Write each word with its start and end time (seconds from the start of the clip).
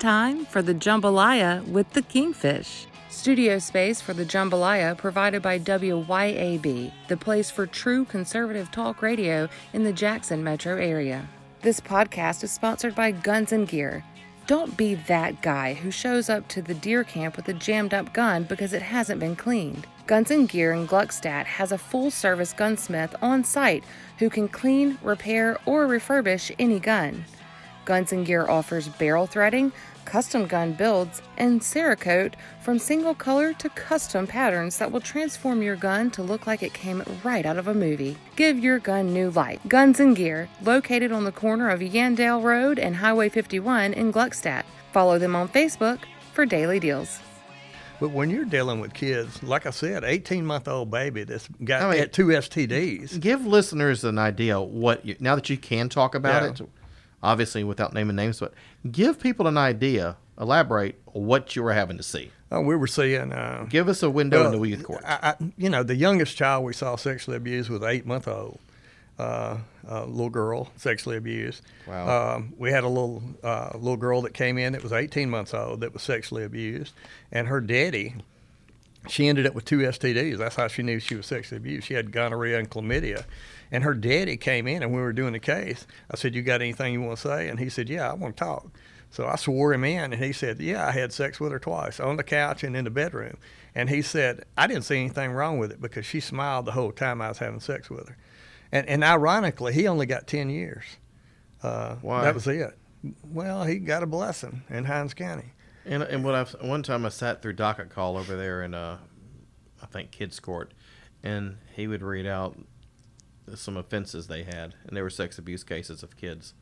time 0.00 0.46
for 0.46 0.62
the 0.62 0.72
Jambalaya 0.72 1.62
with 1.68 1.92
the 1.92 2.00
Kingfish. 2.00 2.86
Studio 3.10 3.58
space 3.58 4.00
for 4.00 4.14
the 4.14 4.24
Jambalaya 4.24 4.96
provided 4.96 5.42
by 5.42 5.58
WYAB, 5.58 6.90
the 7.08 7.16
place 7.18 7.50
for 7.50 7.66
true 7.66 8.06
conservative 8.06 8.70
talk 8.70 9.02
radio 9.02 9.46
in 9.74 9.84
the 9.84 9.92
Jackson 9.92 10.42
metro 10.42 10.78
area. 10.78 11.28
This 11.60 11.80
podcast 11.80 12.42
is 12.42 12.50
sponsored 12.50 12.94
by 12.94 13.10
Guns 13.10 13.52
and 13.52 13.68
Gear. 13.68 14.02
Don't 14.46 14.74
be 14.74 14.94
that 14.94 15.42
guy 15.42 15.74
who 15.74 15.90
shows 15.90 16.30
up 16.30 16.48
to 16.48 16.62
the 16.62 16.74
deer 16.74 17.04
camp 17.04 17.36
with 17.36 17.48
a 17.48 17.52
jammed 17.52 17.92
up 17.92 18.14
gun 18.14 18.44
because 18.44 18.72
it 18.72 18.80
hasn't 18.82 19.20
been 19.20 19.36
cleaned. 19.36 19.86
Guns 20.06 20.30
and 20.30 20.48
Gear 20.48 20.72
in 20.72 20.88
Gluckstadt 20.88 21.44
has 21.44 21.72
a 21.72 21.78
full 21.78 22.10
service 22.10 22.54
gunsmith 22.54 23.14
on 23.20 23.44
site 23.44 23.84
who 24.18 24.30
can 24.30 24.48
clean, 24.48 24.96
repair, 25.02 25.58
or 25.66 25.86
refurbish 25.86 26.50
any 26.58 26.80
gun. 26.80 27.26
Guns 27.84 28.12
and 28.12 28.24
Gear 28.24 28.48
offers 28.48 28.88
barrel 28.88 29.26
threading, 29.26 29.72
custom 30.10 30.44
gun 30.46 30.72
builds, 30.72 31.22
and 31.38 31.60
Cerakote 31.60 32.34
from 32.60 32.80
single 32.80 33.14
color 33.14 33.52
to 33.54 33.68
custom 33.70 34.26
patterns 34.26 34.76
that 34.78 34.90
will 34.90 35.00
transform 35.00 35.62
your 35.62 35.76
gun 35.76 36.10
to 36.10 36.22
look 36.22 36.48
like 36.48 36.64
it 36.64 36.74
came 36.74 37.00
right 37.22 37.46
out 37.46 37.56
of 37.56 37.68
a 37.68 37.74
movie. 37.74 38.16
Give 38.34 38.58
your 38.58 38.80
gun 38.80 39.14
new 39.14 39.30
life. 39.30 39.60
Guns 39.68 40.00
and 40.00 40.16
Gear, 40.16 40.48
located 40.62 41.12
on 41.12 41.22
the 41.22 41.30
corner 41.32 41.70
of 41.70 41.78
Yandell 41.78 42.42
Road 42.42 42.80
and 42.80 42.96
Highway 42.96 43.28
51 43.28 43.92
in 43.92 44.12
Gluckstadt. 44.12 44.64
Follow 44.92 45.16
them 45.16 45.36
on 45.36 45.48
Facebook 45.48 46.00
for 46.32 46.44
daily 46.44 46.80
deals. 46.80 47.20
But 48.00 48.10
when 48.10 48.30
you're 48.30 48.46
dealing 48.46 48.80
with 48.80 48.94
kids, 48.94 49.40
like 49.44 49.66
I 49.66 49.70
said, 49.70 50.02
18 50.02 50.44
month 50.44 50.66
old 50.66 50.90
baby 50.90 51.22
that's 51.22 51.46
got 51.62 51.82
I 51.82 51.90
mean- 51.90 51.98
had 52.00 52.12
two 52.12 52.26
STDs. 52.32 53.20
Give 53.20 53.46
listeners 53.46 54.02
an 54.02 54.18
idea 54.18 54.60
what 54.60 55.04
you, 55.06 55.14
now 55.20 55.36
that 55.36 55.48
you 55.50 55.56
can 55.56 55.88
talk 55.88 56.14
about 56.16 56.42
Yeah. 56.42 56.48
it, 56.48 56.60
obviously 57.22 57.64
without 57.64 57.92
naming 57.92 58.16
names, 58.16 58.40
but 58.40 58.52
give 58.90 59.20
people 59.20 59.46
an 59.46 59.58
idea, 59.58 60.16
elaborate 60.40 61.00
what 61.06 61.54
you 61.56 61.62
were 61.62 61.72
having 61.72 61.96
to 61.96 62.02
see. 62.02 62.30
Uh, 62.52 62.60
we 62.60 62.74
were 62.74 62.86
seeing. 62.86 63.32
Uh, 63.32 63.66
Give 63.68 63.88
us 63.88 64.02
a 64.02 64.10
window 64.10 64.42
well, 64.42 64.52
into 64.52 64.64
youth 64.64 64.82
court. 64.82 65.04
I, 65.04 65.18
I, 65.22 65.52
you 65.56 65.70
know, 65.70 65.82
the 65.82 65.94
youngest 65.94 66.36
child 66.36 66.64
we 66.64 66.72
saw 66.72 66.96
sexually 66.96 67.36
abused 67.36 67.70
was 67.70 67.82
eight 67.82 68.06
month 68.06 68.26
old. 68.26 68.58
Uh, 69.18 69.58
a 69.86 70.06
little 70.06 70.30
girl 70.30 70.70
sexually 70.76 71.18
abused. 71.18 71.62
Wow. 71.86 72.36
Um, 72.36 72.54
we 72.56 72.70
had 72.70 72.84
a 72.84 72.88
little 72.88 73.22
uh, 73.44 73.70
little 73.74 73.98
girl 73.98 74.22
that 74.22 74.32
came 74.32 74.56
in 74.56 74.72
that 74.72 74.82
was 74.82 74.94
18 74.94 75.28
months 75.28 75.52
old 75.52 75.80
that 75.82 75.92
was 75.92 76.02
sexually 76.02 76.42
abused, 76.42 76.94
and 77.30 77.46
her 77.48 77.60
daddy, 77.60 78.14
she 79.08 79.28
ended 79.28 79.46
up 79.46 79.54
with 79.54 79.66
two 79.66 79.80
STDs. 79.80 80.38
That's 80.38 80.56
how 80.56 80.68
she 80.68 80.82
knew 80.82 80.98
she 81.00 81.16
was 81.16 81.26
sexually 81.26 81.58
abused. 81.58 81.86
She 81.86 81.94
had 81.94 82.12
gonorrhea 82.12 82.58
and 82.58 82.70
chlamydia, 82.70 83.24
and 83.70 83.84
her 83.84 83.94
daddy 83.94 84.36
came 84.36 84.66
in, 84.66 84.82
and 84.82 84.92
we 84.92 85.00
were 85.00 85.12
doing 85.12 85.32
the 85.32 85.38
case. 85.38 85.86
I 86.10 86.16
said, 86.16 86.34
"You 86.34 86.42
got 86.42 86.60
anything 86.60 86.92
you 86.92 87.00
want 87.02 87.18
to 87.18 87.28
say?" 87.28 87.48
And 87.48 87.58
he 87.58 87.68
said, 87.68 87.88
"Yeah, 87.88 88.10
I 88.10 88.14
want 88.14 88.36
to 88.36 88.44
talk." 88.44 88.68
So 89.10 89.26
I 89.26 89.36
swore 89.36 89.72
him 89.72 89.84
in, 89.84 90.12
and 90.12 90.22
he 90.22 90.32
said, 90.32 90.60
"Yeah, 90.60 90.86
I 90.86 90.92
had 90.92 91.12
sex 91.12 91.40
with 91.40 91.52
her 91.52 91.58
twice 91.58 91.98
on 91.98 92.16
the 92.16 92.22
couch 92.22 92.62
and 92.62 92.76
in 92.76 92.84
the 92.84 92.90
bedroom." 92.90 93.36
And 93.74 93.88
he 93.88 94.02
said, 94.02 94.44
"I 94.56 94.66
didn't 94.66 94.84
see 94.84 94.98
anything 94.98 95.32
wrong 95.32 95.58
with 95.58 95.72
it 95.72 95.80
because 95.80 96.06
she 96.06 96.20
smiled 96.20 96.66
the 96.66 96.72
whole 96.72 96.92
time 96.92 97.20
I 97.20 97.28
was 97.28 97.38
having 97.38 97.60
sex 97.60 97.90
with 97.90 98.08
her." 98.08 98.16
And 98.72 98.88
and 98.88 99.02
ironically, 99.02 99.72
he 99.72 99.86
only 99.88 100.06
got 100.06 100.26
ten 100.26 100.50
years. 100.50 100.84
Uh, 101.62 101.96
Why? 101.96 102.22
That 102.22 102.34
was 102.34 102.46
it. 102.46 102.78
Well, 103.24 103.64
he 103.64 103.78
got 103.78 104.02
a 104.02 104.06
blessing 104.06 104.62
in 104.68 104.84
Hinds 104.84 105.14
County. 105.14 105.52
And 105.84 106.02
and 106.02 106.24
what 106.24 106.34
I've 106.34 106.50
one 106.60 106.82
time 106.82 107.06
I 107.06 107.08
sat 107.08 107.42
through 107.42 107.54
docket 107.54 107.90
call 107.90 108.16
over 108.16 108.36
there 108.36 108.62
in 108.62 108.74
uh, 108.74 108.98
I 109.82 109.86
think 109.86 110.10
kids 110.10 110.38
court, 110.38 110.72
and 111.22 111.56
he 111.74 111.86
would 111.86 112.02
read 112.02 112.26
out 112.26 112.56
some 113.58 113.76
offenses 113.76 114.26
they 114.26 114.42
had, 114.44 114.74
and 114.86 114.96
they 114.96 115.02
were 115.02 115.10
sex 115.10 115.38
abuse 115.38 115.64
cases 115.64 116.02
of 116.02 116.16
kids. 116.16 116.54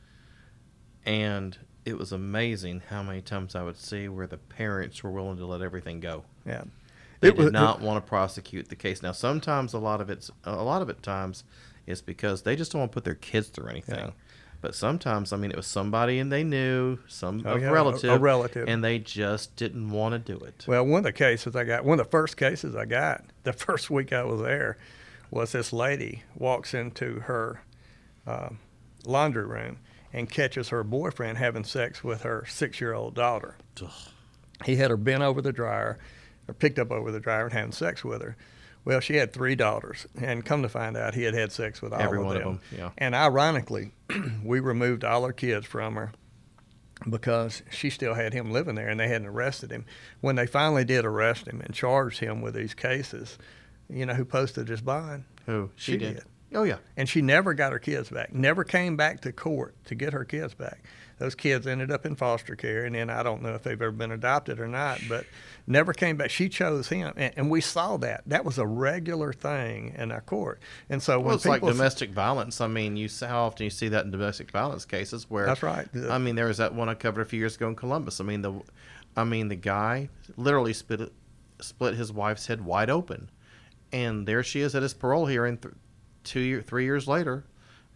And 1.05 1.57
it 1.85 1.97
was 1.97 2.13
amazing 2.13 2.83
how 2.91 3.03
many 3.03 3.23
times 3.23 3.55
I 3.55 3.63
would 3.63 3.77
see 3.79 4.09
where 4.09 4.27
the 4.27 4.37
parents 4.37 5.03
were 5.03 5.11
willing 5.11 5.39
to 5.39 5.47
let 5.47 5.63
everything 5.63 6.01
go. 6.01 6.25
Yeah. 6.47 6.65
They 7.21 7.29
It 7.29 7.37
did 7.37 7.45
was- 7.45 7.53
not 7.53 7.81
want 7.81 8.05
to 8.05 8.09
prosecute 8.09 8.69
the 8.69 8.77
case. 8.77 9.03
Now, 9.03 9.13
sometimes 9.13 9.73
a 9.75 9.79
lot 9.79 10.01
of 10.01 10.11
it's 10.11 10.31
a 10.45 10.63
lot 10.63 10.83
of 10.83 10.89
it 10.91 11.03
times 11.03 11.45
is 11.87 12.03
because 12.03 12.43
they 12.43 12.55
just 12.55 12.73
don't 12.73 12.81
want 12.81 12.93
to 12.93 12.95
put 12.95 13.05
their 13.05 13.15
kids 13.15 13.49
through 13.49 13.69
anything. 13.71 13.99
Yeah. 13.99 14.11
But 14.61 14.75
sometimes, 14.75 15.33
I 15.33 15.37
mean, 15.37 15.51
it 15.53 15.57
was 15.57 15.69
somebody 15.69 16.19
and 16.19 16.31
they 16.33 16.43
knew 16.45 16.99
some 17.07 17.43
Oh, 17.47 17.55
a 17.55 17.61
yeah, 17.61 17.67
a- 17.67 17.71
a 17.71 17.73
relative, 17.73 18.21
relative. 18.21 18.69
and 18.69 18.83
they 18.85 18.99
just 18.99 19.55
didn't 19.57 19.91
want 19.91 20.13
to 20.13 20.19
do 20.19 20.45
it. 20.45 20.65
Well, 20.69 20.85
one 20.85 20.99
of 20.99 21.05
the 21.05 21.13
cases 21.13 21.55
I 21.57 21.65
got, 21.65 21.85
one 21.85 21.99
of 21.99 22.07
the 22.07 22.11
first 22.11 22.37
cases 22.37 22.75
I 22.77 22.85
got, 22.85 23.25
the 23.45 23.53
first 23.67 23.89
week 23.89 24.13
I 24.13 24.25
was 24.25 24.41
there, 24.43 24.77
was 25.31 25.53
this 25.53 25.73
lady 25.73 26.23
walks 26.35 26.75
into 26.75 27.21
her 27.21 27.63
uh, 28.27 28.51
laundry 29.05 29.47
room 29.47 29.79
and 30.13 30.31
catches 30.31 30.71
her 30.71 30.83
boyfriend 30.83 31.39
having 31.39 31.65
sex 31.65 32.03
with 32.03 32.23
her 32.23 32.45
six-year-old 32.49 33.15
daughter. 33.15 33.57
He 34.65 34.77
had 34.77 34.91
her 34.91 34.97
bent 34.97 35.23
over 35.23 35.41
the 35.43 35.53
dryer, 35.53 35.99
or 36.49 36.55
picked 36.55 36.79
up 36.79 36.91
over 36.91 37.13
the 37.13 37.21
dryer 37.21 37.45
and 37.45 37.53
having 37.53 37.73
sex 37.73 38.05
with 38.05 38.23
her. 38.23 38.37
Well, 38.85 39.01
she 39.01 39.17
had 39.17 39.33
three 39.35 39.55
daughters, 39.55 40.07
and 40.21 40.45
come 40.45 40.63
to 40.63 40.69
find 40.69 40.97
out, 40.97 41.15
he 41.15 41.25
had 41.25 41.35
had 41.35 41.53
sex 41.53 41.83
with 41.83 41.93
all 41.93 42.01
Every 42.01 42.19
of 42.19 42.25
one 42.25 42.37
of 42.37 42.43
them. 42.43 42.61
them, 42.71 42.79
yeah. 42.79 42.91
And 42.97 43.15
ironically, 43.15 43.93
we 44.43 44.61
removed 44.61 45.05
all 45.05 45.25
her 45.27 45.33
kids 45.33 45.67
from 45.67 45.97
her 45.97 46.13
because 47.09 47.63
she 47.71 47.91
still 47.91 48.15
had 48.15 48.33
him 48.33 48.51
living 48.51 48.75
there 48.75 48.89
and 48.89 48.99
they 48.99 49.09
hadn't 49.09 49.29
arrested 49.29 49.71
him. 49.71 49.85
When 50.21 50.37
they 50.37 50.47
finally 50.47 50.85
did 50.85 51.05
arrest 51.05 51.47
him 51.47 51.61
and 51.61 51.75
charged 51.75 52.21
him 52.21 52.41
with 52.41 52.55
these 52.55 52.75
cases, 52.75 53.39
you 53.89 54.07
know 54.07 54.15
who 54.15 54.25
posted 54.25 54.69
his 54.69 54.81
bond? 54.81 55.25
Who 55.47 55.71
She 55.77 55.93
she, 55.93 55.99
did. 55.99 56.15
did. 56.17 56.25
Oh 56.55 56.63
yeah. 56.63 56.79
And 56.97 57.07
she 57.09 57.21
never 57.21 57.53
got 57.53 57.73
her 57.73 57.79
kids 57.79 58.09
back, 58.09 58.33
never 58.33 58.65
came 58.65 58.97
back 58.97 59.21
to 59.23 59.33
court 59.33 59.75
to 59.87 59.95
get 59.95 60.13
her 60.15 60.25
kids 60.25 60.55
back. 60.55 60.83
Those 61.19 61.35
kids 61.35 61.67
ended 61.67 61.91
up 61.91 62.07
in 62.07 62.15
foster 62.15 62.55
care, 62.55 62.85
and 62.85 62.95
then 62.95 63.11
I 63.11 63.23
don't 63.25 63.43
know 63.43 63.55
if 63.55 63.65
they've 63.65 63.73
ever 63.83 63.91
been 63.91 64.13
adopted 64.13 64.61
or 64.61 64.69
not, 64.69 65.01
but 65.09 65.27
never 65.67 65.93
came 65.93 66.17
back. 66.17 66.31
She 66.31 66.49
chose 66.49 66.89
him, 66.89 67.13
and, 67.17 67.35
and 67.37 67.51
we 67.51 67.61
saw 67.61 67.97
that. 67.99 68.23
That 68.27 68.45
was 68.45 68.57
a 68.57 68.67
regular 68.67 69.33
thing 69.33 69.95
in 69.99 70.13
our 70.13 70.21
court. 70.21 70.61
And 70.89 71.03
so 71.03 71.19
Well, 71.19 71.27
when 71.27 71.35
it's 71.35 71.45
like 71.45 71.57
people 71.57 71.71
s- 71.71 71.77
domestic 71.77 72.11
violence. 72.13 72.61
I 72.61 72.69
mean, 72.69 72.97
you 72.97 73.09
see 73.09 73.27
how 73.27 73.43
often 73.47 73.65
you 73.65 73.71
see 73.71 73.89
that 73.89 74.05
in 74.05 74.13
domestic 74.13 74.51
violence 74.53 74.85
cases 74.85 75.29
where 75.29 75.45
That's 75.45 75.63
right. 75.65 75.89
I 76.09 76.19
mean, 76.19 76.37
there 76.37 76.47
was 76.47 76.59
that 76.59 76.73
one 76.73 76.89
I 76.89 76.95
covered 76.95 77.23
a 77.23 77.25
few 77.27 77.41
years 77.41 77.57
ago 77.57 77.69
in 77.69 77.75
Columbus. 77.75 78.21
I 78.21 78.25
mean, 78.25 78.43
the, 78.43 78.53
I 79.17 79.25
mean, 79.25 79.49
the 79.49 79.57
guy 79.57 80.09
literally 80.37 80.73
split 80.73 81.13
split 81.61 81.95
his 81.97 82.13
wife's 82.13 82.47
head 82.47 82.61
wide 82.65 82.91
open, 82.91 83.29
and 83.93 84.27
there 84.27 84.43
she 84.43 84.61
is 84.61 84.75
at 84.75 84.83
his 84.83 84.95
parole 84.95 85.27
hearing, 85.27 85.59
th- 85.59 85.75
two 86.25 86.41
year, 86.41 86.63
three 86.63 86.85
years 86.85 87.07
later. 87.09 87.45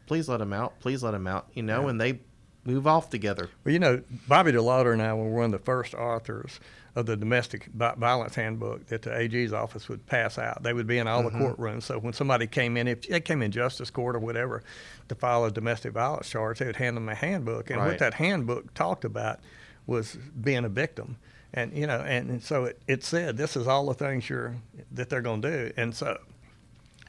Please 0.07 0.29
let 0.29 0.41
him 0.41 0.53
out. 0.53 0.79
Please 0.81 1.03
let 1.03 1.15
him 1.15 1.27
out. 1.27 1.49
You 1.55 1.63
know, 1.63 1.89
and 1.89 2.01
they 2.01 2.21
move 2.65 2.87
off 2.87 3.11
together. 3.11 3.49
Well, 3.65 3.73
you 3.73 3.79
know, 3.79 4.03
Bobby 4.29 4.53
DeLaughter 4.53 4.93
and 4.93 5.01
I 5.03 5.13
were 5.15 5.29
one 5.31 5.47
of 5.47 5.53
the 5.53 5.59
first 5.59 5.95
authors 5.95 6.61
of 6.95 7.07
the 7.07 7.17
domestic 7.17 7.67
violence 7.75 8.35
handbook 8.35 8.87
that 8.89 9.03
the 9.03 9.17
AG's 9.17 9.53
office 9.53 9.89
would 9.89 10.05
pass 10.07 10.39
out. 10.39 10.63
They 10.63 10.73
would 10.75 10.87
be 10.87 10.99
in 10.99 11.07
all 11.09 11.23
Mm-hmm. 11.23 11.39
the 11.41 11.45
courtrooms. 11.55 11.85
So 11.85 11.99
when 11.99 12.13
somebody 12.13 12.47
came 12.47 12.77
in, 12.77 12.87
if 12.87 13.09
they 13.09 13.21
came 13.21 13.41
in 13.43 13.51
justice 13.51 13.89
court 13.91 14.15
or 14.15 14.19
whatever 14.19 14.63
to 15.09 15.15
file 15.15 15.45
a 15.47 15.51
domestic 15.51 15.93
violence 15.95 16.29
charge, 16.29 16.59
they 16.59 16.67
would 16.67 16.77
hand 16.77 16.97
them 16.97 17.09
a 17.09 17.15
handbook. 17.15 17.71
And 17.71 17.81
Right. 17.81 17.89
what 17.89 17.99
that 18.01 18.15
handbook 18.15 18.75
talked 18.75 19.05
about 19.07 19.41
was 19.87 20.17
being 20.41 20.65
a 20.65 20.69
victim. 20.69 21.17
And 21.55 21.77
you 21.77 21.87
know, 21.87 22.01
and, 22.01 22.31
and 22.31 22.43
so 22.43 22.65
it, 22.65 22.81
it 22.89 23.05
said 23.05 23.37
this 23.37 23.57
is 23.57 23.67
all 23.67 23.87
the 23.87 23.95
things 23.95 24.29
you're 24.29 24.55
that 24.93 25.11
they're 25.11 25.21
going 25.21 25.43
to 25.43 25.51
do. 25.51 25.73
And 25.77 25.95
so 25.95 26.19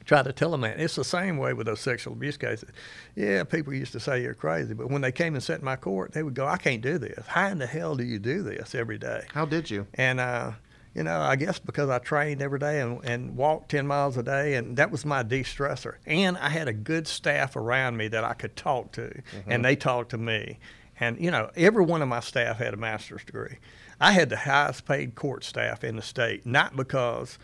try 0.04 0.22
to 0.22 0.32
tell 0.32 0.50
them 0.50 0.62
that. 0.62 0.78
It's 0.78 0.96
the 0.96 1.04
same 1.04 1.38
way 1.38 1.52
with 1.52 1.66
those 1.66 1.80
sexual 1.80 2.12
abuse 2.12 2.36
cases. 2.36 2.70
Yeah, 3.14 3.44
people 3.44 3.72
used 3.72 3.92
to 3.92 4.00
say 4.00 4.22
you're 4.22 4.34
crazy, 4.34 4.74
but 4.74 4.90
when 4.90 5.02
they 5.02 5.12
came 5.12 5.34
and 5.34 5.42
sat 5.42 5.60
in 5.60 5.64
my 5.64 5.76
court, 5.76 6.12
they 6.12 6.22
would 6.22 6.34
go, 6.34 6.46
I 6.46 6.56
can't 6.56 6.82
do 6.82 6.98
this. 6.98 7.26
How 7.26 7.48
in 7.48 7.58
the 7.58 7.66
hell 7.66 7.96
do 7.96 8.04
you 8.04 8.18
do 8.18 8.42
this 8.42 8.74
every 8.74 8.98
day? 8.98 9.24
How 9.32 9.44
did 9.44 9.70
you? 9.70 9.86
And, 9.94 10.20
uh, 10.20 10.52
you 10.94 11.02
know, 11.02 11.20
I 11.20 11.36
guess 11.36 11.58
because 11.58 11.88
I 11.88 11.98
trained 11.98 12.40
every 12.40 12.58
day 12.58 12.80
and, 12.80 13.04
and 13.04 13.36
walked 13.36 13.70
10 13.70 13.86
miles 13.86 14.16
a 14.16 14.22
day, 14.22 14.54
and 14.54 14.76
that 14.76 14.90
was 14.90 15.04
my 15.04 15.22
de 15.22 15.42
stressor. 15.42 15.94
And 16.06 16.36
I 16.38 16.50
had 16.50 16.68
a 16.68 16.72
good 16.72 17.08
staff 17.08 17.56
around 17.56 17.96
me 17.96 18.08
that 18.08 18.24
I 18.24 18.34
could 18.34 18.56
talk 18.56 18.92
to, 18.92 19.22
and 19.46 19.64
they 19.64 19.74
talked 19.74 20.10
to 20.10 20.18
me. 20.18 20.58
And, 21.00 21.18
you 21.18 21.32
know, 21.32 21.50
every 21.56 21.84
one 21.84 22.02
of 22.02 22.08
my 22.08 22.20
staff 22.20 22.58
had 22.58 22.74
a 22.74 22.76
master's 22.76 23.24
degree. 23.24 23.58
I 24.00 24.12
had 24.12 24.28
the 24.30 24.36
highest 24.36 24.84
paid 24.86 25.14
court 25.14 25.44
staff 25.44 25.84
in 25.84 25.96
the 25.96 26.02
state, 26.02 26.44
not 26.44 26.76
because 26.76 27.38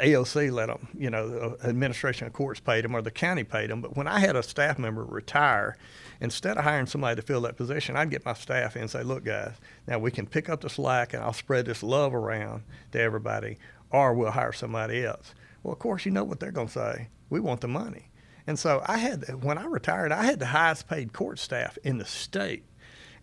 AOC 0.00 0.52
let 0.52 0.66
them, 0.66 0.88
you 0.96 1.10
know, 1.10 1.28
the 1.28 1.40
uh, 1.42 1.68
administration 1.68 2.26
of 2.26 2.32
courts 2.32 2.60
paid 2.60 2.84
them 2.84 2.94
or 2.94 3.02
the 3.02 3.10
county 3.10 3.44
paid 3.44 3.70
them. 3.70 3.80
But 3.80 3.96
when 3.96 4.06
I 4.06 4.20
had 4.20 4.36
a 4.36 4.42
staff 4.42 4.78
member 4.78 5.04
retire, 5.04 5.76
instead 6.20 6.56
of 6.56 6.64
hiring 6.64 6.86
somebody 6.86 7.16
to 7.20 7.26
fill 7.26 7.42
that 7.42 7.56
position, 7.56 7.96
I'd 7.96 8.10
get 8.10 8.24
my 8.24 8.34
staff 8.34 8.76
in 8.76 8.82
and 8.82 8.90
say, 8.90 9.02
look, 9.02 9.24
guys, 9.24 9.54
now 9.86 9.98
we 9.98 10.10
can 10.10 10.26
pick 10.26 10.48
up 10.48 10.60
the 10.60 10.70
slack 10.70 11.14
and 11.14 11.22
I'll 11.22 11.32
spread 11.32 11.66
this 11.66 11.82
love 11.82 12.14
around 12.14 12.62
to 12.92 13.00
everybody, 13.00 13.58
or 13.90 14.14
we'll 14.14 14.30
hire 14.30 14.52
somebody 14.52 15.04
else. 15.04 15.34
Well, 15.62 15.72
of 15.72 15.78
course, 15.78 16.04
you 16.04 16.12
know 16.12 16.24
what 16.24 16.40
they're 16.40 16.52
going 16.52 16.68
to 16.68 16.72
say. 16.72 17.08
We 17.30 17.40
want 17.40 17.60
the 17.60 17.68
money. 17.68 18.08
And 18.46 18.58
so 18.58 18.82
I 18.86 18.98
had, 18.98 19.44
when 19.44 19.58
I 19.58 19.66
retired, 19.66 20.10
I 20.10 20.24
had 20.24 20.40
the 20.40 20.46
highest 20.46 20.88
paid 20.88 21.12
court 21.12 21.38
staff 21.38 21.78
in 21.84 21.98
the 21.98 22.04
state 22.04 22.64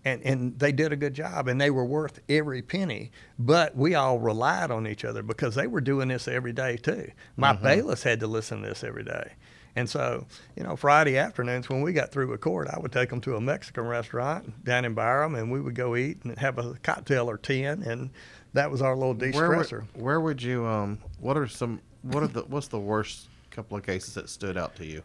and 0.05 0.21
and 0.23 0.57
they 0.59 0.71
did 0.71 0.91
a 0.93 0.95
good 0.95 1.13
job 1.13 1.47
and 1.47 1.59
they 1.59 1.69
were 1.69 1.85
worth 1.85 2.19
every 2.29 2.61
penny 2.61 3.11
but 3.37 3.75
we 3.75 3.95
all 3.95 4.19
relied 4.19 4.71
on 4.71 4.87
each 4.87 5.03
other 5.03 5.21
because 5.23 5.55
they 5.55 5.67
were 5.67 5.81
doing 5.81 6.07
this 6.07 6.27
every 6.27 6.53
day 6.53 6.77
too 6.77 7.11
my 7.37 7.53
bailiffs 7.53 8.03
had 8.03 8.19
to 8.19 8.27
listen 8.27 8.61
to 8.61 8.69
this 8.69 8.83
every 8.83 9.03
day 9.03 9.33
And 9.75 9.87
so, 9.89 10.25
you 10.57 10.63
know, 10.63 10.75
Friday 10.75 11.15
afternoons 11.17 11.69
when 11.69 11.81
we 11.81 11.93
got 11.93 12.11
through 12.11 12.29
with 12.31 12.41
court, 12.41 12.67
I 12.67 12.79
would 12.79 12.91
take 12.91 13.09
them 13.09 13.21
to 13.21 13.35
a 13.35 13.39
Mexican 13.41 13.85
restaurant 13.85 14.65
down 14.65 14.83
in 14.83 14.93
Byram, 14.95 15.35
and 15.35 15.51
we 15.51 15.61
would 15.61 15.75
go 15.75 15.95
eat 15.95 16.17
and 16.23 16.37
have 16.39 16.57
a 16.57 16.73
cocktail 16.81 17.29
or 17.29 17.37
ten, 17.37 17.83
and 17.83 18.09
that 18.53 18.71
was 18.71 18.81
our 18.81 18.95
little 18.95 19.13
Where 19.13 19.49
would, 19.49 19.67
de-stressor. 19.69 19.83
where 19.93 20.19
would 20.19 20.41
you? 20.41 20.65
Um, 20.65 20.97
what 21.19 21.37
are 21.37 21.47
some? 21.47 21.79
What 22.01 22.23
are 22.23 22.27
the? 22.27 22.41
What's 22.41 22.67
the 22.67 22.79
worst 22.79 23.29
couple 23.51 23.77
of 23.77 23.85
cases 23.85 24.15
that 24.15 24.27
stood 24.27 24.57
out 24.57 24.75
to 24.77 24.85
you? 24.85 25.03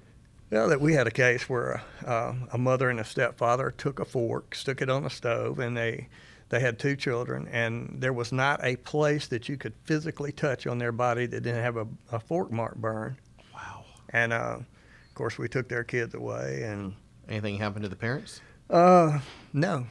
Well, 0.55 0.69
that 0.69 0.81
we 0.81 0.93
had 0.93 1.09
a 1.09 1.11
case 1.11 1.49
where 1.49 1.83
uh, 2.07 2.33
a 2.53 2.59
mother 2.59 2.89
and 2.89 3.01
a 3.01 3.05
stepfather 3.05 3.73
took 3.73 3.99
a 3.99 4.05
fork, 4.05 4.55
stuck 4.55 4.81
it 4.83 4.89
on 4.89 5.03
the 5.03 5.11
stove, 5.11 5.59
and 5.59 5.77
they 5.77 6.07
they 6.51 6.61
had 6.61 6.79
two 6.79 6.95
children, 6.95 7.49
and 7.51 7.97
there 7.99 8.13
was 8.13 8.31
not 8.31 8.63
a 8.63 8.77
place 8.77 9.27
that 9.27 9.49
you 9.49 9.57
could 9.57 9.73
physically 9.83 10.31
touch 10.31 10.69
on 10.69 10.79
their 10.79 10.93
body 10.93 11.27
that 11.27 11.41
didn't 11.41 11.65
have 11.65 11.77
a, 11.77 11.89
a 12.13 12.21
fork 12.21 12.53
mark 12.53 12.77
burn. 12.77 13.17
Wow. 13.53 13.85
And 14.11 14.33
uh, 14.33 14.59
of 14.61 15.15
course, 15.15 15.39
we 15.39 15.49
took 15.49 15.69
their 15.69 15.83
kids 15.83 16.15
away, 16.15 16.63
and 16.63 16.95
Anything 17.29 17.59
happened 17.59 17.83
to 17.83 17.89
the 17.89 17.97
parents? 17.97 18.41
uh, 18.71 19.19
no, 19.53 19.89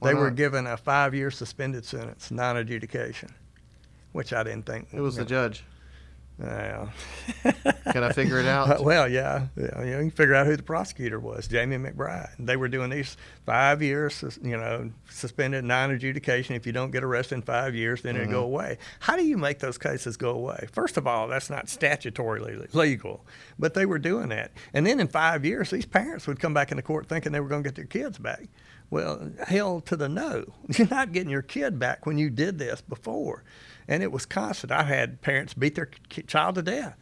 Why 0.00 0.08
they 0.10 0.14
were 0.14 0.30
given 0.30 0.66
a 0.66 0.76
five-year 0.76 1.30
suspended 1.30 1.86
sentence, 1.86 2.30
non-adjudication, 2.30 3.30
which 4.12 4.34
I 4.34 4.42
didn't 4.42 4.66
think. 4.66 4.88
It 4.92 5.00
was 5.00 5.16
the 5.16 5.24
judge. 5.24 5.64
Yeah. 6.40 6.88
Can 7.92 8.02
I 8.02 8.12
figure 8.12 8.40
it 8.40 8.46
out? 8.46 8.82
well, 8.84 9.08
yeah, 9.08 9.46
yeah, 9.56 9.84
you 9.84 9.92
can 9.92 10.10
figure 10.10 10.34
out 10.34 10.46
who 10.46 10.56
the 10.56 10.62
prosecutor 10.62 11.20
was, 11.20 11.46
Jamie 11.46 11.76
McBride. 11.76 12.30
They 12.38 12.56
were 12.56 12.68
doing 12.68 12.90
these 12.90 13.16
five 13.44 13.82
years, 13.82 14.24
you 14.42 14.56
know, 14.56 14.90
suspended 15.08 15.64
non-adjudication. 15.64 16.56
If 16.56 16.66
you 16.66 16.72
don't 16.72 16.90
get 16.90 17.04
arrested 17.04 17.36
in 17.36 17.42
five 17.42 17.74
years, 17.74 18.02
then 18.02 18.16
it'll 18.16 18.28
go 18.28 18.38
mm-hmm. 18.38 18.44
away. 18.44 18.78
How 19.00 19.16
do 19.16 19.24
you 19.24 19.36
make 19.36 19.58
those 19.58 19.78
cases 19.78 20.16
go 20.16 20.30
away? 20.30 20.68
First 20.72 20.96
of 20.96 21.06
all, 21.06 21.28
that's 21.28 21.50
not 21.50 21.66
statutorily 21.66 22.74
legal, 22.74 23.24
but 23.58 23.74
they 23.74 23.86
were 23.86 23.98
doing 23.98 24.30
that. 24.30 24.52
And 24.72 24.86
then 24.86 25.00
in 25.00 25.08
five 25.08 25.44
years, 25.44 25.70
these 25.70 25.86
parents 25.86 26.26
would 26.26 26.40
come 26.40 26.54
back 26.54 26.70
into 26.70 26.82
court 26.82 27.08
thinking 27.08 27.32
they 27.32 27.40
were 27.40 27.48
going 27.48 27.62
to 27.62 27.68
get 27.68 27.76
their 27.76 27.84
kids 27.84 28.18
back. 28.18 28.48
Well, 28.92 29.32
hell 29.46 29.80
to 29.82 29.96
the 29.96 30.08
no. 30.08 30.44
You're 30.76 30.88
not 30.88 31.12
getting 31.12 31.30
your 31.30 31.40
kid 31.40 31.78
back 31.78 32.04
when 32.04 32.18
you 32.18 32.28
did 32.28 32.58
this 32.58 32.82
before. 32.82 33.42
And 33.92 34.02
it 34.02 34.10
was 34.10 34.24
constant. 34.24 34.72
I 34.72 34.84
had 34.84 35.20
parents 35.20 35.52
beat 35.52 35.74
their 35.74 35.90
child 36.26 36.54
to 36.54 36.62
death. 36.62 36.96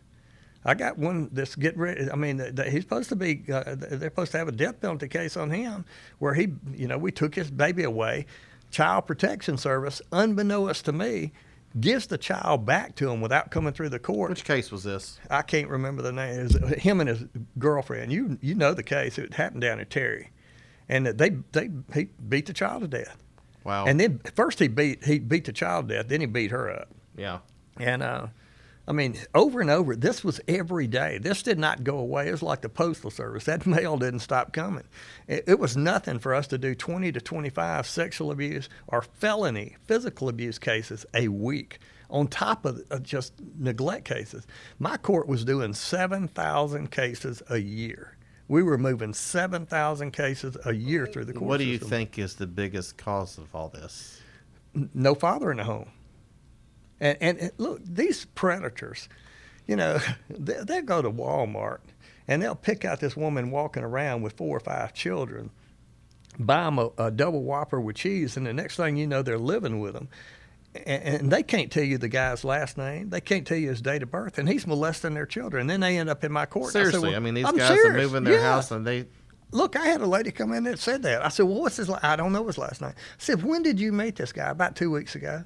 I 0.64 0.74
got 0.74 0.98
one 0.98 1.28
that's 1.30 1.54
getting 1.54 1.78
ready. 1.78 2.10
I 2.10 2.16
mean, 2.16 2.38
th- 2.38 2.56
th- 2.56 2.72
he's 2.72 2.82
supposed 2.82 3.08
to 3.10 3.16
be. 3.16 3.44
Uh, 3.48 3.76
they're 3.76 4.10
supposed 4.10 4.32
to 4.32 4.38
have 4.38 4.48
a 4.48 4.52
death 4.52 4.80
penalty 4.80 5.06
case 5.06 5.36
on 5.36 5.52
him, 5.52 5.84
where 6.18 6.34
he, 6.34 6.48
you 6.74 6.88
know, 6.88 6.98
we 6.98 7.12
took 7.12 7.36
his 7.36 7.48
baby 7.48 7.84
away. 7.84 8.26
Child 8.72 9.06
Protection 9.06 9.56
Service, 9.56 10.02
unbeknownst 10.10 10.84
to 10.86 10.92
me, 10.92 11.30
gives 11.78 12.08
the 12.08 12.18
child 12.18 12.66
back 12.66 12.96
to 12.96 13.08
him 13.08 13.20
without 13.20 13.52
coming 13.52 13.72
through 13.72 13.90
the 13.90 14.00
court. 14.00 14.30
Which 14.30 14.42
case 14.42 14.72
was 14.72 14.82
this? 14.82 15.20
I 15.30 15.42
can't 15.42 15.68
remember 15.68 16.02
the 16.02 16.10
name. 16.10 16.40
It 16.40 16.60
was 16.60 16.72
him 16.82 16.98
and 16.98 17.08
his 17.08 17.24
girlfriend. 17.56 18.12
You 18.12 18.36
you 18.42 18.56
know 18.56 18.74
the 18.74 18.82
case. 18.82 19.16
It 19.16 19.34
happened 19.34 19.60
down 19.60 19.78
in 19.78 19.86
Terry, 19.86 20.32
and 20.88 21.06
they 21.06 21.36
they 21.52 21.70
he 21.94 22.08
beat 22.28 22.46
the 22.46 22.52
child 22.52 22.82
to 22.82 22.88
death. 22.88 23.22
Wow. 23.64 23.86
And 23.86 24.00
then 24.00 24.20
first 24.34 24.58
he 24.58 24.68
beat 24.68 25.04
he 25.04 25.18
beat 25.18 25.44
the 25.44 25.52
child 25.52 25.88
to 25.88 25.96
death. 25.96 26.08
Then 26.08 26.20
he 26.20 26.26
beat 26.26 26.50
her 26.50 26.70
up. 26.70 26.88
yeah. 27.16 27.38
And 27.78 28.02
uh, 28.02 28.26
I 28.86 28.92
mean, 28.92 29.16
over 29.34 29.60
and 29.60 29.70
over, 29.70 29.94
this 29.94 30.24
was 30.24 30.40
every 30.48 30.86
day. 30.86 31.18
This 31.18 31.42
did 31.42 31.58
not 31.58 31.84
go 31.84 31.98
away. 31.98 32.28
It 32.28 32.32
was 32.32 32.42
like 32.42 32.60
the 32.60 32.68
postal 32.68 33.10
service. 33.10 33.44
That 33.44 33.66
mail 33.66 33.96
didn't 33.96 34.20
stop 34.20 34.52
coming. 34.52 34.84
It, 35.28 35.44
it 35.46 35.58
was 35.58 35.76
nothing 35.76 36.18
for 36.18 36.34
us 36.34 36.46
to 36.48 36.58
do 36.58 36.74
20 36.74 37.12
to 37.12 37.20
25 37.20 37.86
sexual 37.86 38.30
abuse 38.32 38.68
or 38.88 39.02
felony 39.02 39.76
physical 39.84 40.28
abuse 40.28 40.58
cases 40.58 41.06
a 41.14 41.28
week 41.28 41.78
on 42.10 42.26
top 42.26 42.64
of 42.64 42.82
uh, 42.90 42.98
just 42.98 43.34
neglect 43.58 44.04
cases. 44.04 44.46
My 44.78 44.96
court 44.96 45.28
was 45.28 45.44
doing 45.44 45.72
7,000 45.72 46.90
cases 46.90 47.42
a 47.48 47.58
year. 47.58 48.16
We 48.50 48.64
were 48.64 48.78
moving 48.78 49.14
7,000 49.14 50.10
cases 50.10 50.56
a 50.64 50.74
year 50.74 51.06
through 51.06 51.26
the 51.26 51.32
court 51.32 51.48
What 51.48 51.58
do 51.58 51.64
you 51.64 51.74
system. 51.74 51.88
think 51.88 52.18
is 52.18 52.34
the 52.34 52.48
biggest 52.48 52.96
cause 52.96 53.38
of 53.38 53.54
all 53.54 53.68
this? 53.68 54.20
no 54.92 55.14
father 55.14 55.52
in 55.52 55.58
the 55.58 55.64
home. 55.64 55.88
And, 56.98 57.16
and, 57.20 57.38
and 57.38 57.52
look, 57.58 57.80
these 57.84 58.24
predators, 58.24 59.08
you 59.68 59.76
know, 59.76 60.00
they, 60.28 60.56
they'll 60.64 60.82
go 60.82 61.00
to 61.00 61.08
Walmart 61.08 61.78
and 62.26 62.42
they'll 62.42 62.56
pick 62.56 62.84
out 62.84 62.98
this 62.98 63.16
woman 63.16 63.52
walking 63.52 63.84
around 63.84 64.22
with 64.22 64.32
four 64.32 64.56
or 64.56 64.60
five 64.60 64.94
children, 64.94 65.50
buy 66.36 66.64
them 66.64 66.80
a, 66.80 66.90
a 66.98 67.10
double 67.12 67.44
whopper 67.44 67.80
with 67.80 67.94
cheese, 67.94 68.36
and 68.36 68.44
the 68.46 68.52
next 68.52 68.74
thing 68.74 68.96
you 68.96 69.06
know, 69.06 69.22
they're 69.22 69.38
living 69.38 69.78
with 69.78 69.92
them. 69.94 70.08
And, 70.74 71.02
and 71.22 71.30
they 71.32 71.42
can't 71.42 71.70
tell 71.70 71.82
you 71.82 71.98
the 71.98 72.08
guy's 72.08 72.44
last 72.44 72.78
name. 72.78 73.10
They 73.10 73.20
can't 73.20 73.46
tell 73.46 73.56
you 73.56 73.68
his 73.70 73.82
date 73.82 74.02
of 74.04 74.10
birth, 74.10 74.38
and 74.38 74.48
he's 74.48 74.66
molesting 74.66 75.14
their 75.14 75.26
children. 75.26 75.66
Then 75.66 75.80
they 75.80 75.98
end 75.98 76.08
up 76.08 76.22
in 76.22 76.30
my 76.30 76.46
court. 76.46 76.74
And 76.74 76.82
I 76.82 76.84
said, 76.84 76.90
Seriously, 76.92 77.08
"Well, 77.10 77.16
I 77.16 77.20
mean, 77.20 77.34
these 77.34 77.44
I'm 77.46 77.56
guys 77.56 77.78
are 77.84 77.92
moving 77.92 78.24
their 78.24 78.34
Yeah. 78.34 78.42
house 78.52 78.70
and 78.70 78.86
they. 78.86 79.06
Look, 79.52 79.74
I 79.74 79.86
had 79.86 80.00
a 80.00 80.06
lady 80.06 80.30
come 80.30 80.52
in 80.52 80.62
that 80.64 80.78
said 80.78 81.02
that. 81.02 81.24
I 81.24 81.28
said, 81.28 81.46
"Well, 81.46 81.60
what's 81.60 81.76
his? 81.76 81.88
La-? 81.88 81.98
I 82.02 82.14
don't 82.14 82.32
know 82.32 82.46
his 82.46 82.56
last 82.56 82.80
name." 82.80 82.90
I 82.92 82.94
said, 83.18 83.42
"When 83.42 83.62
did 83.62 83.80
you 83.80 83.92
meet 83.92 84.14
this 84.14 84.32
guy? 84.32 84.48
About 84.50 84.76
two 84.76 84.92
weeks 84.92 85.16
ago." 85.16 85.44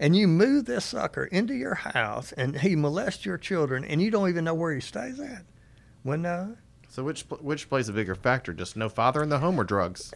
And 0.00 0.16
you 0.16 0.26
moved 0.26 0.66
this 0.66 0.84
sucker 0.84 1.26
into 1.26 1.54
your 1.54 1.76
house, 1.76 2.32
and 2.32 2.58
he 2.58 2.74
molests 2.74 3.24
your 3.24 3.38
children, 3.38 3.84
and 3.84 4.02
you 4.02 4.10
don't 4.10 4.28
even 4.28 4.42
know 4.44 4.54
where 4.54 4.74
he 4.74 4.80
stays 4.80 5.20
at. 5.20 5.44
Well, 6.02 6.18
no, 6.18 6.56
So 6.92 7.02
which 7.02 7.22
which 7.40 7.70
plays 7.70 7.88
a 7.88 7.92
bigger 7.94 8.14
factor? 8.14 8.52
Just 8.52 8.76
no 8.76 8.90
father 8.90 9.22
in 9.22 9.30
the 9.30 9.38
home 9.38 9.58
or 9.58 9.64
drugs? 9.64 10.12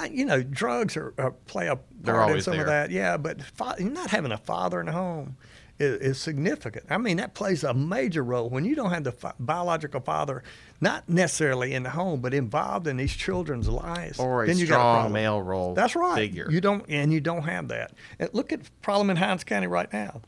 Uh, 0.00 0.08
you 0.10 0.24
know, 0.24 0.42
drugs 0.42 0.96
are, 0.96 1.14
are 1.16 1.30
play 1.30 1.68
a 1.68 1.76
part 1.76 2.32
in 2.32 2.42
some 2.42 2.58
of 2.58 2.66
that. 2.66 2.90
Yeah, 2.90 3.16
but 3.16 3.40
fa- 3.40 3.76
not 3.78 4.10
having 4.10 4.32
a 4.32 4.36
father 4.36 4.80
in 4.80 4.86
the 4.86 4.92
home 4.92 5.36
is, 5.78 6.00
is 6.00 6.18
significant. 6.18 6.86
I 6.90 6.98
mean, 6.98 7.18
that 7.18 7.34
plays 7.34 7.62
a 7.62 7.72
major 7.72 8.24
role 8.24 8.50
when 8.50 8.64
you 8.64 8.74
don't 8.74 8.90
have 8.90 9.04
the 9.04 9.12
fa- 9.12 9.36
biological 9.38 10.00
father, 10.00 10.42
not 10.80 11.08
necessarily 11.08 11.72
in 11.72 11.84
the 11.84 11.90
home, 11.90 12.20
but 12.20 12.34
involved 12.34 12.88
in 12.88 12.96
these 12.96 13.14
children's 13.14 13.68
lives. 13.68 14.18
Or 14.18 14.42
a 14.42 14.48
then 14.48 14.58
you 14.58 14.66
got 14.66 14.80
a 14.80 14.98
strong 15.02 15.12
male 15.12 15.40
role 15.40 15.74
That's 15.74 15.94
right. 15.94 16.16
figure. 16.16 16.50
You 16.50 16.60
don't, 16.60 16.84
and 16.88 17.12
you 17.12 17.20
don't 17.20 17.44
have 17.44 17.68
that. 17.68 17.92
And 18.18 18.28
look 18.32 18.52
at 18.52 18.64
the 18.64 18.70
problem 18.80 19.08
in 19.08 19.18
Hinds 19.18 19.44
County 19.44 19.68
right 19.68 19.92
now. 19.92 20.22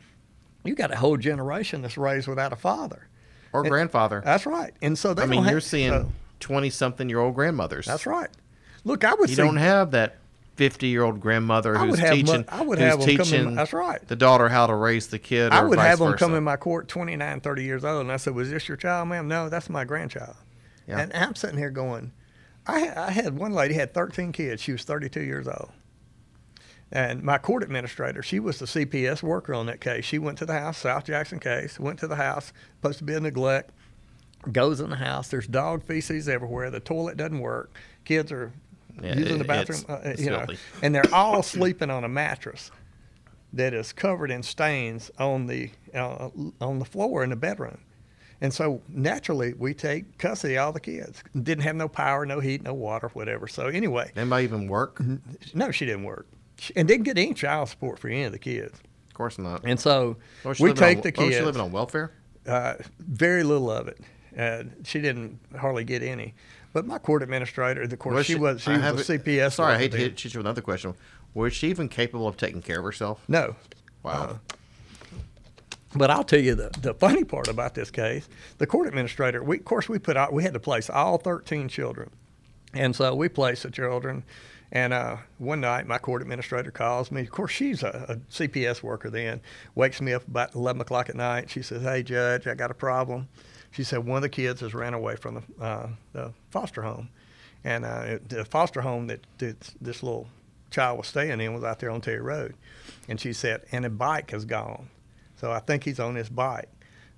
You 0.62 0.76
got 0.76 0.92
a 0.92 0.96
whole 0.96 1.16
generation 1.16 1.82
that's 1.82 1.98
raised 1.98 2.28
without 2.28 2.52
a 2.52 2.56
father. 2.56 3.08
Or 3.54 3.60
And- 3.62 3.70
grandfather? 3.70 4.20
That's 4.24 4.44
right. 4.44 4.74
And 4.82 4.98
so 4.98 5.14
they 5.14 5.22
I 5.22 5.26
mean, 5.26 5.44
have, 5.44 5.50
you're 5.52 5.60
seeing 5.60 5.90
so- 5.92 6.12
twenty-something 6.40 7.08
year 7.08 7.20
old 7.20 7.34
grandmothers. 7.34 7.86
that's 7.86 8.04
right. 8.06 8.28
Look, 8.84 9.04
I 9.04 9.14
would 9.14 9.30
You 9.30 9.36
see, 9.36 9.42
don't 9.42 9.56
have 9.56 9.92
that 9.92 10.16
fifty-year-old 10.56 11.20
grandmother 11.20 11.74
who's 11.76 11.98
teaching. 11.98 12.44
I 12.48 12.62
would 12.62 12.78
have 12.78 13.00
'em 13.00 13.06
come 13.06 13.08
in- 13.10 13.16
teaching 13.18 13.54
that's 13.54 13.72
right. 13.72 14.06
The 14.06 14.14
daughter 14.16 14.48
how 14.48 14.66
to 14.66 14.74
raise 14.74 15.06
the 15.08 15.18
kid. 15.18 15.52
I 15.52 15.62
would 15.62 15.78
have 15.78 15.98
them 16.00 16.12
versa. 16.12 16.24
come 16.24 16.34
in 16.34 16.44
my 16.44 16.56
court 16.56 16.86
29, 16.88 17.40
30 17.40 17.64
years 17.64 17.84
old, 17.84 18.02
and 18.02 18.12
I 18.12 18.16
said, 18.18 18.34
"Was 18.34 18.50
this 18.50 18.68
your 18.68 18.76
child, 18.76 19.08
ma'am?" 19.08 19.26
No, 19.26 19.48
that's 19.48 19.70
my 19.70 19.84
grandchild. 19.84 20.36
Yeah. 20.86 20.98
And 21.00 21.12
I'm 21.14 21.34
sitting 21.34 21.56
here 21.58 21.70
going, 21.70 22.12
I, 22.67 22.93
I 22.94 23.10
had 23.10 23.36
one 23.38 23.52
lady 23.52 23.74
had 23.74 23.94
13 23.94 24.32
kids. 24.32 24.60
She 24.62 24.72
was 24.72 24.84
32 24.84 25.22
years 25.22 25.48
old. 25.48 25.70
And 26.93 27.22
my 27.22 27.38
court 27.38 27.62
administrator, 27.62 28.22
she 28.22 28.38
was 28.38 28.58
the 28.58 28.67
CPS 28.67 29.22
worker 29.22 29.53
on 29.55 29.67
that 29.67 29.81
case. 29.81 30.05
She 30.05 30.19
went 30.19 30.38
to 30.38 30.46
the 30.46 30.53
house, 30.58 30.79
South 30.79 31.05
Jackson 31.05 31.41
case, 31.41 31.81
went 31.81 31.98
to 32.00 32.06
the 32.06 32.17
house, 32.17 32.53
supposed 32.76 32.98
to 32.98 33.05
be 33.05 33.14
a 33.14 33.20
neglect, 33.20 33.70
goes 34.53 34.81
in 34.81 34.91
the 34.91 34.96
house. 34.96 35.29
There's 35.29 35.46
dog 35.46 35.82
feces 35.82 36.29
everywhere. 36.29 36.70
The 36.70 36.81
toilet 36.81 37.17
doesn't 37.17 37.41
work. 37.41 37.74
Kids 38.05 38.31
are 38.31 38.53
Yeah, 39.03 39.17
using 39.17 39.38
the 39.38 39.44
bathroom, 39.44 39.81
it's- 39.81 39.91
uh, 39.91 40.08
it's 40.08 40.22
you 40.22 40.31
know, 40.31 40.46
and 40.82 40.94
they're 40.94 41.12
all 41.12 41.43
sleeping 41.56 41.91
on 41.91 42.05
a 42.05 42.08
mattress 42.08 42.70
that 43.55 43.72
is 43.74 43.93
covered 43.93 44.31
in 44.31 44.43
stains 44.43 45.10
on 45.19 45.46
the 45.46 45.70
uh, 45.94 46.29
on 46.60 46.79
the 46.79 46.84
floor 46.84 47.24
in 47.24 47.31
the 47.31 47.36
bedroom. 47.36 47.79
And 48.41 48.53
so 48.53 48.82
naturally, 48.88 49.55
we 49.55 49.72
take 49.74 50.19
custody 50.19 50.56
of 50.58 50.67
all 50.67 50.72
the 50.72 50.81
kids. 50.81 51.22
Didn't 51.41 51.62
have 51.62 51.76
no 51.76 51.88
power, 51.88 52.26
no 52.26 52.41
heat, 52.41 52.62
no 52.62 52.74
water, 52.74 53.08
whatever. 53.14 53.46
So 53.48 53.69
anyway, 53.69 54.10
Anybody 54.17 54.44
even 54.44 54.69
work? 54.69 55.00
No, 55.55 55.70
she 55.70 55.86
didn't 55.86 56.03
work, 56.05 56.26
She- 56.31 56.33
and 56.77 56.89
didn't 56.89 57.05
get 57.05 57.19
any 57.19 57.34
child 57.34 57.69
support 57.69 57.99
for 57.99 58.08
any 58.08 58.25
of 58.25 58.32
the 58.32 58.39
kids. 58.39 58.79
Of 59.08 59.15
course 59.15 59.39
not. 59.39 59.63
And 59.65 59.79
so 59.79 60.17
was 60.44 60.56
she 60.56 60.65
we 60.65 60.70
living 60.70 60.82
on- 60.82 60.89
take 60.89 61.03
the 61.15 61.20
what 61.20 61.27
was 61.29 61.37
she 61.37 61.43
living 61.43 61.61
on 61.61 61.73
welfare? 61.73 62.13
Uh, 62.46 62.75
very 62.99 63.43
little 63.43 63.70
of 63.70 63.89
it. 63.89 63.99
Uh, 64.39 64.65
she 64.84 65.01
didn't 65.01 65.39
hardly 65.58 65.84
get 65.84 66.03
any. 66.03 66.34
But 66.73 66.87
my 66.87 66.99
court 66.99 67.23
administrator, 67.23 67.82
of 67.82 67.99
course, 67.99 68.27
she, 68.27 68.34
was 68.34 68.61
she 68.63 68.73
I 68.73 68.91
was 68.91 69.08
a 69.08 69.19
CPS. 69.19 69.53
Sorry, 69.53 69.75
I 69.75 69.79
hate 69.79 69.93
to 69.93 69.96
hit 69.99 70.25
you 70.25 70.29
with 70.31 70.44
another 70.46 70.61
question. 70.61 70.94
Was 71.32 71.55
she 71.55 71.69
even 71.69 71.89
capable 71.89 72.27
of 72.27 72.37
taking 72.37 72.61
care 72.63 72.79
of 72.79 72.84
herself? 72.84 73.23
No, 73.29 73.55
Wow. 74.03 74.41
But 75.96 76.11
I'll 76.11 76.25
tell 76.25 76.41
you 76.41 76.55
the, 76.55 76.70
the 76.81 76.93
funny 76.94 77.25
part 77.25 77.49
about 77.49 77.75
this 77.75 77.91
case. 77.91 78.29
The 78.58 78.67
court 78.67 78.89
administrator, 78.89 79.43
we, 79.43 79.58
of 79.58 79.65
course, 79.65 79.89
we 79.89 79.99
put 79.99 80.17
out, 80.17 80.32
we 80.32 80.43
had 80.43 80.53
to 80.55 80.61
place 80.61 80.91
all 80.91 81.19
13 81.19 81.69
children. 81.69 82.11
And 82.73 82.94
so 82.96 83.15
we 83.15 83.29
placed 83.29 83.63
the 83.63 83.70
children. 83.70 84.25
And 84.74 84.93
uh, 84.93 85.19
one 85.38 85.60
night, 85.60 85.86
my 85.86 85.98
court 85.98 86.20
administrator 86.20 86.72
calls 86.72 87.12
me. 87.12 87.20
Of 87.22 87.31
course, 87.31 87.52
she's 87.52 87.82
a, 87.84 88.06
a 88.08 88.16
CPS 88.32 88.82
worker 88.82 89.08
then, 89.08 89.40
wakes 89.76 90.00
me 90.00 90.12
up 90.12 90.26
about 90.26 90.54
11 90.56 90.82
o'clock 90.82 91.08
at 91.08 91.14
night. 91.14 91.48
She 91.48 91.62
says, 91.62 91.82
Hey, 91.82 92.02
Judge, 92.02 92.46
I 92.48 92.54
got 92.54 92.72
a 92.72 92.74
problem. 92.74 93.28
She 93.70 93.84
said, 93.84 94.04
One 94.04 94.16
of 94.16 94.22
the 94.22 94.28
kids 94.28 94.60
has 94.62 94.74
ran 94.74 94.93
away 94.93 95.14
from 95.16 95.36
the, 95.58 95.64
uh, 95.64 95.88
the 96.12 96.32
foster 96.50 96.82
home. 96.82 97.08
And 97.62 97.84
uh, 97.84 98.02
it- 98.06 98.28
the 98.28 98.44
foster 98.44 98.81
home 98.81 99.06
that, 99.06 99.20
that 99.38 99.60
this 99.81 100.02
little 100.02 100.26
child 100.72 100.98
was 100.98 101.06
staying 101.06 101.40
in 101.40 101.54
was 101.54 101.62
out 101.62 101.78
there 101.78 101.90
on 101.93 102.00
Terry 102.00 102.20
Road. 102.20 102.54
And 103.08 103.20
she 103.20 103.32
said, 103.32 103.62
And 103.70 103.84
a 103.86 103.90
bike 103.90 104.32
has 104.32 104.44
gone. 104.44 104.88
So 105.36 105.52
I 105.52 105.60
think 105.60 105.84
he's 105.84 106.00
on 106.00 106.16
his 106.16 106.28
bike. 106.28 106.69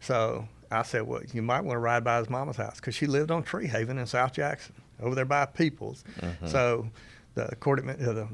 So 0.01 0.47
I 0.71 0.83
said, 0.83 1.03
well, 1.07 1.23
you 1.33 1.41
might 1.41 1.63
want 1.63 1.77
to 1.77 1.79
ride 1.81 2.05
by 2.05 2.19
his 2.19 2.29
mama's 2.29 2.57
house 2.57 2.77
because 2.77 2.95
she 2.95 3.07
lived 3.07 3.31
on 3.31 3.43
Tree 3.45 3.67
Haven 3.67 3.97
in 3.99 4.07
South 4.07 4.35
Jackson, 4.35 4.75
over 5.01 5.15
there 5.15 5.25
by 5.25 5.47
Peoples. 5.47 6.05
So 6.45 6.89
the 7.37 7.55
admin, 7.61 8.07
uh, 8.07 8.13
the 8.13 8.29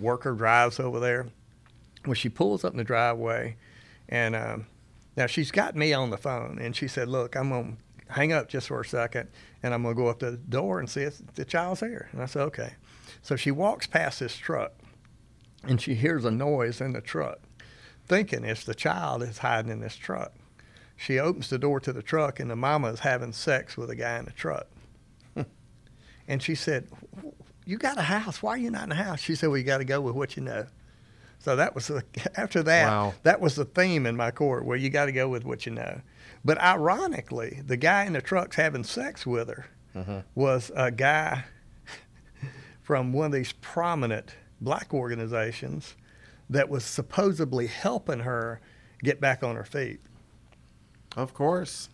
worker 0.00 0.32
drives 0.32 0.80
over 0.80 0.98
there. 0.98 1.26
Well, 2.06 2.14
she 2.14 2.28
pulls 2.30 2.64
up 2.64 2.72
in 2.72 2.78
the 2.78 2.84
driveway, 2.84 3.56
and 4.08 4.34
um, 4.34 4.66
now 5.16 5.26
she's 5.26 5.50
got 5.50 5.76
me 5.76 5.92
on 5.92 6.10
the 6.10 6.16
phone, 6.16 6.58
and 6.60 6.74
she 6.74 6.88
said, 6.88 7.08
"Look, 7.08 7.36
I'm 7.36 7.50
gonna 7.50 7.76
hang 8.08 8.32
up 8.32 8.48
just 8.48 8.68
for 8.68 8.80
a 8.80 8.84
second, 8.84 9.28
and 9.62 9.74
I'm 9.74 9.82
gonna 9.82 9.94
go 9.94 10.06
up 10.06 10.20
to 10.20 10.30
the 10.30 10.36
door 10.36 10.78
and 10.78 10.88
see 10.88 11.02
if 11.02 11.20
the 11.34 11.44
child's 11.44 11.80
there." 11.80 12.08
And 12.12 12.22
I 12.22 12.26
said, 12.26 12.42
"Okay." 12.42 12.74
So 13.20 13.36
she 13.36 13.50
walks 13.50 13.86
past 13.86 14.20
this 14.20 14.36
truck, 14.36 14.72
and 15.64 15.80
she 15.80 15.94
hears 15.96 16.24
a 16.24 16.30
noise 16.30 16.80
in 16.80 16.92
the 16.92 17.00
truck, 17.00 17.40
thinking 18.06 18.44
it's 18.44 18.64
the 18.64 18.74
child 18.74 19.22
is 19.22 19.38
hiding 19.38 19.72
in 19.72 19.80
this 19.80 19.96
truck. 19.96 20.32
She 20.96 21.18
opens 21.18 21.50
the 21.50 21.58
door 21.58 21.80
to 21.80 21.92
the 21.92 22.02
truck, 22.02 22.38
and 22.38 22.48
the 22.48 22.56
mama 22.56 22.88
is 22.88 23.00
having 23.00 23.32
sex 23.32 23.76
with 23.76 23.90
a 23.90 23.96
guy 23.96 24.18
in 24.18 24.24
the 24.24 24.30
truck. 24.30 24.68
and 26.28 26.42
she 26.42 26.54
said, 26.54 26.88
"You 27.66 27.76
got 27.76 27.98
a 27.98 28.02
house? 28.02 28.42
Why 28.42 28.52
are 28.52 28.58
you 28.58 28.70
not 28.70 28.84
in 28.84 28.88
the 28.90 28.94
house?" 28.94 29.20
She 29.20 29.34
said, 29.34 29.48
"Well, 29.48 29.58
you 29.58 29.64
got 29.64 29.78
to 29.78 29.84
go 29.84 30.00
with 30.00 30.14
what 30.14 30.36
you 30.36 30.42
know." 30.42 30.66
So 31.38 31.56
that 31.56 31.74
was 31.74 31.88
the, 31.88 32.02
after 32.36 32.62
that. 32.62 32.88
Wow. 32.88 33.14
That 33.22 33.40
was 33.40 33.54
the 33.56 33.64
theme 33.64 34.06
in 34.06 34.16
my 34.16 34.30
court, 34.30 34.64
where 34.64 34.76
you 34.76 34.90
got 34.90 35.06
to 35.06 35.12
go 35.12 35.28
with 35.28 35.44
what 35.44 35.66
you 35.66 35.72
know. 35.72 36.00
But 36.44 36.60
ironically, 36.60 37.60
the 37.66 37.76
guy 37.76 38.04
in 38.04 38.14
the 38.14 38.22
truck's 38.22 38.56
having 38.56 38.84
sex 38.84 39.26
with 39.26 39.48
her 39.48 39.66
mm-hmm. 39.94 40.18
was 40.34 40.70
a 40.74 40.90
guy 40.90 41.44
from 42.82 43.12
one 43.12 43.26
of 43.26 43.32
these 43.32 43.52
prominent 43.52 44.34
black 44.60 44.94
organizations 44.94 45.96
that 46.48 46.68
was 46.68 46.84
supposedly 46.84 47.66
helping 47.66 48.20
her 48.20 48.60
get 49.02 49.20
back 49.20 49.42
on 49.42 49.56
her 49.56 49.64
feet. 49.64 50.00
Of 51.16 51.34
course. 51.34 51.88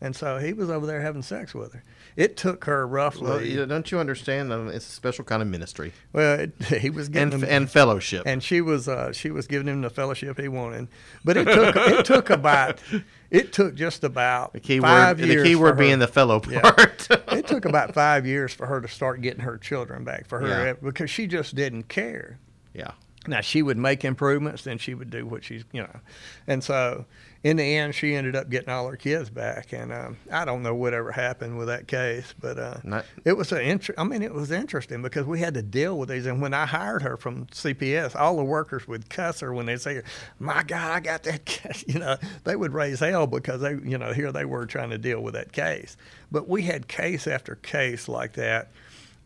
And 0.00 0.14
so 0.14 0.38
he 0.38 0.52
was 0.52 0.70
over 0.70 0.86
there 0.86 1.00
having 1.00 1.22
sex 1.22 1.54
with 1.54 1.72
her. 1.72 1.82
It 2.16 2.38
took 2.38 2.64
her 2.64 2.86
roughly. 2.86 3.28
Well, 3.28 3.42
you- 3.42 3.66
don't 3.66 3.90
you 3.92 3.98
understand? 3.98 4.50
um, 4.50 4.68
It's 4.68 4.88
a 4.88 4.92
special 4.92 5.22
kind 5.24 5.42
of 5.42 5.48
ministry 5.48 5.92
well, 6.14 6.40
it, 6.40 6.54
he 6.80 6.88
was 6.88 7.08
getting 7.10 7.34
and 7.34 7.42
them- 7.42 7.50
and 7.50 7.70
fellowship. 7.70 8.22
and 8.24 8.42
she 8.42 8.60
was 8.62 8.88
uh, 8.88 9.12
she 9.12 9.30
was 9.30 9.46
giving 9.46 9.68
him 9.68 9.82
the 9.82 9.90
fellowship 9.90 10.40
he 10.40 10.48
wanted. 10.48 10.88
But 11.24 11.36
it 11.36 11.44
took 11.44 11.76
it 11.76 12.04
took 12.06 12.30
about 12.30 12.80
it 13.30 13.52
took 13.52 13.74
just 13.74 14.02
about 14.02 14.54
the 14.54 14.60
key 14.60 14.80
five 14.80 15.18
word, 15.18 15.26
years. 15.28 15.42
the 15.42 15.48
key 15.50 15.56
word 15.56 15.76
being 15.76 15.98
the 15.98 16.08
fellow 16.08 16.40
Yeah. 16.48 16.62
part. 16.62 17.06
it 17.32 17.46
took 17.46 17.64
about 17.66 17.92
five 17.92 18.24
years 18.26 18.54
for 18.54 18.66
her 18.66 18.80
to 18.80 18.88
start 18.88 19.20
getting 19.20 19.40
her 19.40 19.58
children 19.58 20.02
back 20.04 20.26
for 20.26 20.40
her 20.40 20.48
Yeah. 20.68 20.72
because 20.82 21.10
she 21.10 21.26
just 21.26 21.54
didn't 21.54 21.88
care. 21.88 22.38
yeah. 22.72 22.92
Now 23.28 23.40
she 23.40 23.62
would 23.62 23.76
make 23.78 24.04
improvements, 24.04 24.64
then 24.64 24.78
she 24.78 24.94
would 24.94 25.10
do 25.10 25.26
what 25.26 25.44
she's 25.44 25.64
you 25.72 25.82
know, 25.82 26.00
and 26.46 26.62
so 26.62 27.04
in 27.44 27.58
the 27.58 27.76
end 27.76 27.94
she 27.94 28.14
ended 28.14 28.34
up 28.34 28.50
getting 28.50 28.68
all 28.70 28.88
her 28.88 28.96
kids 28.96 29.30
back. 29.30 29.72
And 29.72 29.92
um, 29.92 30.16
I 30.32 30.44
don't 30.44 30.62
know 30.64 30.74
whatever 30.74 31.12
happened 31.12 31.58
with 31.58 31.68
that 31.68 31.86
case, 31.86 32.34
but 32.40 32.58
uh, 32.58 32.78
Not- 32.82 33.04
it 33.24 33.36
was 33.36 33.52
an 33.52 33.60
inter- 33.60 33.94
I 33.96 34.02
mean, 34.04 34.22
it 34.22 34.34
was 34.34 34.50
interesting 34.50 35.00
because 35.00 35.26
we 35.26 35.38
had 35.38 35.54
to 35.54 35.62
deal 35.62 35.96
with 35.96 36.08
these. 36.08 36.26
And 36.26 36.42
when 36.42 36.54
I 36.54 36.66
hired 36.66 37.02
her 37.02 37.16
from 37.16 37.46
CPS, 37.46 38.16
all 38.16 38.36
the 38.36 38.44
workers 38.44 38.88
would 38.88 39.08
cuss 39.08 39.40
her 39.40 39.52
when 39.54 39.66
they 39.66 39.76
say, 39.76 40.02
"My 40.40 40.62
God, 40.64 40.90
I 40.92 41.00
got 41.00 41.22
that," 41.24 41.44
case." 41.44 41.84
you 41.88 42.00
know, 42.00 42.16
they 42.44 42.56
would 42.56 42.72
raise 42.72 42.98
hell 43.00 43.26
because 43.26 43.60
they 43.60 43.72
you 43.84 43.98
know 43.98 44.12
here 44.12 44.32
they 44.32 44.44
were 44.44 44.66
trying 44.66 44.90
to 44.90 44.98
deal 44.98 45.20
with 45.20 45.34
that 45.34 45.52
case. 45.52 45.96
But 46.32 46.48
we 46.48 46.62
had 46.62 46.88
case 46.88 47.26
after 47.28 47.54
case 47.56 48.08
like 48.08 48.32
that, 48.32 48.70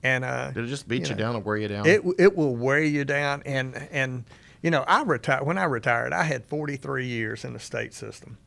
and 0.03 0.25
uh, 0.25 0.51
Did 0.53 0.65
it 0.65 0.69
just 0.69 0.89
beat 0.89 1.09
you, 1.09 1.11
know, 1.11 1.17
down 1.17 1.37
and 1.37 1.45
wear 1.45 1.57
you 1.57 1.69
down? 1.69 1.87
it 1.87 2.03
it 2.19 2.37
will 2.37 2.57
wear 2.57 2.83
you 2.83 3.05
down, 3.05 3.43
and 3.45 3.77
and 3.91 4.25
you 4.63 4.71
know 4.71 4.85
I 4.87 5.03
retired 5.03 5.47
when 5.47 5.59
I 5.59 5.65
retired. 5.65 6.13
I 6.13 6.23
had 6.25 6.45
43 6.47 7.07
years 7.07 7.45
in 7.45 7.53
the 7.53 7.59
state 7.61 7.93
system, 7.95 8.39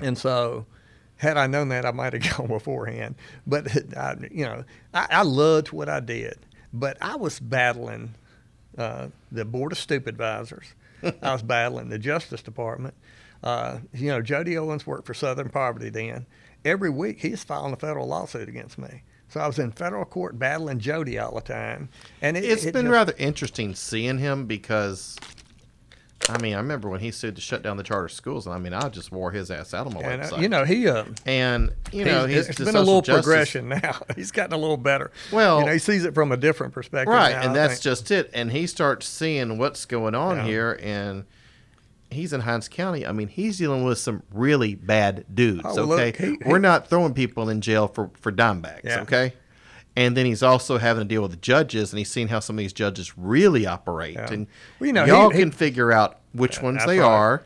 and 0.00 0.18
so 0.18 0.66
had 1.16 1.36
I 1.36 1.46
known 1.46 1.68
that, 1.68 1.86
I 1.86 1.90
might 1.92 2.12
have 2.12 2.36
gone 2.36 2.48
beforehand. 2.48 3.14
But 3.46 3.96
I, 3.96 4.16
you 4.30 4.44
know, 4.44 4.64
I, 4.92 5.06
I 5.10 5.22
loved 5.22 5.72
what 5.72 5.88
I 5.88 6.00
did, 6.00 6.38
but 6.72 6.96
I 7.00 7.16
was 7.16 7.40
battling 7.40 8.14
uh, 8.76 9.08
the 9.30 9.44
board 9.44 9.72
of 9.72 9.78
supervisors. 9.78 10.74
I 11.22 11.32
was 11.32 11.42
battling 11.42 11.88
the 11.88 11.98
Justice 11.98 12.42
Department. 12.42 12.94
Uh, 13.42 13.78
you 13.92 14.08
know, 14.08 14.22
Jody 14.22 14.56
Owens 14.56 14.86
worked 14.86 15.06
for 15.06 15.14
Southern 15.14 15.50
Poverty 15.50 15.90
then. 15.90 16.26
Every 16.64 16.88
week 16.88 17.20
he's 17.20 17.44
filing 17.44 17.74
a 17.74 17.76
federal 17.76 18.08
lawsuit 18.08 18.48
against 18.48 18.78
me. 18.78 19.02
So 19.34 19.40
I 19.40 19.48
was 19.48 19.58
in 19.58 19.72
federal 19.72 20.04
court 20.04 20.38
battling 20.38 20.78
Jody 20.78 21.18
all 21.18 21.34
the 21.34 21.40
time, 21.40 21.88
and 22.22 22.36
it, 22.36 22.44
It's 22.44 22.64
it 22.64 22.72
been 22.72 22.84
just- 22.84 22.92
rather 22.92 23.14
interesting 23.18 23.74
seeing 23.74 24.18
him 24.18 24.46
because, 24.46 25.16
I 26.28 26.40
mean, 26.40 26.54
I 26.54 26.58
remember 26.58 26.88
when 26.88 27.00
he 27.00 27.10
sued 27.10 27.34
to 27.34 27.42
shut 27.42 27.60
down 27.60 27.76
the 27.76 27.82
charter 27.82 28.08
schools, 28.08 28.46
and 28.46 28.54
I 28.54 28.60
mean, 28.60 28.72
I 28.72 28.88
just 28.90 29.10
wore 29.10 29.32
his 29.32 29.50
ass 29.50 29.74
out 29.74 29.88
on 29.88 29.94
my 29.94 30.02
And, 30.02 30.22
uh, 30.22 30.26
website. 30.26 30.40
you 30.42 30.48
know, 30.48 30.64
he 30.64 30.86
uh, 30.86 31.06
and 31.26 31.72
you 31.90 32.04
know, 32.04 32.26
he's, 32.26 32.48
it's 32.48 32.58
the 32.58 32.64
been 32.66 32.76
a 32.76 32.78
little 32.78 33.02
justice- 33.02 33.24
progression 33.26 33.68
now. 33.70 34.02
He's 34.14 34.30
gotten 34.30 34.52
a 34.52 34.56
little 34.56 34.76
better. 34.76 35.10
Well- 35.32 35.58
you 35.58 35.66
know, 35.66 35.72
he 35.72 35.80
sees 35.80 36.04
it 36.04 36.14
from 36.14 36.30
a 36.30 36.36
different 36.36 36.72
perspective. 36.72 37.12
right? 37.12 37.32
now, 37.32 37.40
and 37.40 37.50
I 37.50 37.54
that's 37.54 37.72
think. 37.74 37.82
just 37.82 38.12
it. 38.12 38.30
And 38.34 38.52
he 38.52 38.68
starts 38.68 39.08
seeing 39.08 39.58
what's 39.58 39.84
going 39.84 40.14
on 40.14 40.36
Yeah. 40.36 40.44
here, 40.44 40.78
and 40.80 41.24
he's 42.14 42.32
in 42.32 42.40
Hinds 42.40 42.68
County. 42.68 43.06
I 43.06 43.12
mean, 43.12 43.28
he's 43.28 43.58
dealing 43.58 43.84
with 43.84 43.98
some 43.98 44.22
really 44.32 44.74
bad 44.74 45.24
dudes. 45.34 45.62
Oh, 45.64 45.74
look, 45.84 46.00
okay, 46.00 46.30
he- 46.30 46.38
we're 46.48 46.58
not 46.58 46.88
throwing 46.88 47.14
people 47.14 47.48
in 47.48 47.60
jail 47.60 47.86
for 47.88 48.10
for 48.20 48.30
dime 48.30 48.60
bags. 48.60 48.82
Yeah. 48.84 49.00
Okay. 49.02 49.32
And 49.96 50.16
then 50.16 50.26
he's 50.26 50.42
also 50.42 50.78
having 50.78 51.02
to 51.02 51.08
deal 51.08 51.22
with 51.22 51.30
the 51.30 51.36
judges, 51.36 51.92
and 51.92 51.98
he's 51.98 52.10
seen 52.10 52.26
how 52.26 52.40
some 52.40 52.56
of 52.56 52.58
these 52.58 52.72
judges 52.72 53.16
really 53.16 53.64
operate. 53.64 54.14
Yeah. 54.14 54.32
And 54.32 54.46
Well, 54.80 54.86
you 54.88 54.92
know, 54.92 55.04
y'all 55.04 55.30
he- 55.30 55.38
can 55.38 55.50
figure 55.52 55.92
out 55.92 56.18
which 56.32 56.60
ones 56.60 56.84
they 56.84 56.98
right. 56.98 57.04
are. 57.06 57.42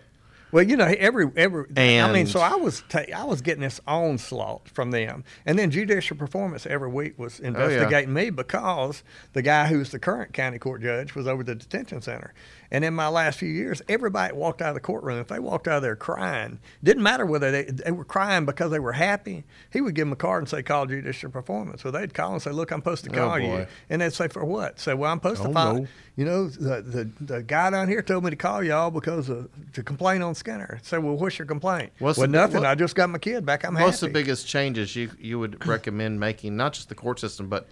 Well, 0.51 0.63
you 0.65 0.79
know, 0.79 0.87
every 0.87 1.31
every. 1.37 1.67
I 1.77 2.11
mean, 2.11 2.25
so 2.27 2.41
I 2.41 2.55
was 2.57 2.83
ta- 2.89 3.05
I 3.15 3.25
was 3.25 3.43
getting 3.43 3.61
this 3.61 3.83
onslaught 3.87 4.67
from 4.71 4.93
them, 4.93 5.25
and 5.45 5.59
then 5.59 5.71
judicial 5.71 6.17
performance 6.17 6.65
every 6.65 6.89
week 6.89 7.19
was 7.19 7.39
Oh, 7.39 7.43
yeah. 7.43 7.49
investigating 7.51 8.15
me 8.15 8.31
because 8.31 9.03
the 9.35 9.43
guy 9.43 9.67
who's 9.67 9.91
the 9.91 9.99
current 9.99 10.33
county 10.33 10.59
court 10.59 10.81
judge 10.81 11.15
was 11.15 11.27
over 11.29 11.43
the 11.45 11.55
detention 11.55 12.01
center. 12.01 12.33
And 12.71 12.85
in 12.85 12.93
my 12.93 13.09
last 13.09 13.39
few 13.39 13.49
years, 13.49 13.81
everybody 13.89 14.35
walked 14.35 14.61
out 14.61 14.69
of 14.69 14.75
the 14.75 14.81
courtroom, 14.81 15.19
if 15.19 15.29
they 15.29 15.39
walked 15.39 15.67
out 15.67 15.77
of 15.79 15.83
there 15.83 15.97
crying, 15.97 16.59
didn't 16.85 17.03
matter 17.03 17.25
whether 17.25 17.51
they, 17.51 17.65
they 17.65 17.91
were 17.93 18.05
crying 18.05 18.45
because 18.45 18.71
they 18.71 18.79
were 18.79 18.93
happy. 18.93 19.45
He 19.73 19.81
would 19.81 19.95
give 19.95 20.07
them 20.07 20.13
a 20.13 20.17
card 20.17 20.43
and 20.43 20.49
say, 20.51 20.63
"Call 20.63 20.85
judicial 20.85 21.31
performance." 21.31 21.81
So 21.83 21.91
they'd 21.91 22.13
call 22.13 22.35
and 22.35 22.43
say, 22.43 22.51
"Look, 22.51 22.71
I'm 22.71 22.81
supposed 22.81 23.05
to 23.05 23.11
Oh, 23.11 23.15
call 23.15 23.39
you," 23.39 23.67
and 23.89 24.03
they'd 24.03 24.13
say, 24.13 24.29
"For 24.29 24.45
what?" 24.45 24.79
Say, 24.81 24.93
"Well, 24.93 25.11
I'm 25.11 25.19
supposed 25.19 25.41
Oh, 25.43 25.47
to 25.49 25.53
file." 25.55 25.75
no. 25.79 25.87
You 26.17 26.25
know, 26.27 26.49
the, 26.49 26.83
the 26.83 27.11
the 27.25 27.43
guy 27.43 27.71
down 27.71 27.89
here 27.89 28.03
told 28.03 28.25
me 28.25 28.31
to 28.31 28.37
call 28.37 28.63
y'all 28.63 28.91
because 28.91 29.29
of, 29.31 29.49
to 29.73 29.83
complain 29.83 30.21
on 30.21 30.35
Skinner. 30.35 30.79
So, 30.83 31.01
well, 31.01 31.17
what's 31.17 31.39
your 31.39 31.47
complaint? 31.47 31.93
What's 32.01 32.19
well, 32.19 32.27
the- 32.27 32.33
nothing. 32.37 32.61
what- 32.63 32.67
I 32.69 32.75
just 32.75 32.95
got 32.97 33.09
my 33.09 33.19
kid 33.19 33.47
back. 33.47 33.65
I'm 33.65 33.75
happy. 33.77 33.85
What's 33.87 34.01
the 34.01 34.09
biggest 34.09 34.47
changes 34.47 34.95
you 34.95 35.11
you 35.19 35.39
would 35.39 35.65
recommend 35.67 36.21
making, 36.21 36.57
not 36.57 36.75
just 36.75 36.89
the 36.91 36.95
court 36.95 37.19
system, 37.21 37.49
but 37.49 37.67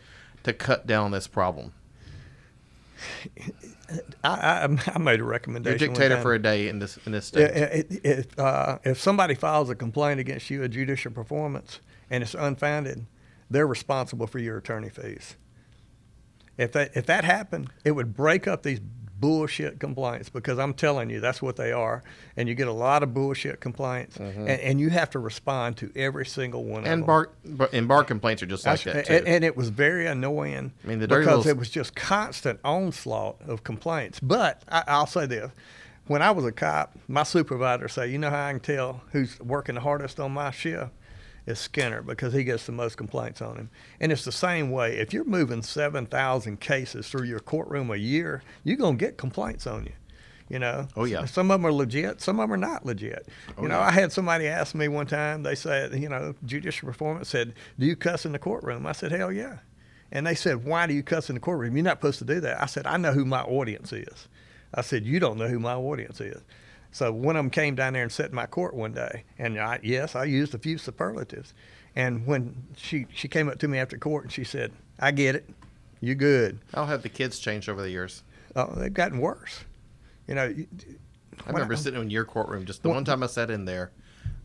to 0.45 0.53
cut 0.55 0.87
down 0.87 1.11
this 1.11 1.27
problem? 1.27 1.73
I, 4.25 4.29
I, 4.67 4.79
I 4.95 4.99
made 4.99 5.21
a 5.21 5.25
recommendation. 5.25 5.79
You're 5.79 5.89
dictator 5.95 6.17
for 6.23 6.35
a 6.35 6.39
day 6.43 6.69
in 6.69 6.79
this 6.79 6.99
in 7.07 7.13
this 7.13 7.27
state. 7.27 7.51
i- 7.51 7.79
i- 7.79 8.01
If, 8.05 8.39
uh, 8.39 8.79
if 8.85 9.01
somebody 9.01 9.35
files 9.35 9.71
a 9.71 9.75
complaint 9.75 10.21
against 10.21 10.51
you, 10.51 10.63
a 10.63 10.69
judicial 10.69 11.13
performance, 11.13 11.81
and 12.11 12.23
it's 12.23 12.35
unfounded, 12.35 13.07
they're 13.51 13.67
responsible 13.67 14.27
for 14.27 14.39
your 14.39 14.57
attorney 14.59 14.89
fees. 14.89 15.37
If 16.59 16.73
that 16.73 16.97
if 16.97 17.07
that 17.07 17.25
happened, 17.25 17.71
it 17.85 17.93
would 17.93 18.15
break 18.15 18.47
up 18.49 18.63
these 18.63 18.81
bullshit 19.19 19.81
complaints 19.81 20.29
because 20.29 20.59
I'm 20.59 20.75
telling 20.75 21.11
you 21.11 21.21
that's 21.21 21.41
what 21.41 21.57
they 21.57 21.73
are, 21.73 22.03
and 22.37 22.49
you 22.49 22.55
get 22.55 22.69
a 22.69 22.73
lot 22.73 23.03
of 23.03 23.15
bullshit 23.15 23.61
complaints, 23.61 24.17
and, 24.19 24.49
and 24.49 24.81
you 24.81 24.91
have 24.91 25.11
to 25.11 25.19
respond 25.19 25.77
to 25.79 25.91
every 25.97 26.27
single 26.27 26.65
one 26.65 26.81
of 26.81 26.85
Mm-hmm. 26.87 26.93
And 26.93 27.03
them. 27.03 27.07
bar 27.07 27.31
bar- 27.45 27.69
and 27.73 27.89
bar 27.89 28.05
complaints 28.05 28.43
are 28.43 28.47
just 28.47 28.67
like 28.67 28.83
that 28.83 29.07
too. 29.07 29.13
and, 29.15 29.27
and 29.27 29.45
it 29.45 29.57
was 29.57 29.69
very 29.71 30.07
annoying 30.07 30.73
I 30.85 30.87
mean, 30.87 30.99
the 30.99 31.09
because 31.09 31.27
little- 31.27 31.49
it 31.49 31.57
was 31.57 31.71
just 31.71 31.95
constant 31.97 32.61
onslaught 32.65 33.37
of 33.47 33.65
complaints. 33.65 34.21
But 34.21 34.63
I, 34.69 34.85
I'll 34.87 35.07
say 35.07 35.27
this: 35.27 35.51
when 36.07 36.23
I 36.23 36.31
was 36.31 36.45
a 36.45 36.53
cop, 36.53 36.97
my 37.09 37.23
supervisor 37.23 37.89
said, 37.89 38.11
"You 38.11 38.19
know 38.19 38.31
how 38.31 38.47
I 38.47 38.51
can 38.53 38.61
tell 38.61 39.03
who's 39.13 39.41
working 39.41 39.75
the 39.77 39.81
hardest 39.81 40.21
on 40.21 40.33
my 40.33 40.51
shift." 40.51 40.91
Is 41.47 41.61
Skinner 41.61 42.03
because 42.03 42.33
he 42.33 42.43
gets 42.43 42.67
the 42.67 42.73
most 42.73 42.97
complaints 42.97 43.41
on 43.41 43.57
him, 43.57 43.71
and 44.01 44.11
it's 44.11 44.25
the 44.25 44.33
same 44.33 44.73
way. 44.73 44.97
If 44.99 45.13
you're 45.13 45.25
moving 45.25 45.63
seven 45.63 46.07
thousand 46.07 46.59
cases 46.59 47.09
through 47.09 47.27
your 47.27 47.39
courtroom 47.39 47.91
a 47.91 47.97
year, 47.97 48.43
you're 48.65 48.77
gonna 48.77 48.97
get 48.97 49.17
complaints 49.17 49.65
on 49.67 49.85
you. 49.85 49.93
You 50.49 50.59
know. 50.59 50.89
Oh, 50.97 51.05
yeah. 51.05 51.25
Some 51.25 51.51
of 51.51 51.61
them 51.61 51.67
are 51.67 51.73
legit. 51.73 52.21
Some 52.21 52.39
of 52.39 52.45
them 52.45 52.53
are 52.53 52.57
not 52.57 52.87
legit. 52.87 53.29
Oh, 53.57 53.63
you 53.63 53.69
know, 53.69 53.79
yeah. 53.79 53.87
I 53.87 53.91
had 53.91 54.13
somebody 54.13 54.47
ask 54.47 54.75
me 54.75 54.87
one 54.87 55.07
time. 55.07 55.43
They 55.43 55.57
said, 55.57 55.95
you 55.99 56.09
know, 56.09 56.35
judicial 56.45 56.87
performance 56.87 57.29
said, 57.29 57.55
"Do 57.79 57.87
you 57.87 57.97
cuss 57.97 58.27
in 58.27 58.33
the 58.33 58.39
courtroom?" 58.39 58.87
I 58.87 58.93
said, 58.93 59.13
"Hell 59.13 59.33
yeah." 59.33 59.59
And 60.13 60.27
they 60.27 60.35
said, 60.35 60.65
"Why 60.65 60.87
do 60.87 60.95
you 60.95 61.03
cuss 61.03 61.29
in 61.31 61.35
the 61.35 61.41
courtroom? 61.41 61.77
You're 61.77 61.85
not 61.85 61.99
supposed 61.99 62.19
to 62.21 62.25
do 62.25 62.41
that." 62.41 62.63
I 62.63 62.67
said, 62.67 62.87
"I 62.87 62.97
know 62.97 63.13
who 63.13 63.25
my 63.25 63.43
audience 63.43 63.93
is." 63.93 64.29
I 64.75 64.83
said, 64.83 65.05
"You 65.05 65.21
don't 65.21 65.39
know 65.39 65.49
who 65.49 65.61
my 65.61 65.75
audience 65.75 66.21
is." 66.21 66.43
So 66.97 67.13
one 67.13 67.37
of 67.37 67.41
them 67.41 67.51
came 67.51 67.75
down 67.75 67.93
there 67.93 68.05
and 68.05 68.11
sat 68.11 68.31
in 68.31 68.35
my 68.35 68.47
court 68.47 68.73
one 68.73 68.93
day, 68.95 69.25
and 69.39 69.59
I, 69.61 69.79
yes, 69.83 70.17
I 70.17 70.25
used 70.25 70.55
a 70.55 70.59
few 70.59 70.79
superlatives. 70.79 71.53
And 71.95 72.27
when 72.27 72.57
she 72.75 73.07
she 73.13 73.29
came 73.29 73.51
up 73.51 73.59
to 73.59 73.69
me 73.69 73.77
after 73.77 73.99
court 73.99 74.25
and 74.25 74.33
she 74.33 74.45
said, 74.45 74.73
"I 74.99 75.11
get 75.11 75.35
it, 75.35 75.47
you 76.01 76.15
good." 76.15 76.59
How 76.73 76.87
have 76.87 77.03
the 77.03 77.11
kids 77.11 77.39
changed 77.39 77.69
over 77.69 77.83
the 77.83 77.91
years? 77.91 78.23
Oh, 78.55 78.73
they've 78.75 78.95
gotten 78.95 79.19
worse. 79.19 79.65
You 80.27 80.37
know, 80.37 80.55
I 81.47 81.51
remember 81.51 81.77
sitting 81.77 82.01
in 82.01 82.09
your 82.09 82.25
courtroom. 82.25 82.65
Just 82.65 82.83
the 82.83 82.89
Well- 82.89 82.97
one 82.97 83.05
time 83.05 83.23
I 83.23 83.27
sat 83.27 83.51
in 83.51 83.67
there, 83.67 83.91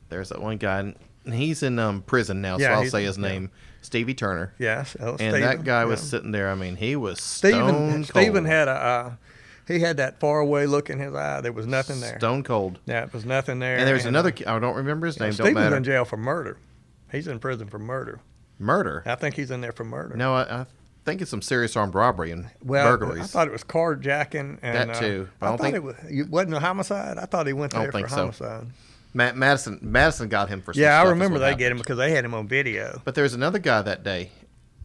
there's 0.10 0.28
that 0.28 0.42
one 0.42 0.58
guy. 0.58 0.80
And 1.24 1.34
he's 1.34 1.64
in 1.64 1.80
um, 1.80 2.02
prison 2.02 2.42
now, 2.42 2.58
Yeah, 2.58 2.76
so 2.76 2.82
I'll 2.82 2.90
say 2.90 3.06
his 3.06 3.18
yeah. 3.18 3.28
name, 3.30 3.52
Stevie 3.80 4.14
Turner. 4.16 4.54
Yes, 4.60 4.98
oh, 5.00 5.12
And 5.12 5.20
Stephen, 5.20 5.42
that 5.42 5.64
guy 5.64 5.86
was 5.86 6.02
yeah. 6.02 6.10
sitting 6.10 6.32
there. 6.32 6.50
I 6.52 6.56
mean, 6.56 6.76
he 6.76 6.98
was 6.98 7.22
Stephen. 7.22 7.60
stone 7.70 8.04
Stephen 8.04 8.34
cold. 8.44 8.48
had 8.48 8.68
a 8.68 8.72
uh, 8.72 9.12
he 9.72 9.80
had 9.80 9.98
that 9.98 10.20
faraway 10.20 10.66
look 10.66 10.90
in 10.90 11.00
his 11.00 11.14
eye. 11.14 11.42
There 11.42 11.52
was 11.52 11.66
nothing 11.68 12.00
there. 12.02 12.18
stone 12.20 12.44
cold. 12.44 12.80
Yeah, 12.86 13.04
it 13.06 13.14
was 13.14 13.26
nothing 13.26 13.60
there. 13.60 13.78
And 13.78 13.88
there's 13.88 14.06
uh, 14.06 14.10
another. 14.10 14.34
I 14.46 14.60
don't 14.60 14.76
remember 14.76 15.08
his 15.08 15.20
name. 15.20 15.30
Don't 15.30 15.36
Stephen's 15.48 15.56
matter. 15.56 15.78
in 15.78 15.84
jail 15.84 16.06
for 16.06 16.18
murder. 16.18 16.58
He's 17.12 17.28
in 17.28 17.40
prison 17.40 17.68
for 17.68 17.80
murder. 17.80 18.20
Murder. 18.60 19.04
I 19.06 19.16
think 19.16 19.36
he's 19.36 19.52
in 19.52 19.62
there 19.62 19.72
for 19.72 19.84
murder. 19.84 20.16
No, 20.16 20.34
I, 20.36 20.62
I 20.62 20.66
think 21.04 21.22
it's 21.22 21.32
some 21.32 21.42
serious 21.42 21.76
armed 21.76 21.96
robbery 21.96 22.32
and 22.32 22.50
well, 22.64 22.86
burglaries. 22.86 23.24
I 23.24 23.26
thought 23.28 23.48
it 23.48 23.52
was 23.52 23.64
carjacking 23.64 24.60
and 24.62 24.90
That 24.90 24.90
uh, 24.98 25.00
too, 25.00 25.30
but 25.40 25.46
I 25.46 25.48
I, 25.48 25.52
don't 25.52 25.58
thought 25.58 25.64
think- 25.64 25.76
it 25.76 25.84
was. 25.84 25.96
It 26.10 26.30
wasn't 26.30 26.54
a 26.54 26.60
homicide. 26.60 27.18
I 27.18 27.26
thought 27.26 27.48
he 27.48 27.54
went 27.54 27.74
I 27.74 27.78
don't 27.78 27.86
there 27.86 27.92
think 27.92 28.08
for 28.08 28.14
so. 28.14 28.18
homicide. 28.18 28.68
Madison. 29.14 29.80
Madison 29.82 30.30
got 30.30 30.48
him 30.50 30.62
for. 30.62 30.74
Some 30.74 30.82
Yeah, 30.84 31.02
I 31.02 31.10
remember 31.10 31.40
they 31.40 31.56
get 31.56 31.72
him 31.72 31.80
because 31.80 31.98
they 31.98 32.12
had 32.12 32.24
him 32.24 32.34
on 32.34 32.48
video. 32.48 33.02
But 33.04 33.16
there 33.16 33.24
was 33.24 33.34
another 33.34 33.60
guy 33.60 33.82
that 33.82 34.04
day, 34.04 34.32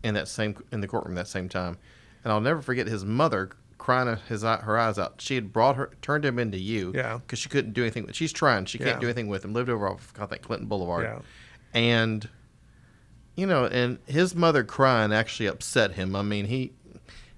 in 0.03 0.15
that 0.15 0.27
same 0.29 0.57
in 0.73 0.81
the 0.81 0.89
courtroom 0.89 1.15
that 1.15 1.29
same 1.29 1.49
time, 1.49 1.77
and 2.25 2.33
I'll 2.33 2.41
never 2.41 2.61
forget 2.63 2.87
his 2.87 3.05
mother 3.05 3.51
crying 3.87 4.19
his 4.29 4.43
eye- 4.43 4.57
her 4.63 4.77
eyes 4.77 4.99
out. 4.99 5.21
She 5.21 5.37
had 5.37 5.53
brought 5.53 5.77
her 5.77 5.91
turned 6.03 6.25
him 6.25 6.41
into 6.41 6.59
you. 6.59 6.93
Yeah. 6.93 7.19
Because 7.19 7.39
she 7.39 7.49
couldn't 7.49 7.73
do 7.73 7.83
anything. 7.83 8.05
with 8.05 8.17
She's 8.17 8.33
trying. 8.33 8.65
She 8.65 8.79
can't 8.79 8.91
Yeah. 8.97 8.99
do 8.99 9.07
anything 9.07 9.29
with 9.29 9.45
him. 9.45 9.53
Lived 9.53 9.71
over 9.71 9.89
off 9.89 10.13
I 10.19 10.27
think 10.27 10.43
Clinton 10.43 10.67
Boulevard. 10.67 11.05
Yeah. 11.05 11.19
And 11.73 12.29
you 13.37 13.47
know, 13.47 13.67
and 13.67 13.99
his 14.07 14.35
mother 14.35 14.65
crying 14.65 15.13
actually 15.13 15.47
upset 15.47 15.93
him. 15.93 16.17
I 16.17 16.23
mean, 16.23 16.47
he 16.47 16.73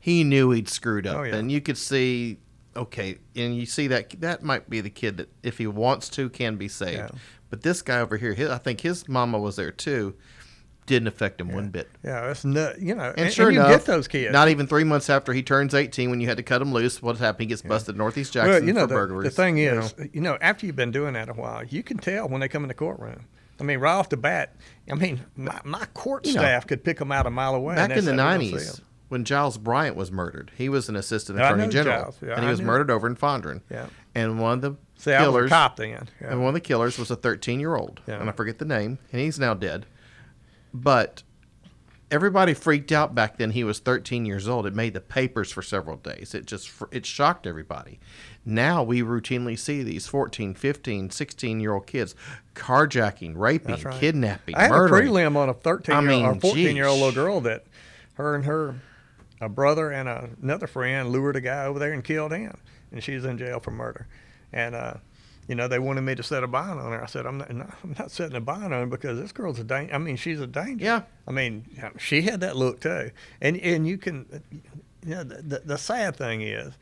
he 0.00 0.24
knew 0.24 0.50
he'd 0.52 0.68
screwed 0.68 1.06
up, 1.06 1.16
Oh, 1.18 1.22
yeah. 1.24 1.34
and 1.36 1.52
you 1.52 1.60
could 1.60 1.76
see. 1.76 2.38
Okay, 2.76 3.18
and 3.34 3.56
you 3.56 3.66
see 3.66 3.88
that 3.88 4.18
that 4.20 4.42
might 4.42 4.70
be 4.70 4.80
the 4.80 4.90
kid 4.90 5.16
that, 5.16 5.28
if 5.42 5.58
he 5.58 5.66
wants 5.66 6.08
to, 6.10 6.30
can 6.30 6.56
be 6.56 6.68
saved. 6.68 6.96
Yeah. 6.98 7.08
But 7.50 7.62
this 7.62 7.82
guy 7.82 7.98
over 8.00 8.16
here, 8.16 8.32
his, 8.34 8.48
I 8.50 8.58
think 8.58 8.80
his 8.82 9.08
mama 9.08 9.38
was 9.38 9.56
there 9.56 9.72
too. 9.72 10.14
Didn't 10.88 11.06
affect 11.08 11.40
him 11.40 11.52
one 11.52 11.68
bit. 11.68 11.88
Yeah, 12.02 12.26
that's 12.26 12.44
nut. 12.44 12.80
You 12.80 12.94
know, 12.96 13.12
And, 13.16 13.32
sure 13.32 13.50
you 13.50 13.60
enough, 13.60 13.70
get 13.70 13.84
those 13.84 14.08
kids. 14.08 14.32
Not 14.32 14.48
even 14.48 14.66
three 14.66 14.84
months 14.84 15.08
after 15.10 15.32
he 15.32 15.42
turns 15.42 15.74
18, 15.74 16.10
when 16.10 16.20
you 16.20 16.26
had 16.26 16.38
to 16.38 16.42
cut 16.42 16.60
him 16.62 16.72
loose, 16.72 17.00
what's 17.02 17.20
happened? 17.20 17.42
He 17.42 17.46
gets 17.46 17.62
busted 17.62 17.94
in 17.94 17.98
Northeast 17.98 18.32
Jackson 18.32 18.50
well, 18.52 18.64
you 18.64 18.72
know, 18.72 18.80
for 18.82 18.86
the, 18.88 18.94
burglaries. 18.94 19.30
the 19.36 19.42
thing 19.42 19.58
you 19.58 19.70
is, 19.78 19.96
know? 19.98 20.06
you 20.12 20.20
know, 20.20 20.38
after 20.40 20.66
you've 20.66 20.76
been 20.76 20.90
doing 20.90 21.12
that 21.12 21.28
a 21.28 21.34
while, 21.34 21.62
you 21.64 21.82
can 21.82 21.98
tell 21.98 22.28
when 22.28 22.40
they 22.40 22.48
come 22.48 22.64
in 22.64 22.68
the 22.68 22.74
courtroom. 22.74 23.26
I 23.60 23.64
mean, 23.64 23.78
right 23.80 23.92
off 23.92 24.08
the 24.08 24.16
bat, 24.16 24.56
I 24.90 24.94
mean, 24.94 25.20
my, 25.36 25.60
my 25.64 25.84
court 25.94 26.26
You 26.26 26.34
know, 26.34 26.40
staff 26.40 26.66
could 26.66 26.82
pick 26.84 26.98
them 26.98 27.12
out 27.12 27.26
a 27.26 27.30
mile 27.30 27.54
away. 27.54 27.74
back 27.74 27.90
in 27.90 28.04
the 28.04 28.12
that's 28.12 28.18
how 28.20 28.38
they'll 28.38 28.40
see 28.40 28.54
'em. 28.54 28.60
'90s, 28.60 28.80
when 29.08 29.24
Giles 29.24 29.58
Bryant 29.58 29.94
was 29.96 30.10
murdered, 30.12 30.52
he 30.56 30.68
was 30.68 30.88
an 30.88 30.96
assistant 30.96 31.38
attorney 31.38 31.64
know 31.64 31.70
general, 31.70 32.14
Yeah, 32.24 32.32
and 32.34 32.40
he 32.42 32.46
I 32.46 32.50
was 32.50 32.60
knew. 32.60 32.66
murdered 32.66 32.90
over 32.90 33.06
in 33.06 33.16
Fondren. 33.16 33.60
Yeah. 33.70 33.86
And 34.14 34.40
one 34.40 34.54
of 34.54 34.60
the 34.62 34.76
See, 34.96 35.12
I 35.12 35.20
was 35.20 35.28
a 35.28 35.30
killers, 35.30 35.50
cop 35.50 35.76
then. 35.76 36.08
Yeah. 36.20 36.30
and 36.30 36.40
one 36.40 36.48
of 36.48 36.54
the 36.54 36.60
killers 36.60 36.98
was 36.98 37.10
a 37.10 37.16
13 37.16 37.58
year 37.60 37.74
old, 37.76 38.00
Yeah. 38.06 38.20
and 38.20 38.28
I 38.28 38.32
forget 38.32 38.58
the 38.58 38.64
name, 38.64 38.98
and 39.12 39.20
he's 39.20 39.38
now 39.38 39.54
dead. 39.54 39.86
But 40.82 41.22
everybody 42.10 42.54
freaked 42.54 42.92
out 42.92 43.14
back 43.14 43.36
then. 43.38 43.50
He 43.50 43.64
was 43.64 43.78
13 43.78 44.24
years 44.24 44.48
old. 44.48 44.66
It 44.66 44.74
made 44.74 44.94
the 44.94 45.00
papers 45.00 45.50
for 45.50 45.62
several 45.62 45.96
days. 45.96 46.34
It 46.34 46.46
just 46.46 46.70
it 46.90 47.06
shocked 47.06 47.46
everybody. 47.46 48.00
Now 48.44 48.82
we 48.82 49.02
routinely 49.02 49.58
see 49.58 49.82
these 49.82 50.06
14, 50.06 50.54
15, 50.54 51.10
16 51.10 51.60
year 51.60 51.74
old 51.74 51.86
kids 51.86 52.14
carjacking, 52.54 53.34
raping, 53.36 53.82
right. 53.82 54.00
kidnapping, 54.00 54.54
I 54.54 54.62
had 54.62 54.70
murdering. 54.70 55.08
a 55.08 55.10
prelim 55.10 55.36
on 55.36 55.48
a 55.48 55.54
13 55.54 55.94
I 55.94 56.00
year 56.02 56.26
old 56.26 56.36
or 56.38 56.40
14 56.40 56.76
year 56.76 56.86
old 56.86 57.00
little 57.00 57.14
girl 57.14 57.40
that 57.42 57.64
her 58.14 58.34
and 58.34 58.44
her 58.44 58.76
a 59.40 59.48
brother 59.48 59.90
and 59.90 60.08
a, 60.08 60.30
another 60.42 60.66
friend 60.66 61.10
lured 61.10 61.36
a 61.36 61.40
guy 61.40 61.64
over 61.66 61.78
there 61.78 61.92
and 61.92 62.02
killed 62.02 62.32
him, 62.32 62.56
and 62.90 63.02
she's 63.02 63.24
in 63.24 63.38
jail 63.38 63.60
for 63.60 63.70
murder. 63.70 64.08
And 64.52 64.74
uh, 64.74 64.94
you 65.48 65.54
know 65.54 65.66
they 65.66 65.78
wanted 65.78 66.02
me 66.02 66.14
to 66.14 66.22
set 66.22 66.44
a 66.44 66.46
bond 66.46 66.78
on 66.78 66.92
her. 66.92 67.02
I 67.02 67.06
said 67.06 67.26
I'm 67.26 67.38
not, 67.38 67.50
no, 67.50 67.66
I'm 67.82 67.94
not 67.98 68.10
setting 68.10 68.36
a 68.36 68.40
bond 68.40 68.64
on 68.64 68.70
her 68.72 68.86
because 68.86 69.18
this 69.18 69.32
girl's 69.32 69.58
a 69.58 69.64
danger. 69.64 69.94
I 69.94 69.98
mean 69.98 70.16
she's 70.16 70.40
a 70.40 70.46
danger. 70.46 70.84
Yeah. 70.84 71.02
I 71.26 71.32
mean 71.32 71.64
she 71.98 72.22
had 72.22 72.40
that 72.40 72.56
look 72.56 72.80
too, 72.80 73.10
and 73.40 73.56
and 73.58 73.86
you 73.88 73.98
can, 73.98 74.42
you 75.04 75.14
know 75.14 75.24
the, 75.24 75.42
the, 75.42 75.58
the 75.64 75.78
sad 75.78 76.14
thing 76.16 76.42
is, 76.42 76.74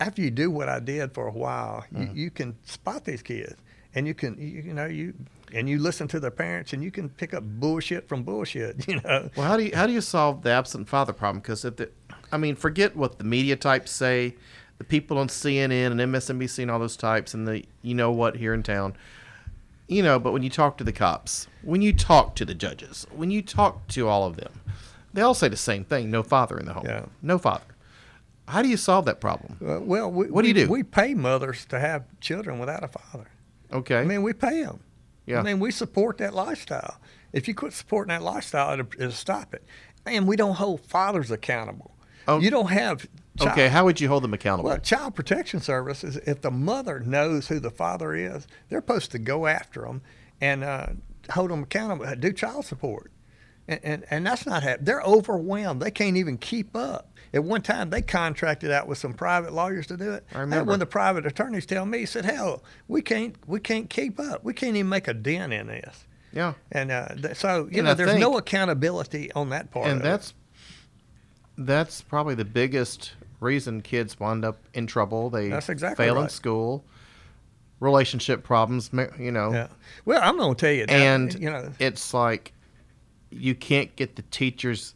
after 0.00 0.22
you 0.22 0.30
do 0.30 0.50
what 0.50 0.68
I 0.68 0.78
did 0.80 1.12
for 1.12 1.26
a 1.26 1.32
while, 1.32 1.84
Mm-hmm. 1.92 2.16
you, 2.16 2.24
you 2.24 2.30
can 2.30 2.56
spot 2.64 3.04
these 3.04 3.22
kids, 3.22 3.56
and 3.94 4.06
you 4.06 4.14
can 4.14 4.38
you, 4.38 4.62
you 4.62 4.74
know 4.74 4.86
you 4.86 5.12
and 5.52 5.68
you 5.68 5.78
listen 5.78 6.08
to 6.08 6.18
their 6.20 6.30
parents, 6.32 6.72
and 6.72 6.82
you 6.82 6.90
can 6.90 7.08
pick 7.08 7.32
up 7.32 7.42
bullshit 7.44 8.08
from 8.08 8.22
bullshit. 8.24 8.86
You 8.88 9.00
know. 9.02 9.30
Well, 9.36 9.46
how 9.46 9.56
do 9.56 9.64
you 9.64 9.74
how 9.76 9.86
do 9.86 9.92
you 9.92 10.00
solve 10.00 10.42
the 10.42 10.50
absent 10.50 10.88
father 10.88 11.12
problem? 11.12 11.40
Because 11.40 11.64
if 11.64 11.76
the, 11.76 11.90
I 12.32 12.36
mean, 12.36 12.56
forget 12.56 12.96
what 12.96 13.18
the 13.18 13.24
media 13.24 13.54
types 13.56 13.90
say, 13.92 14.34
the 14.78 14.84
people 14.84 15.18
on 15.18 15.28
CNN 15.28 15.90
and 15.92 16.00
MSNBC 16.00 16.60
and 16.62 16.70
all 16.70 16.78
those 16.78 16.96
types, 16.96 17.34
and 17.34 17.46
the 17.46 17.64
you 17.82 17.94
know 17.94 18.10
what 18.10 18.36
here 18.36 18.52
in 18.54 18.62
town, 18.62 18.94
you 19.88 20.02
know. 20.02 20.18
But 20.18 20.32
when 20.32 20.42
you 20.42 20.50
talk 20.50 20.76
to 20.78 20.84
the 20.84 20.92
cops, 20.92 21.46
when 21.62 21.82
you 21.82 21.92
talk 21.92 22.34
to 22.36 22.44
the 22.44 22.54
judges, 22.54 23.06
when 23.14 23.30
you 23.30 23.42
talk 23.42 23.86
to 23.88 24.08
all 24.08 24.24
of 24.26 24.36
them, 24.36 24.60
they 25.12 25.22
all 25.22 25.34
say 25.34 25.48
the 25.48 25.56
same 25.56 25.84
thing: 25.84 26.10
no 26.10 26.22
father 26.22 26.58
in 26.58 26.66
the 26.66 26.72
home, 26.74 26.86
Yeah. 26.86 27.06
no 27.22 27.38
father. 27.38 27.64
How 28.48 28.62
do 28.62 28.68
you 28.68 28.76
solve 28.76 29.06
that 29.06 29.20
problem? 29.20 29.56
Uh, 29.60 29.80
well, 29.80 30.08
we, 30.10 30.26
What 30.30 30.42
do 30.42 30.48
you 30.48 30.54
do? 30.54 30.68
We 30.68 30.84
pay 30.84 31.14
mothers 31.14 31.64
to 31.66 31.80
have 31.80 32.04
children 32.20 32.60
without 32.60 32.84
a 32.84 32.88
father. 32.88 33.26
Okay, 33.72 33.98
I 33.98 34.04
mean, 34.04 34.22
we 34.22 34.32
pay 34.32 34.62
them. 34.62 34.80
Yeah. 35.26 35.40
I 35.40 35.42
mean, 35.42 35.58
we 35.58 35.72
support 35.72 36.18
that 36.18 36.32
lifestyle. 36.32 36.98
If 37.32 37.48
you 37.48 37.54
quit 37.54 37.72
supporting 37.72 38.10
that 38.10 38.22
lifestyle, 38.22 38.72
it'll, 38.74 38.86
it'll 38.96 39.10
stop 39.10 39.52
it. 39.52 39.64
And 40.06 40.28
we 40.28 40.36
don't 40.36 40.54
hold 40.54 40.82
fathers 40.82 41.32
accountable. 41.32 41.96
Oh. 42.28 42.38
You 42.38 42.50
don't 42.50 42.70
have. 42.70 43.06
Child, 43.38 43.52
okay. 43.52 43.68
How 43.68 43.84
would 43.84 44.00
you 44.00 44.08
hold 44.08 44.22
them 44.24 44.34
accountable? 44.34 44.68
Well, 44.70 44.78
Child 44.78 45.14
Protection 45.14 45.60
Services, 45.60 46.16
if 46.26 46.40
the 46.40 46.50
mother 46.50 47.00
knows 47.00 47.48
who 47.48 47.58
the 47.60 47.70
father 47.70 48.14
is, 48.14 48.46
they're 48.68 48.78
supposed 48.80 49.10
to 49.12 49.18
go 49.18 49.46
after 49.46 49.82
them 49.82 50.02
and 50.40 50.64
uh, 50.64 50.86
hold 51.30 51.50
them 51.50 51.62
accountable, 51.64 52.06
do 52.16 52.32
child 52.32 52.64
support. 52.66 53.10
And, 53.68 53.80
and, 53.82 54.04
and 54.10 54.26
that's 54.26 54.46
not 54.46 54.62
happening. 54.62 54.84
They're 54.84 55.00
overwhelmed. 55.02 55.82
They 55.82 55.90
can't 55.90 56.16
even 56.16 56.38
keep 56.38 56.76
up. 56.76 57.10
At 57.34 57.42
one 57.42 57.62
time, 57.62 57.90
they 57.90 58.00
contracted 58.00 58.70
out 58.70 58.86
with 58.86 58.96
some 58.98 59.12
private 59.12 59.52
lawyers 59.52 59.88
to 59.88 59.96
do 59.96 60.12
it. 60.12 60.24
I 60.30 60.34
And 60.34 60.40
remember. 60.42 60.70
when 60.70 60.78
the 60.78 60.86
private 60.86 61.26
attorneys 61.26 61.66
tell 61.66 61.84
me, 61.84 61.98
he 61.98 62.06
said, 62.06 62.24
"Hell, 62.24 62.62
we 62.86 63.02
can't, 63.02 63.34
we 63.48 63.58
can't 63.58 63.90
keep 63.90 64.20
up. 64.20 64.44
We 64.44 64.54
can't 64.54 64.76
even 64.76 64.88
make 64.88 65.08
a 65.08 65.14
dent 65.14 65.52
in 65.52 65.66
this." 65.66 66.06
yeah. 66.32 66.54
And 66.70 66.92
uh, 66.92 67.08
th- 67.20 67.34
so, 67.36 67.68
you 67.70 67.78
And 67.78 67.84
know, 67.86 67.90
I 67.90 67.94
there's 67.94 68.10
think- 68.10 68.20
no 68.20 68.38
accountability 68.38 69.32
on 69.32 69.50
that 69.50 69.70
part. 69.72 69.88
and 69.88 70.00
that's 70.00 70.32
that's 71.58 72.02
probably 72.02 72.34
the 72.34 72.44
biggest 72.44 73.14
reason 73.40 73.80
kids 73.82 74.18
wind 74.18 74.44
up 74.44 74.58
in 74.74 74.86
trouble. 74.86 75.30
They 75.30 75.48
That's 75.48 75.68
exactly 75.68 76.04
fail 76.04 76.20
in 76.20 76.28
school, 76.28 76.84
relationship 77.80 78.42
problems. 78.42 78.90
You 79.18 79.32
know. 79.32 79.52
Yeah. 79.52 79.68
Well, 80.04 80.20
I'm 80.22 80.36
going 80.36 80.54
to 80.54 80.60
tell 80.60 80.72
you, 80.72 80.86
that, 80.86 80.92
and 80.92 81.34
you 81.34 81.50
know, 81.50 81.72
it's 81.78 82.14
like 82.14 82.52
you 83.30 83.54
can't 83.54 83.94
get 83.96 84.16
the 84.16 84.22
teachers 84.22 84.94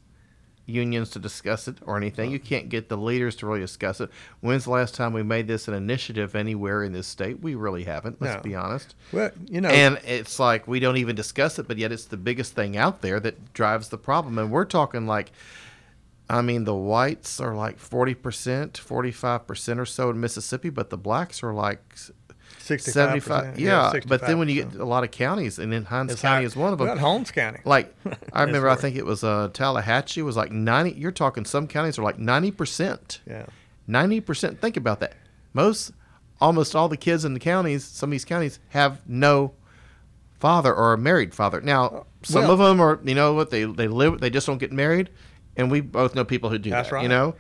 unions 0.67 1.11
to 1.11 1.19
discuss 1.19 1.67
it 1.67 1.77
or 1.85 1.97
anything. 1.97 2.31
You 2.31 2.39
can't 2.39 2.69
get 2.69 2.89
the 2.89 2.97
leaders 2.97 3.35
to 3.37 3.47
really 3.47 3.59
discuss 3.59 4.01
it. 4.01 4.09
When's 4.41 4.65
the 4.65 4.71
last 4.71 4.95
time 4.95 5.13
we 5.13 5.25
made 5.25 5.49
this 5.49 5.67
an 5.67 5.75
initiative 5.75 6.37
anywhere 6.37 6.85
in 6.85 6.93
this 6.93 7.09
state? 7.09 7.41
We 7.43 7.57
really 7.57 7.83
haven't. 7.83 8.23
Let's 8.23 8.37
No. 8.37 8.43
be 8.43 8.55
honest. 8.55 8.95
well, 9.13 9.31
you 9.49 9.61
know, 9.61 9.69
And 9.69 9.99
it's 10.07 10.39
like 10.39 10.69
we 10.69 10.79
don't 10.79 10.97
even 10.97 11.17
discuss 11.17 11.59
it, 11.59 11.67
but 11.67 11.77
yet 11.77 11.91
it's 11.91 12.05
the 12.05 12.17
biggest 12.17 12.55
thing 12.55 12.77
out 12.77 13.03
there 13.03 13.19
that 13.19 13.53
drives 13.53 13.89
the 13.89 13.99
problem. 13.99 14.39
And 14.39 14.53
we're 14.53 14.65
talking 14.65 15.09
like, 15.09 15.33
I 16.31 16.43
mean, 16.43 16.65
the 16.65 16.75
whites 16.75 17.41
are 17.41 17.55
like 17.55 17.79
40%, 17.79 18.73
45% 18.73 19.79
or 19.79 19.87
so 19.87 20.11
in 20.11 20.21
Mississippi, 20.21 20.71
but 20.71 20.89
the 20.91 20.97
blacks 20.97 21.43
are 21.43 21.53
like 21.53 21.83
65%. 22.61 22.81
75. 22.93 23.59
Yeah. 23.59 23.93
but 24.07 24.21
then 24.27 24.39
when 24.39 24.49
you 24.49 24.63
get 24.65 24.75
a 24.77 24.85
lot 24.85 25.03
of 25.03 25.11
counties, 25.11 25.59
and 25.59 25.73
then 25.73 25.85
Hinds 25.85 26.13
It's 26.13 26.23
County 26.23 26.43
high- 26.43 26.47
is 26.47 26.55
one 26.57 26.73
of 26.73 26.79
them. 26.79 26.99
Holmes 26.99 27.31
County. 27.33 27.59
Like, 27.65 27.95
I 28.33 28.43
remember, 28.43 28.69
I 28.69 28.77
think 28.77 28.97
it 28.97 29.05
was 29.05 29.25
uh, 29.25 29.49
Tallahatchie 29.53 30.23
was 30.23 30.37
like 30.37 30.53
90. 30.53 30.93
You're 30.93 31.11
talking 31.11 31.45
some 31.45 31.67
counties 31.67 31.99
are 31.99 32.03
like 32.03 32.19
90%. 32.19 33.19
yeah. 33.27 33.47
90%. 33.89 34.59
Think 34.61 34.77
about 34.77 35.01
that. 35.01 35.15
Most, 35.53 35.91
almost 36.41 36.77
all 36.77 36.89
the 36.89 36.97
kids 36.97 37.25
in 37.25 37.35
the 37.35 37.41
counties, 37.41 37.85
some 37.85 38.11
of 38.11 38.13
these 38.13 38.25
counties 38.25 38.61
have 38.69 39.01
no 39.09 39.53
father 40.39 40.73
or 40.73 40.93
a 40.93 40.99
married 40.99 41.35
father. 41.35 41.61
Now, 41.61 42.07
some 42.23 42.45
Uh, 42.45 42.47
well- 42.47 42.53
of 42.53 42.59
them 42.61 42.81
are, 42.81 43.01
you 43.05 43.15
know 43.17 43.35
what, 43.35 43.51
they, 43.51 43.65
they 43.65 43.89
live, 43.89 44.21
they 44.21 44.31
just 44.31 44.47
don't 44.47 44.59
get 44.59 44.71
married. 44.73 45.11
And 45.61 45.71
we 45.71 45.81
both 45.81 46.15
know 46.15 46.25
people 46.25 46.51
who 46.51 46.59
do 46.59 46.71
That's 46.71 46.89
that, 46.89 46.95
right. 46.97 47.03
you 47.05 47.09
know? 47.09 47.37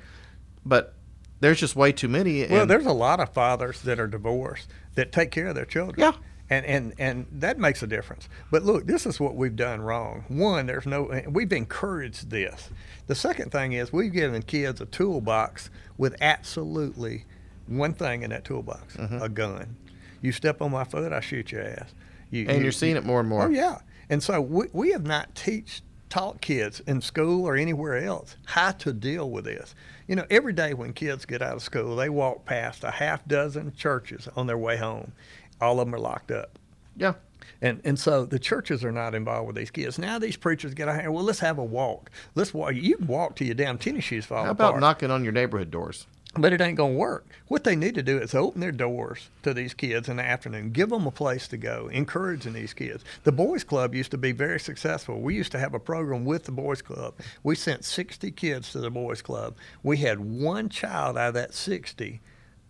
But 0.64 0.94
there's 1.40 1.58
just 1.58 1.74
way 1.74 1.90
too 1.92 2.08
many. 2.08 2.46
Well, 2.46 2.66
there's 2.66 2.86
a 2.86 2.92
lot 2.92 3.18
of 3.18 3.30
fathers 3.32 3.80
that 3.82 3.98
are 3.98 4.06
divorced 4.06 4.68
that 4.94 5.10
take 5.10 5.30
care 5.30 5.48
of 5.48 5.54
their 5.54 5.64
children. 5.64 5.98
Yeah. 5.98 6.12
And, 6.52 6.66
and 6.66 6.94
and 6.98 7.26
that 7.30 7.58
makes 7.60 7.80
a 7.82 7.86
difference. 7.86 8.28
But 8.50 8.64
look, 8.64 8.84
this 8.84 9.06
is 9.06 9.20
what 9.20 9.36
we've 9.36 9.54
done 9.54 9.80
wrong. 9.80 10.24
One, 10.26 10.66
there's 10.66 10.84
no 10.84 11.08
we've 11.28 11.52
encouraged 11.52 12.28
this. 12.30 12.70
The 13.06 13.14
second 13.14 13.52
thing 13.52 13.72
is 13.72 13.92
we've 13.92 14.12
given 14.12 14.42
kids 14.42 14.80
a 14.80 14.86
toolbox 14.86 15.70
with 15.96 16.16
absolutely 16.20 17.24
one 17.68 17.94
thing 17.94 18.24
in 18.24 18.30
that 18.30 18.44
toolbox, 18.44 18.96
Mm-hmm. 18.96 19.22
a 19.22 19.28
gun. 19.28 19.76
You 20.22 20.32
step 20.32 20.60
on 20.60 20.72
my 20.72 20.82
foot, 20.82 21.12
I 21.12 21.20
shoot 21.20 21.52
your 21.52 21.62
ass. 21.62 21.94
You, 22.32 22.46
and 22.48 22.58
you- 22.58 22.64
you're 22.64 22.72
seeing 22.72 22.96
it 22.96 23.04
more 23.04 23.20
and 23.20 23.28
more. 23.28 23.44
Oh 23.44 23.48
yeah, 23.50 23.78
and 24.08 24.20
so 24.20 24.40
we, 24.40 24.66
we 24.72 24.90
have 24.90 25.06
not 25.06 25.36
teach 25.36 25.82
taught 26.10 26.40
kids 26.40 26.80
in 26.80 27.00
school 27.00 27.46
or 27.46 27.56
anywhere 27.56 27.96
else 27.96 28.36
how 28.44 28.72
to 28.72 28.92
deal 28.92 29.30
with 29.30 29.44
this. 29.44 29.74
You 30.06 30.16
know, 30.16 30.26
every 30.28 30.52
day 30.52 30.74
when 30.74 30.92
kids 30.92 31.24
get 31.24 31.40
out 31.40 31.54
of 31.54 31.62
school, 31.62 31.96
they 31.96 32.08
walk 32.10 32.44
past 32.44 32.84
a 32.84 32.90
half 32.90 33.24
dozen 33.26 33.72
churches 33.74 34.28
on 34.36 34.46
their 34.46 34.58
way 34.58 34.76
home. 34.76 35.12
All 35.60 35.80
of 35.80 35.86
them 35.86 35.94
are 35.94 36.00
locked 36.00 36.30
up. 36.30 36.58
Yeah. 36.96 37.14
And 37.62 37.80
and 37.84 37.98
so 37.98 38.26
the 38.26 38.38
churches 38.38 38.84
are 38.84 38.92
not 38.92 39.14
involved 39.14 39.46
with 39.46 39.56
these 39.56 39.70
kids. 39.70 39.98
Now 39.98 40.18
these 40.18 40.36
preachers 40.36 40.74
get 40.74 40.88
out 40.88 41.00
here. 41.00 41.10
Well, 41.10 41.24
let's 41.24 41.40
have 41.40 41.58
a 41.58 41.64
walk. 41.64 42.10
Let's 42.34 42.52
walk. 42.52 42.74
You 42.74 42.96
can 42.96 43.06
walk 43.06 43.36
till 43.36 43.46
your 43.46 43.54
damn 43.54 43.78
tennis 43.78 44.04
shoes 44.04 44.26
fall 44.26 44.44
How 44.44 44.50
about 44.50 44.70
apart. 44.70 44.80
knocking 44.80 45.10
on 45.10 45.24
your 45.24 45.32
neighborhood 45.32 45.70
doors? 45.70 46.06
But 46.34 46.52
it 46.52 46.60
ain't 46.60 46.76
going 46.76 46.92
to 46.92 46.98
work. 46.98 47.26
What 47.48 47.64
they 47.64 47.74
need 47.74 47.96
to 47.96 48.04
do 48.04 48.18
is 48.18 48.36
open 48.36 48.60
their 48.60 48.70
doors 48.70 49.30
to 49.42 49.52
these 49.52 49.74
kids 49.74 50.08
in 50.08 50.16
the 50.16 50.22
afternoon, 50.22 50.70
give 50.70 50.90
them 50.90 51.04
a 51.06 51.10
place 51.10 51.48
to 51.48 51.56
go, 51.56 51.88
encouraging 51.92 52.52
these 52.52 52.72
kids. 52.72 53.04
The 53.24 53.32
Boys 53.32 53.64
Club 53.64 53.96
used 53.96 54.12
to 54.12 54.18
be 54.18 54.30
very 54.30 54.60
successful. 54.60 55.20
We 55.20 55.34
used 55.34 55.50
to 55.52 55.58
have 55.58 55.74
a 55.74 55.80
program 55.80 56.24
with 56.24 56.44
the 56.44 56.52
Boys 56.52 56.82
Club. 56.82 57.14
We 57.42 57.56
sent 57.56 57.84
60 57.84 58.30
kids 58.30 58.70
to 58.72 58.78
the 58.78 58.90
Boys 58.92 59.22
Club. 59.22 59.56
We 59.82 59.96
had 59.96 60.20
one 60.20 60.68
child 60.68 61.18
out 61.18 61.28
of 61.28 61.34
that 61.34 61.52
60 61.52 62.20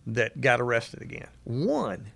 that 0.07 0.41
got 0.41 0.59
arrested 0.59 1.03
again. 1.03 1.27
One. 1.43 2.07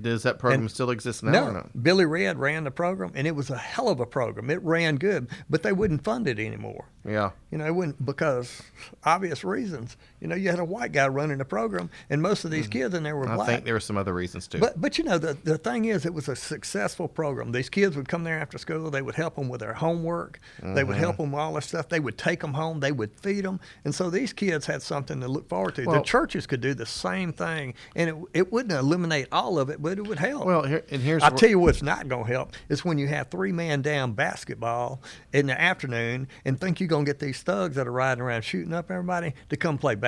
Does 0.00 0.22
that 0.22 0.38
program 0.38 0.60
And- 0.62 0.70
still 0.70 0.90
exist 0.90 1.24
now 1.24 1.30
or 1.30 1.32
No, 1.46 1.50
not? 1.52 1.82
Billy 1.82 2.04
Red 2.04 2.38
ran 2.38 2.62
the 2.64 2.70
program, 2.70 3.10
and 3.16 3.26
it 3.26 3.34
was 3.34 3.50
a 3.50 3.56
hell 3.58 3.88
of 3.88 3.98
a 3.98 4.06
program. 4.06 4.48
It 4.48 4.62
ran 4.62 4.94
good, 4.96 5.28
but 5.50 5.64
they 5.64 5.72
wouldn't 5.72 6.04
fund 6.04 6.28
it 6.28 6.38
anymore. 6.38 6.84
Yeah. 7.04 7.30
You 7.50 7.58
know, 7.58 7.66
it 7.66 7.74
wouldn't 7.74 8.04
because 8.04 8.62
obvious 9.02 9.42
reasons. 9.42 9.96
You 10.20 10.28
know, 10.28 10.34
you 10.36 10.50
had 10.50 10.58
a 10.58 10.64
white 10.64 10.92
guy 10.92 11.06
running 11.08 11.38
the 11.38 11.44
program, 11.44 11.90
and 12.10 12.20
most 12.20 12.44
of 12.44 12.50
these 12.50 12.66
kids 12.68 12.94
in 12.94 13.02
there 13.02 13.16
were 13.16 13.26
Mm. 13.26 13.30
I 13.30 13.34
black. 13.36 13.46
think 13.48 13.64
there 13.64 13.74
were 13.74 13.80
some 13.80 13.96
other 13.96 14.12
reasons 14.14 14.46
too. 14.48 14.58
But 14.58 14.80
but 14.80 14.98
you 14.98 15.04
know 15.04 15.18
the 15.18 15.36
the 15.44 15.58
thing 15.58 15.84
is, 15.86 16.04
it 16.06 16.14
was 16.14 16.28
a 16.28 16.36
successful 16.36 17.08
program. 17.08 17.52
These 17.52 17.68
kids 17.70 17.96
would 17.96 18.08
come 18.08 18.24
there 18.24 18.38
after 18.38 18.58
school. 18.58 18.90
They 18.90 19.02
would 19.02 19.14
help 19.14 19.36
them 19.36 19.48
with 19.48 19.60
their 19.60 19.74
homework. 19.74 20.40
They 20.62 20.84
would 20.84 20.94
Mm-hmm. 20.96 21.00
help 21.04 21.16
them 21.18 21.32
with 21.32 21.40
all 21.40 21.54
this 21.54 21.66
stuff. 21.66 21.88
They 21.88 22.00
would 22.00 22.18
take 22.18 22.40
them 22.40 22.54
home. 22.54 22.80
They 22.80 22.92
would 22.92 23.12
feed 23.20 23.44
them, 23.44 23.60
and 23.84 23.94
so 23.94 24.10
these 24.10 24.32
kids 24.32 24.66
had 24.66 24.82
something 24.82 25.20
to 25.20 25.28
look 25.28 25.48
forward 25.48 25.74
to. 25.76 25.84
the 25.84 26.00
churches 26.02 26.46
could 26.46 26.60
do 26.60 26.74
the 26.74 26.86
same 26.86 27.32
thing, 27.32 27.74
and 27.94 28.10
it 28.10 28.16
it 28.34 28.52
wouldn't 28.52 28.72
eliminate 28.78 29.28
all 29.32 29.58
of 29.58 29.70
it, 29.70 29.80
but 29.82 29.98
it 29.98 30.06
would 30.06 30.18
help. 30.18 30.46
well, 30.46 30.62
here, 30.64 30.84
and 30.90 31.02
here's 31.02 31.22
I'll 31.22 31.30
tell 31.32 31.48
you 31.50 31.58
what's 31.58 31.82
not 31.82 32.08
going 32.08 32.24
to 32.26 32.32
help 32.32 32.52
is 32.68 32.84
when 32.84 32.98
you 32.98 33.06
have 33.08 33.28
three 33.28 33.52
man 33.52 33.82
down 33.82 34.12
basketball 34.12 35.00
in 35.32 35.46
the 35.46 35.60
afternoon 35.60 36.28
and 36.44 36.60
think 36.60 36.80
you're 36.80 36.88
going 36.88 37.04
to 37.04 37.08
get 37.10 37.18
these 37.18 37.42
thugs 37.42 37.76
that 37.76 37.86
are 37.86 37.92
riding 37.92 38.22
around 38.22 38.42
shooting 38.42 38.72
up 38.72 38.90
everybody 38.90 39.34
to 39.50 39.56
come 39.56 39.78
play 39.78 39.94
basketball. 39.94 40.07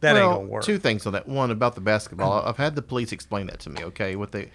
That 0.00 0.14
well, 0.14 0.32
ain't 0.32 0.40
to 0.42 0.46
work. 0.52 0.64
Two 0.64 0.78
things 0.78 1.06
on 1.06 1.12
that. 1.14 1.28
One 1.28 1.50
about 1.50 1.74
the 1.74 1.80
basketball. 1.80 2.32
Uh-huh. 2.32 2.48
I've 2.48 2.56
had 2.56 2.74
the 2.74 2.82
police 2.82 3.12
explain 3.12 3.46
that 3.46 3.60
to 3.60 3.70
me. 3.70 3.84
Okay, 3.84 4.16
what 4.16 4.32
they 4.32 4.50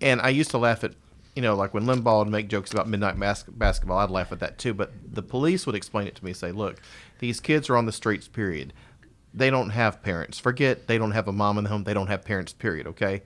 and 0.00 0.20
I 0.20 0.28
used 0.28 0.50
to 0.50 0.58
laugh 0.58 0.84
at, 0.84 0.92
you 1.34 1.42
know, 1.42 1.54
like 1.54 1.74
when 1.74 1.84
Limbaugh 1.84 2.20
would 2.20 2.28
make 2.28 2.48
jokes 2.48 2.72
about 2.72 2.88
midnight 2.88 3.16
mas- 3.16 3.44
basketball. 3.44 3.98
I'd 3.98 4.10
laugh 4.10 4.32
at 4.32 4.40
that 4.40 4.58
too. 4.58 4.74
But 4.74 4.92
the 5.14 5.22
police 5.22 5.66
would 5.66 5.74
explain 5.74 6.06
it 6.06 6.14
to 6.16 6.24
me. 6.24 6.32
Say, 6.32 6.52
look, 6.52 6.80
these 7.18 7.40
kids 7.40 7.70
are 7.70 7.76
on 7.76 7.86
the 7.86 7.92
streets. 7.92 8.28
Period. 8.28 8.72
They 9.32 9.50
don't 9.50 9.70
have 9.70 10.02
parents. 10.02 10.38
Forget 10.38 10.86
they 10.86 10.98
don't 10.98 11.12
have 11.12 11.26
a 11.26 11.32
mom 11.32 11.58
in 11.58 11.64
the 11.64 11.70
home. 11.70 11.84
They 11.84 11.94
don't 11.94 12.06
have 12.06 12.24
parents. 12.24 12.52
Period. 12.52 12.86
Okay. 12.86 13.22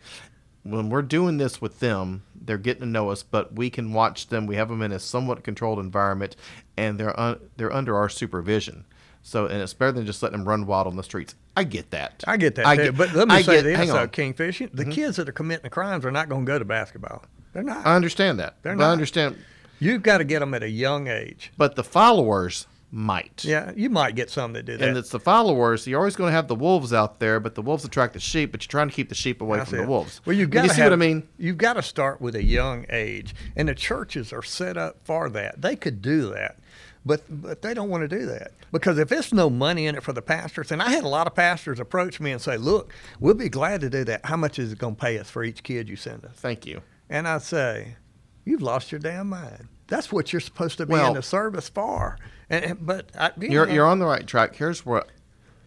When 0.63 0.91
we're 0.91 1.03
doing 1.03 1.39
this 1.39 1.61
with 1.61 1.81
them, 1.81 2.25
they're 2.35 2.59
getting 2.59 2.81
to 2.81 2.87
know 2.87 3.11
us, 3.11 3.23
but 3.23 3.55
we 3.55 3.71
can 3.71 3.93
watch 3.93 4.29
them. 4.29 4.47
We 4.47 4.57
have 4.57 4.69
them 4.69 4.83
in 4.83 4.93
a 4.93 4.99
somewhat 4.99 5.45
controlled 5.45 5.79
environment, 5.79 6.37
and 6.77 6.99
they're 6.99 7.19
un- 7.19 7.41
they're 7.57 7.73
under 7.73 7.97
our 7.97 8.09
supervision. 8.09 8.85
So, 9.29 9.45
and 9.45 9.61
it's 9.61 9.75
better 9.75 9.93
than 9.93 10.07
just 10.07 10.23
letting 10.23 10.39
them 10.39 10.49
run 10.49 10.65
wild 10.65 10.87
on 10.87 10.97
the 10.97 11.03
streets. 11.03 11.35
I 11.55 11.65
get 11.65 11.91
that. 11.91 12.25
I 12.27 12.39
get 12.39 12.55
that 12.55 12.75
too. 12.77 12.93
but 12.93 13.13
let 13.13 13.29
me 13.29 13.35
I 13.35 13.43
say 13.43 13.57
get- 13.57 13.65
this, 13.65 13.77
hang 13.77 13.89
though, 13.89 13.99
on. 13.99 14.09
Mm-hmm. 14.09 14.33
Kingfish. 14.33 14.63
The 14.73 14.87
kids 14.87 15.19
that 15.19 15.29
are 15.29 15.33
committing 15.33 15.65
the 15.65 15.71
crimes 15.71 16.07
are 16.07 16.11
not 16.11 16.31
going 16.31 16.47
to 16.47 16.51
go 16.51 16.59
to 16.59 16.65
basketball. 16.65 17.27
They're 17.53 17.63
not. 17.63 17.87
I 17.87 17.95
understand 17.95 18.39
that. 18.41 18.57
They're 18.63 18.75
not. 18.75 18.89
I 18.89 18.91
understand. 18.91 19.37
You've 19.81 20.03
got 20.03 20.19
to 20.19 20.25
get 20.25 20.39
them 20.41 20.55
at 20.55 20.63
a 20.63 20.69
young 20.71 21.09
age. 21.09 21.53
But 21.59 21.77
the 21.77 21.85
followers 21.85 22.67
might. 22.91 23.45
Yeah, 23.45 23.73
you 23.77 23.91
might 23.91 24.15
get 24.15 24.31
some 24.31 24.55
that 24.55 24.65
do 24.65 24.79
that. 24.79 24.89
And 24.89 24.97
it's 24.97 25.11
the 25.11 25.21
followers. 25.21 25.87
You're 25.87 25.99
always 25.99 26.17
going 26.17 26.29
to 26.29 26.35
have 26.35 26.49
the 26.49 26.55
wolves 26.55 26.95
out 26.95 27.21
there, 27.21 27.39
but 27.39 27.55
the 27.55 27.61
wolves 27.61 27.85
attract 27.85 28.15
the 28.15 28.21
sheep. 28.21 28.51
But 28.51 28.63
you're 28.65 28.71
trying 28.71 28.89
to 28.89 28.95
keep 28.95 29.11
the 29.11 29.15
sheep 29.15 29.43
away 29.43 29.59
That's 29.59 29.69
from 29.69 29.81
it. 29.81 29.83
the 29.83 29.89
wolves. 29.89 30.23
Well, 30.25 30.35
you've 30.35 30.49
got 30.49 30.63
you 30.63 30.69
to 30.71 30.75
see 30.75 30.81
have, 30.81 30.91
what 30.93 30.95
I 30.95 31.07
mean? 31.07 31.29
You've 31.37 31.59
got 31.59 31.75
to 31.75 31.83
start 31.83 32.23
with 32.23 32.35
a 32.35 32.43
young 32.43 32.87
age, 32.89 33.35
and 33.57 33.69
the 33.69 33.75
churches 33.75 34.33
are 34.33 34.43
set 34.43 34.79
up 34.79 34.97
for 35.05 35.29
that. 35.31 35.61
They 35.61 35.77
could 35.77 36.01
do 36.01 36.31
that, 36.33 36.59
but 37.07 37.23
but 37.29 37.63
they 37.63 37.75
don't 37.75 37.89
want 37.89 38.09
to 38.09 38.19
do 38.19 38.27
that 38.27 38.53
because 38.73 38.99
if 38.99 39.11
it's 39.13 39.33
no 39.33 39.49
money 39.49 39.87
in 39.87 39.95
it 39.95 40.03
for 40.03 40.13
the 40.13 40.23
pastors, 40.23 40.71
and 40.73 40.83
I 40.83 40.91
had 40.91 41.05
a 41.05 41.09
lot 41.09 41.27
of 41.27 41.35
pastors 41.35 41.81
approach 41.81 42.21
me 42.21 42.33
and 42.33 42.41
say, 42.41 42.57
"Look, 42.57 42.93
we'll 43.21 43.35
be 43.35 43.49
glad 43.49 43.81
to 43.83 43.91
do 43.91 44.05
that. 44.05 44.27
How 44.27 44.37
much 44.37 44.59
is 44.59 44.73
it 44.73 44.79
going 44.79 44.97
to 44.97 45.01
pay 45.01 45.19
us 45.19 45.31
for 45.31 45.43
each 45.45 45.63
kid 45.63 45.89
you 45.89 45.97
send 45.97 46.25
us?" 46.25 46.37
Thank 46.37 46.67
you. 46.67 46.83
And 47.09 47.27
I 47.29 47.39
say, 47.39 47.97
"You've 48.45 48.63
lost 48.63 48.93
your 48.93 48.99
damn 48.99 49.29
mind. 49.29 49.69
That's 49.87 50.13
what 50.13 50.33
you're 50.33 50.41
supposed 50.41 50.77
to 50.79 50.87
be 50.87 50.93
Well- 50.93 51.09
in 51.09 51.15
the 51.15 51.23
service 51.23 51.69
for." 51.69 52.19
And, 52.51 52.79
but 52.81 53.11
I, 53.19 53.31
you 53.39 53.49
You're 53.51 53.67
know, 53.67 53.73
you're 53.75 53.87
on 53.87 53.99
the 53.99 54.07
right 54.07 54.27
track. 54.27 54.57
Here's 54.57 54.85
what, 54.87 55.09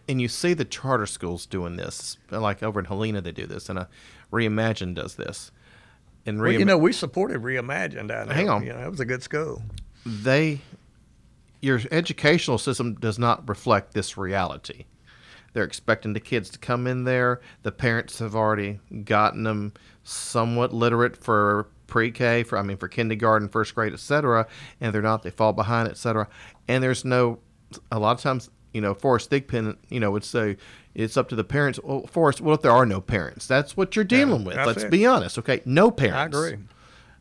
and 0.08 0.20
you 0.20 0.26
see 0.28 0.52
the 0.52 0.64
charter 0.64 1.06
schools 1.06 1.46
doing 1.46 1.76
this, 1.76 2.16
like 2.30 2.60
over 2.62 2.80
in 2.80 2.86
Helena 2.86 3.20
they 3.20 3.30
do 3.30 3.46
this, 3.46 3.68
and 3.68 3.78
uh, 3.78 3.84
Reimagine 4.32 4.94
does 4.94 5.14
this. 5.14 5.52
And 6.26 6.40
well, 6.40 6.52
you 6.52 6.64
know, 6.64 6.78
we 6.78 6.92
supported 6.92 7.40
Reimagine 7.42 8.08
down 8.08 8.26
there. 8.28 8.36
Hang 8.36 8.48
on. 8.48 8.64
You 8.64 8.72
know, 8.72 8.80
it 8.80 8.90
was 8.90 9.00
a 9.00 9.04
good 9.04 9.22
school. 9.22 9.62
they 10.04 10.60
your 11.62 11.80
educational 11.90 12.58
system 12.58 12.94
does 12.94 13.18
not 13.18 13.48
reflect 13.48 13.94
this 13.94 14.18
reality. 14.18 14.84
They're 15.52 15.64
expecting 15.64 16.12
the 16.12 16.20
kids 16.20 16.50
to 16.50 16.58
come 16.58 16.86
in 16.86 17.04
there. 17.04 17.40
The 17.62 17.72
parents 17.72 18.18
have 18.18 18.34
already 18.34 18.80
gotten 19.04 19.44
them 19.44 19.72
somewhat 20.02 20.72
literate 20.72 21.16
for 21.16 21.68
pre-K, 21.86 22.42
for 22.42 22.58
I 22.58 22.62
mean 22.62 22.78
for 22.78 22.88
kindergarten, 22.88 23.48
first 23.48 23.74
grade, 23.74 23.92
etc. 23.92 24.46
And 24.80 24.94
they're 24.94 25.02
not. 25.02 25.22
They 25.22 25.30
fall 25.30 25.52
behind, 25.52 25.88
etc. 25.88 26.28
And 26.68 26.82
there's 26.82 27.04
no. 27.04 27.38
A 27.90 27.98
lot 27.98 28.12
of 28.12 28.20
times, 28.20 28.50
you 28.72 28.80
know, 28.80 28.94
Forrest 28.94 29.30
Thigpen, 29.30 29.76
you 29.88 30.00
know, 30.00 30.10
would 30.10 30.24
say 30.24 30.56
it's 30.94 31.16
up 31.16 31.28
to 31.28 31.36
the 31.36 31.44
parents. 31.44 31.78
Well, 31.82 32.06
Forrest, 32.06 32.40
what 32.40 32.54
if 32.54 32.62
there 32.62 32.72
are 32.72 32.86
no 32.86 33.00
parents? 33.00 33.46
That's 33.46 33.76
what 33.76 33.94
you're 33.94 34.04
dealing 34.04 34.44
with. 34.44 34.56
Let's 34.56 34.84
it. 34.84 34.90
be 34.90 35.06
honest, 35.06 35.38
okay? 35.38 35.62
No 35.64 35.90
parents. 35.90 36.36
I 36.36 36.48
agree. 36.48 36.58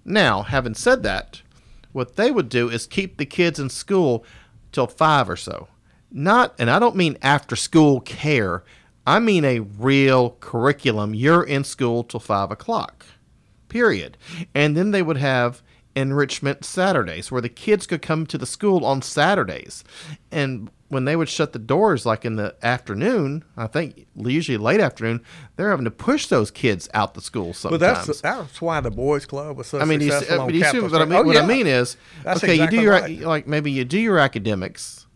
Now, 0.04 0.41
having 0.41 0.73
said 0.73 1.04
that, 1.04 1.41
what 1.91 2.15
they 2.15 2.32
would 2.32 2.49
do 2.49 2.69
is 2.69 2.88
keep 2.88 3.17
the 3.17 3.25
kids 3.25 3.60
in 3.60 3.69
school 3.69 4.25
till 4.71 4.88
five 4.88 5.30
or 5.30 5.36
so. 5.36 5.67
Not, 6.12 6.54
and 6.60 6.69
I 6.69 6.80
don't 6.80 6.95
mean 6.95 7.17
after 7.21 7.56
school 7.56 8.01
care. 8.01 8.63
I 9.08 9.19
mean 9.19 9.45
a 9.45 9.60
real 9.60 10.32
curriculum. 10.39 11.13
You're 11.13 11.43
in 11.43 11.63
school 11.63 12.04
till 12.04 12.19
five 12.19 12.51
o'clock, 12.51 13.06
period. 13.69 14.17
And 14.54 14.75
then 14.75 14.91
they 14.91 15.01
would 15.01 15.17
have 15.17 15.62
enrichment 15.95 16.63
Saturdays 16.63 17.32
where 17.32 17.41
the 17.41 17.49
kids 17.49 17.86
could 17.86 18.01
come 18.01 18.25
to 18.27 18.38
the 18.38 18.45
school 18.45 18.86
on 18.86 19.01
Saturdays. 19.01 19.84
And 20.32 20.69
when 20.88 21.06
they 21.06 21.15
would 21.15 21.30
shut 21.30 21.54
the 21.54 21.60
doors, 21.60 22.06
like 22.06 22.25
in 22.25 22.36
the 22.36 22.56
afternoon, 22.62 23.43
I 23.56 23.67
think 23.67 24.08
usually 24.15 24.58
late 24.58 24.80
afternoon, 24.80 25.21
they're 25.56 25.69
having 25.69 25.86
to 25.86 25.91
push 25.91 26.27
those 26.27 26.51
kids 26.51 26.89
out 26.93 27.13
the 27.13 27.21
school 27.21 27.54
sometimes. 27.54 27.80
that's 28.08 28.21
that's 28.21 28.62
why 28.62 28.82
the 28.82 28.91
boys' 28.91 29.25
club 29.25 29.58
was 29.58 29.67
so 29.67 29.80
I 29.80 29.86
mean, 29.86 30.01
successful 30.01 30.36
uh, 30.36 30.41
on 30.41 30.47
but 30.47 30.56
you 30.56 30.63
see 30.65 30.80
what 30.80 31.01
I 31.01 31.06
mean? 31.06 31.19
Oh, 31.19 31.23
what 31.23 31.36
yeah. 31.36 31.43
I 31.43 31.45
mean 31.45 31.67
is, 31.67 31.95
That's 32.23 32.43
okay, 32.43 32.56
exactly 32.56 32.77
you 32.77 32.82
do 32.82 32.86
your 32.86 32.93
right. 32.93 33.19
like 33.21 33.47
maybe 33.47 33.71
you 33.71 33.86
do 33.86 33.99
your 33.99 34.19
academics. 34.19 35.08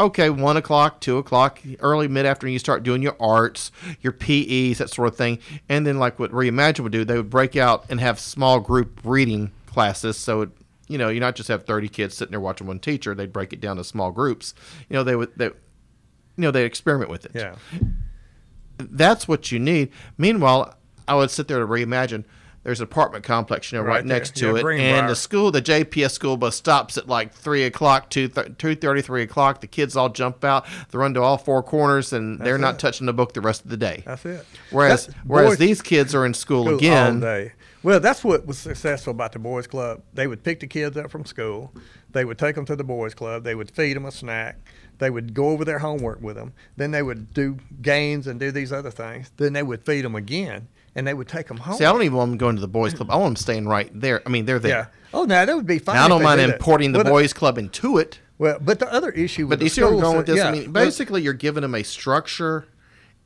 Okay, 0.00 0.30
one 0.30 0.56
o'clock, 0.56 1.00
two 1.00 1.18
o'clock, 1.18 1.60
early 1.80 2.08
mid 2.08 2.26
afternoon, 2.26 2.54
you 2.54 2.58
start 2.58 2.82
doing 2.82 3.02
your 3.02 3.16
arts, 3.20 3.70
your 4.00 4.12
PEs, 4.12 4.78
that 4.78 4.88
sort 4.90 5.08
of 5.08 5.16
thing, 5.16 5.38
and 5.68 5.86
then 5.86 5.98
like 5.98 6.18
what 6.18 6.32
Reimagine 6.32 6.80
would 6.80 6.92
do, 6.92 7.04
they 7.04 7.16
would 7.16 7.30
break 7.30 7.56
out 7.56 7.84
and 7.88 8.00
have 8.00 8.18
small 8.18 8.58
group 8.58 9.00
reading 9.04 9.52
classes. 9.66 10.16
So 10.16 10.42
it, 10.42 10.50
you 10.88 10.98
know, 10.98 11.08
you 11.08 11.20
not 11.20 11.36
just 11.36 11.48
have 11.48 11.64
thirty 11.64 11.88
kids 11.88 12.16
sitting 12.16 12.32
there 12.32 12.40
watching 12.40 12.66
one 12.66 12.80
teacher; 12.80 13.14
they'd 13.14 13.32
break 13.32 13.52
it 13.52 13.60
down 13.60 13.76
to 13.76 13.84
small 13.84 14.10
groups. 14.10 14.54
You 14.88 14.94
know, 14.96 15.04
they 15.04 15.14
would 15.14 15.30
they, 15.36 15.46
you 15.46 15.52
know, 16.38 16.50
they 16.50 16.64
experiment 16.64 17.10
with 17.10 17.26
it 17.26 17.32
Yeah. 17.34 17.54
that's 18.78 19.28
what 19.28 19.52
you 19.52 19.58
need. 19.58 19.90
Meanwhile, 20.18 20.74
I 21.06 21.14
would 21.14 21.30
sit 21.30 21.48
there 21.48 21.60
to 21.60 21.66
reimagine. 21.66 22.24
There's 22.64 22.78
an 22.78 22.84
apartment 22.84 23.24
complex, 23.24 23.72
you 23.72 23.78
know, 23.78 23.84
right, 23.84 23.96
Right 23.96 24.06
next 24.06 24.36
to 24.36 24.46
Yeah, 24.46 24.56
it, 24.56 24.62
Greenbrier. 24.62 24.94
and 24.94 25.08
the 25.08 25.16
school, 25.16 25.50
the 25.50 25.60
JPS 25.60 26.12
school 26.12 26.36
bus 26.36 26.54
stops 26.54 26.96
at 26.96 27.08
like 27.08 27.32
three 27.34 27.64
o'clock, 27.64 28.08
two 28.08 28.28
two 28.28 28.76
thirty, 28.76 29.02
three 29.02 29.22
o'clock. 29.22 29.60
The 29.60 29.66
kids 29.66 29.96
all 29.96 30.08
jump 30.10 30.44
out, 30.44 30.64
they 30.90 30.98
run 30.98 31.12
to 31.14 31.22
all 31.22 31.38
four 31.38 31.62
corners, 31.64 32.12
and 32.12 32.38
they're 32.38 32.58
not 32.58 32.74
it. 32.74 32.78
touching 32.78 33.06
the 33.06 33.12
book 33.12 33.32
the 33.34 33.40
rest 33.40 33.64
of 33.64 33.70
the 33.70 33.76
day. 33.76 34.02
That's 34.06 34.24
it. 34.24 34.46
Whereas, 34.70 35.06
That's- 35.06 35.24
whereas 35.26 35.48
boys- 35.50 35.58
these 35.58 35.82
kids 35.82 36.14
are 36.14 36.24
in 36.24 36.34
school, 36.34 36.64
school 36.66 36.76
again. 36.76 37.50
Well, 37.82 37.98
that's 37.98 38.22
what 38.22 38.46
was 38.46 38.58
successful 38.58 39.10
about 39.10 39.32
the 39.32 39.40
boys' 39.40 39.66
club. 39.66 40.02
They 40.14 40.28
would 40.28 40.44
pick 40.44 40.60
the 40.60 40.68
kids 40.68 40.96
up 40.96 41.10
from 41.10 41.24
school. 41.24 41.74
They 42.12 42.24
would 42.24 42.38
take 42.38 42.54
them 42.54 42.64
to 42.66 42.76
the 42.76 42.84
boys' 42.84 43.12
club. 43.12 43.42
They 43.42 43.56
would 43.56 43.72
feed 43.72 43.94
them 43.96 44.04
a 44.04 44.12
snack. 44.12 44.56
They 44.98 45.10
would 45.10 45.34
go 45.34 45.48
over 45.48 45.64
their 45.64 45.80
homework 45.80 46.22
with 46.22 46.36
them. 46.36 46.52
Then 46.76 46.92
they 46.92 47.02
would 47.02 47.34
do 47.34 47.56
games 47.80 48.28
and 48.28 48.38
do 48.38 48.52
these 48.52 48.72
other 48.72 48.92
things. 48.92 49.32
Then 49.36 49.52
they 49.52 49.64
would 49.64 49.84
feed 49.84 50.04
them 50.04 50.14
again, 50.14 50.68
and 50.94 51.06
they 51.06 51.14
would 51.14 51.28
take 51.28 51.48
them 51.48 51.56
home. 51.58 51.76
See, 51.76 51.84
I 51.84 51.92
don't 51.92 52.02
even 52.02 52.16
want 52.16 52.30
them 52.32 52.38
going 52.38 52.56
to 52.56 52.60
the 52.60 52.68
boys' 52.68 52.94
club. 52.94 53.10
I 53.10 53.16
want 53.16 53.30
them 53.30 53.36
staying 53.36 53.66
right 53.68 53.90
there. 53.92 54.22
I 54.26 54.28
mean, 54.30 54.44
they're 54.44 54.58
there. 54.58 54.70
yeah. 54.70 54.86
Oh, 55.14 55.24
no, 55.24 55.44
that 55.44 55.54
would 55.56 55.66
be 55.66 55.78
fine. 55.78 55.96
Now, 55.96 56.06
I 56.06 56.08
don't 56.08 56.22
mind 56.22 56.40
importing 56.40 56.92
the 56.92 57.00
Well, 57.00 57.12
boys' 57.12 57.32
club 57.32 57.58
into 57.58 57.98
it. 57.98 58.18
Well, 58.38 58.58
but 58.60 58.78
the 58.78 58.90
other 58.92 59.10
issue 59.10 59.42
with 59.46 59.50
But 59.50 59.58
the 59.60 59.64
you 59.66 59.68
see 59.70 59.82
where 59.82 59.92
I'm 59.92 60.00
going 60.00 60.16
with 60.16 60.26
this? 60.26 60.36
Yeah, 60.38 60.48
I 60.48 60.52
mean, 60.52 60.72
basically, 60.72 61.22
you're 61.22 61.32
giving 61.34 61.60
them 61.62 61.74
a 61.74 61.82
structure 61.82 62.66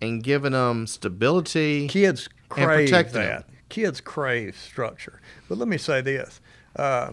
and 0.02 0.22
giving 0.22 0.52
them 0.52 0.86
stability. 0.86 1.88
kids 1.88 2.28
crave 2.48 2.90
that. 2.90 3.12
them. 3.12 3.44
Kids 3.68 4.00
crave 4.00 4.56
structure. 4.56 5.20
But 5.48 5.58
let 5.58 5.68
me 5.68 5.78
say 5.78 6.00
this: 6.02 6.40
uh, 6.76 7.12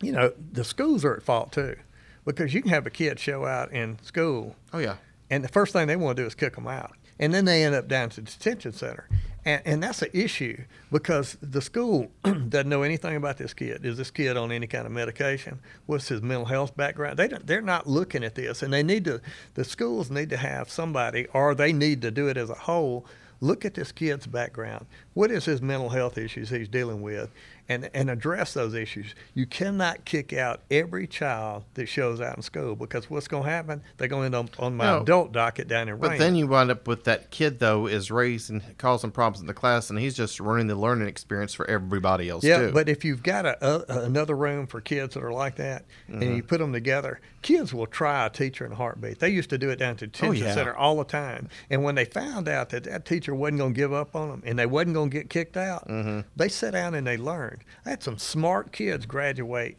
you 0.00 0.12
know, 0.12 0.32
the 0.52 0.64
schools 0.64 1.04
are 1.04 1.14
at 1.14 1.22
fault 1.22 1.52
too, 1.52 1.76
because 2.24 2.52
you 2.54 2.62
can 2.62 2.70
have 2.70 2.86
a 2.86 2.90
kid 2.90 3.18
show 3.20 3.44
out 3.46 3.70
in 3.72 3.98
school, 4.02 4.56
Oh 4.72 4.78
yeah. 4.78 4.96
and 5.30 5.42
the 5.44 5.48
first 5.48 5.72
thing 5.72 5.86
they 5.86 5.96
want 5.96 6.16
to 6.16 6.22
do 6.22 6.26
is 6.26 6.34
kick 6.34 6.54
them 6.56 6.66
out, 6.66 6.92
and 7.18 7.32
then 7.32 7.44
they 7.44 7.64
end 7.64 7.74
up 7.74 7.86
down 7.88 8.08
to 8.10 8.20
the 8.20 8.30
detention 8.30 8.72
center. 8.72 9.08
And, 9.48 9.62
and 9.64 9.82
that's 9.82 10.02
an 10.02 10.10
issue 10.12 10.62
because 10.92 11.38
the 11.40 11.62
school 11.62 12.10
doesn't 12.22 12.68
know 12.68 12.82
anything 12.82 13.16
about 13.16 13.38
this 13.38 13.54
kid. 13.54 13.82
Is 13.86 13.96
this 13.96 14.10
kid 14.10 14.36
on 14.36 14.52
any 14.52 14.66
kind 14.66 14.84
of 14.84 14.92
medication? 14.92 15.58
What's 15.86 16.08
his 16.08 16.20
mental 16.20 16.44
health 16.44 16.76
background? 16.76 17.18
They 17.18 17.28
don't, 17.28 17.46
they're 17.46 17.62
not 17.62 17.86
looking 17.86 18.24
at 18.24 18.34
this, 18.34 18.62
and 18.62 18.70
they 18.70 18.82
need 18.82 19.06
to. 19.06 19.22
The 19.54 19.64
schools 19.64 20.10
need 20.10 20.28
to 20.30 20.36
have 20.36 20.68
somebody, 20.68 21.28
or 21.32 21.54
they 21.54 21.72
need 21.72 22.02
to 22.02 22.10
do 22.10 22.28
it 22.28 22.36
as 22.36 22.50
a 22.50 22.54
whole. 22.54 23.06
Look 23.40 23.64
at 23.64 23.72
this 23.72 23.90
kid's 23.90 24.26
background. 24.26 24.84
What 25.14 25.30
is 25.30 25.46
his 25.46 25.62
mental 25.62 25.88
health 25.88 26.18
issues 26.18 26.50
he's 26.50 26.68
dealing 26.68 27.00
with, 27.00 27.30
and 27.68 27.90
and 27.92 28.08
address 28.10 28.54
those 28.54 28.74
issues. 28.74 29.14
You 29.34 29.46
cannot 29.46 30.04
kick 30.04 30.32
out 30.32 30.62
every 30.70 31.06
child 31.06 31.64
that 31.74 31.86
shows 31.86 32.20
out 32.20 32.36
in 32.36 32.42
school 32.42 32.74
because 32.76 33.10
what's 33.10 33.28
going 33.28 33.44
to 33.44 33.50
happen? 33.50 33.82
They're 33.96 34.08
going 34.08 34.30
to 34.32 34.38
end 34.38 34.48
up 34.50 34.62
on 34.62 34.76
my 34.76 34.84
No. 34.86 35.02
adult 35.02 35.32
docket 35.32 35.68
down 35.68 35.88
in 35.88 35.96
But 35.98 36.02
Raymond. 36.12 36.20
then 36.20 36.34
you 36.36 36.46
wind 36.46 36.70
up 36.70 36.88
with 36.88 37.04
that 37.04 37.30
kid 37.30 37.58
though 37.58 37.86
is 37.86 38.10
raising 38.10 38.62
causing 38.78 39.10
problems 39.10 39.40
in 39.40 39.46
the 39.46 39.54
class, 39.54 39.90
and 39.90 39.98
he's 39.98 40.16
just 40.16 40.40
ruining 40.40 40.66
the 40.68 40.74
learning 40.76 41.08
experience 41.08 41.52
for 41.54 41.68
everybody 41.68 42.28
else 42.28 42.42
Yeah, 42.44 42.58
too. 42.68 42.72
but 42.72 42.88
if 42.88 43.04
you've 43.04 43.22
got 43.22 43.44
a, 43.44 43.56
a, 43.64 44.04
another 44.04 44.36
room 44.36 44.66
for 44.66 44.80
kids 44.80 45.14
that 45.14 45.22
are 45.22 45.32
like 45.32 45.56
that, 45.56 45.84
and 46.06 46.22
Mm-hmm. 46.22 46.36
you 46.36 46.42
put 46.42 46.58
them 46.58 46.72
together, 46.72 47.20
kids 47.42 47.74
will 47.74 47.86
try 47.86 48.26
a 48.26 48.30
teacher 48.30 48.64
in 48.66 48.72
a 48.72 48.74
heartbeat. 48.76 49.18
They 49.18 49.28
used 49.28 49.50
to 49.50 49.58
do 49.58 49.70
it 49.70 49.76
down 49.76 49.96
to 49.96 50.06
detention 50.06 50.42
Oh, 50.44 50.46
yeah. 50.48 50.54
center 50.54 50.74
all 50.76 50.96
the 50.96 51.04
time, 51.04 51.48
and 51.70 51.84
when 51.84 51.94
they 51.94 52.04
found 52.06 52.48
out 52.48 52.70
that 52.70 52.84
that 52.84 53.04
teacher 53.04 53.34
wasn't 53.34 53.58
going 53.58 53.74
to 53.74 53.76
give 53.78 53.92
up 53.92 54.16
on 54.16 54.28
them 54.30 54.42
and 54.46 54.58
they 54.58 54.66
wasn't 54.66 54.94
going 54.94 55.10
to 55.10 55.16
get 55.16 55.28
kicked 55.30 55.56
out, 55.56 55.86
Mm-hmm. 55.88 56.20
they 56.36 56.48
sat 56.48 56.72
down 56.72 56.94
and 56.94 57.06
they 57.06 57.16
learned. 57.18 57.57
I 57.86 57.90
had 57.90 58.02
some 58.02 58.18
smart 58.18 58.72
kids 58.72 59.06
graduate. 59.06 59.76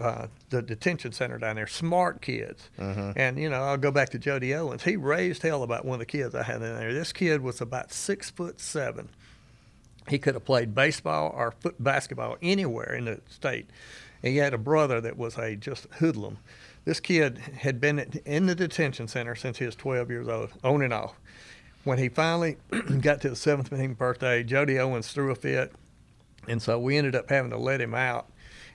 Uh, 0.00 0.28
the 0.50 0.62
detention 0.62 1.10
center 1.10 1.38
down 1.38 1.56
there, 1.56 1.66
smart 1.66 2.22
kids, 2.22 2.70
Mm-hmm. 2.78 3.18
and 3.18 3.36
you 3.36 3.50
know 3.50 3.62
I'll 3.64 3.76
go 3.76 3.90
back 3.90 4.10
to 4.10 4.18
Jody 4.18 4.54
Owens. 4.54 4.84
He 4.84 4.94
raised 4.96 5.42
hell 5.42 5.64
about 5.64 5.84
one 5.84 5.94
of 5.94 5.98
the 5.98 6.06
kids 6.06 6.36
I 6.36 6.44
had 6.44 6.56
in 6.62 6.62
there. 6.62 6.94
This 6.94 7.12
kid 7.12 7.40
was 7.42 7.60
about 7.60 7.92
six 7.92 8.30
foot 8.30 8.60
seven, 8.60 9.08
he 10.08 10.20
could 10.20 10.34
have 10.34 10.44
played 10.44 10.72
baseball 10.72 11.34
or 11.36 11.50
foot 11.50 11.82
basketball 11.82 12.36
anywhere 12.40 12.94
in 12.94 13.06
the 13.06 13.20
state. 13.28 13.66
And 14.22 14.32
he 14.32 14.38
had 14.38 14.54
a 14.54 14.58
brother 14.58 15.00
that 15.00 15.16
was 15.18 15.36
a 15.36 15.56
just 15.56 15.86
hoodlum. 15.98 16.38
This 16.84 17.00
kid 17.00 17.38
had 17.38 17.80
been 17.80 17.98
in 18.24 18.46
the 18.46 18.54
detention 18.54 19.08
center 19.08 19.34
since 19.34 19.58
he 19.58 19.66
was 19.66 19.74
12 19.74 20.10
years 20.10 20.28
old, 20.28 20.50
on 20.62 20.80
and 20.82 20.92
off. 20.92 21.18
When 21.82 21.98
he 21.98 22.08
finally 22.08 22.56
got 23.00 23.20
to 23.22 23.30
his 23.30 23.38
17th 23.40 23.98
birthday, 23.98 24.44
Jody 24.44 24.78
Owens 24.78 25.10
threw 25.12 25.32
a 25.32 25.34
fit, 25.34 25.72
and 26.48 26.60
so 26.62 26.78
we 26.78 26.96
ended 26.96 27.14
up 27.14 27.30
having 27.30 27.50
to 27.50 27.58
let 27.58 27.80
him 27.80 27.94
out. 27.94 28.26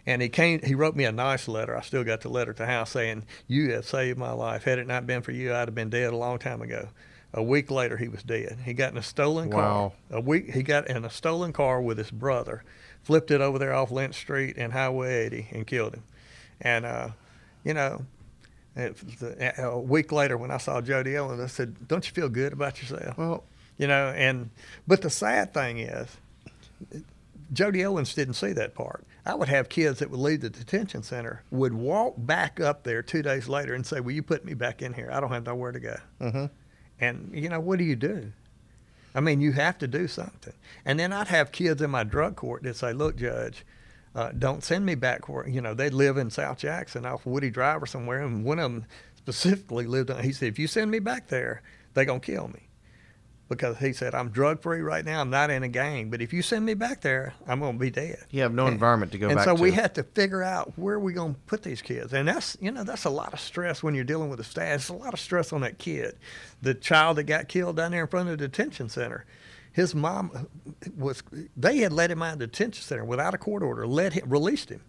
And 0.05 0.21
he 0.21 0.27
came. 0.29 0.61
He 0.61 0.75
wrote 0.75 0.95
me 0.97 1.05
a 1.05 1.11
nice 1.13 1.47
letter. 1.47 1.77
I 1.77 1.81
still 1.81 2.03
got 2.03 2.21
the 2.21 2.29
letter 2.29 2.51
to 2.53 2.65
house 2.65 2.91
saying, 2.91 3.23
"You 3.47 3.71
have 3.71 3.85
saved 3.85 4.17
my 4.19 4.31
life. 4.33 4.63
Had 4.65 4.77
it 4.79 4.87
not 4.87 5.07
been 5.07 5.21
for 5.21 5.31
you, 5.31 5.53
I'd 5.53 5.67
have 5.69 5.75
been 5.75 5.89
dead 5.89 6.11
a 6.11 6.17
long 6.17 6.39
time 6.39 6.61
ago." 6.61 6.89
A 7.33 7.41
week 7.41 7.71
later, 7.71 7.97
he 7.97 8.07
was 8.09 8.21
dead. 8.21 8.59
He 8.65 8.73
got 8.73 8.91
in 8.91 8.97
a 8.97 9.01
stolen 9.01 9.49
Wow. 9.49 9.93
car. 10.09 10.17
A 10.17 10.21
week. 10.21 10.51
He 10.53 10.61
got 10.61 10.87
in 10.89 11.05
a 11.05 11.09
stolen 11.09 11.53
car 11.53 11.81
with 11.81 11.97
his 11.97 12.11
brother, 12.11 12.63
flipped 13.01 13.31
it 13.31 13.39
over 13.41 13.57
there 13.57 13.73
off 13.73 13.91
Lynch 13.91 14.15
Street 14.15 14.55
and 14.57 14.73
Highway 14.73 15.25
80, 15.25 15.47
and 15.51 15.65
killed 15.65 15.93
him. 15.95 16.03
And 16.59 16.85
uh, 16.85 17.09
you 17.63 17.73
know, 17.73 18.05
it, 18.75 18.97
the, 19.19 19.53
a 19.63 19.79
week 19.79 20.11
later, 20.11 20.37
when 20.37 20.51
I 20.51 20.57
saw 20.57 20.81
Jody 20.81 21.17
Owens, 21.17 21.39
I 21.39 21.47
said, 21.47 21.87
"Don't 21.87 22.05
you 22.05 22.13
feel 22.13 22.27
good 22.29 22.51
about 22.51 22.79
yourself?" 22.81 23.17
well, 23.17 23.45
you 23.77 23.87
know 23.87 24.09
and 24.09 24.49
but 24.85 25.01
the 25.01 25.09
sad 25.09 25.53
thing 25.53 25.79
is 25.79 26.07
jody 27.53 27.85
owens 27.85 28.13
didn't 28.15 28.33
see 28.33 28.51
that 28.53 28.73
part. 28.75 29.05
I 29.25 29.35
would 29.35 29.47
have 29.49 29.69
kids 29.69 29.99
that 29.99 30.09
would 30.09 30.19
leave 30.19 30.41
the 30.41 30.49
detention 30.49 31.03
center 31.03 31.43
would 31.51 31.73
walk 31.73 32.15
back 32.17 32.59
up 32.59 32.83
there 32.83 33.01
two 33.01 33.21
days 33.21 33.47
later 33.47 33.73
and 33.73 33.85
say 33.85 33.99
will 33.99 34.11
you 34.11 34.23
put 34.23 34.43
me 34.43 34.53
back 34.53 34.81
in 34.81 34.93
here? 34.93 35.09
I 35.11 35.19
don't 35.19 35.31
have 35.31 35.45
nowhere 35.45 35.71
to 35.71 35.79
go. 35.79 35.95
Mhm. 36.19 36.49
and 36.99 37.31
you 37.33 37.49
know 37.49 37.59
what 37.59 37.79
do 37.79 37.85
you 37.85 37.95
do? 37.95 38.31
I 39.15 39.19
mean 39.19 39.39
you 39.41 39.51
have 39.53 39.77
to 39.79 39.87
do 39.87 40.07
something. 40.07 40.53
And 40.85 40.99
then 40.99 41.13
i'd 41.13 41.27
have 41.27 41.51
kids 41.51 41.81
in 41.81 41.89
my 41.91 42.03
drug 42.03 42.35
court 42.35 42.63
that 42.63 42.75
say 42.75 42.91
look 42.93 43.15
judge 43.15 43.65
uh, 44.15 44.31
don't 44.37 44.63
send 44.63 44.85
me 44.85 44.95
back 44.95 45.27
where 45.29 45.47
you 45.47 45.59
know 45.61 45.73
they 45.73 45.89
live 45.89 46.17
in 46.17 46.29
south 46.29 46.57
jackson 46.59 47.05
off 47.05 47.25
woody 47.25 47.49
drive 47.49 47.81
or 47.81 47.85
somewhere 47.87 48.21
and 48.21 48.43
one 48.45 48.59
of 48.59 48.71
them 48.71 48.85
specifically 49.15 49.87
lived 49.87 50.11
on 50.11 50.23
he 50.23 50.31
said 50.31 50.47
if 50.49 50.59
you 50.59 50.67
send 50.67 50.91
me 50.91 50.99
back 50.99 51.27
there 51.29 51.61
they're 51.93 52.05
going 52.05 52.19
to 52.19 52.25
kill 52.31 52.47
me 52.49 52.67
because 53.49 53.77
he 53.77 53.93
said 53.93 54.15
I'm 54.15 54.29
drug 54.29 54.61
free 54.61 54.81
right 54.81 55.03
now. 55.05 55.21
I'm 55.21 55.29
not 55.29 55.49
in 55.49 55.63
a 55.63 55.67
gang, 55.67 56.09
but 56.09 56.21
if 56.21 56.33
you 56.33 56.41
send 56.41 56.65
me 56.65 56.73
back 56.73 57.01
there, 57.01 57.33
I'm 57.47 57.59
going 57.59 57.73
to 57.73 57.79
be 57.79 57.89
dead. 57.91 58.23
you 58.31 58.41
have 58.41 58.53
no 58.53 58.65
And- 58.65 58.73
environment 58.73 59.11
to 59.11 59.17
go 59.17 59.27
back 59.27 59.35
to. 59.35 59.39
and 59.39 59.45
back 59.45 59.53
so 59.53 59.55
to. 59.57 59.61
we 59.61 59.71
had 59.71 59.95
to 59.95 60.03
figure 60.03 60.41
out 60.43 60.73
where 60.77 60.99
we 60.99 61.13
going 61.13 61.33
to 61.35 61.39
put 61.41 61.61
these 61.63 61.81
kids, 61.81 62.13
and 62.13 62.27
that's 62.27 62.57
you 62.61 62.71
know 62.71 62.83
that's 62.83 63.05
a 63.05 63.09
lot 63.09 63.33
of 63.33 63.39
stress 63.39 63.83
when 63.83 63.93
you're 63.95 64.03
dealing 64.03 64.29
with 64.29 64.37
the 64.37 64.43
staff. 64.45 64.75
It's 64.75 64.89
a 64.89 64.93
lot 64.93 65.13
of 65.13 65.19
stress 65.19 65.53
on 65.53 65.61
that 65.61 65.77
kid, 65.77 66.15
the 66.61 66.73
child 66.73 67.17
that 67.17 67.23
got 67.23 67.47
killed 67.47 67.75
down 67.77 67.91
there 67.91 68.01
in 68.01 68.07
front 68.07 68.29
of 68.29 68.37
the 68.37 68.47
detention 68.47 68.89
center. 68.89 69.25
His 69.71 69.93
mom 69.95 70.47
was 70.95 71.23
they 71.57 71.77
had 71.79 71.91
let 71.91 72.11
him 72.11 72.21
out 72.21 72.33
of 72.33 72.39
the 72.39 72.47
detention 72.47 72.83
center 72.83 73.03
without 73.05 73.33
a 73.33 73.37
court 73.39 73.63
order, 73.63 73.85
let 73.87 74.13
him 74.13 74.29
released 74.29 74.69
him, 74.69 74.81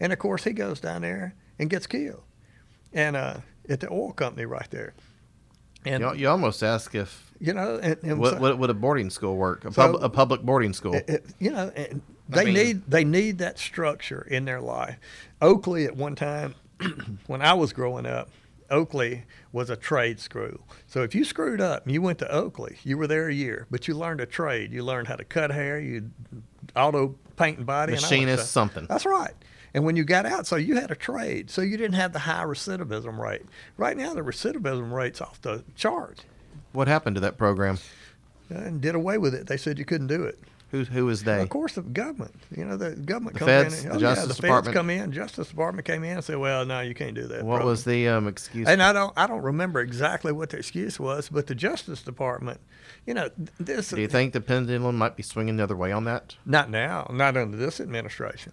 and 0.00 0.12
of 0.12 0.18
course 0.18 0.44
he 0.44 0.52
goes 0.52 0.80
down 0.80 1.02
there 1.02 1.34
and 1.58 1.68
gets 1.68 1.86
killed, 1.86 2.22
and 2.92 3.16
uh, 3.16 3.38
at 3.68 3.80
the 3.80 3.90
oil 3.92 4.12
company 4.12 4.46
right 4.46 4.70
there, 4.70 4.94
and 5.84 6.02
you, 6.02 6.14
you 6.14 6.28
almost 6.28 6.62
ask 6.62 6.94
if 6.94 7.31
you 7.42 7.52
know, 7.52 7.78
and, 7.82 7.96
and 8.04 8.20
would, 8.20 8.34
so- 8.34 8.38
would, 8.40 8.58
would 8.58 8.70
a 8.70 8.74
boarding 8.74 9.10
school 9.10 9.36
work, 9.36 9.64
a, 9.64 9.72
So- 9.72 9.92
pub, 9.94 10.02
a 10.04 10.08
public 10.08 10.42
boarding 10.42 10.72
school. 10.72 10.94
it- 10.94 11.08
it- 11.08 11.26
you 11.38 11.50
know, 11.50 11.70
they 12.28 12.44
mean- 12.46 12.54
need 12.54 12.82
they 12.88 13.04
need 13.04 13.38
that 13.38 13.58
structure 13.58 14.26
in 14.30 14.44
their 14.44 14.60
life. 14.60 14.96
Oakley 15.40 15.84
at 15.84 15.96
one 15.96 16.14
time, 16.14 16.54
when 17.26 17.42
I 17.42 17.52
was 17.54 17.72
growing 17.72 18.06
up, 18.06 18.30
Oakley 18.70 19.24
was 19.52 19.68
a 19.70 19.76
trade 19.76 20.18
school. 20.20 20.66
So 20.86 21.02
if 21.02 21.14
you 21.14 21.24
screwed 21.24 21.60
up 21.60 21.84
and 21.84 21.92
you 21.92 22.00
went 22.00 22.18
to 22.20 22.30
Oakley, 22.32 22.78
you 22.84 22.96
were 22.96 23.06
there 23.06 23.28
a 23.28 23.34
year, 23.34 23.66
but 23.70 23.86
you 23.88 23.94
learned 23.94 24.20
a 24.20 24.26
trade. 24.26 24.72
You 24.72 24.82
learned 24.84 25.08
how 25.08 25.16
to 25.16 25.24
cut 25.24 25.50
hair, 25.50 25.78
you 25.80 26.10
auto 26.76 27.16
paint 27.36 27.58
and 27.58 27.66
body, 27.66 27.92
Machinist 27.92 28.50
something. 28.50 28.86
That's 28.88 29.04
right. 29.04 29.32
And 29.74 29.84
when 29.84 29.96
you 29.96 30.04
got 30.04 30.26
out, 30.26 30.46
so 30.46 30.56
you 30.56 30.76
had 30.76 30.90
a 30.90 30.94
trade, 30.94 31.50
so 31.50 31.60
you 31.62 31.76
didn't 31.76 31.94
have 31.96 32.12
the 32.12 32.18
high 32.20 32.44
recidivism 32.44 33.18
rate. 33.18 33.42
Right 33.78 33.96
now, 33.96 34.12
the 34.14 34.20
recidivism 34.20 34.92
rate's 34.92 35.20
off 35.20 35.40
the 35.40 35.64
chart. 35.74 36.24
What 36.72 36.88
happened 36.88 37.16
to 37.16 37.20
that 37.20 37.36
program? 37.38 37.78
And 38.48 38.80
did 38.80 38.94
away 38.94 39.18
with 39.18 39.34
it. 39.34 39.46
They 39.46 39.56
said 39.56 39.78
you 39.78 39.84
couldn't 39.84 40.08
do 40.08 40.24
it. 40.24 40.38
Who 40.72 40.84
who 40.84 41.08
is 41.10 41.22
they? 41.24 41.40
Of 41.42 41.50
course, 41.50 41.74
the 41.74 41.82
government. 41.82 42.34
You 42.56 42.64
know, 42.64 42.78
the 42.78 42.92
government 42.96 43.34
The 43.34 43.38
comes 43.40 43.50
feds, 43.50 43.84
in. 43.84 43.88
the 43.88 43.94
And, 43.94 44.02
oh, 44.04 44.08
yeah, 44.08 44.14
Justice 44.14 44.24
the 44.28 44.28
feds 44.34 44.40
Department? 44.40 44.74
come 44.74 44.90
in. 44.90 45.12
Justice 45.12 45.48
Department 45.48 45.86
came 45.86 46.02
in 46.04 46.12
and 46.16 46.24
said, 46.24 46.38
"Well, 46.38 46.64
no, 46.64 46.80
you 46.80 46.94
can't 46.94 47.14
do 47.14 47.26
that." 47.26 47.44
What 47.44 47.56
brother." 47.56 47.66
was 47.70 47.84
the 47.84 48.08
um, 48.08 48.26
excuse? 48.26 48.66
And 48.66 48.82
I 48.82 48.94
don't, 48.94 49.12
I 49.16 49.26
don't 49.26 49.42
remember 49.42 49.80
exactly 49.80 50.32
what 50.32 50.48
the 50.50 50.56
excuse 50.56 50.98
was, 50.98 51.28
but 51.28 51.46
the 51.46 51.54
Justice 51.54 52.02
Department, 52.02 52.58
you 53.06 53.12
know, 53.12 53.28
this. 53.60 53.90
Do 53.90 54.00
you 54.00 54.08
think 54.08 54.32
the 54.32 54.40
pendulum 54.40 54.96
might 54.96 55.14
be 55.14 55.22
swinging 55.22 55.58
the 55.58 55.62
other 55.62 55.76
way 55.76 55.92
on 55.92 56.04
that? 56.04 56.36
Not 56.46 56.70
now, 56.70 57.06
not 57.12 57.36
under 57.36 57.56
this 57.58 57.78
administration, 57.78 58.52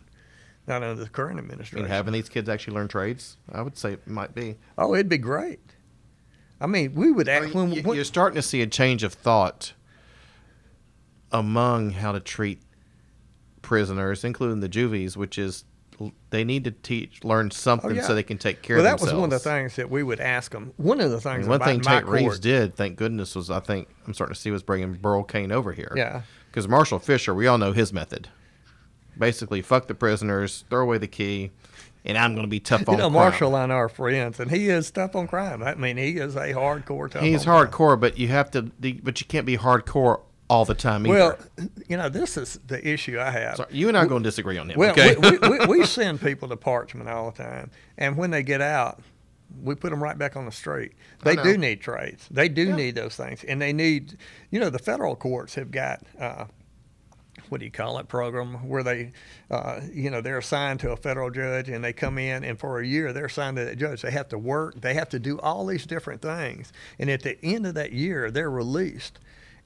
not 0.67 0.83
under 0.83 1.01
the 1.01 1.09
current 1.09 1.39
administration. 1.39 1.83
mean, 1.83 1.89
having 1.91 2.11
these 2.13 2.27
kids 2.27 2.49
actually 2.49 2.73
learn 2.75 2.89
trades? 2.89 3.37
I 3.49 3.61
would 3.61 3.77
say 3.77 3.93
it 3.93 4.05
might 4.07 4.35
be. 4.35 4.57
oh, 4.77 4.93
it'd 4.93 5.07
be 5.07 5.17
great. 5.19 5.61
I 6.61 6.67
mean, 6.67 6.93
we 6.95 7.11
would 7.11 7.29
I 7.29 7.33
act 7.33 7.45
mean, 7.45 7.53
when, 7.53 7.71
you- 7.71 7.83
when 7.83 7.95
you're 7.95 8.05
starting 8.05 8.35
to 8.35 8.41
see 8.41 8.61
a 8.61 8.67
change 8.67 9.03
of 9.03 9.13
thought 9.13 9.73
among 11.31 11.91
how 11.91 12.11
to 12.11 12.19
treat 12.19 12.61
prisoners, 13.61 14.23
including 14.23 14.59
the 14.61 14.69
juvies, 14.69 15.15
which 15.15 15.37
is 15.37 15.63
they 16.29 16.45
need 16.45 16.63
to 16.63 16.71
teach, 16.71 17.23
learn 17.25 17.51
something 17.51 17.91
Oh, 17.91 17.93
yeah. 17.95 18.01
so 18.07 18.15
they 18.15 18.23
can 18.23 18.37
take 18.37 18.61
care 18.61 18.77
well, 18.77 18.85
of 18.85 18.99
that 18.99 19.03
was 19.03 19.13
one 19.13 19.25
of 19.25 19.29
the 19.31 19.39
things 19.39 19.75
that 19.75 19.89
we 19.89 20.01
would 20.01 20.21
ask 20.21 20.51
them. 20.53 20.71
One 20.77 21.01
of 21.01 21.11
the 21.11 21.17
I 21.17 21.19
things 21.19 21.39
mean, 21.41 21.49
one 21.49 21.59
thing 21.59 21.81
Tate 21.81 22.05
Reeves 22.07 22.23
court- 22.25 22.41
did, 22.41 22.75
thank 22.75 22.95
goodness, 22.95 23.35
was 23.35 23.49
I 23.51 23.59
think 23.59 23.89
I'm 24.07 24.13
starting 24.13 24.33
to 24.33 24.39
see 24.39 24.49
was 24.49 24.63
bringing 24.63 24.93
Burl 24.93 25.23
Cain 25.23 25.51
over 25.51 25.73
here. 25.73 25.91
Yeah. 25.97 26.21
Because 26.49 26.67
Marshall 26.69 26.99
Fisher, 26.99 27.33
we 27.35 27.47
all 27.47 27.57
know 27.57 27.73
his 27.73 27.91
method. 27.91 28.29
Basically, 29.17 29.61
fuck 29.61 29.87
the 29.87 29.93
prisoners, 29.93 30.63
throw 30.69 30.81
away 30.83 30.97
the 30.97 31.07
key, 31.07 31.51
and 32.09 32.17
I'm 32.17 32.33
going 32.33 32.45
to 32.45 32.49
be 32.49 32.59
tough 32.59 32.81
You 32.81 32.87
on 32.93 32.97
know, 32.97 33.03
crime. 33.09 33.13
Marshall 33.13 33.55
and 33.55 33.71
I 33.71 33.75
are 33.75 33.89
friends, 33.89 34.39
and 34.39 34.49
he 34.51 34.67
is 34.69 34.89
tough 34.91 35.15
on 35.15 35.27
crime. 35.27 35.63
I 35.63 35.75
mean, 35.75 35.97
he 35.97 36.17
is 36.17 36.35
a 36.35 36.53
hardcore 36.53 37.09
tough. 37.09 37.21
He's 37.23 37.47
on 37.47 37.67
crime. 37.69 37.71
hardcore, 37.71 37.99
but 37.99 38.17
you 38.17 38.27
have 38.29 38.51
to, 38.51 38.63
but 38.63 39.21
you 39.21 39.27
can't 39.27 39.45
be 39.45 39.57
hardcore 39.57 40.21
all 40.49 40.65
the 40.65 40.73
time 40.73 41.05
either. 41.05 41.13
Well, 41.13 41.37
you 41.87 41.95
know, 41.95 42.09
this 42.09 42.35
is 42.35 42.59
the 42.65 42.85
issue 42.87 43.19
I 43.19 43.29
have. 43.29 43.57
So 43.57 43.65
you 43.69 43.87
and 43.87 43.97
I 43.97 44.01
are 44.03 44.07
going 44.07 44.23
to 44.23 44.27
disagree 44.27 44.57
on 44.57 44.69
him. 44.69 44.77
Well, 44.79 44.91
okay? 44.91 45.15
we, 45.15 45.37
we, 45.37 45.59
we, 45.59 45.65
we 45.79 45.85
send 45.85 46.19
people 46.21 46.49
to 46.49 46.57
Parchman 46.57 47.07
all 47.07 47.31
the 47.31 47.43
time, 47.43 47.69
and 47.97 48.17
when 48.17 48.31
they 48.31 48.41
get 48.43 48.59
out, 48.61 48.99
we 49.63 49.75
put 49.75 49.89
them 49.91 50.01
right 50.01 50.17
back 50.17 50.35
on 50.35 50.45
the 50.45 50.51
street. 50.51 50.93
They 51.23 51.35
do 51.35 51.57
need 51.57 51.81
trades. 51.81 52.27
They 52.31 52.49
do 52.49 52.69
Yeah. 52.69 52.75
need 52.75 52.95
those 52.95 53.15
things, 53.15 53.43
and 53.43 53.61
they 53.61 53.73
need, 53.73 54.17
you 54.51 54.59
know, 54.59 54.69
the 54.69 54.79
federal 54.79 55.15
courts 55.15 55.55
have 55.55 55.71
got. 55.71 56.01
Uh, 56.19 56.45
what 57.49 57.59
do 57.59 57.65
you 57.65 57.71
call 57.71 57.97
it 57.99 58.07
program 58.07 58.67
where 58.67 58.83
they 58.83 59.11
uh, 59.51 59.81
you 59.91 60.09
know 60.09 60.21
they're 60.21 60.37
assigned 60.37 60.79
to 60.79 60.91
a 60.91 60.95
federal 60.97 61.29
judge 61.29 61.67
and 61.69 61.83
they 61.83 61.91
come 61.93 62.17
in 62.17 62.43
and 62.43 62.59
for 62.59 62.79
a 62.79 62.85
year 62.87 63.11
they're 63.13 63.25
assigned 63.25 63.57
to 63.57 63.65
that 63.65 63.77
judge 63.77 64.01
they 64.01 64.11
have 64.11 64.27
to 64.29 64.37
work 64.37 64.79
they 64.81 64.93
have 64.93 65.09
to 65.09 65.19
do 65.19 65.39
all 65.39 65.65
these 65.65 65.85
different 65.85 66.21
things 66.21 66.71
and 66.99 67.09
at 67.09 67.21
the 67.23 67.37
end 67.43 67.65
of 67.65 67.73
that 67.73 67.91
year 67.91 68.31
they're 68.31 68.49
released 68.51 69.19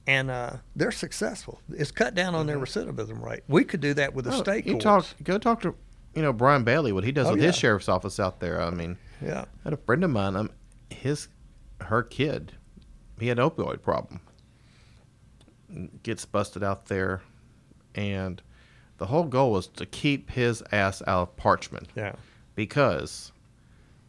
and 0.06 0.30
uh, 0.30 0.52
they're 0.76 0.90
successful 0.90 1.60
it's 1.70 1.90
cut 1.90 2.14
down 2.14 2.34
on 2.34 2.46
their 2.46 2.58
recidivism 2.58 3.22
rate 3.22 3.40
we 3.48 3.64
could 3.64 3.80
do 3.80 3.94
that 3.94 4.14
with 4.14 4.24
the 4.24 4.32
Oh, 4.34 4.42
state 4.42 4.66
you 4.66 4.72
courts 4.78 4.84
talk, 4.84 5.06
go 5.22 5.38
talk 5.38 5.60
to, 5.62 5.74
you 6.14 6.22
know, 6.22 6.32
Brian 6.32 6.62
Bailey. 6.62 6.92
What 6.92 7.04
he 7.04 7.10
does 7.12 7.26
Oh, 7.26 7.32
with 7.32 7.40
yeah. 7.40 7.46
his 7.48 7.56
sheriff's 7.56 7.88
office 7.88 8.20
out 8.20 8.38
there. 8.40 8.60
I 8.62 8.70
mean, 8.70 8.96
yeah 9.20 9.46
I 9.64 9.64
had 9.64 9.72
a 9.72 9.76
friend 9.78 10.04
of 10.04 10.10
mine. 10.10 10.36
Um, 10.36 10.50
his, 10.90 11.26
her 11.80 12.02
kid, 12.04 12.52
he 13.18 13.26
had 13.28 13.38
an 13.40 13.50
opioid 13.50 13.82
problem. 13.82 14.20
gets 16.02 16.24
busted 16.24 16.62
out 16.62 16.86
there, 16.86 17.22
and 17.94 18.42
the 18.98 19.06
whole 19.06 19.24
goal 19.24 19.52
was 19.52 19.66
to 19.68 19.86
keep 19.86 20.30
his 20.30 20.62
ass 20.72 21.02
out 21.06 21.22
of 21.30 21.36
Parchman. 21.36 21.86
Yeah. 21.96 22.14
because 22.54 23.32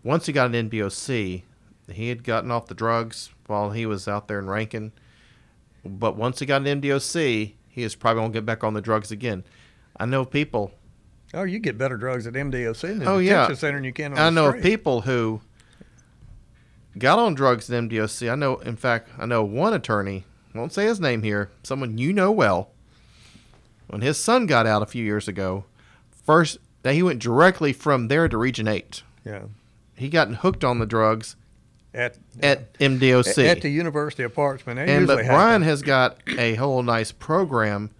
once 0.04 0.26
he 0.28 0.34
got 0.34 0.54
an 0.54 0.70
MDOC, 0.70 1.42
he 1.92 2.10
had 2.10 2.24
gotten 2.24 2.52
off 2.52 2.68
the 2.68 2.76
drugs 2.76 3.30
while 3.48 3.72
he 3.72 3.86
was 3.86 4.08
out 4.08 4.28
there 4.28 4.40
in 4.40 4.48
Rankin. 4.48 4.92
But 5.84 6.16
once 6.16 6.40
he 6.40 6.46
got 6.46 6.66
an 6.66 6.82
MDOC, 6.82 7.54
he 7.70 7.84
is 7.84 7.96
probably 7.96 8.22
going 8.22 8.32
to 8.32 8.38
get 8.38 8.46
back 8.46 8.64
on 8.64 8.74
the 8.74 8.82
drugs 8.82 9.12
again. 9.12 9.44
I 9.98 10.06
know 10.06 10.26
people. 10.26 10.72
Oh, 11.34 11.44
you 11.44 11.60
get 11.60 11.78
better 11.78 11.98
drugs 11.98 12.26
at 12.28 12.34
MDOC 12.34 12.82
than 13.00 13.08
Oh, 13.08 13.18
yeah. 13.18 13.42
detention 13.42 13.56
center 13.58 13.78
than 13.78 13.84
you 13.84 13.94
can 13.94 14.14
on 14.14 14.20
I 14.20 14.30
know 14.30 14.54
people 14.54 15.02
who 15.02 15.42
got 16.98 17.20
on 17.20 17.34
drugs 17.36 17.70
at 17.70 17.84
MDOC. 17.84 18.32
I 18.32 18.36
know, 18.36 18.58
in 18.58 18.76
fact, 18.78 19.10
I 19.18 19.26
know 19.26 19.44
one 19.44 19.74
attorney. 19.74 20.26
Won't 20.54 20.72
say 20.74 20.86
his 20.86 21.00
name 21.00 21.24
here. 21.24 21.50
Someone 21.64 21.98
you 21.98 22.14
know 22.14 22.32
well. 22.32 22.70
When 23.88 24.02
his 24.02 24.18
son 24.18 24.46
got 24.46 24.66
out 24.66 24.82
a 24.82 24.86
few 24.86 25.04
years 25.04 25.28
ago, 25.28 25.66
first 26.26 26.58
that 26.84 26.94
he 26.94 27.04
went 27.04 27.22
directly 27.22 27.74
from 27.74 28.08
there 28.08 28.28
to 28.28 28.38
Region 28.38 28.68
Eight. 28.68 29.04
Yeah. 29.24 29.44
He 29.96 30.10
got 30.10 30.28
hooked 30.36 30.64
on 30.64 30.80
the 30.80 30.86
drugs 30.86 31.36
At 31.94 32.18
at 32.42 32.74
MDOC. 32.80 33.48
at 33.48 33.62
the 33.62 33.70
University 33.70 34.24
of 34.24 34.34
Parchman. 34.36 34.78
And 34.78 35.08
but 35.08 35.20
have 35.26 35.34
Brian 35.34 35.62
has 35.62 35.82
got 35.82 36.18
a 36.38 36.56
whole 36.56 36.84
nice 36.84 37.12
program, 37.12 37.92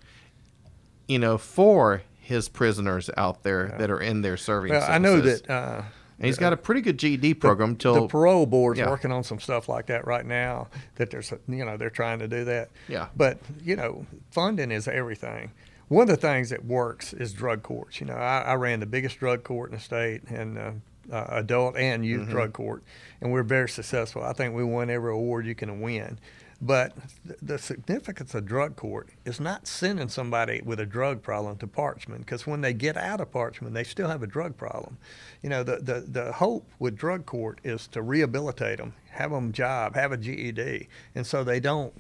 you 1.08 1.20
know, 1.20 1.38
for 1.38 2.02
his 2.20 2.50
prisoners 2.50 3.10
out 3.18 3.44
there 3.44 3.76
that 3.80 3.90
are 3.90 4.00
in 4.00 4.22
there 4.22 4.38
serving. 4.38 4.72
Well, 4.72 4.86
I 4.90 4.98
know 4.98 5.22
that 5.22 5.50
uh, 5.50 5.84
And 6.18 6.26
he's 6.26 6.38
got 6.38 6.54
a 6.54 6.58
pretty 6.58 6.82
good 6.82 6.98
GED 6.98 7.36
program 7.36 7.74
the 7.74 7.80
till 7.80 8.08
parole 8.08 8.46
board's 8.46 8.80
Yeah. 8.80 8.90
working 8.90 9.12
on 9.12 9.24
some 9.24 9.40
stuff 9.40 9.70
like 9.70 9.86
that 9.88 10.06
right 10.08 10.26
now. 10.26 10.68
That 10.96 11.12
there's, 11.12 11.32
you 11.48 11.64
know, 11.66 11.78
they're 11.78 11.90
trying 11.90 12.20
to 12.20 12.28
do 12.28 12.44
that. 12.46 12.70
Yeah. 12.88 13.08
But 13.16 13.38
you 13.64 13.76
know, 13.76 14.06
funding 14.32 14.72
is 14.72 14.88
everything. 14.88 15.52
One 15.88 16.04
of 16.04 16.08
the 16.08 16.18
things 16.18 16.50
that 16.50 16.66
works 16.66 17.14
is 17.14 17.32
drug 17.34 17.62
courts. 17.64 18.00
You 18.00 18.08
know, 18.08 18.16
I, 18.16 18.42
I 18.42 18.54
ran 18.56 18.80
the 18.80 18.86
biggest 18.86 19.20
drug 19.20 19.44
court 19.44 19.70
in 19.70 19.76
the 19.76 19.82
state, 19.82 20.24
and 20.30 20.58
uh, 20.58 20.72
uh, 21.12 21.26
adult 21.30 21.78
and 21.78 22.04
youth 22.06 22.24
Mm-hmm. 22.24 22.32
drug 22.32 22.54
court, 22.54 22.84
and 23.22 23.32
we're 23.32 23.44
very 23.44 23.70
successful. 23.70 24.24
I 24.24 24.34
think 24.34 24.56
we 24.56 24.64
won 24.64 24.90
every 24.90 25.12
award 25.12 25.46
you 25.46 25.56
can 25.56 25.80
win. 25.82 26.18
But 26.62 26.94
th- 27.28 27.38
the 27.42 27.60
significance 27.60 28.34
of 28.34 28.46
drug 28.46 28.76
court 28.78 29.10
is 29.26 29.40
not 29.40 29.68
sending 29.68 30.08
somebody 30.08 30.62
with 30.64 30.80
a 30.80 30.86
drug 30.86 31.22
problem 31.22 31.58
to 31.58 31.68
Parchman, 31.68 32.20
because 32.20 32.48
when 32.48 32.62
they 32.62 32.74
get 32.74 32.98
out 32.98 33.22
of 33.22 33.32
Parchman, 33.32 33.74
they 33.74 33.84
still 33.84 34.08
have 34.08 34.24
a 34.24 34.28
drug 34.28 34.58
problem. 34.58 34.98
You 35.44 35.50
know, 35.50 35.64
the, 35.64 35.78
the, 35.78 36.00
the 36.00 36.32
hope 36.32 36.66
with 36.80 36.96
drug 36.98 37.26
court 37.26 37.60
is 37.64 37.88
to 37.88 38.02
rehabilitate 38.02 38.78
them, 38.78 38.94
have 39.12 39.32
them 39.32 39.52
job, 39.52 39.96
have 39.96 40.14
a 40.14 40.18
GED, 40.18 40.88
and 41.14 41.28
so 41.28 41.44
they 41.44 41.60
don't 41.60 41.94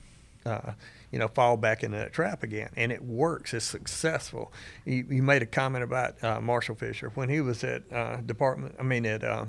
uh, 0.45 0.71
you 1.11 1.19
know, 1.19 1.27
fall 1.27 1.57
back 1.57 1.83
into 1.83 1.97
that 1.97 2.13
trap 2.13 2.43
again. 2.43 2.69
And 2.75 2.91
it 2.91 3.03
works. 3.03 3.53
It's 3.53 3.65
successful. 3.65 4.51
You, 4.85 5.05
you 5.09 5.23
made 5.23 5.41
a 5.41 5.45
comment 5.45 5.83
about 5.83 6.23
uh, 6.23 6.41
Marshall 6.41 6.75
Fisher 6.75 7.11
when 7.15 7.29
he 7.29 7.41
was 7.41 7.63
at 7.63 7.83
uh, 7.91 8.17
Department. 8.17 8.75
I 8.79 8.83
mean, 8.83 9.05
at 9.05 9.23
uh, 9.23 9.45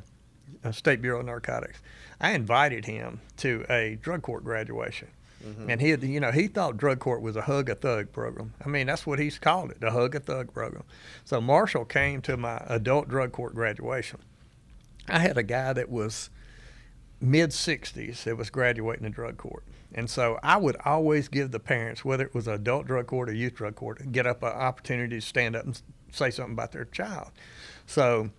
uh, 0.65 0.73
State 0.73 1.03
Bureau 1.03 1.21
of 1.21 1.27
Narcotics. 1.27 1.81
I 2.21 2.33
invited 2.33 2.87
him 2.87 3.21
to 3.39 3.65
a 3.69 3.99
drug 4.01 4.23
court 4.23 4.45
graduation. 4.45 5.09
And 5.71 5.81
he, 5.81 5.91
had, 5.91 6.03
you 6.03 6.19
know, 6.19 6.33
he 6.33 6.49
thought 6.49 6.77
drug 6.77 6.99
court 6.99 7.23
was 7.23 7.37
a 7.37 7.43
hug 7.43 7.71
a 7.71 7.77
thug 7.77 8.11
program. 8.11 8.55
I 8.65 8.69
mean, 8.69 8.89
that's 8.89 9.07
what 9.07 9.21
he's 9.21 9.39
called 9.39 9.71
it, 9.71 9.81
the 9.81 9.93
hug 9.93 10.17
a 10.17 10.19
thug 10.21 10.53
program. 10.53 10.83
So 11.25 11.41
Marshall 11.41 11.85
came 11.85 12.21
to 12.23 12.37
my 12.37 12.65
adult 12.67 13.09
drug 13.09 13.31
court 13.31 13.55
graduation. 13.55 14.19
I 15.09 15.21
had 15.21 15.39
a 15.39 15.45
guy 15.45 15.73
that 15.73 15.89
was 15.89 16.31
mid 17.21 17.51
60s 17.51 18.25
that 18.25 18.37
was 18.37 18.51
graduating 18.51 19.05
the 19.05 19.11
drug 19.11 19.37
court. 19.37 19.63
And 19.97 20.11
so 20.11 20.39
I 20.43 20.59
would 20.59 20.77
always 20.85 21.29
give 21.29 21.51
the 21.51 21.59
parents, 21.59 22.05
whether 22.05 22.25
it 22.25 22.35
was 22.35 22.47
adult 22.47 22.87
drug 22.87 23.07
court 23.07 23.31
or 23.31 23.33
youth 23.33 23.55
drug 23.55 23.75
court, 23.75 24.13
get 24.13 24.27
up 24.27 24.43
an 24.43 24.51
opportunity 24.51 25.17
to 25.17 25.27
stand 25.27 25.57
up 25.57 25.65
and 25.65 25.81
say 26.13 26.31
something 26.31 26.53
about 26.53 26.73
their 26.73 26.85
child. 26.85 27.31
So 27.87 28.31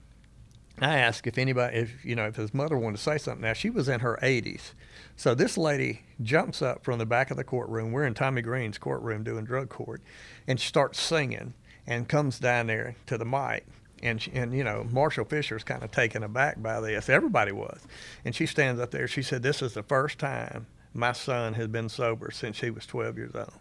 I 0.79 0.99
asked 0.99 1.25
if 1.25 1.39
anybody, 1.39 1.77
if 1.77 2.05
you 2.05 2.15
know, 2.15 2.27
if 2.27 2.35
his 2.35 2.53
mother 2.53 2.77
wanted 2.77 2.97
to 2.97 3.03
say 3.03 3.17
something. 3.17 3.41
Now 3.41 3.53
she 3.53 3.71
was 3.71 3.89
in 3.89 4.01
her 4.01 4.19
80s, 4.21 4.73
so 5.15 5.33
this 5.33 5.57
lady 5.57 6.01
jumps 6.21 6.61
up 6.61 6.83
from 6.83 6.99
the 6.99 7.05
back 7.05 7.31
of 7.31 7.37
the 7.37 7.43
courtroom. 7.43 7.91
We're 7.91 8.05
in 8.05 8.13
Tomie 8.13 8.43
Green's 8.43 8.77
courtroom 8.77 9.23
doing 9.23 9.43
drug 9.43 9.69
court, 9.69 10.03
and 10.45 10.59
she 10.59 10.67
starts 10.67 10.99
singing 10.99 11.55
and 11.87 12.07
comes 12.07 12.37
down 12.37 12.67
there 12.67 12.95
to 13.07 13.17
the 13.17 13.25
mic. 13.25 13.65
And 14.03 14.21
she, 14.21 14.31
and 14.33 14.53
you 14.53 14.63
know 14.63 14.85
Marshall 14.91 15.25
Fisher's 15.25 15.63
kind 15.63 15.81
of 15.81 15.89
taken 15.89 16.21
aback 16.21 16.61
by 16.61 16.79
this. 16.81 17.09
Everybody 17.09 17.51
was, 17.51 17.79
and 18.23 18.35
she 18.35 18.45
stands 18.45 18.79
up 18.79 18.91
there. 18.91 19.07
She 19.07 19.23
said, 19.23 19.41
"This 19.41 19.63
is 19.63 19.73
the 19.73 19.81
first 19.81 20.19
time 20.19 20.67
my 20.97 21.13
son 21.13 21.53
has 21.53 21.67
been 21.67 21.89
sober 21.89 22.31
since 22.31 22.59
he 22.59 22.69
was 22.69 22.85
12 22.85 23.17
years 23.17 23.35
old." 23.35 23.53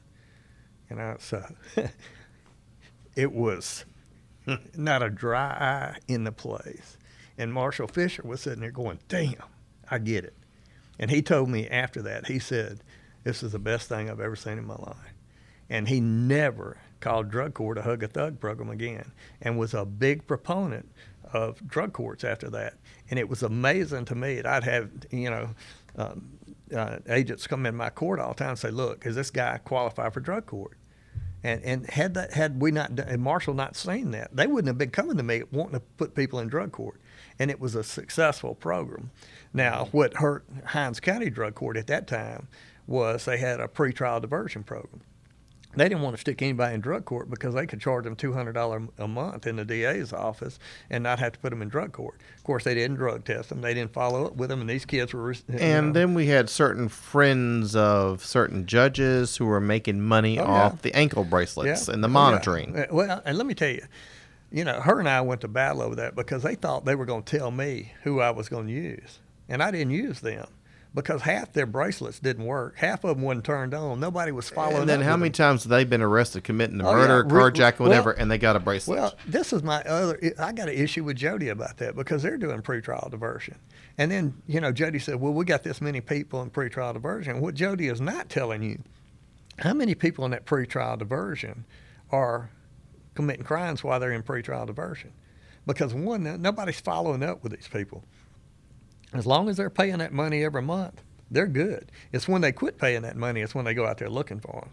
You 0.90 0.96
know, 0.96 1.16
so 1.18 1.44
it 3.16 3.32
was 3.32 3.84
not 4.76 5.02
a 5.02 5.10
dry 5.10 5.50
eye 5.50 5.98
in 6.08 6.24
the 6.24 6.32
place. 6.32 6.96
And 7.38 7.52
Marshall 7.52 7.88
Fisher 7.88 8.22
was 8.24 8.40
sitting 8.40 8.60
there 8.60 8.70
going, 8.70 8.98
Damn, 9.08 9.42
I 9.90 9.98
get 9.98 10.24
it. 10.24 10.34
And 10.98 11.10
he 11.10 11.22
told 11.22 11.48
me 11.48 11.68
after 11.68 12.02
that, 12.02 12.26
he 12.26 12.38
said, 12.38 12.80
This 13.24 13.42
is 13.42 13.52
the 13.52 13.58
best 13.58 13.88
thing 13.88 14.08
I've 14.08 14.20
ever 14.20 14.36
seen 14.36 14.58
in 14.58 14.66
my 14.66 14.76
life. 14.76 15.14
And 15.68 15.88
he 15.88 16.00
never 16.00 16.78
called 17.00 17.30
drug 17.30 17.54
court 17.54 17.78
a 17.78 17.82
hug 17.82 18.02
a 18.02 18.08
thug 18.08 18.40
program 18.40 18.70
again 18.70 19.12
and 19.42 19.58
was 19.58 19.74
a 19.74 19.84
big 19.84 20.26
proponent 20.26 20.88
of 21.32 21.66
drug 21.66 21.92
courts 21.92 22.24
after 22.24 22.48
that. 22.50 22.74
And 23.10 23.18
it 23.18 23.28
was 23.28 23.42
amazing 23.42 24.06
to 24.06 24.14
me 24.14 24.36
that 24.36 24.46
I'd 24.46 24.64
have, 24.64 24.90
you 25.10 25.30
know, 25.30 25.50
um, 25.96 26.35
uh, 26.74 26.98
agents 27.08 27.46
come 27.46 27.66
in 27.66 27.74
my 27.74 27.90
court 27.90 28.20
all 28.20 28.30
the 28.30 28.34
time 28.34 28.50
and 28.50 28.58
say, 28.58 28.70
Look, 28.70 29.06
is 29.06 29.14
this 29.14 29.30
guy 29.30 29.58
qualified 29.58 30.12
for 30.12 30.20
drug 30.20 30.46
court? 30.46 30.76
And 31.42 31.62
and 31.62 31.90
had 31.90 32.14
that 32.14 32.32
had 32.32 32.60
we 32.60 32.70
not 32.70 32.96
done- 32.96 33.08
and 33.08 33.22
Marshall 33.22 33.54
not 33.54 33.76
seen 33.76 34.10
that, 34.12 34.34
they 34.34 34.46
wouldn't 34.46 34.68
have 34.68 34.78
been 34.78 34.90
coming 34.90 35.16
to 35.16 35.22
me 35.22 35.42
wanting 35.52 35.74
to 35.74 35.80
put 35.96 36.14
people 36.14 36.38
in 36.40 36.48
drug 36.48 36.72
court. 36.72 37.00
And 37.38 37.50
it 37.50 37.60
was 37.60 37.74
a 37.74 37.84
successful 37.84 38.54
program. 38.54 39.10
Now, 39.52 39.88
what 39.92 40.14
hurt 40.14 40.44
Hinds 40.64 41.00
County 41.00 41.28
Drug 41.30 41.54
Court 41.54 41.76
at 41.76 41.86
that 41.88 42.06
time 42.06 42.48
was 42.86 43.24
they 43.26 43.36
had 43.38 43.60
a 43.60 43.68
pretrial 43.68 44.20
diversion 44.20 44.62
program. 44.62 45.02
They 45.76 45.88
didn't 45.88 46.00
want 46.02 46.16
to 46.16 46.20
stick 46.20 46.40
anybody 46.42 46.74
in 46.74 46.80
drug 46.80 47.04
court 47.04 47.28
because 47.30 47.54
they 47.54 47.66
could 47.66 47.80
charge 47.80 48.04
them 48.04 48.16
two 48.16 48.32
hundred 48.32 48.52
dollars 48.54 48.82
a 48.98 49.06
month 49.06 49.46
in 49.46 49.56
the 49.56 49.64
DA's 49.64 50.12
office 50.12 50.58
and 50.90 51.04
not 51.04 51.18
have 51.18 51.32
to 51.32 51.38
put 51.38 51.50
them 51.50 51.60
in 51.62 51.68
drug 51.68 51.92
court. 51.92 52.20
Of 52.36 52.44
course, 52.44 52.64
they 52.64 52.74
didn't 52.74 52.96
drug 52.96 53.24
test 53.24 53.50
them. 53.50 53.60
They 53.60 53.74
didn't 53.74 53.92
follow 53.92 54.26
up 54.26 54.36
with 54.36 54.48
them, 54.48 54.60
and 54.62 54.70
these 54.70 54.84
kids 54.86 55.12
were. 55.12 55.34
And 55.48 55.88
know, 55.88 55.92
then 55.92 56.14
we 56.14 56.26
had 56.26 56.48
certain 56.48 56.88
friends 56.88 57.76
of 57.76 58.24
certain 58.24 58.66
judges 58.66 59.36
who 59.36 59.46
were 59.46 59.60
making 59.60 60.00
money 60.00 60.38
Oh, 60.38 60.44
yeah. 60.44 60.62
off 60.64 60.82
the 60.82 60.94
ankle 60.96 61.24
bracelets 61.24 61.88
and 61.88 62.02
the 62.02 62.08
Oh, 62.08 62.10
yeah. 62.10 62.12
monitoring. 62.12 62.76
Uh, 62.78 62.86
Well, 62.90 63.22
and 63.24 63.36
let 63.36 63.46
me 63.46 63.54
tell 63.54 63.68
you, 63.70 63.82
you 64.50 64.64
know, 64.64 64.80
her 64.80 64.98
and 64.98 65.08
I 65.08 65.20
went 65.20 65.40
to 65.42 65.48
battle 65.48 65.82
over 65.82 65.96
that 65.96 66.14
because 66.14 66.42
they 66.42 66.54
thought 66.54 66.84
they 66.84 66.94
were 66.94 67.04
going 67.04 67.22
to 67.24 67.38
tell 67.38 67.50
me 67.50 67.92
who 68.04 68.20
I 68.20 68.30
was 68.30 68.48
going 68.48 68.66
to 68.68 68.72
use, 68.72 69.18
and 69.48 69.62
I 69.62 69.70
didn't 69.70 69.90
use 69.90 70.20
them 70.20 70.46
because 70.96 71.22
half 71.22 71.52
their 71.52 71.66
bracelets 71.66 72.18
didn't 72.18 72.44
work. 72.46 72.76
Half 72.78 73.04
of 73.04 73.14
them 73.16 73.22
wasn't 73.24 73.44
turned 73.44 73.74
on. 73.74 74.00
Nobody 74.00 74.32
was 74.32 74.48
following. 74.48 74.78
And 74.80 74.88
then 74.88 75.02
how 75.02 75.16
many 75.16 75.28
them. 75.28 75.34
times 75.34 75.62
have 75.64 75.70
they 75.70 75.84
been 75.84 76.00
arrested 76.02 76.42
committing 76.42 76.78
the 76.78 76.88
Oh, 76.88 76.92
murder, 76.94 77.22
Re- 77.22 77.30
carjacking, 77.30 77.80
well- 77.80 77.90
whatever, 77.90 78.10
and 78.12 78.28
they 78.30 78.38
got 78.38 78.56
a 78.56 78.58
bracelet? 78.60 78.98
Well, 78.98 79.14
this 79.28 79.52
is 79.52 79.62
my 79.62 79.82
other. 79.82 80.18
I 80.40 80.50
got 80.52 80.68
an 80.70 80.74
issue 80.74 81.04
with 81.04 81.16
Jody 81.18 81.50
about 81.50 81.76
that 81.76 81.94
because 81.94 82.22
they're 82.24 82.38
doing 82.38 82.62
pretrial 82.62 83.08
diversion, 83.10 83.56
and 83.98 84.10
then 84.10 84.34
you 84.48 84.60
know 84.60 84.72
Jody 84.72 84.98
said, 84.98 85.16
"Well, 85.20 85.34
we 85.34 85.44
got 85.44 85.62
this 85.62 85.80
many 85.80 86.00
people 86.00 86.40
in 86.42 86.50
pretrial 86.50 86.94
diversion." 86.94 87.40
What 87.40 87.54
Jody 87.54 87.86
is 87.88 88.00
not 88.00 88.28
telling 88.30 88.62
you, 88.62 88.82
how 89.58 89.74
many 89.74 89.94
people 89.94 90.24
in 90.24 90.30
that 90.32 90.46
pretrial 90.46 90.98
diversion 90.98 91.66
are 92.10 92.48
committing 93.14 93.44
crimes 93.44 93.84
while 93.84 94.00
they're 94.00 94.12
in 94.12 94.22
pretrial 94.22 94.66
diversion? 94.66 95.12
Because 95.66 95.92
one, 95.92 96.40
nobody's 96.40 96.80
following 96.80 97.22
up 97.22 97.42
with 97.42 97.52
these 97.52 97.68
people. 97.68 98.02
As 99.12 99.26
long 99.26 99.48
as 99.48 99.56
they're 99.56 99.70
paying 99.70 99.98
that 99.98 100.12
money 100.12 100.44
every 100.44 100.62
month, 100.62 101.02
they're 101.30 101.46
good. 101.46 101.90
It's 102.12 102.28
when 102.28 102.42
they 102.42 102.52
quit 102.52 102.78
paying 102.78 103.02
that 103.02 103.16
money, 103.16 103.40
it's 103.40 103.54
when 103.54 103.64
they 103.64 103.74
go 103.74 103.86
out 103.86 103.98
there 103.98 104.10
looking 104.10 104.40
for 104.40 104.60
them. 104.60 104.70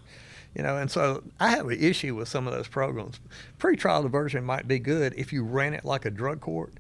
You 0.56 0.62
know, 0.62 0.78
and 0.78 0.90
so 0.90 1.24
I 1.40 1.50
have 1.50 1.68
an 1.68 1.80
issue 1.80 2.16
with 2.16 2.28
some 2.28 2.46
of 2.48 2.54
those 2.54 2.68
programs. 2.68 3.20
Pretrial 3.60 4.04
diversion 4.04 4.44
might 4.44 4.68
be 4.68 4.78
good 4.78 5.14
if 5.18 5.34
you 5.34 5.44
ran 5.44 5.74
it 5.74 5.84
like 5.84 6.06
a 6.06 6.12
drug 6.12 6.42
court, 6.42 6.74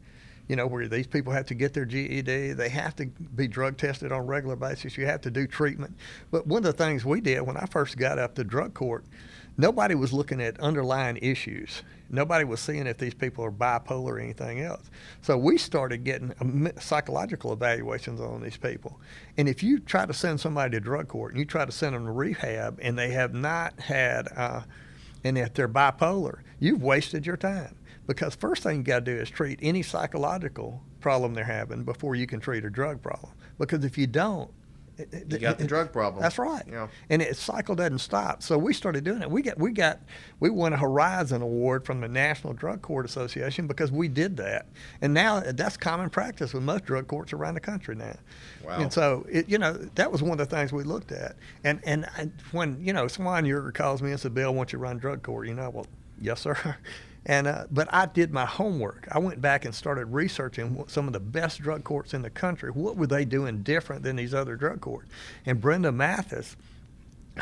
you 0.47 0.55
know, 0.55 0.67
where 0.67 0.87
these 0.87 1.07
people 1.07 1.33
have 1.33 1.47
to 1.47 1.55
get 1.55 1.73
their 1.73 1.85
GED, 1.85 2.53
they 2.53 2.69
have 2.69 2.95
to 2.97 3.05
be 3.05 3.47
drug 3.47 3.77
tested 3.77 4.11
on 4.11 4.19
a 4.19 4.23
regular 4.23 4.55
basis, 4.55 4.95
you 4.95 5.07
have 5.07 5.21
to 5.21 5.31
do 5.31 5.47
treatment. 5.47 5.95
But 6.29 6.45
one 6.45 6.59
of 6.59 6.63
the 6.65 6.73
things 6.83 7.03
we 7.03 7.19
did 7.19 7.41
when 7.41 7.57
I 7.57 7.65
first 7.65 7.97
got 7.97 8.19
up 8.19 8.35
to 8.35 8.43
drug 8.43 8.75
court, 8.75 9.05
nobody 9.57 9.95
was 9.95 10.13
looking 10.13 10.41
at 10.41 10.59
underlying 10.59 11.17
issues. 11.17 11.83
Nobody 12.09 12.45
was 12.45 12.59
seeing 12.59 12.85
if 12.85 12.97
these 12.97 13.13
people 13.13 13.43
are 13.43 13.51
bipolar 13.51 14.11
or 14.11 14.19
anything 14.19 14.61
else. 14.61 14.89
So 15.21 15.37
we 15.37 15.57
started 15.57 16.03
getting 16.03 16.71
psychological 16.79 17.53
evaluations 17.53 18.21
on 18.21 18.43
these 18.43 18.57
people. 18.57 18.99
And 19.37 19.49
if 19.49 19.63
you 19.63 19.79
try 19.79 20.05
to 20.05 20.13
send 20.13 20.39
somebody 20.39 20.71
to 20.71 20.79
drug 20.79 21.07
court 21.07 21.31
and 21.31 21.39
you 21.39 21.45
try 21.45 21.65
to 21.65 21.71
send 21.71 21.95
them 21.95 22.05
to 22.05 22.11
rehab 22.11 22.79
and 22.81 22.97
they 22.97 23.11
have 23.11 23.33
not 23.33 23.79
had, 23.79 24.27
uh, 24.35 24.61
and 25.23 25.37
if 25.37 25.53
they're 25.53 25.67
bipolar, 25.67 26.41
you've 26.59 26.83
wasted 26.83 27.25
your 27.25 27.37
time. 27.37 27.75
Because 28.05 28.35
first 28.35 28.63
thing 28.63 28.77
you 28.77 28.83
got 28.83 29.05
to 29.05 29.15
do 29.15 29.19
is 29.19 29.29
treat 29.29 29.57
any 29.61 29.81
psychological 29.81 30.83
problem 30.99 31.33
they're 31.33 31.43
having 31.45 31.83
before 31.83 32.15
you 32.15 32.27
can 32.27 32.39
treat 32.39 32.65
a 32.65 32.69
drug 32.69 33.01
problem. 33.01 33.31
Because 33.57 33.85
if 33.85 33.97
you 33.97 34.07
don't, 34.07 34.51
You 34.97 35.39
got 35.39 35.57
the 35.57 35.65
drug 35.65 35.91
problem. 35.91 36.21
That's 36.21 36.37
right. 36.37 36.63
Yeah. 36.69 36.87
And 37.09 37.21
it 37.21 37.35
cycle 37.35 37.75
doesn't 37.75 37.99
stop. 37.99 38.43
So 38.43 38.57
we 38.57 38.73
started 38.73 39.03
doing 39.03 39.21
it. 39.21 39.29
We 39.29 39.41
got 39.41 39.57
we 39.57 39.71
got 39.71 40.01
we 40.39 40.49
won 40.49 40.73
a 40.73 40.77
Horizon 40.77 41.41
Award 41.41 41.85
from 41.85 42.01
the 42.01 42.07
National 42.07 42.53
Drug 42.53 42.81
Court 42.81 43.05
Association 43.05 43.67
because 43.67 43.91
we 43.91 44.07
did 44.07 44.37
that. 44.37 44.67
And 45.01 45.13
now 45.13 45.39
that's 45.39 45.77
common 45.77 46.09
practice 46.09 46.53
with 46.53 46.63
most 46.63 46.85
drug 46.85 47.07
courts 47.07 47.33
around 47.33 47.55
the 47.55 47.59
country 47.59 47.95
now. 47.95 48.15
Wow. 48.63 48.79
And 48.79 48.93
so 48.93 49.25
it, 49.29 49.49
you 49.49 49.57
know 49.57 49.73
that 49.95 50.11
was 50.11 50.21
one 50.21 50.39
of 50.39 50.49
the 50.49 50.55
things 50.55 50.71
we 50.71 50.83
looked 50.83 51.11
at. 51.11 51.35
And 51.63 51.81
and 51.85 52.05
I, 52.17 52.29
when 52.51 52.83
you 52.83 52.93
know 52.93 53.07
Swan 53.07 53.45
Yerger 53.45 53.73
calls 53.73 54.01
me 54.01 54.11
and 54.11 54.19
said, 54.19 54.33
"Bill, 54.33 54.53
won't 54.53 54.73
you 54.73 54.79
run 54.79 54.97
drug 54.97 55.23
court?" 55.23 55.47
You 55.47 55.55
know, 55.55 55.69
well, 55.69 55.87
yes, 56.21 56.41
sir. 56.41 56.77
And 57.25 57.47
uh, 57.47 57.65
but 57.71 57.87
I 57.93 58.05
did 58.05 58.33
my 58.33 58.45
homework. 58.45 59.07
I 59.11 59.19
went 59.19 59.41
back 59.41 59.65
and 59.65 59.73
started 59.73 60.05
researching 60.07 60.83
some 60.87 61.07
of 61.07 61.13
the 61.13 61.19
best 61.19 61.61
drug 61.61 61.83
courts 61.83 62.13
in 62.13 62.21
the 62.21 62.29
country. 62.29 62.69
What 62.69 62.97
were 62.97 63.07
they 63.07 63.23
doing 63.23 63.63
different 63.63 64.03
than 64.03 64.17
these 64.17 64.33
other 64.33 64.55
drug 64.55 64.81
courts? 64.81 65.07
And 65.45 65.61
Brenda 65.61 65.91
Mathis, 65.91 66.57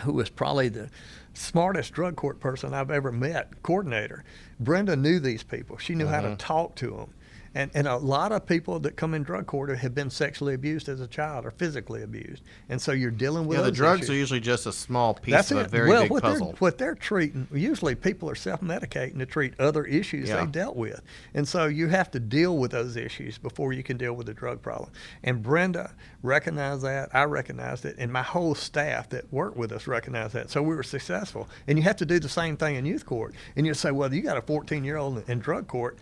who 0.01 0.13
was 0.13 0.29
probably 0.29 0.69
the 0.69 0.89
smartest 1.34 1.93
drug 1.93 2.15
court 2.15 2.39
person 2.39 2.73
I've 2.73 2.91
ever 2.91 3.11
met, 3.11 3.63
coordinator. 3.63 4.23
Brenda 4.59 4.95
knew 4.95 5.19
these 5.19 5.43
people. 5.43 5.77
She 5.77 5.95
knew 5.95 6.07
how 6.07 6.21
to 6.21 6.36
talk 6.36 6.75
to 6.75 6.91
them. 6.91 7.13
And, 7.54 7.70
and 7.74 7.86
a 7.86 7.97
lot 7.97 8.32
of 8.32 8.45
people 8.45 8.80
that 8.80 8.95
come 8.95 9.14
in 9.14 9.24
drug 9.24 9.45
court 9.45 9.78
have 9.78 9.93
been 9.93 10.10
sexually 10.10 10.54
abused 10.54 10.88
as 10.88 11.02
a 11.02 11.08
child 11.08 11.45
or 11.45 11.52
physically 11.52 12.02
abused. 12.02 12.43
And 12.70 12.82
so 12.82 12.93
you're 12.93 13.12
dealing 13.12 13.45
with 13.45 13.58
Yeah, 13.58 13.66
the 13.66 13.72
drugs 13.74 14.04
issues. 14.04 14.10
are 14.12 14.16
usually 14.16 14.39
just 14.39 14.66
a 14.68 14.72
small 14.72 15.14
piece 15.16 15.34
That's 15.34 15.52
of 15.52 15.58
it. 15.58 15.66
a 15.66 15.70
very 15.70 15.89
well, 15.89 16.04
big 16.04 16.12
what 16.12 16.24
puzzle. 16.24 16.47
They're, 16.47 16.56
what 16.60 16.78
they're 16.78 16.95
treating, 16.95 17.47
usually 17.54 17.93
people 17.95 18.30
are 18.30 18.36
self 18.36 18.62
medicating 18.62 19.18
to 19.20 19.26
treat 19.26 19.60
other 19.60 19.84
issues 19.84 20.30
Yeah. 20.30 20.45
they 20.45 20.49
dealt 20.52 20.78
with. 20.78 21.02
And 21.34 21.45
so 21.45 21.66
you 21.66 21.89
have 21.89 22.10
to 22.12 22.20
deal 22.22 22.58
with 22.58 22.72
those 22.72 22.95
issues 22.95 23.38
before 23.38 23.74
you 23.74 23.84
can 23.84 23.97
deal 23.97 24.14
with 24.14 24.28
the 24.28 24.34
drug 24.34 24.62
problem. 24.62 24.89
And 25.24 25.43
Brenda 25.43 25.91
recognized 26.24 26.84
that. 26.84 27.10
I 27.14 27.24
recognized 27.24 27.84
it. 27.84 27.95
And 27.97 28.14
my 28.14 28.22
whole 28.22 28.56
staff 28.56 29.10
that 29.10 29.32
worked 29.34 29.58
with 29.58 29.74
us 29.74 29.88
recognized 29.88 30.34
that. 30.36 30.49
So 30.49 30.62
we 30.64 30.74
were 30.74 30.84
successful. 30.84 31.49
And 31.68 31.78
you 31.78 31.84
have 31.84 31.97
to 31.97 32.06
do 32.06 32.18
the 32.20 32.30
same 32.30 32.56
thing 32.56 32.76
in 32.76 32.86
youth 32.86 33.06
court. 33.06 33.36
And 33.58 33.66
you 33.68 33.74
say, 33.74 33.91
well, 33.91 34.14
you 34.14 34.22
got 34.22 34.38
a 34.38 34.41
14 34.41 34.86
year 34.86 34.95
old 34.95 35.28
in 35.30 35.39
drug 35.39 35.68
court. 35.68 35.97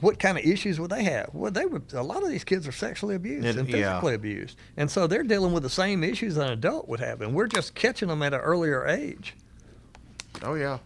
What 0.00 0.18
kind 0.18 0.38
of 0.38 0.44
issues 0.44 0.78
would 0.78 0.90
they 0.90 1.02
have? 1.04 1.30
Well, 1.32 1.50
they 1.50 1.66
would. 1.66 1.92
A 1.92 2.02
lot 2.02 2.22
of 2.22 2.28
these 2.28 2.44
kids 2.44 2.68
are 2.68 2.72
sexually 2.72 3.14
abused 3.16 3.46
It- 3.46 3.56
and 3.56 3.68
yeah. 3.68 3.94
physically 3.94 4.14
abused, 4.14 4.56
and 4.76 4.90
so 4.90 5.06
they're 5.06 5.22
dealing 5.24 5.52
with 5.52 5.62
the 5.64 5.70
same 5.70 6.04
issues 6.04 6.36
an 6.36 6.48
adult 6.50 6.88
would 6.88 7.00
have, 7.00 7.20
and 7.20 7.34
we're 7.34 7.48
just 7.48 7.74
catching 7.74 8.08
them 8.08 8.22
at 8.22 8.32
an 8.34 8.40
earlier 8.40 8.86
age. 8.86 9.34
oh 10.42 10.54
yeah. 10.54 10.78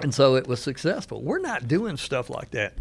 And 0.00 0.14
so 0.14 0.34
it 0.36 0.46
was 0.46 0.60
successful. 0.62 1.22
We're 1.22 1.38
not 1.38 1.68
doing 1.68 1.96
stuff 1.96 2.28
like 2.30 2.50
that. 2.50 2.74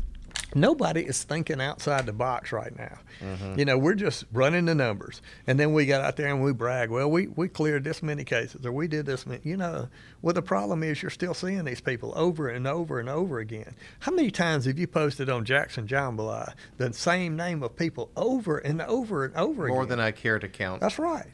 Nobody 0.54 1.02
is 1.02 1.24
thinking 1.24 1.60
outside 1.60 2.06
the 2.06 2.14
box 2.14 2.52
right 2.52 2.78
now. 2.78 3.00
Mm-hmm. 3.20 3.60
You 3.60 3.66
know, 3.66 3.78
we're 3.78 3.96
just 3.96 4.26
running 4.32 4.66
the 4.66 4.76
numbers. 4.76 5.22
And 5.48 5.60
then 5.60 5.74
we 5.74 5.86
got 5.86 6.02
out 6.02 6.16
there 6.16 6.28
and 6.28 6.44
we 6.44 6.54
brag, 6.54 6.90
well, 6.90 7.10
we, 7.10 7.28
we 7.28 7.50
cleared 7.50 7.84
this 7.84 8.04
many 8.04 8.24
cases 8.24 8.66
or 8.66 8.72
we 8.72 8.88
did 8.88 9.06
this 9.06 9.26
many. 9.26 9.42
You 9.44 9.58
know, 9.58 9.90
well, 10.22 10.34
the 10.34 10.42
problem 10.42 10.84
is 10.84 11.02
you're 11.02 11.10
still 11.10 11.34
seeing 11.34 11.66
these 11.66 11.82
people 11.82 12.14
over 12.16 12.48
and 12.48 12.68
over 12.68 13.00
and 13.00 13.10
over 13.10 13.40
again. 13.40 13.76
How 14.00 14.12
many 14.12 14.32
times 14.32 14.66
have 14.66 14.80
you 14.80 14.88
posted 14.88 15.30
on 15.30 15.46
Jackson 15.46 15.88
Jambalaya 15.88 16.54
the 16.78 16.94
same 16.94 17.36
name 17.36 17.64
of 17.64 17.76
people 17.76 18.10
over 18.16 18.58
and 18.58 18.82
over 18.82 19.26
and 19.26 19.36
over 19.36 19.66
again? 19.66 19.76
More 19.76 19.86
than 19.86 20.00
I 20.00 20.12
care 20.12 20.40
to 20.40 20.48
count. 20.48 20.82
That's 20.82 21.00
right, 21.00 21.28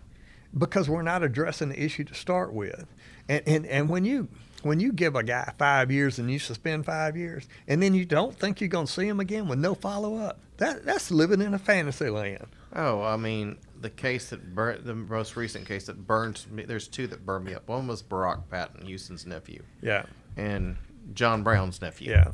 because 0.57 0.89
we're 0.89 1.01
not 1.01 1.21
addressing 1.21 1.69
the 1.69 1.81
issue 1.81 2.03
to 2.05 2.13
start 2.13 2.53
with, 2.53 2.85
and 3.29 3.43
and 3.45 3.65
and 3.65 3.89
when 3.89 4.05
you 4.05 4.27
when 4.63 4.79
you 4.79 4.91
give 4.93 5.15
a 5.15 5.23
guy 5.23 5.53
five 5.57 5.91
years 5.91 6.19
and 6.19 6.29
you 6.31 6.39
suspend 6.39 6.85
five 6.85 7.15
years, 7.17 7.47
and 7.67 7.81
then 7.81 7.93
you 7.93 8.05
don't 8.05 8.37
think 8.37 8.59
you're 8.61 8.67
going 8.67 8.85
to 8.87 8.91
see 8.91 9.07
him 9.07 9.19
again 9.19 9.47
with 9.47 9.59
no 9.59 9.73
follow 9.75 10.17
up, 10.17 10.39
that 10.57 10.85
that's 10.85 11.11
living 11.11 11.41
in 11.41 11.53
a 11.53 11.59
fantasy 11.59 12.09
land. 12.09 12.47
Oh, 12.75 13.01
I 13.03 13.17
mean, 13.17 13.57
the 13.81 13.89
case 13.89 14.29
that 14.29 14.53
bur- 14.55 14.77
the 14.77 14.93
most 14.95 15.35
recent 15.35 15.65
case 15.67 15.85
that 15.87 16.05
burned 16.07 16.45
me. 16.51 16.63
There's 16.63 16.87
two 16.87 17.07
that 17.07 17.25
burned 17.25 17.45
me 17.45 17.53
up. 17.53 17.67
One 17.67 17.87
was 17.87 18.01
Barack 18.03 18.43
Patton, 18.49 18.85
Houston's 18.85 19.25
nephew, 19.25 19.63
Yeah, 19.81 20.05
and 20.37 20.77
John 21.13 21.43
Brown's 21.43 21.81
nephew. 21.81 22.11
yeah, 22.11 22.31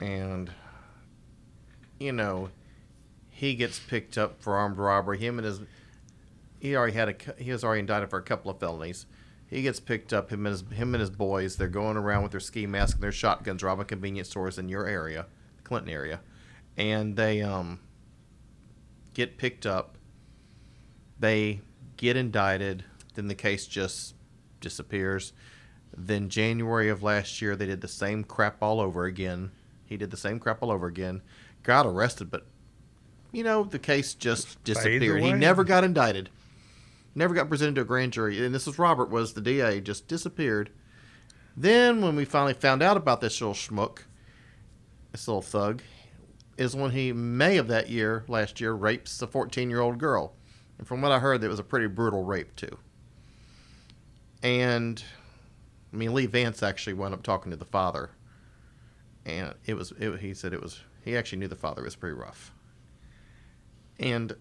and 0.00 0.50
you 1.98 2.12
know 2.12 2.48
he 3.30 3.54
gets 3.54 3.78
picked 3.78 4.18
up 4.18 4.42
for 4.42 4.54
armed 4.56 4.76
robbery 4.78 5.18
him 5.18 5.38
and 5.38 5.46
his 5.46 5.60
he 6.58 6.76
already 6.76 6.92
had 6.92 7.08
a 7.08 7.42
he 7.42 7.52
was 7.52 7.64
already 7.64 7.80
indicted 7.80 8.10
for 8.10 8.18
a 8.18 8.22
couple 8.22 8.50
of 8.50 8.58
felonies 8.58 9.06
he 9.50 9.62
gets 9.62 9.80
picked 9.80 10.12
up 10.12 10.30
him 10.30 10.46
and 10.46 10.52
his 10.52 10.78
him 10.78 10.94
and 10.94 11.00
his 11.00 11.10
boys 11.10 11.56
they're 11.56 11.68
going 11.68 11.96
around 11.96 12.22
with 12.22 12.30
their 12.30 12.40
ski 12.40 12.66
masks 12.66 12.94
and 12.94 13.02
their 13.02 13.12
shotguns 13.12 13.62
robbing 13.62 13.86
convenience 13.86 14.30
stores 14.30 14.58
in 14.58 14.68
your 14.68 14.86
area 14.86 15.26
clinton 15.64 15.92
area 15.92 16.20
and 16.76 17.16
they 17.16 17.42
um 17.42 17.80
get 19.12 19.36
picked 19.36 19.66
up 19.66 19.96
they 21.18 21.60
get 21.96 22.16
indicted 22.16 22.84
then 23.14 23.26
the 23.26 23.34
case 23.34 23.66
just 23.66 24.14
disappears 24.60 25.32
then 25.96 26.28
January 26.28 26.88
of 26.88 27.02
last 27.02 27.42
year, 27.42 27.56
they 27.56 27.66
did 27.66 27.80
the 27.80 27.88
same 27.88 28.24
crap 28.24 28.62
all 28.62 28.80
over 28.80 29.04
again. 29.04 29.50
He 29.84 29.96
did 29.96 30.10
the 30.10 30.16
same 30.16 30.38
crap 30.38 30.62
all 30.62 30.70
over 30.70 30.86
again. 30.86 31.22
Got 31.62 31.86
arrested, 31.86 32.30
but 32.30 32.46
you 33.32 33.44
know 33.44 33.64
the 33.64 33.78
case 33.78 34.14
just 34.14 34.62
disappeared. 34.64 35.22
He 35.22 35.32
never 35.32 35.64
got 35.64 35.84
indicted. 35.84 36.30
Never 37.14 37.34
got 37.34 37.48
presented 37.48 37.76
to 37.76 37.80
a 37.82 37.84
grand 37.84 38.12
jury. 38.12 38.44
And 38.44 38.54
this 38.54 38.66
was 38.66 38.78
Robert 38.78 39.10
was 39.10 39.32
the 39.32 39.40
DA. 39.40 39.80
Just 39.80 40.06
disappeared. 40.06 40.70
Then 41.56 42.00
when 42.00 42.16
we 42.16 42.24
finally 42.24 42.54
found 42.54 42.82
out 42.82 42.96
about 42.96 43.20
this 43.20 43.40
little 43.40 43.54
schmuck, 43.54 44.00
this 45.12 45.26
little 45.26 45.42
thug, 45.42 45.82
is 46.56 46.76
when 46.76 46.92
he 46.92 47.12
May 47.12 47.56
of 47.56 47.68
that 47.68 47.88
year, 47.88 48.24
last 48.28 48.60
year, 48.60 48.72
rapes 48.72 49.20
a 49.22 49.26
14 49.26 49.70
year 49.70 49.80
old 49.80 49.98
girl. 49.98 50.34
And 50.78 50.86
from 50.86 51.02
what 51.02 51.12
I 51.12 51.18
heard, 51.18 51.42
it 51.42 51.48
was 51.48 51.58
a 51.58 51.64
pretty 51.64 51.88
brutal 51.88 52.24
rape 52.24 52.54
too. 52.54 52.78
And 54.42 55.02
I 55.92 55.96
mean, 55.96 56.14
Lee 56.14 56.26
Vance 56.26 56.62
actually 56.62 56.94
wound 56.94 57.14
up 57.14 57.22
talking 57.22 57.50
to 57.50 57.56
the 57.56 57.64
father, 57.64 58.10
and 59.26 59.54
it 59.66 59.74
was 59.74 59.92
it, 59.98 60.20
he 60.20 60.32
said 60.34 60.52
it 60.52 60.62
was 60.62 60.80
he 61.04 61.16
actually 61.16 61.38
knew 61.38 61.48
the 61.48 61.56
father 61.56 61.82
was 61.82 61.96
pretty 61.96 62.14
rough. 62.14 62.52
And 63.98 64.34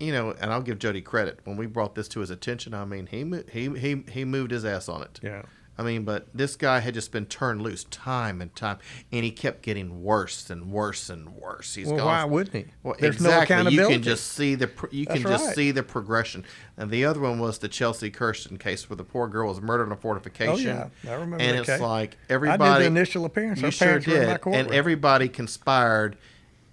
you 0.00 0.12
know, 0.12 0.34
and 0.40 0.52
I'll 0.52 0.62
give 0.62 0.78
Jody 0.78 1.00
credit 1.00 1.40
when 1.44 1.56
we 1.56 1.66
brought 1.66 1.94
this 1.94 2.08
to 2.08 2.20
his 2.20 2.30
attention. 2.30 2.74
I 2.74 2.84
mean, 2.84 3.06
he 3.06 3.24
he 3.52 3.78
he 3.78 4.04
he 4.10 4.24
moved 4.24 4.50
his 4.50 4.64
ass 4.64 4.88
on 4.88 5.02
it. 5.02 5.20
yeah. 5.22 5.42
I 5.80 5.84
mean, 5.84 6.02
but 6.02 6.26
this 6.34 6.56
guy 6.56 6.80
had 6.80 6.92
just 6.92 7.12
been 7.12 7.26
turned 7.26 7.62
loose 7.62 7.84
time 7.84 8.40
and 8.42 8.52
time, 8.56 8.78
and 9.12 9.24
he 9.24 9.30
kept 9.30 9.62
getting 9.62 10.02
worse 10.02 10.50
and 10.50 10.72
worse 10.72 11.08
and 11.08 11.28
worse. 11.28 11.76
He's 11.76 11.86
Well, 11.86 11.98
gone 11.98 12.06
why 12.06 12.24
wouldn't 12.24 12.56
he? 12.66 12.72
well, 12.82 12.96
There's 12.98 13.14
exactly. 13.14 13.62
no 13.62 13.70
You 13.70 13.86
can 13.86 14.02
just 14.02 14.26
see 14.32 14.56
the 14.56 14.68
you 14.90 15.06
can 15.06 15.22
That's 15.22 15.28
just 15.30 15.46
right. 15.46 15.54
see 15.54 15.70
the 15.70 15.84
progression. 15.84 16.44
And 16.76 16.90
the 16.90 17.04
other 17.04 17.20
one 17.20 17.38
was 17.38 17.58
the 17.58 17.68
Chelsea 17.68 18.10
Kirsten 18.10 18.58
case, 18.58 18.90
where 18.90 18.96
the 18.96 19.04
poor 19.04 19.28
girl 19.28 19.50
was 19.50 19.60
murdered 19.60 19.86
in 19.86 19.92
a 19.92 19.96
fortification. 19.96 20.76
Oh, 20.78 20.90
yeah. 21.04 21.10
I 21.12 21.14
remember 21.14 21.44
And 21.44 21.56
it's 21.58 21.68
case. 21.68 21.80
like 21.80 22.14
I 22.28 22.32
everybody. 22.32 22.82
did 22.82 22.92
the 22.92 22.98
initial 22.98 23.24
appearance. 23.24 23.60
You 23.62 23.70
sure 23.70 23.86
parents 23.86 24.06
were 24.08 24.16
in 24.16 24.26
my 24.26 24.36
did, 24.36 24.54
and 24.54 24.70
everybody 24.72 25.28
conspired, 25.28 26.16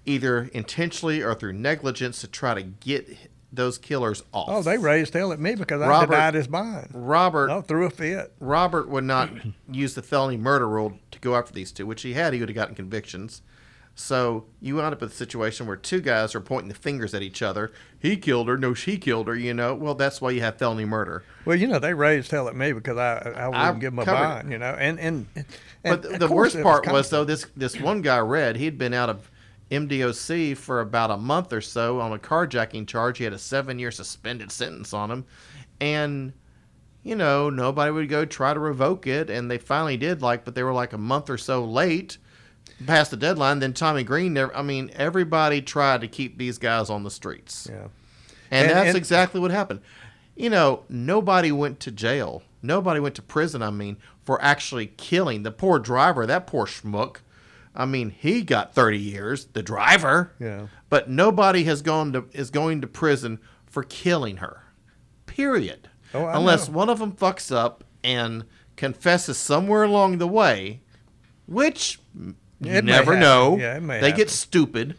either 0.06 0.50
intentionally 0.54 1.22
or 1.22 1.36
through 1.36 1.54
negligence, 1.54 2.22
to 2.22 2.28
try 2.28 2.54
to 2.54 2.64
get 2.64 3.18
those 3.52 3.78
killers 3.78 4.24
off. 4.34 4.50
Oh, 4.50 4.62
they 4.62 4.78
raised 4.78 5.14
hell 5.14 5.32
at 5.32 5.40
me 5.40 5.56
because 5.56 5.82
I 5.82 6.06
denied 6.06 6.34
his 6.34 6.48
bond. 6.48 6.90
Robert 6.94 7.48
no, 7.48 7.62
threw 7.62 7.86
a 7.86 7.90
fit. 7.90 8.34
Robert 8.40 8.90
would 8.90 9.04
not 9.04 9.30
use 9.72 9.96
the 9.96 10.02
felony 10.02 10.38
murder 10.38 10.68
rule 10.68 11.00
to 11.12 11.20
go 11.20 11.36
after 11.36 11.54
these 11.54 11.72
two, 11.72 11.86
which 11.86 12.02
he 12.02 12.14
had. 12.14 12.34
He 12.34 12.40
would 12.40 12.50
have 12.50 12.56
gotten 12.56 12.76
convictions. 12.76 13.42
So 13.98 14.44
you 14.60 14.76
wound 14.76 14.94
up 14.94 15.00
with 15.00 15.14
a 15.14 15.16
situation 15.16 15.68
where 15.68 15.78
two 15.78 16.02
guys 16.02 16.36
are 16.36 16.42
pointing 16.42 16.68
the 16.68 16.76
fingers 16.76 17.14
at 17.14 17.22
each 17.22 17.42
other. 17.42 17.72
He 17.98 18.18
killed 18.18 18.50
her. 18.50 18.58
No, 18.58 18.74
she 18.74 18.98
killed 18.98 19.30
her. 19.30 19.36
You 19.36 19.54
know. 19.54 19.74
Well, 19.74 19.96
that's 19.96 20.20
why 20.20 20.32
you 20.32 20.42
have 20.42 20.58
felony 20.58 20.84
murder. 20.84 21.24
Well, 21.46 21.56
you 21.56 21.66
know, 21.66 21.80
they 21.80 21.94
raised 21.94 22.30
hell 22.30 22.50
at 22.50 22.56
me 22.58 22.74
because 22.74 22.98
I 22.98 23.20
I 23.20 23.48
wouldn't 23.48 23.56
I've 23.56 23.80
give 23.80 23.94
them 23.94 24.00
a 24.00 24.06
covered 24.06 24.22
bond, 24.22 24.52
you 24.52 24.58
know, 24.58 24.76
and 24.78 25.00
and. 25.00 25.28
and 25.34 25.46
But 25.82 26.02
the, 26.02 26.18
the 26.18 26.28
worst 26.28 26.62
part 26.62 26.92
was 26.92 27.10
though 27.10 27.24
this 27.24 27.46
this 27.56 27.80
one 27.80 28.02
guy 28.02 28.20
Red 28.20 28.58
he'd 28.58 28.78
been 28.78 28.94
out 28.94 29.10
of 29.10 29.32
MDOC 29.72 30.56
for 30.58 30.80
about 30.82 31.12
a 31.12 31.18
month 31.18 31.52
or 31.52 31.62
so 31.62 32.00
on 32.00 32.14
a 32.14 32.20
carjacking 32.20 32.88
charge. 32.88 33.18
He 33.18 33.24
had 33.24 33.34
a 33.34 33.38
seven 33.40 33.80
year 33.80 33.92
suspended 33.92 34.52
sentence 34.52 34.94
on 34.94 35.10
him, 35.12 35.26
and 35.82 36.34
you 37.04 37.16
know 37.16 37.50
nobody 37.50 37.92
would 37.92 38.10
go 38.10 38.26
try 38.26 38.54
to 38.54 38.60
revoke 38.60 39.08
it, 39.08 39.30
and 39.30 39.50
they 39.50 39.58
finally 39.58 39.98
did. 39.98 40.22
Like, 40.22 40.46
but 40.46 40.56
they 40.56 40.64
were 40.64 40.74
like 40.74 40.94
a 40.94 40.98
month 40.98 41.30
or 41.30 41.38
so 41.38 41.64
late 41.66 42.18
past 42.86 43.12
the 43.12 43.18
deadline. 43.18 43.60
Then 43.60 43.74
Tomie 43.74 44.06
Green 44.06 44.34
never. 44.34 44.56
I 44.56 44.62
mean, 44.62 44.92
everybody 44.96 45.62
tried 45.62 46.02
to 46.02 46.08
keep 46.08 46.38
these 46.38 46.58
guys 46.58 46.90
on 46.90 47.04
the 47.04 47.12
streets. 47.12 47.68
Yeah. 47.70 47.88
And, 48.52 48.68
And- 48.68 48.70
that's 48.72 48.88
and- 48.90 48.98
exactly 48.98 49.40
what 49.42 49.52
happened. 49.52 49.82
You 50.36 50.50
know, 50.50 50.84
nobody 50.90 51.52
went 51.54 51.80
to 51.82 51.92
jail. 51.92 52.44
Nobody 52.62 53.00
went 53.00 53.16
to 53.16 53.22
prison, 53.22 53.62
I 53.62 53.70
mean, 53.70 53.96
for 54.26 54.42
actually 54.42 54.88
killing 54.98 55.44
the 55.44 55.52
poor 55.52 55.80
driver, 55.80 56.26
that 56.26 56.46
poor 56.46 56.66
schmuck. 56.66 57.18
I 57.76 57.86
mean, 57.86 58.10
he 58.10 58.42
got 58.42 58.74
30 58.74 58.98
years, 58.98 59.46
the 59.48 59.62
driver. 59.62 60.32
Yeah. 60.40 60.68
But 60.90 61.10
nobody 61.10 61.66
has 61.66 61.82
gone 61.82 62.14
to 62.14 62.26
is 62.32 62.50
going 62.50 62.82
to 62.82 62.88
prison 62.88 63.40
for 63.66 63.84
killing 63.84 64.38
her. 64.38 64.64
Period. 65.26 65.90
Oh, 66.14 66.24
I 66.26 66.38
Unless 66.38 66.70
know. 66.70 66.76
one 66.76 66.90
of 66.90 67.00
them 67.00 67.12
fucks 67.12 67.54
up 67.54 67.84
and 68.04 68.46
confesses 68.78 69.38
somewhere 69.38 69.84
along 69.84 70.18
the 70.20 70.28
way, 70.28 70.82
which 71.48 72.00
you 72.16 72.36
It 72.72 72.86
never 72.86 73.18
know. 73.18 73.58
Yeah, 73.58 73.78
it 73.78 73.82
may 73.82 74.00
they 74.00 74.08
happen. 74.12 74.18
get 74.18 74.30
stupid. 74.30 74.96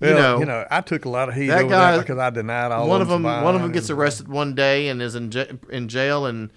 Well, 0.00 0.10
you 0.10 0.16
know, 0.16 0.38
you 0.40 0.44
know, 0.46 0.64
I 0.70 0.80
took 0.80 1.04
a 1.04 1.08
lot 1.08 1.28
of 1.28 1.34
heat 1.34 1.48
that 1.48 1.60
over 1.62 1.68
guy- 1.70 1.92
that 1.96 2.00
because 2.00 2.18
I 2.18 2.30
denied 2.30 2.70
all 2.72 2.88
one 2.88 3.00
of 3.02 3.08
them, 3.08 3.22
one 3.24 3.54
of 3.54 3.62
them 3.62 3.72
gets 3.72 3.90
arrested 3.90 4.28
one 4.28 4.54
day 4.54 4.88
and 4.88 5.02
is 5.02 5.14
in 5.14 5.32
in 5.70 5.88
jail 5.88 6.24
and 6.26 6.50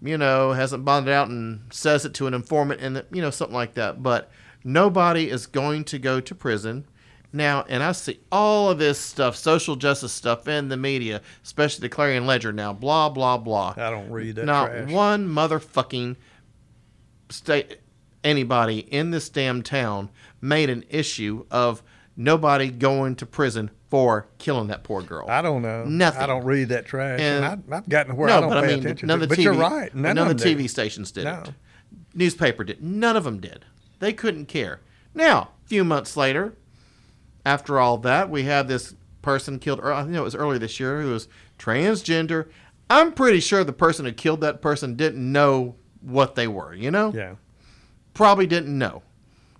you 0.00 0.18
know 0.18 0.52
hasn't 0.52 0.84
bonded 0.84 1.14
out 1.14 1.28
and 1.28 1.62
says 1.72 2.04
it 2.04 2.14
to 2.14 2.26
an 2.26 2.34
informant 2.34 2.80
and 2.80 3.04
you 3.12 3.22
know 3.22 3.30
something 3.30 3.54
like 3.54 3.74
that. 3.74 4.02
But 4.02 4.30
nobody 4.64 5.28
is 5.30 5.46
going 5.46 5.84
to 5.84 5.98
go 5.98 6.20
to 6.20 6.34
prison 6.34 6.86
now. 7.32 7.64
And 7.68 7.82
I 7.82 7.92
see 7.92 8.20
all 8.30 8.70
of 8.70 8.78
this 8.78 8.98
stuff, 8.98 9.36
social 9.36 9.76
justice 9.76 10.12
stuff 10.12 10.46
in 10.48 10.68
the 10.68 10.76
media, 10.76 11.20
especially 11.42 11.82
the 11.82 11.88
Clarion 11.88 12.26
Ledger 12.26 12.52
now. 12.52 12.72
Blah 12.72 13.08
blah 13.10 13.38
blah. 13.38 13.74
I 13.76 13.90
don't 13.90 14.10
read 14.10 14.36
that 14.36 14.44
Not 14.44 14.68
trash. 14.70 14.90
one 14.90 15.28
motherfucking 15.28 16.16
state 17.30 17.78
anybody 18.24 18.78
in 18.78 19.10
this 19.10 19.28
damn 19.28 19.62
town 19.62 20.08
made 20.40 20.70
an 20.70 20.84
issue 20.90 21.44
of 21.50 21.82
nobody 22.16 22.70
going 22.70 23.16
to 23.16 23.26
prison 23.26 23.70
for 23.90 24.26
killing 24.38 24.68
that 24.68 24.84
poor 24.84 25.02
girl. 25.02 25.26
I 25.28 25.42
don't 25.42 25.60
know. 25.62 25.84
Nothing. 25.84 26.22
I 26.22 26.26
don't 26.26 26.44
read 26.44 26.68
that 26.70 26.86
trash, 26.86 27.20
and, 27.20 27.44
And- 27.44 27.62
I, 27.74 27.76
I've 27.78 27.88
gotten 27.88 28.12
to 28.12 28.18
where 28.18 28.28
no, 28.28 28.36
I 28.36 28.40
don't 28.40 28.50
but 28.50 28.60
pay 28.64 28.66
I 28.66 28.70
mean, 28.76 28.78
attention 28.80 29.06
none 29.08 29.18
to. 29.18 29.24
it. 29.24 29.28
But 29.28 29.38
TV, 29.38 29.42
you're 29.44 29.54
right. 29.54 29.94
None, 29.94 30.14
none 30.16 30.26
of 30.26 30.32
of 30.32 30.38
the 30.38 30.44
TV 30.54 30.58
do. 30.58 30.68
stations 30.68 31.10
did 31.12 31.24
No. 31.24 31.42
it. 31.44 31.50
Newspaper 32.14 32.64
did. 32.64 32.82
None 32.82 33.16
of 33.16 33.24
them 33.24 33.40
did. 33.40 33.64
They 34.02 34.12
couldn't 34.12 34.46
care. 34.46 34.80
Now, 35.14 35.50
a 35.64 35.68
few 35.68 35.84
months 35.84 36.16
later, 36.16 36.54
after 37.46 37.78
all 37.78 37.98
that, 37.98 38.28
we 38.28 38.42
had 38.42 38.66
this 38.66 38.96
person 39.22 39.60
killed. 39.60 39.78
Or 39.78 39.92
I 39.92 40.02
think 40.02 40.16
it 40.16 40.20
was 40.20 40.34
earlier 40.34 40.58
this 40.58 40.80
year 40.80 41.00
who 41.00 41.10
was 41.12 41.28
transgender. 41.56 42.48
I'm 42.90 43.12
pretty 43.12 43.38
sure 43.38 43.62
the 43.62 43.72
person 43.72 44.04
who 44.04 44.10
killed 44.10 44.40
that 44.40 44.60
person 44.60 44.96
didn't 44.96 45.30
know 45.30 45.76
what 46.00 46.34
they 46.34 46.48
were. 46.48 46.74
You 46.74 46.90
know, 46.90 47.12
Yeah. 47.14 47.34
probably 48.12 48.48
didn't 48.48 48.76
know. 48.76 49.02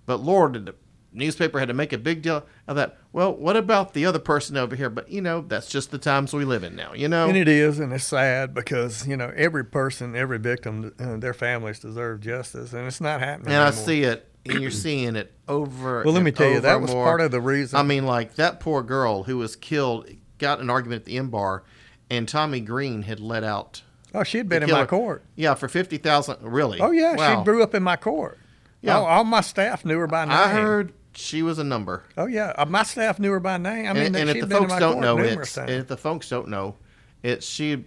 But 0.05 0.17
Lord, 0.17 0.65
the 0.65 0.75
newspaper 1.13 1.59
had 1.59 1.69
to 1.69 1.73
make 1.73 1.93
a 1.93 1.97
big 1.97 2.21
deal 2.21 2.45
of 2.67 2.75
that. 2.75 2.97
Well, 3.13 3.33
what 3.33 3.55
about 3.55 3.93
the 3.93 4.05
other 4.05 4.19
person 4.19 4.57
over 4.57 4.75
here? 4.75 4.89
But 4.89 5.07
you 5.09 5.21
know, 5.21 5.39
that's 5.47 5.69
just 5.69 5.89
the 5.91 5.97
times 5.97 6.33
we 6.33 6.43
live 6.43 6.65
in 6.65 6.75
now. 6.75 6.93
You 6.93 7.07
know, 7.07 7.29
And 7.29 7.37
it 7.37 7.47
is, 7.47 7.79
and 7.79 7.93
it's 7.93 8.03
sad 8.03 8.53
because 8.53 9.07
you 9.07 9.15
know 9.15 9.31
every 9.37 9.63
person, 9.63 10.17
every 10.17 10.37
victim, 10.37 10.93
uh, 10.99 11.15
their 11.15 11.33
families 11.33 11.79
deserve 11.79 12.19
justice, 12.19 12.73
and 12.73 12.85
it's 12.87 12.99
not 12.99 13.21
happening. 13.21 13.53
And 13.53 13.63
I 13.63 13.71
see 13.71 14.03
it, 14.03 14.29
and 14.45 14.61
you're 14.61 14.71
seeing 14.71 15.15
it 15.15 15.31
over. 15.47 16.03
Well, 16.03 16.13
let 16.13 16.23
me 16.23 16.31
tell 16.31 16.49
you, 16.49 16.59
that 16.61 16.81
was 16.81 16.91
more. 16.91 17.05
part 17.05 17.21
of 17.21 17.31
the 17.31 17.41
reason. 17.41 17.79
I 17.79 17.83
mean, 17.83 18.05
like 18.05 18.35
that 18.35 18.59
poor 18.59 18.83
girl 18.83 19.23
who 19.23 19.37
was 19.37 19.55
killed 19.55 20.09
got 20.37 20.59
an 20.59 20.69
argument 20.69 21.01
at 21.01 21.05
the 21.05 21.17
M 21.17 21.29
bar, 21.29 21.63
and 22.09 22.27
Tomie 22.27 22.65
Green 22.65 23.03
had 23.03 23.19
let 23.19 23.43
out. 23.43 23.81
oh, 24.13 24.23
she 24.23 24.37
had 24.37 24.49
been 24.49 24.63
in 24.63 24.69
my 24.69 24.85
court. 24.85 25.23
Yeah, 25.35 25.53
for 25.53 25.67
fifty 25.67 25.97
thousand. 25.97 26.37
Really? 26.41 26.79
Oh 26.79 26.91
yeah, 26.91 27.15
Wow. 27.15 27.39
she 27.39 27.45
grew 27.45 27.63
up 27.63 27.73
in 27.73 27.83
my 27.83 27.95
court. 27.95 28.37
Yeah. 28.81 28.97
all, 28.97 29.05
all 29.05 29.23
my 29.23 29.39
staff 29.41 29.85
knew 29.85 29.97
her 29.99 30.07
by 30.07 30.25
name. 30.25 30.33
I 30.33 30.49
heard 30.49 30.91
she 31.15 31.41
was 31.41 31.57
a 31.57 31.63
number. 31.63 32.03
Oh 32.17 32.25
yeah, 32.25 32.53
uh, 32.57 32.65
my 32.65 32.83
staff 32.83 33.17
knew 33.17 33.31
her 33.31 33.39
by 33.39 33.57
name. 33.57 33.87
I 33.87 33.93
mean, 33.93 34.07
and, 34.07 34.15
and 34.17 34.29
she'd 34.29 34.43
if 34.43 34.49
the 34.49 34.55
folks 34.57 34.77
don't 34.77 34.99
know, 34.99 35.17
times. 35.17 35.57
and 35.57 35.69
if 35.69 35.87
the 35.87 35.95
folks 35.95 36.27
don't 36.27 36.49
know, 36.49 36.75
it's 37.21 37.45
she 37.47 37.85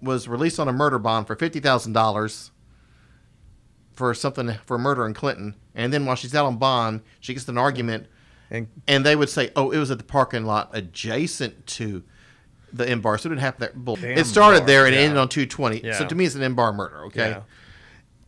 was 0.00 0.28
released 0.28 0.60
on 0.60 0.68
a 0.68 0.72
murder 0.72 1.00
bond 1.00 1.26
for 1.26 1.34
fifty 1.34 1.58
thousand 1.58 1.92
dollars 1.92 2.51
for 4.02 4.14
something 4.14 4.52
for 4.66 4.78
murder 4.78 5.06
in 5.06 5.14
Clinton, 5.14 5.54
and 5.76 5.92
then 5.92 6.04
while 6.04 6.16
she's 6.16 6.34
out 6.34 6.44
on 6.44 6.56
bond, 6.56 7.02
she 7.20 7.32
gets 7.34 7.46
an 7.46 7.56
argument, 7.56 8.08
And 8.50 8.66
and 8.88 9.06
they 9.06 9.14
would 9.14 9.28
say, 9.30 9.50
"Oh, 9.54 9.70
it 9.70 9.78
was 9.78 9.92
at 9.92 9.98
the 9.98 10.04
parking 10.04 10.44
lot 10.44 10.70
adjacent 10.72 11.68
to." 11.78 12.02
The 12.72 12.88
M 12.88 13.00
bar, 13.00 13.16
so 13.18 13.28
it 13.28 13.30
didn't 13.30 13.42
happen 13.42 13.60
there. 13.60 13.72
Bull- 13.76 14.02
It 14.02 14.24
started 14.24 14.56
M-bar, 14.62 14.66
there 14.66 14.86
and 14.86 14.94
yeah. 14.94 15.02
ended 15.02 15.18
on 15.18 15.28
220. 15.28 15.92
So 15.92 16.04
to 16.06 16.14
me, 16.16 16.24
it's 16.24 16.34
an 16.34 16.42
M 16.42 16.54
bar 16.56 16.72
murder. 16.72 17.04
Okay, 17.04 17.28
Yeah. 17.30 17.42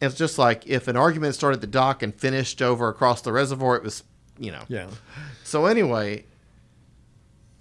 it's 0.02 0.14
just 0.14 0.38
like 0.38 0.62
if 0.66 0.86
an 0.86 0.96
argument 0.96 1.34
started 1.34 1.56
at 1.56 1.60
the 1.62 1.66
dock 1.66 2.02
and 2.04 2.14
finished 2.14 2.60
over 2.62 2.88
across 2.88 3.20
the 3.22 3.32
reservoir, 3.32 3.74
it 3.76 3.82
was, 3.82 4.04
you 4.38 4.52
know, 4.52 4.62
yeah, 4.68 4.86
so 5.42 5.64
anyway, 5.66 6.24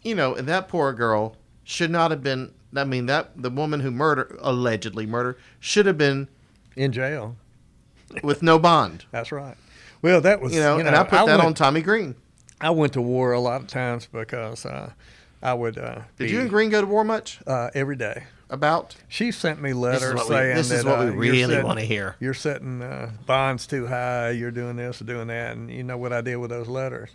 you 0.04 0.14
know, 0.14 0.36
and 0.36 0.48
that 0.50 0.68
poor 0.68 0.92
girl 0.94 1.36
should 1.64 1.90
not 1.90 2.12
have 2.12 2.22
been. 2.22 2.52
I 2.76 2.84
mean, 2.84 3.06
that 3.08 3.32
the 3.42 3.50
woman 3.50 3.80
who 3.80 3.90
murdered, 3.90 4.38
allegedly 4.42 5.06
murdered, 5.06 5.38
should 5.60 5.86
have 5.86 5.98
been 5.98 6.28
in 6.76 6.92
jail. 6.92 7.38
With 8.24 8.44
no 8.44 8.60
bond. 8.60 9.06
That's 9.12 9.32
right. 9.32 9.56
Well, 10.02 10.22
that 10.22 10.42
was 10.42 10.54
You 10.54 10.60
know, 10.60 10.80
and 10.80 10.90
I 10.90 11.04
put 11.04 11.12
that 11.26 11.40
went, 11.40 11.42
on 11.42 11.54
Tomie 11.54 11.84
Green. 11.84 12.16
I 12.60 12.70
went 12.72 12.94
to 12.94 13.02
war 13.02 13.32
a 13.32 13.40
lot 13.40 13.62
of 13.62 13.68
times 13.68 14.08
because 14.12 14.66
uh, 14.66 14.92
I 15.42 15.54
would. 15.54 15.78
Uh, 15.78 16.02
Did 16.18 16.26
be, 16.26 16.32
you 16.32 16.42
and 16.42 16.50
Green 16.50 16.70
go 16.70 16.82
to 16.82 16.88
war 16.88 17.04
much? 17.04 17.40
uh, 17.48 17.70
every 17.74 17.96
day? 17.96 18.24
About 18.50 18.96
She 19.08 19.32
sent 19.32 19.62
me 19.62 19.70
this 19.72 19.78
letters 19.78 20.04
is 20.04 20.14
what 20.16 20.30
we, 20.30 20.36
saying 20.36 20.56
this 20.56 20.72
is 20.72 20.86
what 20.86 21.00
uh, 21.00 21.06
we 21.06 21.12
really 21.12 21.54
setting- 21.54 21.66
want 21.66 21.80
to 21.80 21.86
hear. 21.86 22.16
You're 22.20 22.36
setting 22.36 22.84
uh, 22.84 23.12
bonds 23.26 23.66
too 23.66 23.88
high. 23.88 24.30
You're 24.32 24.52
doing 24.52 24.76
this 24.76 25.00
doing 25.00 25.28
that, 25.30 25.56
and 25.56 25.72
you 25.72 25.84
know 25.84 25.98
what 25.98 26.14
I 26.14 26.22
did 26.22 26.36
with 26.36 26.52
those 26.52 26.68
letters? 26.68 27.10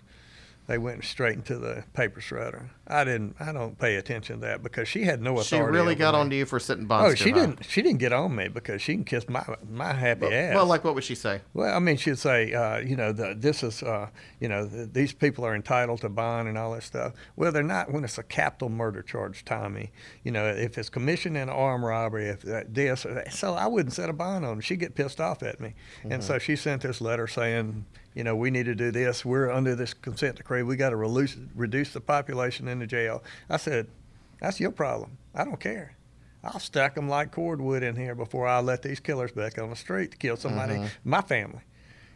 They 0.66 0.78
went 0.78 1.04
straight 1.04 1.36
into 1.36 1.58
the 1.58 1.84
paper 1.94 2.20
shredder. 2.20 2.70
I 2.90 3.04
didn't. 3.04 3.36
I 3.38 3.52
don't 3.52 3.78
pay 3.78 3.96
attention 3.96 4.40
to 4.40 4.46
that 4.46 4.62
because 4.62 4.88
she 4.88 5.04
had 5.04 5.20
no 5.20 5.38
authority. 5.38 5.70
She 5.70 5.76
really 5.76 5.94
got 5.94 6.14
me. 6.14 6.20
on 6.20 6.30
to 6.30 6.36
you 6.36 6.46
for 6.46 6.58
sitting 6.58 6.86
bonds. 6.86 7.12
Oh, 7.12 7.14
she 7.14 7.30
high. 7.30 7.40
didn't. 7.40 7.64
She 7.66 7.82
didn't 7.82 7.98
get 7.98 8.14
on 8.14 8.34
me 8.34 8.48
because 8.48 8.80
she 8.80 8.94
can 8.94 9.04
kiss 9.04 9.28
my 9.28 9.44
my 9.70 9.92
happy 9.92 10.26
ass. 10.26 10.54
Well, 10.54 10.64
like 10.64 10.84
what 10.84 10.94
would 10.94 11.04
she 11.04 11.14
say? 11.14 11.42
Well, 11.52 11.74
I 11.74 11.78
mean, 11.80 11.98
she'd 11.98 12.18
say, 12.18 12.54
uh, 12.54 12.78
you 12.78 12.96
know, 12.96 13.12
the, 13.12 13.34
this 13.36 13.62
is, 13.62 13.82
uh, 13.82 14.08
you 14.40 14.48
know, 14.48 14.66
th 14.66 14.88
these 14.92 15.12
people 15.12 15.44
are 15.44 15.54
entitled 15.54 16.00
to 16.00 16.08
bond 16.08 16.48
and 16.48 16.56
all 16.56 16.72
that 16.72 16.82
stuff. 16.82 17.12
Well, 17.36 17.52
they're 17.52 17.62
not 17.62 17.92
when 17.92 18.04
it's 18.04 18.18
a 18.18 18.22
capital 18.22 18.70
murder 18.70 19.02
charge, 19.02 19.44
Tomie. 19.44 19.90
You 20.24 20.32
know, 20.32 20.46
if 20.46 20.78
it's 20.78 20.88
commission 20.88 21.36
in 21.36 21.50
armed 21.50 21.84
robbery, 21.84 22.28
if 22.28 22.40
this, 22.42 23.06
so 23.30 23.54
I 23.54 23.66
wouldn't 23.66 23.92
set 23.92 24.08
a 24.08 24.14
bond 24.14 24.46
on 24.46 24.52
them. 24.52 24.60
She'd 24.60 24.80
get 24.80 24.94
pissed 24.94 25.20
off 25.20 25.42
at 25.42 25.60
me, 25.60 25.74
and 26.08 26.24
so 26.24 26.38
she 26.38 26.56
sent 26.56 26.82
this 26.82 27.00
letter 27.02 27.26
saying, 27.26 27.84
you 28.14 28.24
know, 28.24 28.34
we 28.34 28.50
need 28.50 28.64
to 28.64 28.74
do 28.74 28.90
this. 28.90 29.24
We're 29.24 29.48
under 29.50 29.76
this 29.76 29.94
consent 29.94 30.36
decree. 30.36 30.64
We 30.64 30.74
got 30.74 30.90
to 30.90 30.96
reduce 30.96 31.36
reduce 31.54 31.92
the 31.92 32.00
population 32.00 32.66
in 32.66 32.77
the 32.78 32.86
jail. 32.86 33.22
I 33.48 33.56
said, 33.56 33.88
that's 34.40 34.60
your 34.60 34.70
problem. 34.70 35.18
I 35.34 35.44
don't 35.44 35.60
care. 35.60 35.94
I'll 36.44 36.60
stack 36.60 36.94
them 36.94 37.08
like 37.08 37.32
cordwood 37.32 37.82
in 37.82 37.96
here 37.96 38.14
before 38.14 38.46
I 38.46 38.60
let 38.60 38.82
these 38.82 39.00
killers 39.00 39.32
back 39.32 39.58
on 39.58 39.70
the 39.70 39.76
street 39.76 40.12
to 40.12 40.16
kill 40.16 40.36
somebody, 40.36 40.74
mm-hmm. 40.74 40.86
my 41.10 41.20
family. 41.20 41.60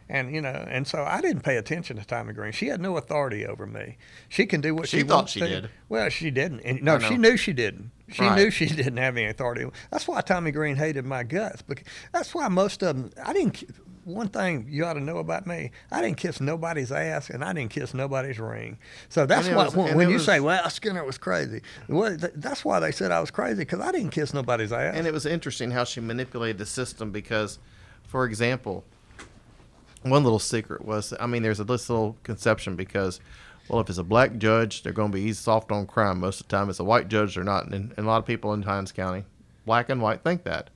And 0.09 0.33
you 0.35 0.41
know, 0.41 0.65
and 0.69 0.85
so 0.85 1.03
I 1.03 1.21
didn't 1.21 1.43
pay 1.43 1.55
attention 1.57 1.97
to 1.97 2.03
Tomie 2.03 2.35
Green. 2.35 2.51
She 2.51 2.67
had 2.67 2.81
no 2.81 2.97
authority 2.97 3.45
over 3.45 3.65
me. 3.65 3.97
She 4.27 4.45
can 4.45 4.59
do 4.59 4.75
what 4.75 4.87
She 4.89 4.97
she, 4.99 5.03
thought 5.03 5.15
wants 5.15 5.31
she 5.31 5.39
to. 5.39 5.47
did. 5.47 5.69
Well, 5.87 6.09
she 6.09 6.29
didn't. 6.29 6.59
And 6.61 6.83
no, 6.83 6.99
she 6.99 7.17
knew 7.17 7.37
she 7.37 7.53
didn't. 7.53 7.91
She 8.09 8.21
Right. 8.21 8.35
knew 8.37 8.51
she 8.51 8.65
didn't 8.65 8.97
have 8.97 9.15
any 9.17 9.27
authority. 9.27 9.65
That's 9.91 10.07
why 10.07 10.21
Tomie 10.21 10.53
Green 10.53 10.75
hated 10.75 11.05
my 11.05 11.23
guts. 11.23 11.61
Because 11.61 11.85
that's 12.11 12.35
why 12.35 12.47
most 12.49 12.83
of 12.83 12.95
them. 12.95 13.11
I 13.25 13.33
didn't. 13.33 13.63
One 14.05 14.27
thing 14.29 14.65
you 14.69 14.83
ought 14.85 14.93
to 14.93 14.99
know 14.99 15.17
about 15.17 15.47
me: 15.47 15.71
I 15.91 16.01
didn't 16.01 16.17
kiss 16.17 16.41
nobody's 16.41 16.91
ass, 16.91 17.29
and 17.29 17.43
I 17.43 17.53
didn't 17.53 17.71
kiss 17.71 17.93
nobody's 17.93 18.37
ring. 18.39 18.77
So 19.09 19.25
that's 19.25 19.47
why 19.47 19.65
was- 19.65 19.75
when, 19.75 19.95
when 19.95 20.09
you 20.09 20.15
was- 20.15 20.25
say, 20.25 20.39
"Well, 20.39 20.69
Skinner 20.69 21.03
was 21.05 21.17
crazy," 21.17 21.61
well, 21.87 22.17
th- 22.17 22.33
that's 22.35 22.65
why 22.65 22.79
they 22.79 22.91
said 22.91 23.11
I 23.11 23.19
was 23.21 23.31
crazy 23.31 23.59
because 23.59 23.79
I 23.79 23.91
didn't 23.91 24.09
kiss 24.11 24.33
nobody's 24.33 24.71
ass. 24.73 24.93
And 24.97 25.07
it 25.07 25.13
was 25.13 25.25
interesting 25.25 25.71
how 25.71 25.83
she 25.85 26.01
manipulated 26.01 26.57
the 26.57 26.65
system 26.65 27.11
because, 27.11 27.59
for 28.05 28.25
example, 28.25 28.83
one 30.01 30.23
little 30.23 30.39
secret 30.39 30.83
was 30.83 31.13
I 31.19 31.25
mean, 31.27 31.43
there's 31.43 31.59
a 31.61 31.63
little 31.63 32.17
conception 32.23 32.75
because, 32.75 33.21
well, 33.69 33.79
if 33.79 33.89
it's 33.89 33.97
a 33.97 34.03
black 34.03 34.37
judge, 34.37 34.83
they're 34.83 34.91
going 34.91 35.11
to 35.11 35.15
be 35.17 35.21
easy 35.23 35.41
soft 35.41 35.71
on 35.71 35.87
crime. 35.87 36.19
Most 36.19 36.41
of 36.41 36.47
the 36.49 36.55
time, 36.57 36.63
If 36.63 36.71
it's 36.71 36.79
a 36.79 36.83
white 36.83 37.07
judge, 37.07 37.35
they're 37.35 37.43
not. 37.45 37.67
And, 37.67 37.93
and 37.95 38.05
a 38.05 38.09
lot 38.09 38.17
of 38.17 38.25
people 38.25 38.53
in 38.53 38.63
Hinds 38.63 38.91
County, 38.91 39.23
black 39.65 39.87
and 39.89 40.01
white, 40.01 40.23
think 40.23 40.43
that. 40.43 40.69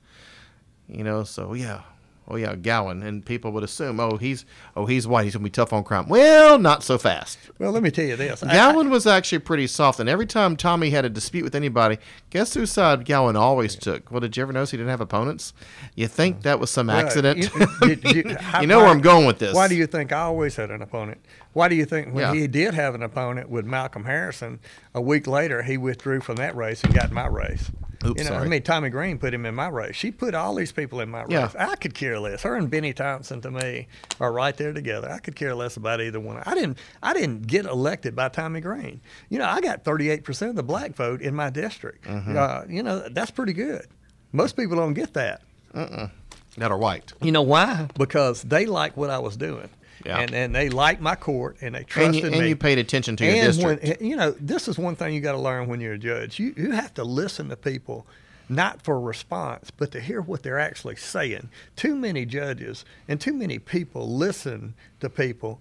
You 0.88 1.04
know, 1.04 1.24
so 1.24 1.52
yeah. 1.52 1.82
Oh 2.30 2.36
yeah, 2.36 2.54
Gowan, 2.56 3.02
and 3.02 3.24
people 3.24 3.52
would 3.52 3.62
assume, 3.64 3.98
oh 4.00 4.18
he's, 4.18 4.44
oh 4.76 4.84
he's 4.84 5.06
white, 5.06 5.24
he's 5.24 5.32
gonna 5.32 5.44
be 5.44 5.50
tough 5.50 5.72
on 5.72 5.82
crime. 5.82 6.08
Well, 6.08 6.58
not 6.58 6.82
so 6.82 6.98
fast. 6.98 7.38
well, 7.58 7.72
let 7.72 7.82
me 7.82 7.90
tell 7.90 8.04
you 8.04 8.16
this: 8.16 8.42
I- 8.42 8.52
Gowan 8.52 8.90
was 8.90 9.06
actually 9.06 9.38
pretty 9.38 9.66
soft, 9.66 9.98
and 9.98 10.08
every 10.10 10.26
time 10.26 10.54
Tomie 10.56 10.90
had 10.90 11.04
a 11.06 11.08
dispute 11.08 11.42
with 11.44 11.54
anybody, 11.54 11.96
guess 12.28 12.52
whose 12.52 12.70
side 12.70 13.06
Gowan 13.06 13.34
always 13.36 13.74
took? 13.74 14.10
Well, 14.10 14.20
did 14.20 14.36
you 14.36 14.42
ever 14.42 14.52
notice 14.52 14.70
he 14.72 14.76
didn't 14.76 14.90
have 14.90 15.00
opponents? 15.00 15.54
You 15.94 16.06
think 16.06 16.42
that 16.42 16.60
was 16.60 16.70
some 16.70 16.88
Well, 16.88 16.96
accident? 16.98 17.38
you- 17.82 17.96
did 17.96 18.04
you- 18.04 18.36
how- 18.40 18.60
You 18.60 18.66
know 18.66 18.78
where 18.80 18.88
I'm 18.88 19.00
going 19.00 19.26
with 19.26 19.38
this. 19.38 19.54
Why 19.54 19.66
do 19.68 19.74
you 19.74 19.86
think 19.86 20.12
I 20.12 20.20
always 20.20 20.54
had 20.56 20.70
an 20.70 20.82
opponent? 20.82 21.20
Why 21.58 21.66
do 21.66 21.74
you 21.74 21.86
think 21.86 22.14
when 22.14 22.22
Yeah. 22.22 22.40
he 22.40 22.46
did 22.46 22.74
have 22.74 22.94
an 22.94 23.02
opponent 23.02 23.48
with 23.50 23.64
Malcolm 23.66 24.04
Harrison, 24.04 24.60
a 24.94 25.00
week 25.00 25.26
later 25.26 25.62
he 25.62 25.76
withdrew 25.76 26.20
from 26.20 26.36
that 26.36 26.54
race 26.54 26.84
and 26.84 26.94
got 26.94 27.10
my 27.10 27.26
race? 27.26 27.72
Oops, 28.06 28.16
you 28.16 28.22
know, 28.22 28.36
sorry. 28.36 28.44
I 28.46 28.48
mean, 28.48 28.62
Tomie 28.62 28.92
Green 28.92 29.18
put 29.18 29.34
him 29.34 29.44
in 29.44 29.56
my 29.56 29.66
race. 29.66 29.96
She 29.96 30.12
put 30.12 30.32
all 30.36 30.54
these 30.54 30.70
people 30.70 31.00
in 31.00 31.08
my 31.10 31.24
Yeah. 31.28 31.46
race. 31.46 31.56
I 31.58 31.74
could 31.74 31.94
care 31.94 32.20
less. 32.20 32.42
Her 32.44 32.54
and 32.54 32.70
Bennie 32.70 32.92
Thompson 32.92 33.40
to 33.40 33.50
me 33.50 33.88
are 34.20 34.30
right 34.32 34.56
there 34.56 34.72
together. 34.72 35.10
I 35.10 35.18
could 35.18 35.34
care 35.34 35.52
less 35.52 35.76
about 35.76 36.00
either 36.00 36.20
one. 36.20 36.40
I 36.46 36.54
didn't. 36.54 36.78
I 37.02 37.12
didn't 37.12 37.48
get 37.48 37.64
elected 37.66 38.14
by 38.14 38.28
Tomie 38.28 38.62
Green. 38.62 39.00
You 39.28 39.40
know, 39.40 39.46
I 39.46 39.60
got 39.60 39.82
38 39.82 40.22
percent 40.22 40.50
of 40.50 40.54
the 40.54 40.62
black 40.62 40.94
vote 40.94 41.20
in 41.20 41.34
my 41.34 41.50
district. 41.50 42.04
Mm-hmm. 42.06 42.36
Uh, 42.38 42.62
you 42.68 42.84
know, 42.84 43.08
that's 43.10 43.32
pretty 43.32 43.52
good. 43.52 43.84
Most 44.30 44.56
people 44.56 44.76
don't 44.76 44.94
get 44.94 45.14
that. 45.14 45.42
that 45.74 46.70
are 46.70 46.78
white? 46.78 47.12
You 47.20 47.32
know 47.32 47.42
why? 47.42 47.88
Because 47.98 48.42
they 48.42 48.64
like 48.66 48.96
what 48.96 49.10
I 49.10 49.18
was 49.18 49.36
doing. 49.36 49.68
Yeah. 50.04 50.18
And 50.20 50.32
and 50.34 50.54
they 50.54 50.68
liked 50.70 51.00
my 51.00 51.14
court 51.16 51.56
and 51.60 51.74
they 51.74 51.80
And 51.80 51.86
trusted 51.88 52.24
you, 52.24 52.30
me. 52.30 52.38
and 52.38 52.48
you 52.48 52.56
paid 52.56 52.78
attention 52.78 53.16
to 53.16 53.24
your 53.24 53.34
and 53.34 53.42
district. 53.52 54.00
when 54.00 54.08
you 54.08 54.16
know, 54.16 54.30
this 54.32 54.68
is 54.68 54.78
one 54.78 54.96
thing 54.96 55.14
you 55.14 55.20
got 55.20 55.32
to 55.32 55.38
learn 55.38 55.66
when 55.68 55.80
you're 55.80 55.94
a 55.94 55.98
judge. 55.98 56.38
You 56.38 56.54
you 56.56 56.70
have 56.72 56.94
to 56.94 57.04
listen 57.04 57.48
to 57.48 57.56
people, 57.56 58.06
not 58.48 58.82
for 58.82 59.00
response, 59.00 59.70
but 59.70 59.90
to 59.92 60.00
hear 60.00 60.20
what 60.20 60.42
they're 60.42 60.58
actually 60.58 60.96
saying. 60.96 61.48
Too 61.76 61.94
many 61.96 62.24
judges 62.24 62.84
and 63.08 63.20
too 63.20 63.32
many 63.32 63.58
people 63.58 64.08
listen 64.08 64.74
to 65.00 65.10
people 65.10 65.60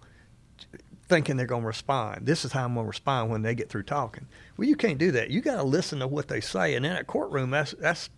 thinking 1.09 1.37
they're 1.37 1.45
going 1.47 1.61
to 1.61 1.67
respond. 1.67 2.25
This 2.25 2.43
is 2.43 2.51
how 2.51 2.65
I'm 2.65 2.73
going 2.73 2.85
to 2.85 2.89
respond 2.89 3.31
when 3.31 3.41
they 3.41 3.55
get 3.55 3.69
through 3.69 3.83
talking. 3.83 4.27
Well, 4.57 4.67
you 4.67 4.75
can't 4.75 4.97
do 4.97 5.11
that. 5.11 5.29
You 5.29 5.39
got 5.41 5.55
to 5.55 5.63
listen 5.63 5.99
to 5.99 6.07
what 6.07 6.27
they 6.27 6.41
say, 6.41 6.75
and 6.75 6.85
in 6.85 6.91
a 6.91 7.03
courtroom, 7.03 7.49
that's 7.49 7.73
that's 7.79 8.09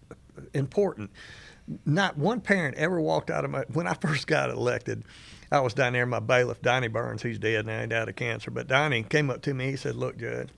important. 0.53 1.11
Not 1.86 2.17
one 2.17 2.41
parent 2.41 2.78
ever 2.78 2.99
walked 2.99 3.30
out 3.30 3.45
of 3.45 3.51
my 3.51 3.63
when 3.74 3.86
I 3.88 3.93
first 4.01 4.26
got 4.28 4.49
elected. 4.49 5.03
I 5.52 5.60
was 5.62 5.74
down 5.74 5.93
there, 5.93 6.06
my 6.06 6.20
bailiff, 6.20 6.62
Donnie 6.62 6.88
Burns, 6.88 7.24
he's 7.24 7.39
dead 7.39 7.66
now, 7.66 7.82
he 7.82 7.88
died 7.88 8.10
of 8.10 8.16
cancer. 8.16 8.52
But 8.52 8.68
Donnie 8.68 9.04
came 9.04 9.30
up 9.30 9.41
to 9.43 9.54
me, 9.54 9.72
he 9.72 9.76
said, 9.76 9.95
Look, 9.95 10.18
Judge, 10.18 10.50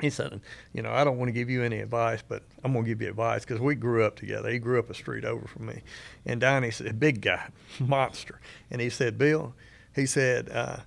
he 0.00 0.10
said, 0.10 0.40
You 0.72 0.82
know, 0.82 0.92
I 0.92 1.04
don't 1.04 1.18
want 1.18 1.28
to 1.28 1.32
give 1.32 1.50
you 1.50 1.62
any 1.62 1.80
advice, 1.80 2.22
but 2.26 2.42
I'm 2.62 2.72
going 2.72 2.84
to 2.84 2.88
give 2.88 3.02
you 3.02 3.08
advice 3.08 3.44
because 3.44 3.60
we 3.60 3.74
grew 3.74 4.04
up 4.04 4.16
together. 4.16 4.50
He 4.50 4.58
grew 4.58 4.78
up 4.78 4.90
a 4.90 4.94
street 4.94 5.24
over 5.24 5.46
from 5.46 5.66
me. 5.66 5.82
And 6.24 6.40
Donnie 6.40 6.70
said, 6.70 7.00
big 7.00 7.20
guy, 7.20 7.48
monster. 7.80 8.40
And 8.70 8.80
he 8.80 8.90
said, 8.90 9.18
Bill, 9.18 9.54
he 9.94 10.06
said, 10.06 10.48
uh, 10.50 10.78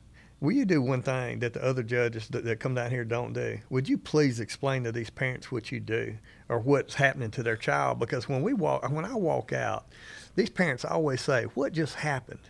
Will 0.42 0.52
you 0.52 0.66
do 0.66 0.82
one 0.82 1.02
thing 1.02 1.40
that 1.40 1.54
the 1.54 1.64
other 1.64 1.82
judges 1.82 2.28
that, 2.28 2.44
that 2.44 2.60
come 2.60 2.76
down 2.76 2.92
here 2.92 3.06
don't 3.06 3.34
do? 3.34 3.60
Would 3.70 3.88
you 3.88 3.98
please 3.98 4.40
explain 4.40 4.84
to 4.84 4.92
these 4.92 5.10
parents 5.10 5.52
what 5.52 5.72
you 5.72 5.80
do 5.80 6.18
or 6.50 6.60
what's 6.60 6.96
happening 6.96 7.32
to 7.32 7.44
their 7.44 7.56
child? 7.56 8.00
Because 8.00 8.28
when 8.28 8.44
we 8.44 8.54
walk, 8.54 8.88
when 8.92 9.06
I 9.06 9.16
walk 9.16 9.54
out, 9.54 9.86
these 10.36 10.50
parents 10.50 10.84
always 10.84 11.22
say, 11.22 11.46
"What 11.56 11.72
just 11.72 11.96
happened?" 11.96 12.50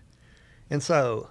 And 0.69 0.81
so, 0.81 1.29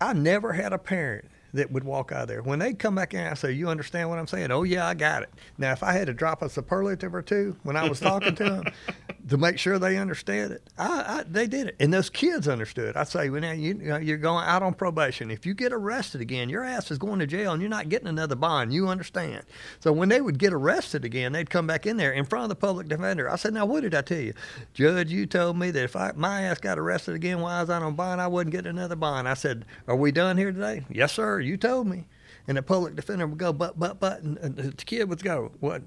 I 0.00 0.12
never 0.12 0.52
had 0.52 0.72
a 0.72 0.78
parent 0.78 1.26
that 1.54 1.70
would 1.70 1.84
walk 1.84 2.12
out 2.12 2.22
of 2.22 2.28
there. 2.28 2.42
When 2.42 2.58
they 2.58 2.72
come 2.72 2.94
back 2.94 3.14
in, 3.14 3.20
I 3.20 3.34
say, 3.34 3.52
"You 3.52 3.68
understand 3.68 4.08
what 4.08 4.18
I'm 4.18 4.26
saying?" 4.26 4.50
Oh 4.50 4.62
yeah, 4.62 4.86
I 4.86 4.94
got 4.94 5.22
it. 5.22 5.30
Now, 5.58 5.72
if 5.72 5.82
I 5.82 5.92
had 5.92 6.06
to 6.06 6.14
drop 6.14 6.42
a 6.42 6.48
superlative 6.48 7.14
or 7.14 7.22
two 7.22 7.56
when 7.62 7.76
I 7.76 7.88
was 7.88 8.00
talking 8.00 8.34
to 8.36 8.44
them 8.44 8.64
to 9.28 9.36
make 9.36 9.58
sure 9.58 9.78
they 9.78 9.98
understand 9.98 10.52
it, 10.52 10.70
I, 10.78 10.88
I, 10.88 11.24
they 11.28 11.46
did 11.46 11.68
it, 11.68 11.76
and 11.78 11.92
those 11.92 12.08
kids 12.08 12.48
understood. 12.48 12.96
I 12.96 13.04
say, 13.04 13.28
"Well, 13.28 13.42
now 13.42 13.52
you, 13.52 13.74
you 13.74 13.88
know, 13.88 13.98
you're 13.98 14.16
going 14.16 14.46
out 14.46 14.62
on 14.62 14.74
probation. 14.74 15.30
If 15.30 15.44
you 15.44 15.52
get 15.52 15.72
arrested 15.72 16.20
again, 16.20 16.48
your 16.48 16.64
ass 16.64 16.90
is 16.90 16.98
going 16.98 17.18
to 17.18 17.26
jail, 17.26 17.52
and 17.52 17.60
you're 17.60 17.68
not 17.68 17.88
getting 17.90 18.08
another 18.08 18.34
bond. 18.36 18.72
You 18.72 18.88
understand?" 18.88 19.44
So 19.80 19.92
when 19.92 20.08
they 20.08 20.20
would 20.20 20.38
get 20.38 20.54
arrested 20.54 21.04
again, 21.04 21.32
they'd 21.32 21.50
come 21.50 21.66
back 21.66 21.86
in 21.86 21.98
there 21.98 22.12
in 22.12 22.24
front 22.24 22.44
of 22.44 22.48
the 22.48 22.56
public 22.56 22.88
defender. 22.88 23.28
I 23.28 23.36
said, 23.36 23.52
"Now, 23.52 23.66
what 23.66 23.82
did 23.82 23.94
I 23.94 24.00
tell 24.00 24.18
you, 24.18 24.32
Judge? 24.72 25.12
You 25.12 25.26
told 25.26 25.58
me 25.58 25.70
that 25.70 25.84
if 25.84 25.96
I, 25.96 26.12
my 26.16 26.42
ass 26.42 26.58
got 26.58 26.78
arrested 26.78 27.14
again 27.14 27.40
while 27.40 27.58
I 27.58 27.60
was 27.60 27.70
out 27.70 27.82
on 27.82 27.94
bond, 27.94 28.22
I 28.22 28.26
wouldn't 28.26 28.52
get 28.52 28.66
another 28.66 28.96
bond." 28.96 29.28
I 29.28 29.34
said, 29.34 29.66
"Are 29.86 29.96
we 29.96 30.12
done 30.12 30.38
here 30.38 30.52
today?" 30.52 30.84
Yes, 30.88 31.12
sir. 31.12 31.41
You 31.42 31.56
told 31.56 31.86
me. 31.86 32.06
And 32.48 32.56
the 32.56 32.62
public 32.62 32.96
defender 32.96 33.26
would 33.26 33.38
go, 33.38 33.52
but, 33.52 33.78
but, 33.78 34.00
but, 34.00 34.22
and, 34.22 34.36
and 34.38 34.56
the 34.56 34.72
kid 34.84 35.08
would 35.08 35.22
go, 35.22 35.52
what? 35.60 35.82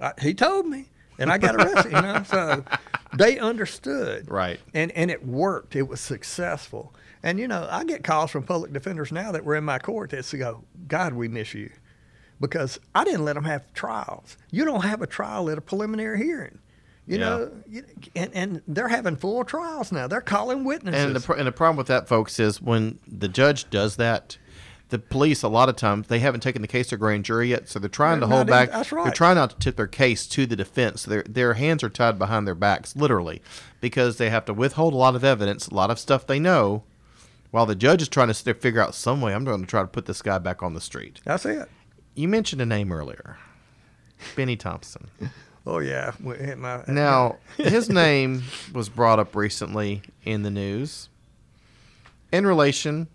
I, 0.00 0.12
he 0.20 0.34
told 0.34 0.66
me. 0.66 0.88
And 1.18 1.30
I 1.30 1.38
got 1.38 1.54
arrested, 1.54 1.92
you 1.92 2.00
know? 2.00 2.22
So 2.24 2.64
they 3.16 3.38
understood. 3.38 4.28
Right. 4.30 4.58
And, 4.74 4.90
and 4.92 5.10
it 5.10 5.24
worked. 5.24 5.76
It 5.76 5.82
was 5.86 6.00
successful. 6.00 6.94
And, 7.22 7.38
you 7.38 7.46
know, 7.46 7.68
I 7.70 7.84
get 7.84 8.02
calls 8.02 8.30
from 8.30 8.42
public 8.42 8.72
defenders 8.72 9.12
now 9.12 9.30
that 9.32 9.44
were 9.44 9.54
in 9.54 9.64
my 9.64 9.78
court 9.78 10.10
that 10.10 10.28
go, 10.38 10.64
God, 10.88 11.12
we 11.12 11.28
miss 11.28 11.54
you. 11.54 11.70
Because 12.40 12.80
I 12.94 13.04
didn't 13.04 13.24
let 13.26 13.34
them 13.34 13.44
have 13.44 13.70
trials. 13.74 14.38
You 14.50 14.64
don't 14.64 14.82
have 14.82 15.02
a 15.02 15.06
trial 15.06 15.50
at 15.50 15.58
a 15.58 15.60
preliminary 15.60 16.18
hearing. 16.18 16.58
You 17.06 17.18
Yeah. 17.18 17.24
know, 17.28 17.52
and, 18.16 18.30
and 18.34 18.62
they're 18.66 18.88
having 18.88 19.16
full 19.16 19.44
trials 19.44 19.92
now. 19.92 20.06
They're 20.06 20.20
calling 20.22 20.64
witnesses. 20.64 21.04
And 21.04 21.14
the, 21.16 21.32
and 21.34 21.46
the 21.46 21.52
problem 21.52 21.76
with 21.76 21.88
that, 21.88 22.08
folks, 22.08 22.40
is 22.40 22.62
when 22.62 22.98
the 23.06 23.28
judge 23.28 23.68
does 23.68 23.96
that, 23.96 24.38
the 24.90 24.98
police 24.98 25.42
a 25.42 25.48
lot 25.48 25.68
of 25.68 25.76
times 25.76 26.08
they 26.08 26.18
haven't 26.18 26.40
taken 26.40 26.62
the 26.62 26.68
case 26.68 26.88
to 26.88 26.96
grand 26.96 27.24
jury 27.24 27.48
yet, 27.50 27.68
so 27.68 27.78
they're 27.78 27.88
trying 27.88 28.20
to 28.20 28.26
They're 28.26 28.36
hold 28.36 28.48
not 28.48 28.60
in- 28.62 28.66
back. 28.66 28.70
that's 28.76 28.92
right. 28.92 29.04
They're 29.04 29.12
trying 29.12 29.36
not 29.36 29.50
to 29.50 29.58
tip 29.58 29.76
their 29.76 29.86
case 29.86 30.26
to 30.28 30.46
the 30.46 30.56
defense. 30.56 31.04
Their 31.04 31.22
their 31.22 31.54
hands 31.54 31.82
are 31.82 31.88
tied 31.88 32.18
behind 32.18 32.46
their 32.46 32.54
backs, 32.54 32.94
literally, 32.94 33.40
because 33.80 34.18
they 34.18 34.30
have 34.30 34.44
to 34.46 34.54
withhold 34.54 34.92
a 34.94 34.96
lot 34.98 35.14
of 35.16 35.24
evidence, 35.24 35.68
a 35.68 35.74
lot 35.74 35.90
of 35.90 35.98
stuff 35.98 36.26
they 36.26 36.38
know, 36.38 36.82
while 37.50 37.66
the 37.66 37.74
judge 37.74 38.02
is 38.02 38.08
trying 38.08 38.28
to 38.28 38.34
sit 38.34 38.44
there, 38.44 38.54
figure 38.54 38.80
out 38.82 38.94
some 38.94 39.20
way. 39.20 39.32
I'm 39.34 39.44
going 39.44 39.60
to 39.60 39.66
try 39.66 39.80
to 39.82 39.88
put 39.88 40.06
this 40.06 40.22
guy 40.22 40.38
back 40.38 40.62
on 40.62 40.74
the 40.74 40.80
street. 40.80 41.20
That's 41.24 41.46
it. 41.46 41.68
You 42.14 42.28
mentioned 42.28 42.60
a 42.60 42.66
name 42.66 42.92
earlier, 42.92 43.38
Bennie 44.36 44.56
Thompson. 44.56 45.08
Oh, 45.66 45.78
yeah. 45.78 46.12
We- 46.22 46.36
hit 46.36 46.58
my- 46.58 46.82
Now, 46.88 47.36
his 47.56 47.88
name 47.88 48.42
was 48.72 48.88
brought 48.88 49.18
up 49.18 49.36
recently 49.36 50.02
in 50.24 50.42
the 50.42 50.50
news 50.50 51.08
in 52.32 52.46
relation 52.46 53.08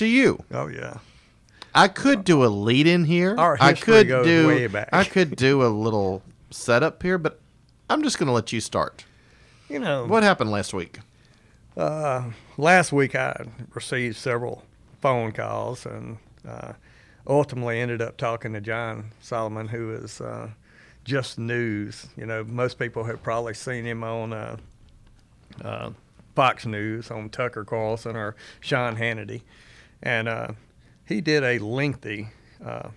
to 0.00 0.06
you. 0.06 0.42
Oh, 0.50 0.66
yeah. 0.66 0.98
I 1.74 1.86
could 1.88 2.24
do 2.24 2.44
a 2.44 2.48
lead 2.48 2.86
in 2.86 3.04
here. 3.04 3.36
Our 3.38 3.56
I 3.60 3.74
could 3.74 4.08
goes 4.08 4.26
do 4.26 4.48
way 4.48 4.66
back. 4.66 4.88
I 4.92 5.04
could 5.04 5.36
do 5.36 5.62
a 5.62 5.68
little 5.68 6.22
setup 6.50 7.02
here, 7.02 7.16
but 7.16 7.38
I'm 7.88 8.02
just 8.02 8.18
going 8.18 8.26
to 8.26 8.32
let 8.32 8.52
you 8.52 8.60
start. 8.60 9.04
You 9.68 9.78
know, 9.78 10.06
What 10.06 10.22
happened 10.24 10.50
last 10.50 10.74
week? 10.74 10.98
Uh, 11.76 12.30
last 12.56 12.92
week 12.92 13.14
I 13.14 13.44
received 13.72 14.16
several 14.16 14.64
phone 15.00 15.30
calls 15.32 15.86
and 15.86 16.18
uh, 16.48 16.72
ultimately 17.26 17.78
ended 17.78 18.02
up 18.02 18.16
talking 18.16 18.52
to 18.54 18.60
John 18.60 19.12
Solomon, 19.20 19.68
who 19.68 19.92
is 19.94 20.20
uh, 20.20 20.48
just 21.04 21.38
news. 21.38 22.08
You 22.16 22.26
know, 22.26 22.42
most 22.42 22.78
people 22.78 23.04
have 23.04 23.22
probably 23.22 23.54
seen 23.54 23.84
him 23.84 24.02
on 24.02 24.32
uh, 24.32 24.56
uh, 25.64 25.90
Fox 26.34 26.66
News, 26.66 27.10
on 27.10 27.28
Tucker 27.30 27.64
Carlson 27.64 28.16
or 28.16 28.34
Sean 28.60 28.96
Hannity. 28.96 29.42
And 30.02 30.28
uh, 30.28 30.48
he 31.06 31.20
did 31.20 31.42
a 31.44 31.58
lengthy 31.58 32.28
uh, 32.64 32.88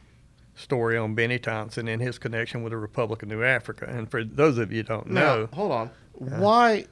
story 0.56 0.98
on 0.98 1.16
Bennie 1.16 1.40
Thompson 1.40 1.88
and 1.88 2.02
his 2.02 2.18
connection 2.18 2.64
with 2.64 2.72
the 2.72 2.78
Republic 2.78 3.24
of 3.24 3.30
New 3.30 3.44
Africa. 3.44 3.86
And 3.88 4.10
for 4.10 4.24
those 4.24 4.58
of 4.58 4.72
you 4.72 4.80
who 4.80 4.84
don't 4.84 5.08
know, 5.08 5.50
hold 5.54 5.72
on. 5.72 5.90
Why 6.14 6.86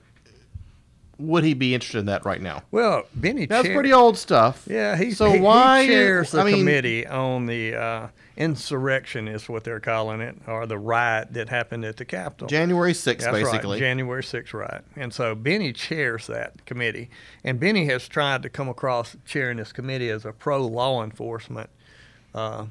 would 1.17 1.43
he 1.43 1.53
be 1.53 1.73
interested 1.75 1.99
in 1.99 2.05
that 2.07 2.25
right 2.25 2.41
now? 2.41 2.63
well, 2.71 3.03
Bennie 3.13 3.45
That's 3.45 3.65
chair- 3.67 3.75
pretty 3.75 3.93
old 3.93 4.17
stuff. 4.17 4.65
Yeah, 4.69 4.95
he, 4.97 5.11
So 5.11 5.31
he, 5.31 5.39
why 5.39 5.83
he 5.83 5.87
chairs 5.89 6.31
the 6.31 6.41
I 6.41 6.43
mean- 6.45 6.57
committee 6.57 7.05
on 7.07 7.45
the 7.45 7.75
uh, 7.75 8.07
insurrection, 8.41 9.27
is 9.27 9.47
what 9.47 9.63
they're 9.63 9.79
calling 9.79 10.19
it, 10.19 10.35
or 10.47 10.65
the 10.65 10.77
riot 10.77 11.33
that 11.33 11.49
happened 11.49 11.85
at 11.85 11.97
the 11.97 12.05
Capitol. 12.05 12.47
January 12.47 12.93
6th, 12.93 13.19
That's 13.19 13.31
basically. 13.31 13.75
right, 13.75 13.79
January 13.79 14.23
6th 14.23 14.53
riot. 14.53 14.83
And 14.95 15.13
so 15.13 15.35
Bennie 15.35 15.73
chairs 15.73 16.25
that 16.27 16.65
committee, 16.65 17.11
and 17.43 17.59
Bennie 17.59 17.85
has 17.85 18.07
tried 18.07 18.41
to 18.43 18.49
come 18.49 18.67
across 18.67 19.15
chairing 19.25 19.57
this 19.57 19.71
committee 19.71 20.09
as 20.09 20.25
a 20.25 20.31
pro 20.31 20.65
law 20.65 21.03
enforcement 21.03 21.69
uh, 22.33 22.65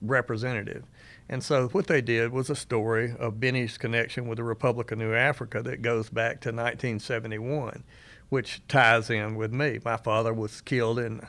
representative. 0.00 0.84
And 1.28 1.42
so 1.42 1.68
what 1.68 1.86
they 1.86 2.00
did 2.00 2.32
was 2.32 2.48
a 2.48 2.56
story 2.56 3.14
of 3.18 3.40
Bennie's 3.40 3.76
connection 3.76 4.26
with 4.26 4.36
the 4.36 4.44
Republic 4.44 4.90
of 4.92 4.98
New 4.98 5.14
Africa 5.14 5.62
that 5.62 5.82
goes 5.82 6.08
back 6.08 6.40
to 6.42 6.48
1971, 6.48 7.84
which 8.30 8.62
ties 8.66 9.10
in 9.10 9.34
with 9.34 9.52
me. 9.52 9.78
My 9.84 9.96
father 9.98 10.32
was 10.32 10.62
killed 10.62 10.98
in 10.98 11.20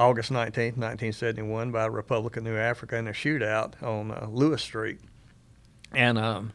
August 0.00 0.32
19th, 0.32 0.78
1971 0.78 1.70
by 1.72 1.84
Republic 1.84 2.38
of 2.38 2.42
New 2.42 2.56
Africa 2.56 2.96
in 2.96 3.06
a 3.06 3.12
shootout 3.12 3.80
on 3.82 4.10
uh, 4.10 4.26
Lewis 4.30 4.62
Street. 4.62 4.98
And 5.92 6.16
um, 6.18 6.52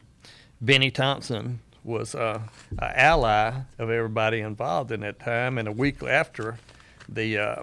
Bennie 0.60 0.90
Thompson 0.90 1.60
was 1.84 2.16
uh, 2.16 2.40
an 2.72 2.92
ally 2.96 3.60
of 3.78 3.88
everybody 3.88 4.40
involved 4.40 4.90
in 4.90 5.00
that 5.00 5.20
time. 5.20 5.58
And 5.58 5.68
a 5.68 5.72
week 5.72 6.02
after 6.02 6.58
the 7.08 7.38
uh, 7.38 7.62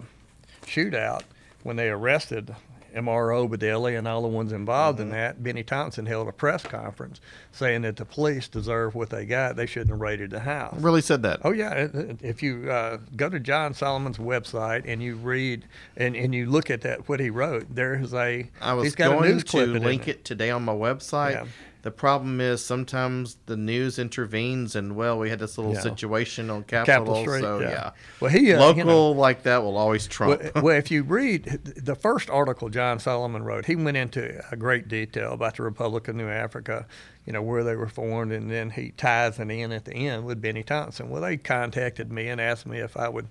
shootout, 0.65 1.23
when 1.63 1.75
they 1.75 1.89
arrested 1.89 2.55
Imari 2.93 3.47
Obadele 3.47 3.97
and 3.97 4.07
all 4.07 4.21
the 4.21 4.27
ones 4.27 4.51
involved 4.51 4.99
in 4.99 5.09
that, 5.09 5.43
Bennie 5.43 5.63
Thompson 5.63 6.05
held 6.05 6.27
a 6.27 6.31
press 6.31 6.63
conference 6.63 7.19
saying 7.51 7.81
that 7.83 7.95
the 7.95 8.05
police 8.05 8.47
deserve 8.47 8.95
what 8.95 9.09
they 9.09 9.25
got. 9.25 9.55
They 9.55 9.65
shouldn't 9.65 9.91
have 9.91 9.99
raided 9.99 10.31
the 10.31 10.41
house. 10.41 10.79
Really 10.79 11.01
said 11.01 11.23
that. 11.23 11.39
Oh 11.43 11.51
yeah, 11.51 11.87
if 12.21 12.43
you 12.43 12.69
uh, 12.71 12.99
go 13.15 13.29
to 13.29 13.39
John 13.39 13.73
Solomon's 13.73 14.17
website 14.17 14.83
and 14.85 15.01
you 15.01 15.15
read 15.15 15.65
and, 15.97 16.15
and 16.15 16.33
you 16.33 16.49
look 16.49 16.69
at 16.69 16.81
that 16.81 17.07
what 17.09 17.19
he 17.19 17.29
wrote, 17.29 17.65
there's 17.69 18.13
a 18.13 18.49
I 18.61 18.73
was 18.73 18.85
he's 18.85 18.95
got 18.95 19.11
a 19.11 19.15
going 19.15 19.31
news 19.31 19.43
to 19.43 19.49
clip 19.49 19.69
in 19.69 19.83
link 19.83 20.07
it. 20.07 20.17
it 20.17 20.25
today 20.25 20.49
on 20.49 20.63
my 20.63 20.73
website. 20.73 21.31
Yeah. 21.33 21.45
The 21.83 21.91
problem 21.91 22.39
is 22.41 22.63
sometimes 22.63 23.37
the 23.45 23.57
news 23.57 23.99
intervenes, 23.99 24.73
and 24.75 24.95
well, 24.95 25.19
we 25.19 25.29
had 25.29 25.39
this 25.39 25.57
little 25.57 25.73
Yeah. 25.73 25.81
situation 25.81 26.49
on 26.49 26.63
Capitol, 26.63 26.95
Capitol 27.15 27.21
Street. 27.23 27.41
so 27.41 27.59
yeah. 27.59 27.69
yeah. 27.69 27.91
Well, 28.21 28.31
he 28.31 28.53
uh, 28.53 28.59
Local 28.59 28.77
you 28.79 28.83
know, 28.85 29.11
like 29.11 29.43
that 29.43 29.61
will 29.63 29.77
always 29.77 30.07
trump. 30.07 30.41
well, 30.55 30.63
well, 30.63 30.77
if 30.77 30.89
you 30.91 31.03
read 31.03 31.43
the 31.75 31.95
first 31.95 32.29
article 32.29 32.69
John 32.69 32.99
Solomon 32.99 33.43
wrote, 33.43 33.65
he 33.65 33.75
went 33.75 33.97
into 33.97 34.41
a 34.49 34.55
great 34.55 34.87
detail 34.87 35.33
about 35.33 35.57
the 35.57 35.63
Republic 35.63 36.07
of 36.07 36.15
New 36.15 36.29
Africa, 36.29 36.87
you 37.25 37.33
know, 37.33 37.41
where 37.41 37.63
they 37.63 37.75
were 37.75 37.87
formed, 37.87 38.31
and 38.31 38.51
then 38.51 38.69
he 38.71 38.91
ties 38.91 39.39
it 39.39 39.49
in 39.49 39.71
at 39.71 39.85
the 39.85 39.93
end 39.93 40.25
with 40.25 40.41
Benny 40.41 40.63
Thompson. 40.63 41.09
Well, 41.09 41.21
they 41.21 41.37
contacted 41.37 42.11
me 42.11 42.27
and 42.27 42.41
asked 42.41 42.65
me 42.65 42.79
if 42.79 42.97
I 42.97 43.07
would 43.09 43.27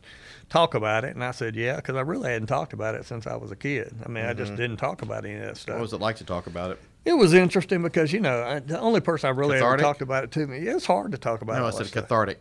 talk 0.48 0.74
about 0.74 1.04
it, 1.04 1.14
and 1.14 1.22
I 1.22 1.30
said, 1.32 1.54
yeah, 1.56 1.76
because 1.76 1.96
I 1.96 2.00
really 2.00 2.30
hadn't 2.30 2.46
talked 2.48 2.72
about 2.72 2.94
it 2.94 3.04
since 3.04 3.26
I 3.26 3.36
was 3.36 3.50
a 3.50 3.56
kid. 3.56 3.94
I 4.04 4.08
mean, 4.08 4.24
I 4.24 4.32
just 4.32 4.56
didn't 4.56 4.78
talk 4.78 5.02
about 5.02 5.24
any 5.24 5.34
of 5.36 5.42
that 5.44 5.56
stuff. 5.56 5.74
what 5.76 5.82
was 5.82 5.92
it 5.92 6.00
like 6.00 6.16
to 6.16 6.24
talk 6.24 6.46
about 6.46 6.70
it? 6.70 6.78
It 7.04 7.14
was 7.14 7.34
interesting 7.34 7.82
because, 7.82 8.12
you 8.12 8.20
know, 8.20 8.42
I, 8.42 8.60
the 8.60 8.78
only 8.78 9.00
person 9.00 9.26
I 9.28 9.30
really 9.30 9.58
ever 9.58 9.76
talked 9.76 10.02
about 10.02 10.24
it 10.24 10.30
to 10.32 10.46
me, 10.46 10.58
it's 10.58 10.86
hard 10.86 11.12
to 11.12 11.18
talk 11.18 11.42
about 11.42 11.56
No, 11.56 11.62
all 11.62 11.68
I 11.68 11.70
said 11.72 11.86
stuff. 11.88 12.04
cathartic. 12.04 12.40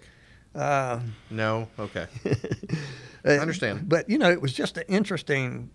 Uh, 0.53 0.99
No, 1.29 1.67
okay. 1.79 2.05
I 3.25 3.37
understand. 3.37 3.87
But 3.87 4.09
you 4.09 4.17
know, 4.17 4.29
it 4.31 4.41
was 4.41 4.53
just 4.53 4.77
an 4.77 4.83
interesting. 4.87 5.69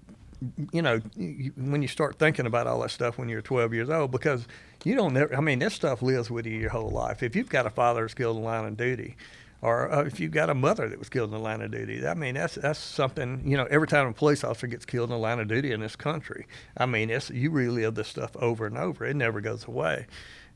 You 0.72 0.82
know, 0.82 0.99
when 0.99 1.82
you 1.82 1.89
start 1.89 2.18
thinking 2.18 2.47
about 2.47 2.66
all 2.66 2.80
that 2.80 2.91
stuff 2.91 3.18
when 3.18 3.28
you're 3.28 3.41
12 3.41 3.72
years 3.72 3.91
old, 3.91 4.11
because 4.11 4.47
you 4.84 4.95
don't 4.95 5.14
never. 5.14 5.34
I 5.34 5.41
mean, 5.41 5.59
this 5.59 5.74
stuff 5.74 6.03
lives 6.03 6.30
with 6.30 6.47
you 6.47 6.59
your 6.59 6.70
whole 6.70 6.91
life. 6.91 7.22
If 7.22 7.34
you've 7.34 7.49
got 7.49 7.66
a 7.66 7.70
father 7.70 8.03
that's 8.03 8.14
killed 8.14 8.37
in 8.37 8.43
the 8.43 8.49
line 8.49 8.64
of 8.64 8.76
duty, 8.76 9.16
or 9.62 9.93
uh, 9.93 10.05
if 10.05 10.20
you've 10.20 10.32
got 10.32 10.51
a 10.51 10.55
mother 10.55 10.89
that 10.89 10.99
was 10.99 11.09
killed 11.09 11.30
in 11.30 11.34
the 11.34 11.43
line 11.43 11.62
of 11.62 11.70
duty. 11.70 12.07
I 12.07 12.14
mean, 12.14 12.34
that's 12.34 12.57
that's 12.57 12.78
something 12.78 13.43
you 13.45 13.57
know. 13.57 13.66
Every 13.70 13.89
time 13.89 14.07
a 14.07 14.12
police 14.12 14.45
officer 14.45 14.66
gets 14.66 14.84
killed 14.84 15.11
in 15.11 15.14
the 15.14 15.18
line 15.18 15.41
of 15.41 15.49
duty 15.49 15.72
in 15.72 15.80
this 15.80 15.97
country, 15.97 16.47
I 16.76 16.87
mean, 16.87 17.11
it's 17.11 17.30
you 17.30 17.51
relive 17.51 17.95
this 17.95 18.09
stuff 18.09 18.37
over 18.37 18.66
and 18.66 18.76
over. 18.76 19.05
It 19.05 19.16
never 19.16 19.41
goes 19.41 19.66
away. 19.66 20.07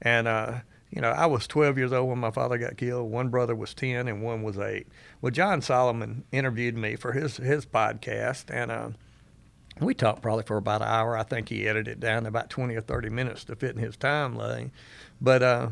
And 0.02 0.28
uh, 0.28 0.60
you 0.90 1.00
know, 1.00 1.10
I 1.10 1.26
was 1.26 1.46
12 1.46 1.78
years 1.78 1.92
old 1.92 2.08
when 2.08 2.18
my 2.18 2.30
father 2.30 2.58
got 2.58 2.76
killed. 2.76 3.10
One 3.10 3.28
brother 3.28 3.54
was 3.54 3.74
10, 3.74 4.08
and 4.08 4.22
one 4.22 4.42
was 4.42 4.58
eight. 4.58 4.86
Well, 5.20 5.30
John 5.30 5.62
Solomon 5.62 6.24
interviewed 6.32 6.76
me 6.76 6.96
for 6.96 7.12
his 7.12 7.38
his 7.38 7.66
podcast, 7.66 8.44
and. 8.48 8.70
Uh, 8.70 8.90
we 9.78 9.94
talked 9.94 10.22
probably 10.22 10.44
for 10.44 10.56
about 10.56 10.82
an 10.82 10.88
hour. 10.88 11.16
I 11.16 11.22
think 11.22 11.48
he 11.48 11.66
edited 11.66 11.88
it 11.88 12.00
down 12.00 12.22
to 12.22 12.28
about 12.28 12.50
20 12.50 12.74
or 12.74 12.80
30 12.80 13.10
minutes 13.10 13.44
to 13.44 13.56
fit 13.56 13.76
in 13.76 13.82
his 13.82 13.96
time 13.96 14.36
lane. 14.36 14.72
But, 15.20 15.42
uh, 15.42 15.68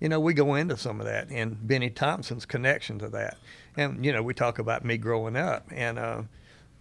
you 0.00 0.08
know, 0.08 0.20
we 0.20 0.32
go 0.32 0.54
into 0.54 0.76
some 0.76 1.00
of 1.00 1.06
that 1.06 1.30
and 1.30 1.66
Bennie 1.66 1.90
Thompson's 1.90 2.46
connection 2.46 2.98
to 3.00 3.08
that. 3.10 3.36
And, 3.76 4.04
you 4.04 4.12
know, 4.12 4.22
we 4.22 4.34
talk 4.34 4.58
about 4.58 4.84
me 4.84 4.96
growing 4.96 5.36
up. 5.36 5.66
And, 5.70 5.98
uh, 5.98 6.22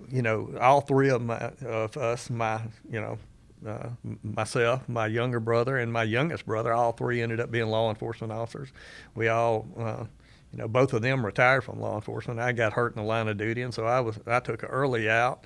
you 0.10 0.22
know, 0.22 0.56
all 0.60 0.82
three 0.82 1.10
of, 1.10 1.22
my, 1.22 1.52
of 1.66 1.98
us, 1.98 2.30
my, 2.30 2.62
you 2.90 3.02
know, 3.02 3.18
uh, 3.68 3.90
myself, 4.24 4.88
my 4.88 5.06
younger 5.08 5.40
brother, 5.40 5.78
and 5.78 5.92
my 5.92 6.04
youngest 6.04 6.46
brother, 6.46 6.74
all 6.74 6.94
three 6.94 7.22
ended 7.22 7.42
up 7.42 7.52
being 7.52 7.68
law 7.68 7.90
enforcement 7.90 8.32
officers. 8.32 8.70
We 9.16 9.28
all, 9.28 9.68
uh, 9.78 10.06
you 10.54 10.60
know, 10.60 10.68
both 10.68 10.94
of 10.94 11.02
them 11.02 11.26
retired 11.26 11.64
from 11.64 11.80
law 11.80 11.96
enforcement. 11.96 12.40
I 12.40 12.54
got 12.54 12.74
hurt 12.74 12.96
in 12.96 13.02
the 13.02 13.08
line 13.08 13.28
of 13.28 13.38
duty, 13.38 13.62
and 13.62 13.74
so 13.74 13.86
I 13.86 14.00
was 14.00 14.18
I 14.26 14.40
took 14.40 14.64
an 14.64 14.70
early 14.70 15.10
out 15.10 15.46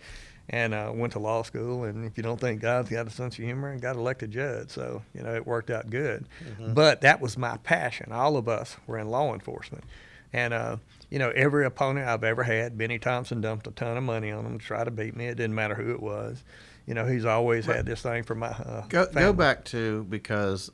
and 0.49 0.73
uh, 0.73 0.91
went 0.93 1.13
to 1.13 1.19
law 1.19 1.43
school. 1.43 1.85
And 1.85 2.05
if 2.05 2.17
you 2.17 2.23
don't 2.23 2.39
think 2.39 2.61
God's 2.61 2.89
got 2.89 3.07
a 3.07 3.09
sense 3.09 3.37
of 3.37 3.43
humor, 3.43 3.71
and 3.71 3.81
got 3.81 3.95
elected 3.95 4.31
judge. 4.31 4.69
So 4.69 5.01
you 5.13 5.23
know 5.23 5.33
it 5.33 5.45
worked 5.45 5.69
out 5.69 5.89
good. 5.89 6.25
Mm-hmm. 6.43 6.73
But 6.73 7.01
that 7.01 7.21
was 7.21 7.37
my 7.37 7.57
passion. 7.57 8.11
All 8.11 8.37
of 8.37 8.47
us 8.47 8.77
were 8.87 8.97
in 8.97 9.09
law 9.09 9.33
enforcement, 9.33 9.83
and 10.31 10.53
uh, 10.53 10.77
you 11.09 11.19
know 11.19 11.29
every 11.31 11.65
opponent 11.65 12.07
I've 12.07 12.23
ever 12.23 12.43
had, 12.43 12.77
Bennie 12.77 12.99
Thompson 12.99 13.41
dumped 13.41 13.67
a 13.67 13.71
ton 13.71 13.97
of 13.97 14.03
money 14.03 14.31
on 14.31 14.45
him 14.45 14.59
to 14.59 14.65
try 14.65 14.83
to 14.83 14.91
beat 14.91 15.15
me. 15.15 15.27
It 15.27 15.35
didn't 15.35 15.55
matter 15.55 15.75
who 15.75 15.91
it 15.91 16.01
was. 16.01 16.43
You 16.85 16.93
know 16.93 17.05
he's 17.05 17.25
always 17.25 17.65
had 17.65 17.85
this 17.85 18.01
thing 18.01 18.23
for 18.23 18.35
my 18.35 18.47
uh, 18.47 18.85
go, 18.89 19.05
go 19.05 19.31
back 19.31 19.63
to 19.65 20.03
because 20.09 20.69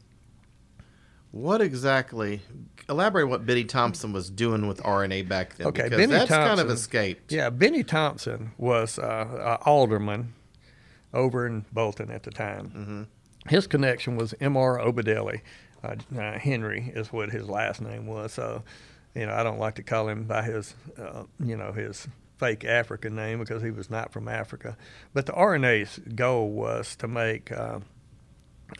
what 1.32 1.61
exactly? 1.61 2.41
Elaborate 2.88 3.27
what 3.27 3.45
Bennie 3.45 3.65
Thompson 3.65 4.13
was 4.13 4.30
doing 4.30 4.67
with 4.67 4.82
RNA 4.84 5.27
back 5.27 5.55
then. 5.55 5.67
Okay, 5.67 5.84
because 5.84 5.97
Bennie 5.97 6.11
that's 6.11 6.30
Thompson, 6.30 6.47
kind 6.47 6.59
of 6.59 6.69
escaped. 6.69 7.32
Yeah, 7.32 7.49
Bennie 7.49 7.84
Thompson 7.84 8.51
was 8.57 8.97
uh, 8.97 9.57
alderman 9.61 10.34
over 11.13 11.45
in 11.45 11.65
Bolton 11.71 12.11
at 12.11 12.23
the 12.23 12.32
time. 12.32 12.65
Mm-hmm. 12.69 13.49
His 13.49 13.67
connection 13.67 14.15
was 14.15 14.34
Imari 14.41 14.84
Obadele. 14.84 15.41
Uh, 15.84 15.95
uh, 16.19 16.38
Henry 16.39 16.91
is 16.95 17.13
what 17.13 17.30
his 17.30 17.47
last 17.47 17.82
name 17.82 18.05
was. 18.05 18.34
So, 18.34 18.63
you 19.15 19.25
know, 19.25 19.34
I 19.34 19.43
don't 19.43 19.59
like 19.59 19.75
to 19.75 19.84
call 19.84 20.09
him 20.09 20.25
by 20.25 20.43
his, 20.43 20.75
uh, 20.97 21.23
you 21.43 21.55
know, 21.55 21.71
his 21.71 22.07
fake 22.38 22.65
African 22.65 23.15
name 23.15 23.39
because 23.39 23.61
he 23.61 23.71
was 23.71 23.89
not 23.89 24.11
from 24.11 24.27
Africa. 24.27 24.77
But 25.13 25.25
the 25.25 25.34
RNA's 25.34 25.99
goal 26.15 26.49
was 26.49 26.95
to 26.97 27.07
make 27.07 27.51
uh, 27.51 27.80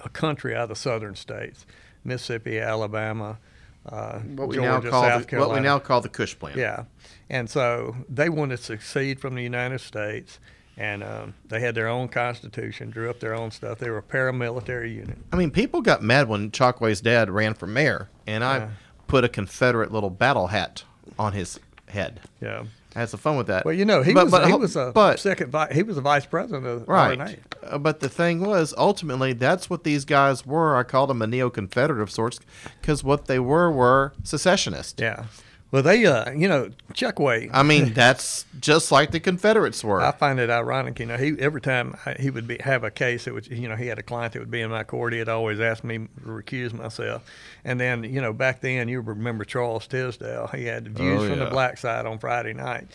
a 0.03 0.09
country 0.09 0.55
out 0.55 0.63
of 0.63 0.69
the 0.69 0.75
southern 0.75 1.15
states. 1.15 1.65
Mississippi, 2.03 2.59
Alabama, 2.59 3.37
uh, 3.85 4.19
what 4.19 4.47
we 4.49 4.55
Georgia, 4.55 4.85
now 4.85 4.91
call 4.91 5.03
South 5.03 5.21
the, 5.21 5.27
Carolina. 5.27 5.49
what 5.53 5.59
we 5.61 5.63
now 5.63 5.79
call 5.79 6.01
the 6.01 6.09
Kush 6.09 6.37
Plan. 6.37 6.57
Yeah, 6.57 6.83
and 7.29 7.49
so 7.49 7.95
they 8.09 8.29
wanted 8.29 8.57
to 8.57 8.63
succeed 8.63 9.19
from 9.19 9.35
the 9.35 9.43
United 9.43 9.79
States, 9.79 10.39
and 10.77 11.03
um, 11.03 11.33
they 11.47 11.59
had 11.59 11.75
their 11.75 11.87
own 11.87 12.07
constitution, 12.07 12.89
drew 12.89 13.09
up 13.09 13.19
their 13.19 13.33
own 13.35 13.51
stuff. 13.51 13.79
They 13.79 13.89
were 13.89 13.97
a 13.99 14.03
paramilitary 14.03 14.93
unit. 14.93 15.17
I 15.31 15.35
mean, 15.35 15.51
people 15.51 15.81
got 15.81 16.01
mad 16.01 16.27
when 16.29 16.51
Chokwe's 16.51 17.01
dad 17.01 17.29
ran 17.29 17.53
for 17.53 17.67
mayor, 17.67 18.09
and 18.27 18.43
I 18.43 18.57
Yeah. 18.57 18.69
put 19.07 19.23
a 19.23 19.29
Confederate 19.29 19.91
little 19.91 20.09
battle 20.09 20.47
hat 20.47 20.83
on 21.17 21.33
his 21.33 21.59
head. 21.89 22.19
Yeah. 22.41 22.63
I 22.95 22.99
had 23.01 23.09
some 23.09 23.19
fun 23.19 23.37
with 23.37 23.47
that. 23.47 23.65
Well, 23.65 23.73
you 23.75 23.85
know, 23.85 24.01
he 24.01 24.13
But- 24.13 24.25
was 24.25 24.31
but 24.31 24.47
he 24.47 24.53
was 24.53 24.75
a 24.75 24.91
but 24.93 25.19
second. 25.19 25.51
Vi- 25.51 25.73
he 25.73 25.83
was 25.83 25.97
a 25.97 26.01
vice 26.01 26.25
president 26.25 26.65
of 26.65 26.79
the 26.79 26.85
Right. 26.91 27.19
RNA. 27.19 27.37
Uh, 27.63 27.77
but 27.77 27.99
the 27.99 28.09
thing 28.09 28.41
was, 28.41 28.73
ultimately, 28.77 29.33
that's 29.33 29.69
what 29.69 29.83
these 29.83 30.05
guys 30.05 30.45
were. 30.45 30.75
I 30.75 30.83
called 30.83 31.09
them 31.11 31.21
a 31.21 31.27
neo 31.27 31.49
Confederate 31.51 32.01
of 32.01 32.09
sorts 32.09 32.39
because 32.81 33.03
what 33.03 33.25
they 33.25 33.37
were 33.39 33.71
were 33.71 34.13
secessionists. 34.23 34.95
Yeah. 34.99 35.25
Well, 35.72 35.84
they, 35.84 36.03
uh, 36.05 36.32
you 36.32 36.47
know, 36.47 36.72
Chokwe. 36.93 37.49
I 37.53 37.61
mean, 37.61 37.93
that's 37.93 38.45
just 38.59 38.91
like 38.91 39.11
the 39.11 39.20
Confederates 39.20 39.84
were. 39.84 40.01
I 40.01 40.11
find 40.11 40.39
it 40.39 40.49
ironic, 40.49 40.99
you 40.99 41.05
know. 41.05 41.17
He 41.17 41.36
every 41.39 41.61
time 41.61 41.95
I, 42.05 42.15
he 42.20 42.32
would 42.32 42.47
be, 42.47 42.57
have 42.61 42.84
a 42.84 42.89
case, 42.89 43.28
it 43.28 43.34
would, 43.34 43.47
you 43.47 43.67
know, 43.70 43.76
he 43.76 43.86
had 43.86 43.99
a 43.99 44.03
client 44.03 44.34
that 44.34 44.39
would 44.39 44.49
be 44.49 44.61
in 44.61 44.72
my 44.72 44.84
court. 44.84 45.13
He'd 45.13 45.30
always 45.30 45.59
ask 45.59 45.84
me 45.84 45.97
to 45.99 46.26
recuse 46.26 46.74
myself, 46.74 47.24
and 47.63 47.80
then, 47.80 48.03
you 48.03 48.20
know, 48.20 48.34
back 48.34 48.61
then 48.61 48.88
you 48.89 49.01
remember 49.01 49.45
Charles 49.45 49.86
Tisdale. 49.86 50.47
He 50.47 50.65
had 50.65 50.86
the 50.86 50.89
views 50.89 51.24
Oh, 51.24 51.30
from 51.30 51.39
the 51.39 51.45
black 51.45 51.78
side 51.78 52.07
on 52.07 52.17
Friday 52.17 52.53
night. 52.53 52.88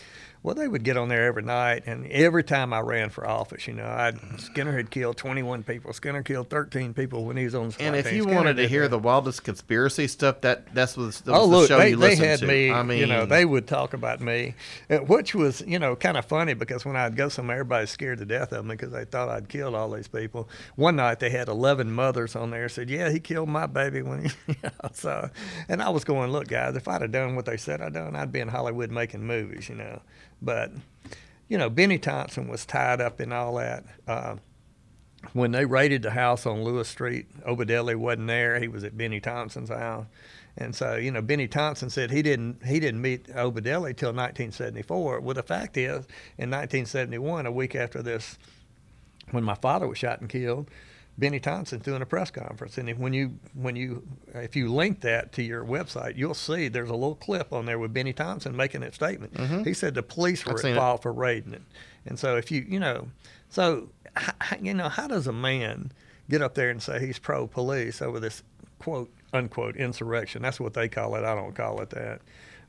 Well, 0.45 0.53
they 0.53 0.67
would 0.67 0.83
get 0.83 0.95
on 0.95 1.07
there 1.07 1.25
every 1.25 1.41
night, 1.41 1.85
and 1.87 2.05
every 2.11 2.43
time 2.43 2.71
I 2.71 2.81
ran 2.81 3.09
for 3.09 3.27
office, 3.27 3.65
you 3.65 3.73
know, 3.73 3.87
I'd, 3.87 4.19
Skinner 4.39 4.77
had 4.77 4.91
killed 4.91 5.17
21 5.17 5.63
people. 5.63 5.91
Skinner 5.91 6.21
killed 6.21 6.51
13 6.51 6.93
people 6.93 7.25
when 7.25 7.35
he 7.35 7.45
was 7.45 7.55
on 7.55 7.69
the 7.69 7.81
and 7.81 7.95
if 7.95 8.13
you 8.13 8.21
Skinner 8.21 8.35
wanted 8.35 8.57
to 8.57 8.67
hear 8.67 8.83
that. 8.83 8.89
the 8.89 8.99
wildest 8.99 9.43
conspiracy 9.43 10.05
stuff, 10.05 10.41
that 10.41 10.71
that's 10.71 10.95
what 10.97 11.13
that 11.13 11.31
was 11.31 11.39
Oh 11.39 11.47
the 11.49 11.57
look, 11.57 11.67
show 11.67 11.79
they, 11.79 11.89
you 11.89 11.95
they 11.95 12.09
listened 12.09 12.27
had 12.27 12.39
to. 12.41 12.45
me. 12.45 12.69
I 12.69 12.83
mean, 12.83 12.99
you 12.99 13.07
know, 13.07 13.25
they 13.25 13.43
would 13.43 13.65
talk 13.65 13.95
about 13.95 14.21
me, 14.21 14.53
uh, 14.87 14.97
which 14.97 15.33
was 15.33 15.61
you 15.65 15.79
know 15.79 15.95
kind 15.95 16.15
of 16.15 16.25
funny 16.25 16.53
because 16.53 16.85
when 16.85 16.95
I'd 16.95 17.15
go 17.15 17.27
somewhere, 17.27 17.57
everybody's 17.57 17.89
scared 17.89 18.19
to 18.19 18.25
death 18.25 18.51
of 18.51 18.65
me 18.65 18.75
because 18.75 18.91
they 18.91 19.05
thought 19.05 19.29
I'd 19.29 19.49
killed 19.49 19.73
all 19.73 19.89
these 19.89 20.07
people. 20.07 20.47
One 20.75 20.97
night 20.97 21.21
they 21.21 21.31
had 21.31 21.47
eleven 21.47 21.91
mothers 21.91 22.35
on 22.35 22.51
there 22.51 22.69
said, 22.69 22.91
"Yeah, 22.91 23.09
he 23.09 23.19
killed 23.19 23.49
my 23.49 23.65
baby." 23.65 24.03
When 24.03 24.25
he, 24.25 24.29
you 24.49 24.55
know, 24.63 24.89
so, 24.93 25.31
and 25.67 25.81
I 25.81 25.89
was 25.89 26.03
going, 26.03 26.31
"Look, 26.31 26.49
guys, 26.49 26.75
if 26.75 26.87
I'd 26.87 27.01
have 27.01 27.11
done 27.11 27.35
what 27.35 27.45
they 27.47 27.57
said 27.57 27.81
I 27.81 27.89
done, 27.89 28.15
I'd 28.15 28.31
be 28.31 28.41
in 28.41 28.49
Hollywood 28.49 28.91
making 28.91 29.25
movies," 29.25 29.69
you 29.69 29.73
know. 29.75 30.01
But 30.41 30.71
you 31.47 31.57
know, 31.57 31.69
Bennie 31.69 31.99
Thompson 31.99 32.47
was 32.47 32.65
tied 32.65 33.01
up 33.01 33.21
in 33.21 33.31
all 33.31 33.55
that. 33.55 33.83
Uh, 34.07 34.37
when 35.33 35.51
they 35.51 35.65
raided 35.65 36.03
the 36.03 36.11
house 36.11 36.45
on 36.45 36.63
Lewis 36.63 36.87
Street, 36.87 37.27
Obadele 37.45 37.95
wasn't 37.95 38.27
there. 38.27 38.59
He 38.59 38.67
was 38.67 38.83
at 38.83 38.97
Bennie 38.97 39.19
Thompson's 39.19 39.69
house. 39.69 40.05
And 40.57 40.73
so, 40.73 40.95
you 40.95 41.11
know, 41.11 41.21
Bennie 41.21 41.47
Thompson 41.47 41.89
said 41.89 42.11
he 42.11 42.21
didn't 42.21 42.65
he 42.65 42.79
didn't 42.79 43.01
meet 43.01 43.27
Obadele 43.27 43.95
till 43.95 44.13
1974. 44.13 45.19
Well, 45.19 45.33
the 45.33 45.43
fact 45.43 45.77
is, 45.77 46.05
in 46.37 46.49
1971, 46.49 47.45
a 47.45 47.51
week 47.51 47.75
after 47.75 48.01
this, 48.01 48.37
when 49.31 49.43
my 49.43 49.55
father 49.55 49.87
was 49.87 49.97
shot 49.97 50.21
and 50.21 50.29
killed, 50.29 50.69
Bennie 51.17 51.39
Thompson 51.39 51.79
doing 51.79 52.01
a 52.01 52.05
press 52.05 52.29
conference. 52.29 52.77
And 52.77 52.89
if, 52.89 52.97
when 52.97 53.13
you 53.13 53.39
when 53.53 53.75
you 53.75 54.03
if 54.33 54.55
you 54.55 54.73
link 54.73 55.01
that 55.01 55.31
to 55.33 55.43
your 55.43 55.63
website, 55.63 56.17
you'll 56.17 56.33
see 56.33 56.67
there's 56.67 56.89
a 56.89 56.93
little 56.93 57.15
clip 57.15 57.53
on 57.53 57.65
there 57.65 57.79
with 57.79 57.93
Bennie 57.93 58.13
Thompson 58.13 58.55
making 58.55 58.81
that 58.81 58.93
statement. 58.93 59.33
Mm-hmm. 59.33 59.63
He 59.63 59.73
said 59.73 59.93
the 59.93 60.03
police 60.03 60.45
were 60.45 60.57
fault 60.57 61.03
for 61.03 61.13
raiding 61.13 61.53
it. 61.53 61.61
And 62.05 62.19
so 62.19 62.35
if 62.35 62.51
you 62.51 62.65
you 62.67 62.79
know, 62.79 63.07
so 63.49 63.89
you 64.61 64.73
know, 64.73 64.89
how 64.89 65.07
does 65.07 65.27
a 65.27 65.33
man 65.33 65.91
get 66.29 66.41
up 66.41 66.55
there 66.55 66.69
and 66.69 66.81
say 66.81 66.99
he's 67.05 67.19
pro 67.19 67.47
police 67.47 68.01
over 68.01 68.19
this 68.19 68.43
quote 68.79 69.11
unquote 69.33 69.77
insurrection? 69.77 70.41
That's 70.41 70.59
what 70.59 70.73
they 70.73 70.89
call 70.89 71.15
it. 71.15 71.23
I 71.23 71.33
don't 71.35 71.55
call 71.55 71.81
it 71.81 71.91
that. 71.91 72.21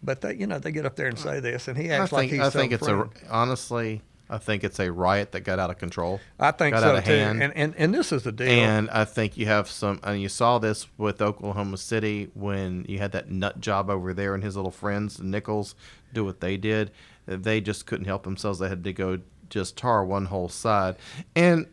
But 0.03 0.21
they, 0.21 0.35
you 0.35 0.47
know, 0.47 0.59
they 0.59 0.73
get 0.73 0.87
up 0.87 0.95
there 0.95 1.09
and 1.09 1.19
uh, 1.19 1.23
say 1.23 1.41
this, 1.41 1.69
and 1.69 1.77
he 1.77 1.91
I 1.91 1.97
acts 1.97 2.13
like 2.13 2.31
he's 2.31 2.41
I 2.41 2.51
think 2.51 2.73
it's 2.73 2.87
friend. 2.87 3.11
a 3.29 3.33
honestly, 3.33 4.03
I 4.29 4.39
think 4.39 4.65
it's 4.65 4.81
a 4.81 4.91
riot 4.91 5.33
that 5.33 5.41
got 5.41 5.59
out 5.59 5.71
of 5.71 5.79
control. 5.79 6.21
I 6.39 6.51
think 6.51 6.75
got 6.75 6.83
so 6.83 7.01
too. 7.01 7.13
hand. 7.13 7.43
And, 7.43 7.53
and 7.57 7.75
and 7.77 7.95
this 7.95 8.11
is 8.11 8.25
the 8.25 8.33
deal. 8.33 8.49
And 8.49 8.91
I 8.91 9.05
think 9.05 9.37
you 9.37 9.47
have 9.47 9.71
some, 9.71 10.01
and 10.03 10.21
you 10.21 10.29
saw 10.29 10.59
this 10.59 10.87
with 10.99 11.23
Oklahoma 11.23 11.77
City 11.77 12.31
when 12.35 12.85
you 12.89 12.99
had 12.99 13.13
that 13.13 13.31
nut 13.31 13.61
job 13.61 13.89
over 13.89 14.13
there 14.13 14.35
and 14.35 14.43
his 14.43 14.57
little 14.57 14.73
friends, 14.73 15.17
the 15.19 15.25
Nichols, 15.25 15.75
do 16.13 16.25
what 16.25 16.41
they 16.41 16.57
did. 16.57 16.91
They 17.27 17.61
just 17.61 17.87
couldn't 17.87 18.07
help 18.07 18.25
themselves. 18.25 18.59
They 18.59 18.69
had 18.69 18.85
to 18.85 18.93
go 18.93 19.21
just 19.49 19.77
tar 19.77 20.05
one 20.05 20.27
whole 20.27 20.49
side. 20.49 20.97
And 21.35 21.67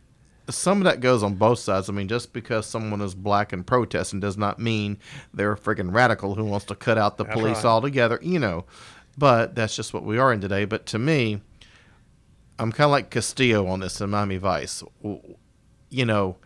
some 0.49 0.79
of 0.79 0.83
that 0.83 0.99
goes 0.99 1.23
on 1.23 1.35
both 1.35 1.59
sides. 1.59 1.89
I 1.89 1.93
mean, 1.93 2.07
just 2.07 2.33
because 2.33 2.65
someone 2.65 3.01
is 3.01 3.15
black 3.15 3.53
and 3.53 3.65
protesting 3.65 4.19
does 4.19 4.37
not 4.37 4.59
mean 4.59 4.97
they're 5.33 5.53
a 5.53 5.57
freaking 5.57 5.93
radical 5.93 6.35
who 6.35 6.43
wants 6.43 6.65
to 6.67 6.75
cut 6.75 6.97
out 6.97 7.17
the 7.17 7.23
That's 7.23 7.35
police 7.35 7.57
right. 7.57 7.65
altogether, 7.65 8.19
you 8.21 8.39
know. 8.39 8.65
But 9.17 9.55
that's 9.55 9.75
just 9.75 9.93
what 9.93 10.03
we 10.03 10.17
are 10.17 10.33
in 10.33 10.41
today. 10.41 10.65
But 10.65 10.85
to 10.87 10.99
me, 10.99 11.41
I'm 12.63 12.71
kind 12.71 12.85
of 12.85 12.91
like 12.91 13.09
Castillo 13.09 13.67
on 13.67 13.81
this 13.81 13.99
in 13.99 14.09
Miami 14.09 14.37
Vice. 14.37 14.83
You 15.89 16.05
know, 16.05 16.37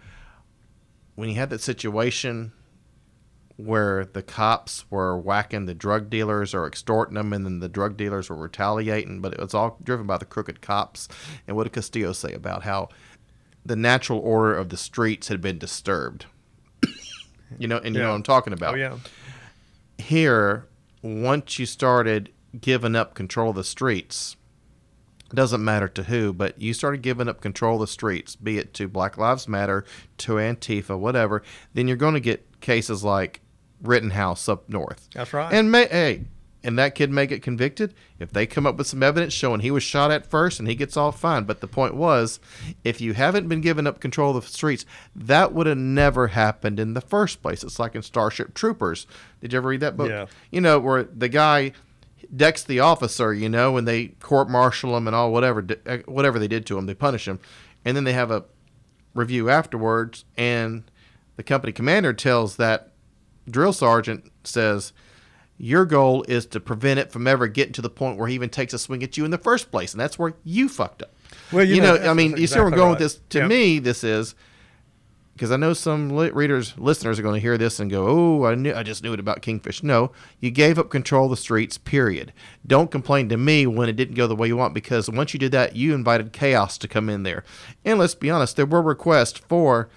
when 1.13 1.30
you 1.30 1.36
had 1.36 1.51
that 1.51 1.61
situation 1.61 2.53
where 3.57 4.05
the 4.05 4.24
cops 4.24 4.89
were 4.89 5.18
whacking 5.18 5.65
the 5.65 5.76
drug 5.76 6.09
dealers 6.09 6.53
or 6.55 6.65
extorting 6.65 7.15
them, 7.15 7.34
and 7.34 7.45
then 7.45 7.59
the 7.59 7.70
drug 7.70 7.97
dealers 7.97 8.30
were 8.30 8.36
retaliating, 8.36 9.22
but 9.22 9.34
it 9.34 9.39
was 9.39 9.53
all 9.53 9.78
driven 9.84 10.07
by 10.07 10.18
the 10.18 10.26
crooked 10.26 10.59
cops. 10.59 11.07
And 11.47 11.55
what 11.55 11.65
did 11.65 11.74
Castillo 11.74 12.13
say 12.13 12.34
about 12.34 12.63
how 12.63 12.89
the 13.63 13.76
natural 13.76 14.20
order 14.20 14.55
of 14.55 14.70
the 14.70 14.78
streets 14.78 15.28
had 15.28 15.39
been 15.39 15.59
disturbed? 15.59 16.26
you 17.59 17.68
know, 17.68 17.78
and 17.78 17.93
you 17.93 18.01
know 18.01 18.09
what 18.09 18.15
I'm 18.15 18.24
talking 18.24 18.53
about 18.53 18.74
oh 18.74 18.78
yeah. 18.78 18.97
here, 19.99 20.65
once 21.03 21.59
you 21.59 21.68
started 21.68 22.32
giving 22.59 22.95
up 22.95 23.13
control 23.13 23.51
of 23.51 23.55
the 23.55 23.63
streets, 23.63 24.37
doesn't 25.34 25.64
matter 25.64 25.88
to 25.90 26.04
who, 26.04 26.34
but 26.34 26.60
you 26.62 26.74
started 26.74 27.02
giving 27.02 27.28
up 27.28 27.42
control 27.42 27.76
of 27.76 27.82
the 27.82 27.88
streets, 27.88 28.36
be 28.36 28.58
it 28.58 28.74
to 28.76 28.88
Black 28.88 29.18
Lives 29.18 29.48
Matter, 29.48 29.86
to 30.20 30.34
Antifa, 30.34 30.98
whatever, 30.98 31.44
then 31.74 31.88
you're 31.88 31.98
going 31.98 32.14
to 32.14 32.20
get 32.20 32.62
cases 32.62 33.04
like 33.04 33.42
Rittenhouse 33.82 34.48
up 34.48 34.70
north. 34.70 35.10
That's 35.14 35.34
right. 35.34 35.54
And 35.54 35.72
may, 35.72 35.88
hey, 35.88 36.26
and 36.64 36.80
that 36.80 36.96
kid 36.96 37.12
may 37.12 37.28
get 37.28 37.42
convicted, 37.42 37.94
if 38.20 38.32
they 38.32 38.46
come 38.46 38.66
up 38.66 38.78
with 38.78 38.88
some 38.88 39.04
evidence 39.04 39.32
showing 39.32 39.60
he 39.60 39.72
was 39.72 39.84
shot 39.84 40.12
at 40.12 40.26
first 40.26 40.60
and 40.60 40.68
he 40.68 40.76
gets 40.76 40.98
off 40.98 41.20
fine. 41.20 41.44
But 41.44 41.62
the 41.62 41.68
point 41.68 41.96
was, 41.96 42.40
if 42.84 43.00
you 43.00 43.14
haven't 43.14 43.48
been 43.48 43.62
given 43.62 43.86
up 43.88 44.00
control 44.00 44.36
of 44.36 44.44
the 44.44 44.52
streets, 44.52 44.86
that 45.16 45.54
would 45.54 45.68
have 45.68 45.78
never 45.78 46.28
happened 46.28 46.80
in 46.80 46.94
the 46.94 47.02
first 47.02 47.42
place. 47.42 47.64
It's 47.64 47.80
like 47.80 47.96
in 47.96 48.02
Starship 48.02 48.54
Troopers. 48.54 49.08
Did 49.40 49.54
you 49.54 49.58
ever 49.58 49.70
read 49.70 49.82
that 49.82 49.96
book? 49.96 50.10
Yeah. 50.10 50.26
You 50.52 50.62
know, 50.62 50.80
where 50.80 51.04
the 51.04 51.30
guy 51.30 51.74
decks 52.36 52.64
the 52.64 52.80
officer, 52.80 53.34
you 53.34 53.50
know, 53.50 53.78
and 53.78 53.88
they 53.88 54.08
court 54.08 54.50
martial 54.50 54.96
him 54.98 55.08
and 55.08 55.16
all 55.16 55.32
whatever 55.32 55.66
uh, 55.86 55.98
whatever 56.06 56.40
they 56.40 56.48
did 56.48 56.66
to 56.68 56.78
him, 56.78 56.86
they 56.86 56.94
punish 56.94 57.28
him, 57.28 57.40
and 57.86 57.96
then 57.96 58.04
they 58.04 58.14
have 58.14 58.32
a 58.32 58.46
review 59.14 59.50
afterwards, 59.50 60.26
and 60.38 60.84
the 61.36 61.44
company 61.44 61.72
commander 61.74 62.14
tells 62.14 62.58
that 62.58 62.92
drill 63.50 63.74
sergeant 63.74 64.32
says 64.44 64.94
your 65.58 65.86
goal 65.86 66.24
is 66.28 66.46
to 66.46 66.60
prevent 66.60 67.00
it 67.00 67.12
from 67.12 67.26
ever 67.26 67.48
getting 67.48 67.74
to 67.74 67.82
the 67.82 67.90
point 67.90 68.18
where 68.18 68.28
he 68.28 68.36
even 68.36 68.50
takes 68.50 68.74
a 68.74 68.80
swing 68.80 69.02
at 69.02 69.18
you 69.18 69.26
in 69.26 69.32
the 69.32 69.38
first 69.38 69.72
place, 69.72 69.94
and 69.94 70.00
that's 70.00 70.20
where 70.20 70.34
you 70.44 70.70
fucked 70.70 71.02
up. 71.02 71.14
Well, 71.52 71.64
you 71.64 71.76
you, 71.76 71.82
know, 71.82 71.96
know, 71.96 72.12
I 72.12 72.14
mean, 72.14 72.38
you 72.38 72.48
see 72.48 72.60
where 72.60 72.68
I'm 72.68 72.72
going 72.74 72.84
right. 72.84 72.90
with 72.92 73.00
this. 73.00 73.20
To 73.30 73.40
Yep. 73.40 73.50
me, 73.50 73.80
this 73.80 74.04
is 74.04 74.36
because 75.38 75.52
I 75.52 75.58
know 75.58 75.74
some 75.74 76.10
li- 76.16 76.32
readers, 76.32 76.74
listeners 76.78 77.20
are 77.20 77.22
going 77.22 77.36
to 77.36 77.40
hear 77.40 77.60
this 77.60 77.80
and 77.80 77.92
go, 77.92 78.08
"Oh, 78.08 78.46
I 78.46 78.56
knew, 78.56 78.74
I 78.74 78.82
just 78.82 79.04
knew 79.04 79.14
it 79.14 79.20
about 79.20 79.44
Kingfish." 79.44 79.84
No, 79.84 80.12
you 80.40 80.50
gave 80.50 80.80
up 80.80 80.90
control 80.90 81.26
of 81.26 81.30
the 81.30 81.38
streets. 81.38 81.78
Period. 81.78 82.34
Don't 82.66 82.90
complain 82.90 83.30
to 83.30 83.38
me 83.38 83.68
when 83.68 83.88
it 83.88 83.96
didn't 83.96 84.16
go 84.16 84.26
the 84.26 84.36
way 84.36 84.48
you 84.48 84.58
want, 84.58 84.74
because 84.74 85.10
once 85.10 85.34
you 85.34 85.40
did 85.40 85.52
that, 85.52 85.76
you 85.76 85.94
invited 85.94 86.34
chaos 86.34 86.78
to 86.80 86.88
come 86.88 87.08
in 87.08 87.22
there. 87.22 87.44
And 87.86 88.00
let's 88.00 88.16
be 88.16 88.32
honest, 88.32 88.56
there 88.56 88.66
were 88.66 88.82
requests 88.82 89.38
for, 89.48 89.90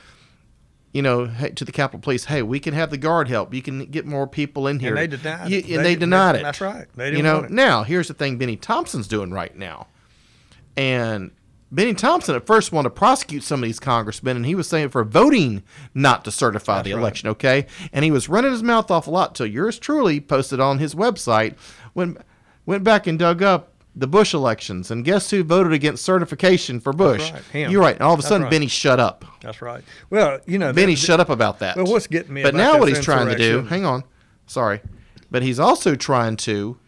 you 0.93 1.01
know, 1.01 1.25
hey, 1.25 1.51
to 1.51 1.65
the 1.65 1.73
Capitol 1.73 2.01
Police, 2.01 2.27
"Hey, 2.27 2.43
we 2.43 2.61
can 2.61 2.75
have 2.75 2.91
the 2.91 2.99
guard 2.99 3.29
help. 3.29 3.55
You 3.55 3.63
can 3.63 3.87
get 3.87 4.05
more 4.05 4.27
people 4.27 4.67
in 4.67 4.79
here." 4.81 4.91
And 4.95 4.99
they 4.99 5.17
denied 5.17 5.49
You- 5.51 5.59
it. 5.59 5.65
and 5.65 5.71
They- 5.71 5.77
they, 5.77 5.95
they- 5.95 6.01
denied 6.01 6.37
it. 6.37 6.43
that's 6.43 6.61
right. 6.61 6.87
They 6.95 7.11
didn't 7.11 7.25
know, 7.25 7.35
want 7.37 7.47
it. 7.47 7.53
now 7.53 7.83
here's 7.85 8.09
the 8.09 8.15
thing: 8.15 8.37
Bennie 8.37 8.57
Thompson's 8.57 9.09
doing 9.09 9.31
right 9.31 9.57
now, 9.57 9.87
and 10.77 11.31
Bennie 11.73 11.95
Thompson 11.95 12.35
at 12.35 12.47
first 12.47 12.73
wanted 12.73 12.89
to 12.89 12.95
prosecute 12.95 13.45
some 13.45 13.63
of 13.63 13.67
these 13.67 13.79
congressmen, 13.79 14.37
and 14.37 14.45
he 14.45 14.55
was 14.55 14.69
saying 14.69 14.89
for 14.89 15.05
voting 15.05 15.63
not 15.95 16.25
to 16.25 16.31
certify 16.31 16.83
the 16.83 16.93
right. 16.93 17.01
election, 17.01 17.29
okay? 17.29 17.67
And 17.93 18.05
he 18.05 18.11
was 18.11 18.29
running 18.29 18.51
his 18.51 18.63
mouth 18.63 18.91
off 18.91 19.07
a 19.07 19.11
lot 19.11 19.35
till 19.35 19.47
yours 19.47 19.79
truly 19.79 20.21
posted 20.21 20.59
on 20.59 20.79
his 20.79 20.95
website 20.95 21.55
when 21.93 22.19
went 22.67 22.83
back 22.83 23.07
and 23.07 23.19
dug 23.19 23.43
up 23.43 23.73
the 23.95 24.07
Bush 24.07 24.35
elections, 24.35 24.91
and 24.91 25.05
guess 25.05 25.31
who 25.31 25.43
voted 25.43 25.73
against 25.73 26.05
certification 26.05 26.81
for 26.81 26.93
Bush? 26.93 27.31
right, 27.33 27.43
him. 27.45 27.71
You're 27.71 27.81
right. 27.81 27.97
And 27.97 28.03
all 28.03 28.15
of 28.15 28.21
a 28.21 28.23
sudden, 28.23 28.43
right. 28.43 28.51
Bennie 28.51 28.69
shut 28.69 29.01
up. 29.01 29.25
That's 29.41 29.61
right. 29.61 29.83
Well, 30.11 30.41
you 30.47 30.59
know, 30.59 30.73
Bennie 30.73 30.95
th- 30.95 31.05
shut 31.05 31.21
up 31.21 31.29
about 31.29 31.59
that. 31.59 31.77
Well, 31.77 31.87
what's 31.87 32.07
getting 32.07 32.33
me 32.33 32.43
But 32.43 32.55
now 32.55 32.79
what 32.79 32.89
he's 32.89 33.05
trying 33.05 33.29
to 33.29 33.37
do, 33.37 33.63
hang 33.63 33.85
on, 33.85 34.05
sorry, 34.47 34.81
but 35.31 35.43
he's 35.43 35.59
also 35.59 35.97
trying 35.97 36.37
to 36.39 36.79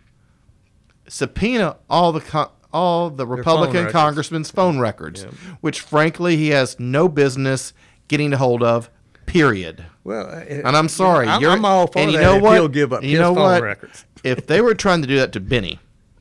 subpoena 1.09 1.77
all 1.91 2.13
the 2.13 2.21
co- 2.21 2.53
all 2.73 3.11
the 3.11 3.27
Republican 3.27 3.77
records. 3.77 3.93
congressmen's 3.93 4.51
phone 4.51 4.79
records, 4.79 5.23
which 5.61 5.81
frankly 5.81 6.37
he 6.37 6.49
has 6.51 6.79
no 6.81 7.09
business 7.09 7.73
getting 8.09 8.33
a 8.33 8.37
hold 8.37 8.63
of. 8.63 8.91
Period. 9.27 9.85
Well, 10.05 10.27
uh, 10.27 10.41
And 10.41 10.77
I'm 10.77 10.89
sorry, 10.89 11.29
I'm, 11.29 11.41
you're, 11.41 11.51
I'm 11.53 11.65
all 11.65 11.87
for 11.87 11.99
and 12.01 12.09
that. 12.09 12.13
you 12.15 12.21
know 12.21 12.37
if 12.37 12.43
what? 12.43 12.55
He'll 12.55 12.69
give 12.69 12.93
up 12.93 13.03
you 13.03 13.11
his 13.11 13.21
know 13.21 13.35
phone 13.35 13.45
what? 13.45 13.63
records. 13.63 14.05
if 14.25 14.47
they 14.47 14.61
were 14.61 14.75
trying 14.75 15.01
to 15.03 15.07
do 15.09 15.17
that 15.19 15.33
to 15.33 15.41
Bennie, 15.41 15.79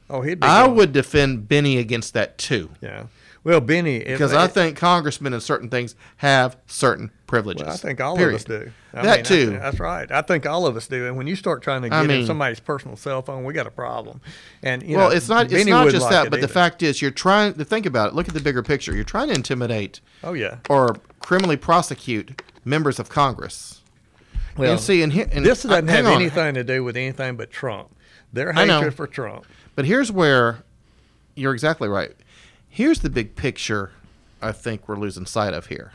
Oh, 0.10 0.22
he'd 0.22 0.39
be. 0.39 0.47
I 0.47 0.68
gone. 0.68 0.76
would 0.76 0.91
defend 0.93 1.47
Bennie 1.47 1.78
against 1.78 2.14
that 2.14 2.38
too. 2.38 2.70
Yeah. 2.82 3.06
Well, 3.43 3.60
Bennie, 3.60 3.99
Because 3.99 4.34
I 4.34 4.45
think 4.47 4.78
congressmen 4.78 5.34
in 5.34 5.41
certain 5.41 5.70
things 5.70 5.95
have 6.18 6.58
certain 6.68 7.12
privileges. 7.32 7.64
Well, 7.66 7.74
I 7.74 7.78
think 7.78 8.00
all 8.02 8.16
Period. 8.16 8.36
of 8.36 8.42
us 8.42 8.44
do. 8.46 8.72
I 8.94 9.02
that 9.02 9.04
mean, 9.04 9.12
I- 9.12 9.22
too. 9.22 9.50
that's 9.52 9.80
right. 9.80 10.12
I 10.12 10.22
think 10.22 10.46
all 10.46 10.68
of 10.68 10.76
us 10.78 10.88
do. 10.88 11.08
And 11.08 11.16
when 11.18 11.26
you 11.26 11.36
start 11.36 11.64
trying 11.64 11.82
to 11.82 11.88
I 11.88 12.02
get 12.02 12.08
mean- 12.08 12.20
in 12.22 12.26
somebody's 12.28 12.60
personal 12.60 12.96
cell 12.98 13.22
phone, 13.22 13.44
we 13.46 13.54
got 13.54 13.66
a 13.66 13.72
problem. 13.72 14.22
And 14.62 14.84
you 14.84 14.98
well, 14.98 15.10
know, 15.10 15.16
it's 15.16 15.30
not. 15.30 15.52
It's 15.52 15.66
not 15.66 15.90
just 15.90 16.04
like 16.04 16.12
that, 16.12 16.30
but 16.30 16.42
the 16.42 16.48
fact 16.48 16.84
is, 16.84 17.02
you're 17.02 17.10
trying 17.10 17.54
to 17.56 17.66
think 17.66 17.86
about 17.88 18.10
it. 18.10 18.14
Look 18.16 18.28
at 18.28 18.34
the 18.34 18.40
bigger 18.42 18.62
picture. 18.62 18.94
You're 18.94 19.04
trying 19.04 19.30
to 19.30 19.34
intimidate 19.34 20.02
Oh 20.24 20.34
yeah. 20.34 20.58
or 20.70 20.98
criminally 21.20 21.58
prosecute 21.58 22.42
members 22.66 23.00
of 23.00 23.10
Congress. 23.10 23.82
Well, 24.58 24.72
and 24.74 24.80
see, 24.82 25.02
and, 25.02 25.14
and 25.14 25.46
this 25.46 25.64
doesn't 25.64 25.88
have 25.88 26.06
on. 26.06 26.12
anything 26.14 26.54
to 26.56 26.64
do 26.64 26.84
with 26.84 26.98
anything 26.98 27.38
but 27.38 27.50
Trump. 27.52 27.96
Their 28.34 28.50
I 28.56 28.66
hatred 28.66 28.94
for 28.94 29.08
Trump. 29.08 29.46
But 29.76 29.86
here's 29.86 30.12
where 30.12 30.64
you're 31.36 31.54
exactly 31.54 31.88
right. 31.88 32.12
Here's 32.68 33.00
the 33.00 33.10
big 33.10 33.36
picture. 33.36 33.92
I 34.42 34.52
think 34.52 34.88
we're 34.90 34.98
losing 34.98 35.26
sight 35.26 35.54
of 35.54 35.68
here. 35.68 35.94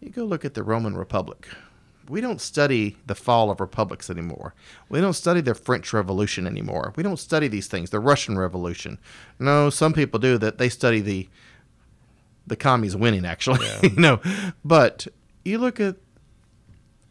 You 0.00 0.10
go 0.10 0.24
look 0.24 0.44
at 0.44 0.54
the 0.54 0.62
Roman 0.62 0.96
Republic. 0.96 1.48
We 2.08 2.20
don't 2.20 2.40
study 2.40 2.96
the 3.06 3.14
fall 3.14 3.50
of 3.50 3.60
republics 3.60 4.08
anymore. 4.08 4.54
We 4.88 5.00
don't 5.00 5.12
study 5.12 5.42
the 5.42 5.54
French 5.54 5.92
Revolution 5.92 6.46
anymore. 6.46 6.94
We 6.96 7.02
don't 7.02 7.18
study 7.18 7.48
these 7.48 7.66
things. 7.66 7.90
The 7.90 8.00
Russian 8.00 8.38
Revolution. 8.38 8.98
No, 9.38 9.68
some 9.68 9.92
people 9.92 10.18
do 10.18 10.38
that. 10.38 10.58
They 10.58 10.68
study 10.68 11.00
the 11.00 11.28
the 12.46 12.56
commies 12.56 12.96
winning 12.96 13.26
actually. 13.26 13.66
you 13.82 13.90
know, 13.96 14.20
but 14.64 15.06
you 15.44 15.58
look 15.58 15.80
at 15.80 15.96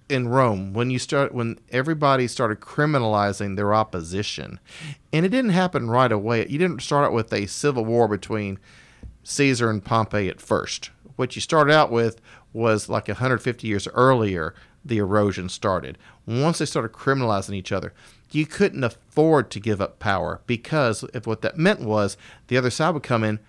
in 0.09 0.27
Rome 0.29 0.73
when 0.73 0.89
you 0.89 0.99
start 0.99 1.33
when 1.33 1.59
everybody 1.69 2.27
started 2.27 2.59
criminalizing 2.59 3.55
their 3.55 3.73
opposition, 3.73 4.59
and 5.13 5.25
it 5.25 5.29
didn't 5.29 5.51
happen 5.51 5.89
right 5.89 6.11
away. 6.11 6.47
You 6.47 6.57
didn't 6.57 6.81
start 6.81 7.05
out 7.05 7.13
with 7.13 7.31
a 7.33 7.45
civil 7.45 7.85
war 7.85 8.07
between 8.07 8.57
Caesar 9.23 9.69
and 9.69 9.83
Pompey 9.83 10.29
at 10.29 10.41
first. 10.41 10.91
What 11.17 11.35
you 11.35 11.41
started 11.41 11.73
out 11.73 11.91
with 11.91 12.21
was 12.57 12.89
like 12.89 13.07
150 13.07 13.67
years 13.67 13.87
earlier. 13.89 14.53
The 14.83 14.97
erosion 14.97 15.49
started 15.49 15.97
once 16.25 16.59
they 16.59 16.65
started 16.65 16.93
criminalizing 16.93 17.55
each 17.55 17.71
other. 17.71 17.93
You 18.31 18.45
couldn't 18.45 18.83
afford 18.83 19.49
to 19.51 19.59
give 19.59 19.81
up 19.81 19.99
power 19.99 20.41
because 20.47 21.03
if 21.13 21.27
what 21.27 21.41
that 21.41 21.57
meant 21.57 21.81
was 21.81 22.17
the 22.47 22.57
other 22.57 22.69
side 22.69 22.93
would 22.93 23.03
come 23.03 23.23
in, 23.23 23.39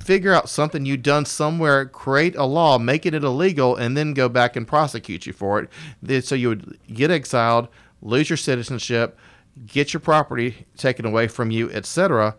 figure 0.00 0.32
out 0.32 0.48
something 0.48 0.84
you'd 0.84 1.02
done 1.02 1.24
somewhere, 1.24 1.86
create 1.86 2.36
a 2.36 2.44
law, 2.44 2.78
making 2.78 3.14
it 3.14 3.24
illegal, 3.24 3.76
and 3.76 3.96
then 3.96 4.14
go 4.14 4.28
back 4.28 4.56
and 4.56 4.66
prosecute 4.66 5.26
you 5.26 5.32
for 5.32 5.60
it. 5.60 6.24
So 6.24 6.34
you 6.34 6.48
would 6.48 6.78
get 6.92 7.10
exiled, 7.10 7.68
lose 8.02 8.30
your 8.30 8.36
citizenship, 8.36 9.18
get 9.66 9.92
your 9.92 10.00
property 10.00 10.66
taken 10.76 11.04
away 11.04 11.28
from 11.28 11.50
you, 11.50 11.70
etc. 11.70 12.36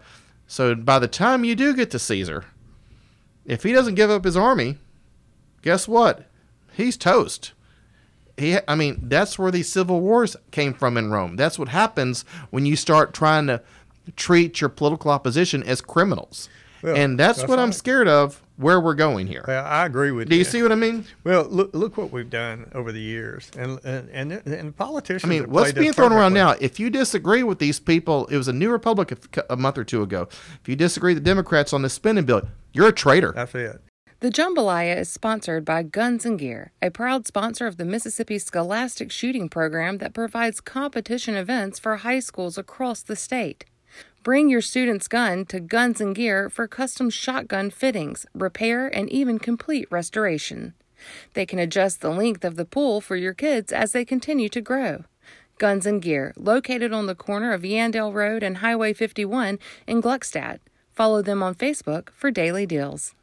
So 0.48 0.74
by 0.76 1.00
the 1.00 1.08
time 1.08 1.44
you 1.44 1.56
do 1.56 1.76
get 1.76 1.92
to 1.92 2.00
Caesar, 2.00 2.46
if 3.46 3.64
he 3.64 3.72
doesn't 3.72 3.96
give 3.96 4.10
up 4.10 4.24
his 4.24 4.38
army, 4.38 4.78
guess 5.62 5.88
what? 5.88 6.26
He's 6.74 6.98
toast. 6.98 7.54
He, 8.38 8.58
I 8.68 8.76
mean, 8.76 9.00
that's 9.04 9.38
where 9.38 9.52
these 9.52 9.70
civil 9.70 10.00
wars 10.00 10.36
came 10.52 10.74
from 10.74 10.98
in 10.98 11.12
Rome. 11.12 11.36
That's 11.36 11.60
what 11.60 11.70
happens 11.70 12.24
when 12.52 12.66
you 12.66 12.76
start 12.76 13.14
trying 13.14 13.48
to 13.48 13.62
treat 14.16 14.62
your 14.62 14.70
political 14.70 15.12
opposition 15.12 15.62
as 15.64 15.82
criminals. 15.82 16.50
Well, 16.82 16.96
and 16.96 17.20
that's, 17.20 17.40
that's 17.40 17.50
what 17.50 17.60
I'm 17.60 17.74
scared 17.74 18.08
of 18.08 18.42
where 18.56 18.80
we're 18.80 18.96
going 18.96 19.28
here. 19.28 19.44
Well, 19.48 19.66
I 19.66 19.86
agree 19.86 20.12
with 20.12 20.30
Do 20.30 20.36
you. 20.36 20.44
Do 20.44 20.48
you 20.48 20.52
see 20.52 20.62
what 20.62 20.72
I 20.72 20.76
mean? 20.76 21.06
Well, 21.24 21.44
look 21.44 21.74
look 21.74 21.98
what 21.98 22.12
we've 22.12 22.30
done 22.30 22.72
over 22.74 22.92
the 22.92 23.02
years, 23.02 23.52
and 23.58 23.80
and 23.84 24.10
and, 24.12 24.32
and 24.32 24.76
politicians. 24.76 25.26
I 25.26 25.28
mean, 25.28 25.50
what's 25.50 25.74
being 25.74 25.94
thrown 25.94 26.14
around 26.14 26.34
now? 26.34 26.56
If 26.62 26.80
you 26.80 26.90
disagree 26.90 27.44
with 27.44 27.60
these 27.60 27.80
people, 27.80 28.28
it 28.28 28.38
was 28.38 28.48
a 28.48 28.54
New 28.54 28.70
Republic 28.70 29.12
a, 29.12 29.46
a 29.50 29.58
month 29.58 29.78
or 29.78 29.84
two 29.84 30.02
ago. 30.04 30.28
If 30.62 30.68
you 30.70 30.76
disagree 30.76 31.14
with 31.14 31.24
the 31.24 31.30
Democrats 31.30 31.74
on 31.74 31.82
the 31.82 31.90
spending 31.90 32.26
bill, 32.26 32.44
you're 32.74 32.88
a 32.88 32.94
traitor. 32.94 33.34
That's 33.34 33.56
it. 33.56 33.82
The 34.22 34.30
Jambalaya 34.30 34.98
is 34.98 35.08
sponsored 35.08 35.64
by 35.64 35.82
Guns 35.82 36.26
and 36.26 36.38
Gear, 36.38 36.74
a 36.82 36.92
proud 36.92 37.26
sponsor 37.26 37.68
of 37.68 37.78
the 37.78 37.86
Mississippi 37.86 38.38
Scholastic 38.38 39.14
Shooting 39.14 39.48
Program 39.48 40.00
that 40.00 40.14
provides 40.14 40.60
competition 40.60 41.36
events 41.36 41.80
for 41.80 41.96
high 41.96 42.20
schools 42.20 42.58
across 42.58 43.02
the 43.02 43.16
state. 43.16 43.64
Bring 44.22 44.50
your 44.50 44.60
student's 44.60 45.08
gun 45.08 45.46
to 45.46 45.62
Guns 45.62 46.02
and 46.02 46.14
Gear 46.14 46.50
for 46.50 46.68
custom 46.68 47.10
shotgun 47.10 47.70
fittings, 47.70 48.26
repair, 48.34 48.88
and 48.94 49.10
even 49.10 49.40
complete 49.40 49.90
restoration. 49.90 50.74
They 51.34 51.46
can 51.46 51.58
adjust 51.58 52.02
the 52.02 52.10
length 52.10 52.44
of 52.44 52.58
the 52.58 52.66
pull 52.66 53.00
for 53.00 53.16
your 53.16 53.34
kids 53.34 53.72
as 53.72 53.94
they 53.94 54.04
continue 54.04 54.50
to 54.50 54.60
grow. 54.60 55.06
Guns 55.60 55.86
and 55.86 56.02
Gear, 56.02 56.34
located 56.36 56.92
on 56.92 57.06
the 57.06 57.16
corner 57.16 57.54
of 57.54 57.62
Yandell 57.62 58.14
Road 58.14 58.44
and 58.44 58.58
Highway 58.58 58.92
51 58.92 59.60
in 59.88 60.02
Gluckstadt. 60.02 60.60
Follow 60.92 61.22
them 61.22 61.42
on 61.42 61.56
Facebook 61.56 62.10
for 62.10 62.32
daily 62.32 62.66
deals. 62.66 63.16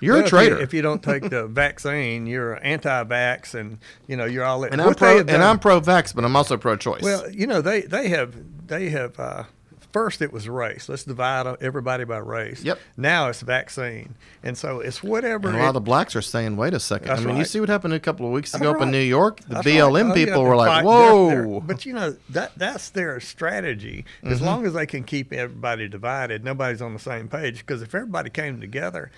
You're 0.00 0.14
Well, 0.14 0.22
a 0.22 0.26
if 0.26 0.32
you- 0.32 0.38
traitor. 0.38 0.58
If 0.60 0.74
you, 0.74 0.82
don't 0.82 1.02
take 1.02 1.28
the 1.28 1.46
vaccine, 1.46 2.26
you're 2.26 2.58
anti-vax, 2.64 3.54
and 3.54 3.78
you 4.06 4.16
know 4.16 4.24
you're 4.24 4.44
all. 4.44 4.64
and 4.64 4.80
I'm 4.80 4.94
pro 4.94 5.18
and 5.20 5.30
I'm 5.30 5.58
pro-vax, 5.58 6.14
but 6.14 6.24
I'm 6.24 6.36
also 6.36 6.56
pro-choice. 6.56 7.02
Well, 7.02 7.30
you 7.30 7.46
know 7.46 7.60
they 7.60 7.82
they 7.82 8.08
have 8.08 8.34
they 8.68 8.88
have. 8.90 9.18
Uh, 9.18 9.44
First, 9.90 10.20
it 10.20 10.34
was 10.34 10.46
race. 10.50 10.86
Let's 10.90 11.02
divide 11.04 11.46
everybody 11.62 12.04
by 12.04 12.18
race. 12.18 12.62
Yep. 12.62 12.78
Now 12.98 13.28
it's 13.30 13.40
vaccine, 13.40 14.14
and 14.42 14.56
so 14.56 14.80
it's 14.80 15.02
whatever. 15.02 15.48
And 15.48 15.56
a 15.56 15.60
lot 15.60 15.64
it- 15.64 15.68
of 15.68 15.74
the 15.74 15.80
blacks 15.80 16.14
are 16.14 16.20
saying, 16.20 16.58
"Wait 16.58 16.74
a 16.74 16.78
second. 16.78 17.10
I 17.10 17.20
mean, 17.20 17.38
you 17.38 17.44
see 17.46 17.58
what 17.58 17.70
happened 17.70 17.94
a 17.94 17.98
couple 17.98 18.26
of 18.26 18.32
weeks 18.32 18.52
ago 18.52 18.72
up 18.72 18.82
in. 18.82 18.90
New 18.90 18.98
York? 19.00 19.40
The 19.48 19.54
That's 19.54 19.66
BLM 19.66 20.10
right. 20.10 20.12
Oh, 20.12 20.14
yeah, 20.18 20.24
people 20.26 20.44
were 20.44 20.56
like, 20.56 20.84
"Whoa!" 20.84 21.28
they're- 21.30 21.42
they're- 21.46 21.60
But 21.60 21.86
you 21.86 21.94
know 21.94 22.16
that 22.28 22.52
that's 22.58 22.90
their 22.90 23.18
strategy. 23.18 24.04
As 24.22 24.36
Mm-hmm. 24.36 24.44
long 24.46 24.66
as 24.66 24.74
they 24.74 24.84
can 24.84 25.04
keep 25.04 25.32
everybody 25.32 25.88
divided, 25.88 26.44
nobody's 26.44 26.82
on 26.82 26.92
the 26.92 27.00
same 27.00 27.26
page. 27.26 27.60
Because 27.66 27.80
if 27.80 27.94
everybody 27.94 28.28
came 28.28 28.60
together, 28.60 29.10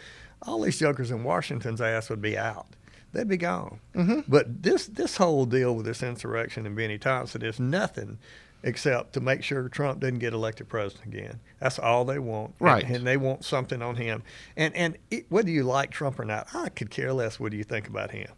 all 0.47 0.61
these 0.61 0.79
jokers 0.79 1.11
in 1.11 1.25
Washington's 1.25 1.81
ass 1.81 2.09
would 2.11 2.23
be 2.23 2.37
out. 2.39 2.67
They'd 3.13 3.29
be 3.29 3.37
gone. 3.37 3.81
Mm-hmm. 3.95 4.21
But 4.29 4.63
this 4.63 4.87
this 4.87 5.17
whole 5.17 5.45
deal 5.47 5.75
with 5.75 5.87
this 5.87 6.03
insurrection 6.03 6.65
and 6.67 6.77
Bennie 6.77 6.99
Thompson 6.99 7.43
is 7.43 7.59
nothing 7.59 8.19
except 8.63 9.15
to 9.15 9.21
make 9.21 9.43
sure 9.43 9.69
Trump 9.69 10.01
doesn't 10.01 10.19
get 10.19 10.35
elected 10.35 10.69
president 10.69 11.07
again. 11.15 11.41
That's 11.61 11.79
all 11.79 12.05
they 12.05 12.19
want. 12.19 12.53
And- 12.61 12.67
Right. 12.67 12.85
And, 12.85 13.07
they 13.07 13.17
want 13.17 13.45
something 13.45 13.81
on 13.83 13.97
him. 13.97 14.23
And 14.57 14.75
and 14.77 14.97
it, 15.11 15.27
whether 15.31 15.51
you 15.51 15.65
like 15.65 15.91
Trump 15.91 16.19
or 16.21 16.25
not, 16.25 16.49
I 16.55 16.69
could 16.69 16.91
care 16.91 17.13
less 17.13 17.41
what 17.41 17.53
you 17.53 17.65
think 17.65 17.89
about 17.89 18.11
him. 18.13 18.29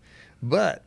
But 0.43 0.85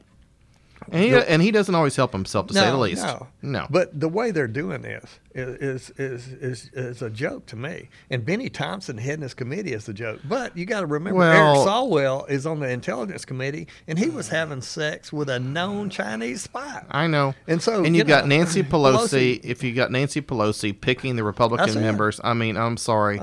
And 0.91 1.03
he, 1.03 1.13
and 1.15 1.41
he 1.41 1.51
doesn't 1.51 1.73
always 1.73 1.95
help 1.95 2.11
himself, 2.11 2.47
to 2.47 2.53
say 2.53 2.65
the 2.69 2.77
least. 2.77 3.03
no, 3.03 3.27
No. 3.41 3.67
But 3.69 3.99
the 3.99 4.07
way 4.09 4.31
they're 4.31 4.47
doing 4.47 4.81
this 4.83 5.19
is 5.33 5.89
is, 5.89 5.89
is 5.97 6.27
is 6.33 6.69
is 6.73 7.01
a 7.01 7.09
joke 7.09 7.45
to 7.47 7.55
me. 7.55 7.89
And 8.11 8.23
Bennie 8.25 8.49
Thompson 8.49 8.97
heading 8.97 9.21
this 9.21 9.33
committee 9.33 9.73
is 9.73 9.89
a 9.89 9.93
joke. 9.93 10.19
But 10.27 10.55
you 10.55 10.65
got 10.65 10.81
to 10.81 10.85
remember, 10.85 11.23
Eric 11.23 11.37
Well- 11.39 11.65
Swalwell 11.65 12.29
is 12.29 12.45
on 12.45 12.59
the 12.59 12.69
intelligence 12.69 13.25
committee, 13.25 13.67
and 13.87 13.97
he 13.97 14.09
was 14.09 14.29
having 14.39 14.61
sex 14.61 15.11
with 15.11 15.29
a 15.29 15.39
known 15.39 15.89
Chinese 15.89 16.43
spy. 16.43 16.83
I 16.91 17.07
know. 17.07 17.33
And 17.47 17.61
so, 17.61 17.83
and 17.83 17.95
you 17.95 17.99
you've 17.99 18.07
got 18.07 18.25
know, 18.27 18.37
Nancy 18.37 18.61
Pelosi, 18.63 19.39
Pelosi- 19.39 19.39
If 19.43 19.63
you 19.63 19.73
got 19.73 19.91
Nancy 19.91 20.21
Pelosi 20.21 20.79
picking 20.79 21.15
the 21.15 21.23
Republican 21.23 21.69
it. 21.69 21.77
Uh. 21.77 21.81
members, 21.81 22.21
I 22.23 22.33
mean, 22.33 22.57
I'm 22.57 22.77
sorry. 22.77 23.19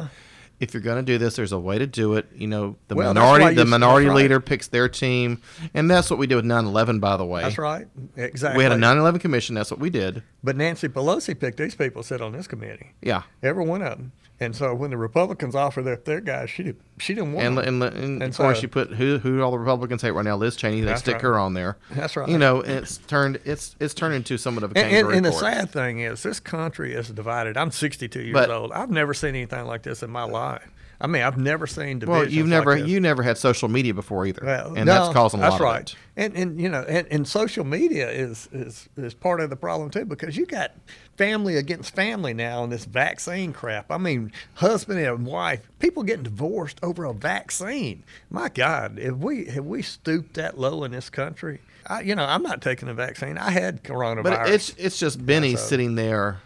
If 0.63 0.73
you're 0.73 0.81
going 0.81 0.97
to 0.97 1.03
do 1.03 1.19
this, 1.19 1.35
there's 1.35 1.51
a 1.51 1.59
way 1.59 1.77
to 1.77 1.87
do 1.89 2.15
it. 2.15 2.29
You 2.35 2.47
know, 2.47 2.77
the 2.87 2.95
Well, 2.95 3.13
minority, 3.13 3.57
the 3.57 3.65
minority 3.65 4.07
right. 4.07 4.15
leader 4.17 4.39
picks 4.41 4.69
their 4.69 4.89
team, 4.89 5.43
and 5.75 5.91
that's 5.91 6.09
what 6.09 6.21
we 6.21 6.29
did 6.29 6.37
with 6.37 6.45
9/11. 6.45 7.01
By 7.01 7.17
the 7.17 7.25
way, 7.27 7.43
That's 7.43 7.59
right. 7.59 7.89
Exactly. 8.17 8.59
We 8.59 8.63
had 8.63 8.73
a 8.73 8.77
9/11 8.77 9.19
commission. 9.21 9.57
That's 9.57 9.73
what 9.73 9.81
we 9.81 9.91
did. 9.91 10.23
But 10.45 10.57
Nancy 10.57 10.89
Pelosi 10.89 11.39
picked 11.39 11.59
these 11.59 11.75
people 11.75 12.03
to 12.03 12.09
sit 12.09 12.21
on 12.21 12.33
this 12.33 12.47
committee. 12.47 12.93
Yeah. 13.03 13.23
Every 13.43 13.65
one 13.67 13.83
of 13.83 13.99
them. 13.99 14.13
And 14.43 14.55
so 14.57 14.75
when 14.75 14.91
the 14.91 14.97
Republicans 14.97 15.55
offered 15.55 15.83
their, 15.85 15.97
their 15.97 16.21
guys, 16.21 16.51
she 16.51 16.75
she 16.99 17.15
didn't 17.15 17.33
want 17.33 17.47
And, 17.47 17.59
and, 17.59 17.83
and, 17.83 18.23
And 18.23 18.23
of 18.23 18.37
course, 18.37 18.59
so- 18.59 18.63
you 18.63 18.69
put 18.69 18.91
who 18.91 19.19
who 19.19 19.41
all 19.43 19.51
the 19.53 19.59
Republicans 19.59 20.03
hate 20.03 20.11
right 20.11 20.25
now, 20.25 20.37
Liz 20.37 20.57
Cheney. 20.57 20.81
They 20.81 20.95
stick 20.97 21.15
right. 21.15 21.23
her 21.23 21.39
on 21.39 21.55
there. 21.55 21.79
That's 21.91 22.17
right. 22.17 22.29
You 22.29 22.39
know, 22.39 22.61
it's 22.61 22.99
turned 22.99 23.41
it's 23.45 23.77
it's 23.81 23.95
turned 23.95 24.15
into 24.15 24.37
somewhat 24.39 24.65
of 24.65 24.73
a 24.73 24.79
And, 24.79 24.91
kangaroo 24.91 25.09
and, 25.17 25.25
and 25.25 25.27
the 25.27 25.33
sad 25.39 25.71
thing 25.71 26.01
is, 26.01 26.23
this 26.23 26.41
country 26.41 26.95
is 26.95 27.09
divided. 27.09 27.57
I'm 27.57 27.71
62 27.71 28.21
years 28.21 28.35
But- 28.35 28.51
old. 28.51 28.73
I've 28.73 28.91
never 28.91 29.15
seen 29.15 29.31
anything 29.31 29.67
like 29.67 29.83
this 29.83 30.03
in 30.03 30.11
my 30.11 30.25
life. 30.25 30.69
I 31.03 31.09
mean, 31.09 31.23
I've 31.23 31.37
never 31.37 31.67
seen 31.67 31.99
divisions. 31.99 32.09
well, 32.09 32.29
you've 32.29 32.47
never 32.47 32.79
like 32.79 32.87
you 32.89 33.01
never 33.01 33.23
had 33.23 33.37
social 33.37 33.69
media 33.69 33.93
before 33.93 34.25
either, 34.25 34.43
Well, 34.45 34.69
and 34.69 34.87
no, 34.87 34.95
that's 34.95 35.13
causing 35.13 35.41
a 35.41 35.43
that's 35.43 35.53
lot 35.55 35.61
right. 35.61 35.81
of 35.93 35.95
it. 35.95 35.97
And 36.17 36.37
and 36.37 36.61
you 36.61 36.69
know, 36.69 36.85
and, 36.89 37.07
and 37.11 37.27
social 37.27 37.65
media 37.65 38.09
is, 38.11 38.49
is 38.53 38.89
is 38.97 39.13
part 39.13 39.41
of 39.41 39.51
the 39.51 39.57
problem 39.57 39.91
too 39.91 40.05
because 40.05 40.37
you 40.37 40.47
got 40.47 40.73
family 41.17 41.57
against 41.57 41.95
family 41.95 42.33
now 42.35 42.63
in 42.65 42.71
this 42.71 42.85
vaccine 42.85 43.53
crap. 43.53 43.91
I 43.91 43.99
mean, 43.99 44.31
husband 44.55 45.01
and 45.01 45.27
wife, 45.27 45.69
people 45.81 46.03
getting 46.05 46.23
divorced 46.25 46.79
over 46.83 47.05
a 47.05 47.13
vaccine. 47.13 48.05
My 48.31 48.49
God, 48.49 48.99
if 48.99 49.15
we 49.17 49.47
have 49.47 49.65
we 49.65 49.83
stooped 49.83 50.35
that 50.35 50.57
low 50.59 50.85
in 50.85 50.93
this 50.93 51.11
country, 51.11 51.61
I, 51.87 52.03
you 52.03 52.15
know, 52.15 52.25
I'm 52.25 52.43
not 52.45 52.63
taking 52.63 52.89
a 52.89 52.95
vaccine. 52.95 53.39
I 53.39 53.51
had 53.51 53.83
coronavirus. 53.83 54.23
But 54.23 54.49
it's 54.51 54.69
it's 54.79 54.99
just 54.99 55.25
Bennie 55.27 55.57
so- 55.57 55.63
sitting 55.67 55.95
there 55.97 56.41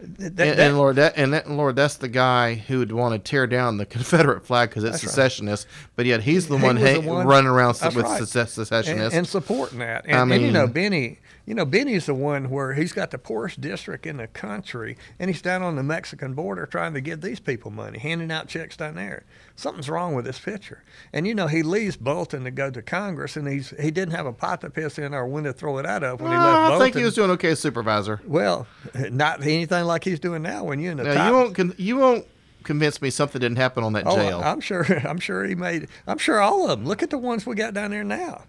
That- 0.00 0.20
and, 0.28 0.36
that- 0.38 0.58
and 0.58 0.76
Lord, 0.78 0.96
that 0.96 1.14
and 1.16 1.32
that, 1.34 1.50
Lord, 1.50 1.76
that's 1.76 1.96
the 1.96 2.08
guy 2.08 2.54
who 2.54 2.78
would 2.78 2.92
want 2.92 3.12
to 3.22 3.30
tear 3.30 3.46
down 3.46 3.76
the 3.76 3.86
Confederate 3.96 4.46
flag 4.46 4.70
because 4.70 4.84
it's 4.84 4.92
That's 4.92 5.04
right. 5.04 5.10
secessionist. 5.10 5.66
But 5.96 6.06
yet 6.06 6.22
he's 6.22 6.48
the 6.48 6.56
He 6.58 6.64
one, 6.64 6.76
the 6.76 6.98
one- 7.00 7.26
running 7.26 7.50
around 7.50 7.78
with 7.82 7.96
right. 7.96 8.18
secess- 8.20 8.56
and, 8.58 8.66
secessionists. 8.66 9.14
and 9.16 9.26
supporting 9.28 9.78
that. 9.80 10.04
And, 10.06 10.32
I 10.32 10.36
and, 10.36 10.44
you 10.44 10.52
know, 10.52 10.66
Bennie, 10.66 11.18
you 11.50 11.56
know, 11.56 11.64
Bennie's 11.64 12.06
the 12.06 12.14
one 12.14 12.48
where 12.48 12.74
he's 12.74 12.92
got 12.92 13.10
the 13.10 13.18
poorest 13.18 13.60
district 13.60 14.06
in 14.06 14.18
the 14.18 14.28
country, 14.28 14.96
and 15.18 15.28
he's 15.28 15.42
down 15.42 15.62
on 15.62 15.74
the 15.74 15.82
Mexican 15.82 16.32
border 16.32 16.64
trying 16.64 16.94
to 16.94 17.00
give 17.00 17.22
these 17.22 17.40
people 17.40 17.72
money, 17.72 17.98
handing 17.98 18.30
out 18.30 18.46
checks 18.46 18.76
down 18.76 18.94
there. 18.94 19.24
Something's 19.56 19.88
wrong 19.90 20.14
with 20.14 20.24
this 20.26 20.38
picture. 20.38 20.84
And 21.12 21.26
you 21.26 21.34
know, 21.34 21.48
he 21.48 21.64
leaves 21.64 21.96
Bolton 21.96 22.44
to 22.44 22.52
go 22.52 22.70
to 22.70 22.80
Congress, 22.82 23.36
and 23.36 23.48
he's 23.48 23.70
he 23.80 23.90
didn't 23.90 24.14
have 24.14 24.26
a 24.26 24.32
pot 24.32 24.60
to 24.60 24.70
piss 24.70 24.96
in 24.96 25.12
or 25.12 25.26
when 25.26 25.42
to 25.42 25.52
throw 25.52 25.78
it 25.78 25.86
out 25.86 26.04
of 26.04 26.20
when 26.20 26.30
he 26.30 26.36
left 26.38 26.48
I 26.48 26.68
Bolton. 26.68 26.84
think 26.86 26.96
he 26.96 27.02
was 27.02 27.14
doing 27.16 27.30
okay 27.32 27.50
as 27.50 27.58
supervisor. 27.58 28.20
well, 28.24 28.68
not 29.10 29.42
anything 29.42 29.84
like 29.86 30.04
he's 30.04 30.20
doing 30.20 30.42
now. 30.42 30.62
When 30.62 30.78
you're 30.78 30.92
in 30.92 30.98
the 30.98 31.04
Now, 31.04 31.14
top. 31.14 31.26
you 31.26 31.32
won't 31.34 31.54
con- 31.56 31.74
you 31.76 31.96
won't 31.96 32.26
convince 32.62 33.02
me 33.02 33.10
something 33.10 33.40
didn't 33.40 33.56
happen 33.58 33.82
on 33.82 33.94
that 33.94 34.04
Oh, 34.06 34.14
jail. 34.14 34.40
I'm 34.44 34.60
sure. 34.60 34.84
I'm 35.04 35.18
sure 35.18 35.44
he 35.44 35.54
made. 35.56 35.88
I'm 36.06 36.18
sure 36.18 36.40
all 36.40 36.70
of 36.70 36.78
them. 36.78 36.86
Look 36.86 37.02
at 37.02 37.10
the 37.10 37.18
ones 37.18 37.44
we 37.44 37.54
got 37.56 37.74
down 37.74 37.90
there 37.90 38.04
now. 38.04 38.44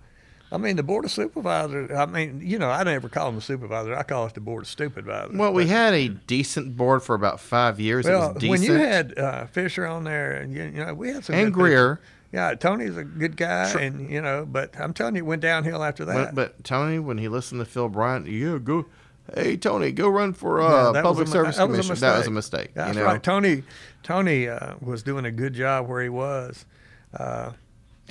I 0.51 0.57
mean, 0.57 0.75
the 0.75 0.83
board 0.83 1.05
of 1.05 1.11
supervisors. 1.11 1.91
I 1.91 2.05
mean, 2.05 2.41
you 2.43 2.59
know, 2.59 2.69
I 2.69 2.83
never 2.83 3.07
call 3.07 3.27
them 3.27 3.35
the 3.35 3.41
supervisor. 3.41 3.95
I 3.95 4.03
call 4.03 4.25
it 4.25 4.33
the 4.33 4.41
board 4.41 4.63
of 4.63 4.69
supervisors. 4.69 5.35
well, 5.35 5.53
we 5.53 5.63
But- 5.63 5.69
had 5.69 5.93
a 5.93 6.09
decent 6.09 6.75
board 6.75 7.03
for 7.03 7.15
about 7.15 7.39
five 7.39 7.79
years. 7.79 8.05
it 8.05 8.09
Well, 8.09 8.33
was 8.33 8.41
decent. 8.41 8.49
when 8.49 8.61
you 8.63 8.85
had 8.85 9.17
uh, 9.17 9.45
Fisher 9.47 9.85
on 9.85 10.03
there, 10.03 10.33
and 10.33 10.53
you, 10.53 10.63
you 10.63 10.85
know, 10.85 10.93
we 10.93 11.09
had 11.09 11.23
some 11.23 11.35
and 11.35 11.45
good 11.45 11.51
people. 11.51 11.63
Greer, 11.63 11.99
Yeah, 12.33 12.53
Tony's 12.55 12.97
a 12.97 13.03
good 13.03 13.37
guy, 13.37 13.69
Sure. 13.71 13.81
and 13.81 14.09
you 14.09 14.21
know, 14.21 14.45
but 14.49 14.73
I'm 14.79 14.93
telling 14.93 15.15
you, 15.15 15.23
it 15.23 15.25
went 15.25 15.41
downhill 15.41 15.83
after 15.83 16.03
that. 16.05 16.33
but, 16.33 16.35
but 16.35 16.63
Tony, 16.63 16.99
when 16.99 17.17
he 17.17 17.27
listened 17.27 17.59
to 17.59 17.65
Phil 17.65 17.87
Bryant, 17.89 18.27
yeah, 18.27 18.57
go. 18.57 18.85
Hey 19.33 19.55
Tony, 19.55 19.91
go 19.93 20.09
run 20.09 20.33
for 20.33 20.59
uh, 20.61 20.91
was 20.91 21.01
public 21.03 21.27
a 21.27 21.31
service 21.31 21.55
that 21.57 21.69
was 21.69 21.79
a 21.79 21.81
commission. 21.83 22.01
That 22.01 22.17
was 22.17 22.27
a 22.27 22.31
mistake. 22.31 22.71
That's 22.73 22.95
you 22.95 22.99
know? 23.01 23.05
right. 23.05 23.21
Tony, 23.23 23.63
Tony 24.03 24.49
uh, 24.49 24.73
was 24.81 25.03
doing 25.03 25.23
a 25.25 25.31
good 25.31 25.53
job 25.53 25.87
where 25.87 26.01
he 26.01 26.09
was. 26.09 26.65
Uh, 27.13 27.51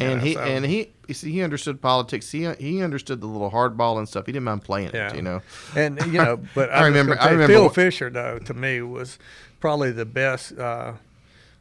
and 0.00 0.20
Yeah, 0.20 0.26
he 0.26 0.34
so- 0.34 0.40
and 0.40 0.64
he 0.64 0.90
you 1.08 1.14
see 1.14 1.32
he 1.32 1.42
understood 1.42 1.80
politics. 1.80 2.30
He 2.30 2.48
he 2.54 2.82
understood 2.82 3.20
the 3.20 3.26
little 3.26 3.50
hardball 3.50 3.98
and 3.98 4.08
stuff. 4.08 4.26
He 4.26 4.32
didn't 4.32 4.44
mind 4.44 4.62
playing 4.64 4.90
Yeah. 4.94 5.10
it. 5.10 5.16
You 5.16 5.22
know. 5.22 5.42
And 5.76 5.98
you 6.06 6.12
know, 6.22 6.40
but 6.54 6.70
I 6.70 6.78
I'm 6.78 6.84
remember- 6.84 7.14
gonna 7.16 7.26
I 7.28 7.32
remember 7.32 7.52
Phil 7.52 7.62
what- 7.64 7.74
Fisher 7.74 8.10
though 8.10 8.38
to 8.38 8.54
me 8.54 8.80
was 8.82 9.18
probably 9.60 9.90
the 9.92 10.04
best 10.06 10.58
uh, 10.58 10.92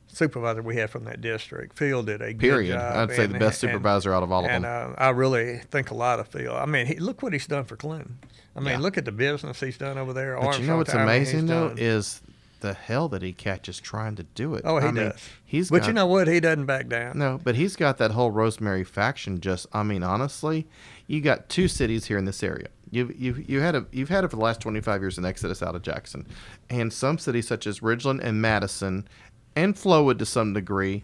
supervisor 0.08 0.62
we 0.62 0.76
had 0.78 0.90
from 0.90 1.04
that 1.06 1.22
district. 1.22 1.78
Phil 1.78 2.02
did 2.04 2.22
a 2.22 2.34
Period. 2.34 2.68
good 2.74 2.80
job. 2.80 3.10
I'd 3.10 3.16
say 3.16 3.26
the 3.26 3.34
and- 3.34 3.40
best 3.40 3.64
and- 3.64 3.72
supervisor 3.72 4.14
out 4.14 4.24
of 4.24 4.32
all 4.32 4.46
of 4.46 4.52
And 4.52 4.64
them. 4.64 4.92
uh, 4.98 5.02
I 5.04 5.10
really 5.10 5.58
think 5.72 5.92
a 5.92 5.96
lot 5.96 6.20
of 6.20 6.28
Phil. 6.28 6.56
I 6.56 6.66
mean, 6.66 6.86
he, 6.88 6.96
look 6.96 7.22
what 7.22 7.34
he's 7.34 7.48
done 7.48 7.66
for 7.66 7.76
Clinton. 7.76 8.18
I 8.56 8.60
mean, 8.62 8.70
Yeah. 8.70 8.78
look 8.80 8.98
at 8.98 9.06
the 9.06 9.12
business 9.12 9.60
he's 9.60 9.78
done 9.78 9.98
over 9.98 10.12
there. 10.14 10.38
But 10.40 10.60
you 10.60 10.66
know 10.68 10.78
what's 10.78 10.94
amazing 10.94 11.46
though 11.46 11.70
done- 11.70 11.78
is 11.78 12.22
the 12.60 12.74
hell 12.74 13.08
that 13.10 13.22
he 13.22 13.34
catches 13.34 13.80
trying 13.80 14.16
to 14.16 14.24
do 14.24 14.54
it. 14.56 14.62
oh, 14.66 14.80
he 14.80 14.88
I 14.88 14.92
mean, 14.92 15.04
does. 15.10 15.30
He's 15.46 15.70
but 15.70 15.80
got, 15.82 15.88
you 15.88 15.94
know 15.94 16.06
what? 16.08 16.28
He 16.28 16.40
doesn't 16.40 16.66
back 16.66 16.88
down. 16.90 17.18
No, 17.18 17.40
but 17.44 17.56
he's 17.56 17.76
got 17.76 17.98
that 17.98 18.12
whole 18.12 18.32
Rosemary 18.32 18.84
faction. 18.84 19.40
Just, 19.40 19.68
I 19.74 19.84
mean, 19.84 20.04
honestly, 20.04 20.68
you 21.08 21.22
got 21.22 21.50
two 21.50 21.68
cities 21.68 22.06
here 22.06 22.18
in 22.18 22.26
this 22.26 22.44
area. 22.44 22.68
You've 22.92 23.16
you've 23.20 23.50
you 23.50 23.60
had 23.60 23.76
a 23.76 23.86
you've 23.92 24.10
had 24.10 24.24
it 24.24 24.30
for 24.30 24.36
the 24.38 24.42
last 24.42 24.60
twenty 24.62 24.82
five 24.82 25.02
years 25.02 25.18
in 25.18 25.26
exodus 25.26 25.62
out 25.62 25.76
of 25.76 25.82
Jackson, 25.84 26.26
and 26.70 26.92
some 26.92 27.18
cities 27.20 27.48
such 27.48 27.68
as 27.68 27.82
Ridgeland 27.82 28.20
and 28.24 28.42
Madison, 28.42 29.08
and 29.56 29.76
Flowood 29.76 30.18
to 30.20 30.26
some 30.26 30.54
degree. 30.54 31.04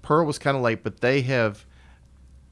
Pearl 0.00 0.24
was 0.26 0.38
kind 0.38 0.56
of 0.56 0.62
late, 0.62 0.82
but 0.82 1.00
they 1.00 1.20
have 1.22 1.64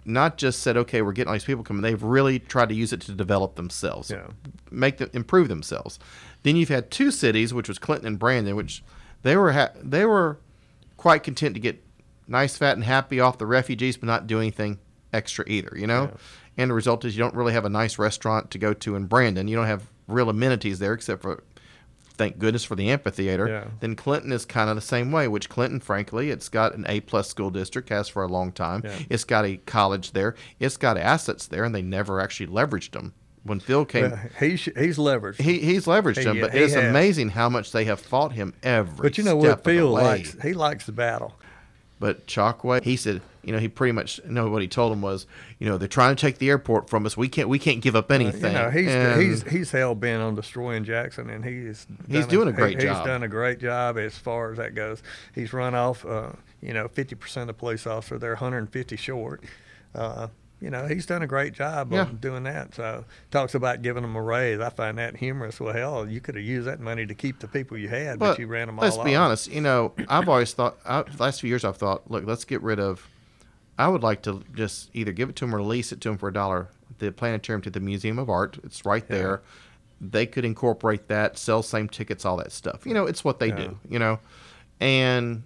not 0.04 0.36
just 0.38 0.60
said, 0.60 0.76
okay, 0.76 1.02
we're 1.02 1.12
getting 1.12 1.28
all 1.28 1.34
these 1.34 1.44
people 1.44 1.62
coming. 1.64 1.82
They've 1.82 2.02
really 2.02 2.38
tried 2.38 2.68
to 2.70 2.74
use 2.74 2.92
it 2.92 3.00
to 3.02 3.12
develop 3.12 3.56
themselves, 3.56 4.10
Yeah. 4.10 4.28
make 4.70 4.96
them 4.98 5.10
improve 5.12 5.48
themselves. 5.48 5.98
Then 6.42 6.56
you've 6.56 6.68
had 6.70 6.90
two 6.90 7.10
cities, 7.10 7.52
which 7.52 7.68
was 7.68 7.78
Clinton 7.78 8.06
and 8.06 8.18
Brandon, 8.18 8.56
which 8.56 8.82
they 9.22 9.36
were 9.36 9.52
ha- 9.52 9.72
they 9.82 10.04
were 10.06 10.38
quite 10.96 11.22
content 11.22 11.54
to 11.54 11.60
get 11.60 11.82
nice, 12.26 12.56
fat, 12.56 12.76
and 12.76 12.84
happy 12.84 13.20
off 13.20 13.38
the 13.38 13.46
refugees, 13.46 13.96
but 13.96 14.06
not 14.06 14.26
do 14.26 14.38
anything 14.38 14.78
extra 15.12 15.44
either. 15.48 15.72
You 15.76 15.86
know, 15.86 16.04
Yeah. 16.04 16.16
and 16.62 16.70
the 16.70 16.74
result 16.74 17.04
is 17.04 17.16
you 17.16 17.22
don't 17.22 17.34
really 17.34 17.52
have 17.52 17.64
a 17.64 17.68
nice 17.70 17.98
restaurant 17.98 18.50
to 18.52 18.58
go 18.58 18.72
to 18.74 18.96
in 18.96 19.06
Brandon. 19.06 19.48
You 19.48 19.56
don't 19.56 19.66
have 19.66 19.82
real 20.08 20.30
amenities 20.30 20.78
there 20.78 20.92
except 20.94 21.22
for. 21.22 21.42
Thank 22.14 22.38
goodness 22.38 22.64
for 22.64 22.76
the 22.76 22.90
amphitheater. 22.90 23.48
Yeah. 23.48 23.64
Then 23.80 23.96
Clinton 23.96 24.30
is 24.30 24.44
kind 24.44 24.68
of 24.68 24.76
the 24.76 24.82
same 24.82 25.10
way. 25.10 25.26
Which 25.26 25.48
Clinton, 25.48 25.80
frankly, 25.80 26.28
it's 26.28 26.50
got 26.50 26.74
an 26.74 26.84
A 26.86 27.00
plus 27.00 27.28
school 27.28 27.48
district, 27.50 27.88
has 27.88 28.08
for 28.10 28.22
a 28.22 28.28
long 28.28 28.52
time. 28.52 28.82
Yeah. 28.84 28.98
It's 29.08 29.24
got 29.24 29.46
a 29.46 29.56
college 29.64 30.12
there. 30.12 30.34
It's 30.58 30.76
got 30.76 30.98
assets 30.98 31.46
there, 31.46 31.64
and 31.64 31.74
they 31.74 31.80
never 31.80 32.20
actually 32.20 32.48
leveraged 32.48 32.90
them. 32.90 33.14
When 33.44 33.58
Phil 33.58 33.84
came, 33.86 34.12
Uh, 34.12 34.16
he's 34.38 34.64
he's 34.64 34.98
leveraged. 34.98 35.40
he, 35.40 35.58
he's 35.60 35.86
leveraged 35.86 36.18
He- 36.18 36.24
them, 36.24 36.40
but 36.40 36.54
it's 36.54 36.74
has. 36.74 36.84
amazing 36.84 37.30
how 37.30 37.48
much 37.48 37.72
they 37.72 37.84
have 37.86 37.98
fought 38.00 38.32
him 38.32 38.52
every. 38.62 39.02
but 39.08 39.16
you 39.18 39.24
know 39.24 39.36
what? 39.36 39.64
Phil 39.64 39.88
likes. 39.88 40.36
He 40.42 40.52
likes 40.52 40.84
the 40.86 40.92
battle. 40.92 41.34
But 41.98 42.26
Chokwe, 42.26 42.82
he 42.82 42.96
said, 42.96 43.20
you 43.44 43.52
know, 43.52 43.58
he 43.58 43.68
pretty 43.68 43.92
much, 43.92 44.20
you 44.24 44.32
know, 44.32 44.48
what 44.48 44.62
he 44.62 44.68
told 44.68 44.90
him 44.90 45.02
was, 45.02 45.26
you 45.58 45.68
know, 45.68 45.76
they're 45.76 45.86
trying 45.86 46.16
to 46.16 46.20
take 46.20 46.38
the 46.38 46.48
airport 46.48 46.88
from 46.88 47.04
us. 47.04 47.14
We 47.14 47.28
can't, 47.28 47.46
we 47.50 47.58
can't 47.58 47.82
give 47.82 47.94
up 47.94 48.10
anything. 48.10 48.52
You 48.54 48.58
know, 48.58 48.70
he's 48.70 48.88
And 48.88 49.20
he's 49.20 49.42
he's 49.42 49.70
hell 49.70 49.94
bent 49.94 50.22
on 50.22 50.34
destroying 50.34 50.84
Jackson, 50.84 51.28
and 51.28 51.44
he's 51.44 51.86
He's 52.08 52.26
doing 52.26 52.48
a 52.48 52.52
great 52.52 52.78
he- 52.80 52.86
job. 52.86 52.96
He's 52.96 53.06
done 53.06 53.22
a 53.22 53.28
great 53.28 53.58
job 53.60 53.98
as 53.98 54.16
far 54.16 54.50
as 54.50 54.56
that 54.56 54.74
goes. 54.74 55.02
He's 55.34 55.52
run 55.52 55.74
off, 55.74 56.04
uh, 56.06 56.30
you 56.62 56.72
know, 56.72 56.88
fifty 56.88 57.14
percent 57.14 57.50
of 57.50 57.58
police 57.58 57.86
officers. 57.86 58.20
They're 58.20 58.30
150 58.32 58.96
short. 58.96 59.42
Uh, 59.94 60.28
you 60.60 60.70
know, 60.70 60.86
he's 60.86 61.06
done 61.06 61.22
a 61.22 61.26
great 61.26 61.52
job 61.54 61.92
Yeah. 61.92 62.02
of 62.02 62.20
doing 62.20 62.42
that. 62.44 62.74
So 62.74 63.04
talks 63.30 63.54
about 63.54 63.82
giving 63.82 64.02
them 64.02 64.14
a 64.16 64.22
raise. 64.22 64.60
I 64.60 64.68
find 64.70 64.98
that 64.98 65.16
humorous. 65.16 65.58
Well, 65.60 65.72
hell, 65.72 66.08
you 66.08 66.20
could 66.20 66.34
have 66.34 66.44
used 66.44 66.66
that 66.68 66.80
money 66.80 67.06
to 67.06 67.14
keep 67.14 67.38
the 67.40 67.48
people 67.48 67.78
you 67.78 67.88
had, 67.88 68.18
but, 68.18 68.32
but 68.32 68.38
you 68.38 68.46
ran 68.46 68.66
them 68.66 68.78
all 68.78 68.84
out. 68.84 68.90
let's 68.96 69.02
be 69.04 69.16
off. 69.16 69.26
honest. 69.26 69.48
You 69.50 69.60
know, 69.62 69.92
I've 70.08 70.28
always 70.28 70.52
thought, 70.52 70.76
I, 70.84 71.02
the 71.02 71.22
last 71.22 71.40
few 71.40 71.48
years, 71.48 71.64
I've 71.64 71.76
thought, 71.78 72.10
look, 72.10 72.24
let's 72.26 72.44
get 72.44 72.62
rid 72.62 72.78
of. 72.78 73.08
I 73.78 73.88
would 73.88 74.02
like 74.02 74.22
to 74.22 74.42
just 74.54 74.90
either 74.92 75.12
give 75.12 75.30
it 75.30 75.36
to 75.36 75.46
him 75.46 75.54
or 75.54 75.62
lease 75.62 75.90
it 75.92 76.00
to 76.02 76.10
him 76.10 76.18
for 76.18 76.28
a 76.28 76.32
dollar. 76.32 76.68
The 76.98 77.10
planetarium 77.12 77.62
to 77.62 77.70
the 77.70 77.80
Museum 77.80 78.18
of 78.18 78.28
Art. 78.28 78.58
It's 78.62 78.84
right 78.84 79.04
Yeah. 79.08 79.16
there. 79.16 79.42
They 80.02 80.26
could 80.26 80.44
incorporate 80.44 81.08
that, 81.08 81.38
sell 81.38 81.62
same 81.62 81.88
tickets, 81.88 82.24
all 82.26 82.36
that 82.38 82.52
stuff. 82.52 82.84
You 82.86 82.92
know, 82.92 83.06
it's 83.06 83.24
what 83.24 83.38
they 83.38 83.48
Yeah. 83.48 83.56
do. 83.56 83.78
You 83.88 83.98
know, 83.98 84.18
and 84.80 85.42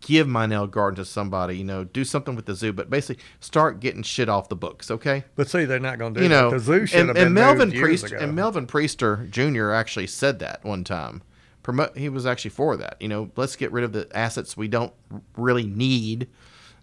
just 0.00 0.28
Mynelle 0.28 0.70
Garden 0.70 0.96
to 0.96 1.04
somebody. 1.04 1.56
You 1.58 1.64
know, 1.64 1.84
do 1.84 2.04
something 2.04 2.34
with 2.36 2.46
the 2.46 2.54
zoo, 2.54 2.72
but 2.72 2.90
basically 2.90 3.22
start 3.40 3.80
getting 3.80 4.02
shit 4.02 4.28
off 4.28 4.48
the 4.48 4.56
books. 4.56 4.90
Okay. 4.90 5.24
But 5.36 5.48
see, 5.48 5.64
they're 5.64 5.78
not 5.80 5.98
going 5.98 6.14
to 6.14 6.20
do 6.20 6.24
You 6.24 6.30
know, 6.30 6.50
that. 6.50 6.58
The 6.58 6.64
zoo 6.64 6.86
should 6.86 7.00
and, 7.00 7.08
have 7.08 7.14
been 7.16 7.26
and 7.26 7.34
Melvin 7.34 7.68
moved 7.68 7.74
years 7.74 8.00
Priest 8.00 8.04
ago. 8.12 8.18
and 8.24 8.34
Melvin 8.34 8.66
Priester 8.66 9.28
Jr. 9.30 9.70
actually 9.72 10.06
said 10.06 10.38
that 10.40 10.64
one 10.64 10.84
time. 10.84 11.22
Promote. 11.62 11.96
He 11.96 12.08
was 12.08 12.26
actually 12.26 12.52
for 12.52 12.76
that. 12.76 12.96
You 13.00 13.08
know, 13.08 13.30
let's 13.36 13.56
get 13.56 13.70
rid 13.72 13.84
of 13.84 13.92
the 13.92 14.08
assets 14.16 14.56
we 14.56 14.68
don't 14.68 14.92
really 15.36 15.66
need, 15.66 16.28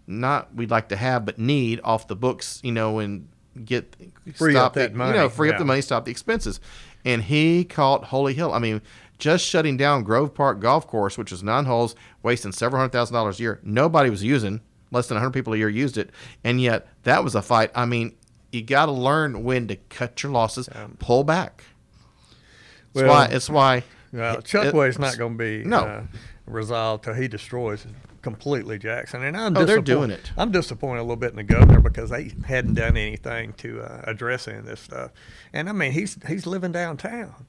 not 0.06 0.54
we'd 0.54 0.70
like 0.70 0.88
to 0.90 0.96
have, 0.96 1.24
but 1.24 1.38
need 1.38 1.80
off 1.82 2.06
the 2.06 2.16
books. 2.16 2.60
You 2.62 2.72
know, 2.72 2.98
and 2.98 3.28
get 3.64 3.96
Free 4.34 4.52
stop 4.52 4.66
up 4.66 4.74
that 4.74 4.94
money, 4.94 5.16
You 5.16 5.24
know, 5.24 5.28
free 5.28 5.50
up 5.50 5.58
the 5.58 5.64
money, 5.64 5.80
stop 5.80 6.04
the 6.04 6.10
expenses. 6.10 6.60
And 7.04 7.22
he 7.22 7.64
caught 7.64 8.04
Holy 8.04 8.34
Hill. 8.34 8.52
I 8.52 8.58
mean, 8.58 8.82
just 9.18 9.44
shutting 9.44 9.76
down 9.76 10.02
Grove 10.04 10.32
Park 10.34 10.60
Golf 10.60 10.86
Course, 10.86 11.18
which 11.18 11.30
was 11.32 11.42
nine 11.42 11.64
holes, 11.64 11.94
wasting 12.22 12.52
several 12.52 12.80
hundred 12.80 12.92
thousand 12.92 13.14
dollars 13.14 13.38
a 13.38 13.42
year. 13.42 13.60
Nobody 13.62 14.10
was 14.10 14.22
using. 14.22 14.60
Less 14.90 15.06
than 15.08 15.16
100 15.16 15.32
people 15.32 15.52
a 15.52 15.56
year 15.58 15.68
used 15.68 15.98
it, 15.98 16.08
and 16.44 16.58
yet 16.62 16.88
that 17.02 17.22
was 17.22 17.34
a 17.34 17.42
fight. 17.42 17.70
I 17.74 17.84
mean, 17.84 18.14
you 18.52 18.62
got 18.62 18.86
to 18.86 18.92
learn 18.92 19.44
when 19.44 19.68
to 19.68 19.76
cut 19.76 20.22
your 20.22 20.32
losses, 20.32 20.66
pull 20.98 21.24
back. 21.24 21.62
It's 22.94 23.02
Well, 23.02 23.08
why. 23.08 23.24
It's 23.26 23.50
why. 23.50 23.84
Well, 24.14 24.38
it- 24.38 24.44
Chokwe's 24.44 24.94
it's- 24.96 24.98
not 24.98 25.18
going 25.18 25.36
to 25.36 25.38
be 25.38 25.62
No. 25.68 25.78
uh, 25.80 26.02
resolved 26.46 27.04
till 27.04 27.12
he 27.12 27.28
destroys 27.28 27.86
completely 28.22 28.78
Jackson. 28.78 29.22
And 29.22 29.36
I'm 29.36 29.54
Oh, 29.54 29.66
they're 29.66 29.82
doing 29.82 30.10
it. 30.10 30.32
I'm 30.38 30.50
disappointed 30.52 31.00
a 31.00 31.02
little 31.02 31.16
bit 31.16 31.30
in 31.30 31.36
the 31.36 31.42
governor 31.42 31.80
because 31.80 32.08
they 32.08 32.32
hadn't 32.46 32.74
done 32.74 32.96
anything 32.96 33.52
to 33.58 33.82
uh, 33.82 34.00
address 34.04 34.48
any 34.48 34.56
of 34.58 34.64
this 34.64 34.80
stuff. 34.80 35.10
And 35.52 35.68
I 35.68 35.72
mean, 35.72 35.92
he's 35.92 36.16
he's 36.26 36.46
living 36.46 36.72
downtown. 36.72 37.44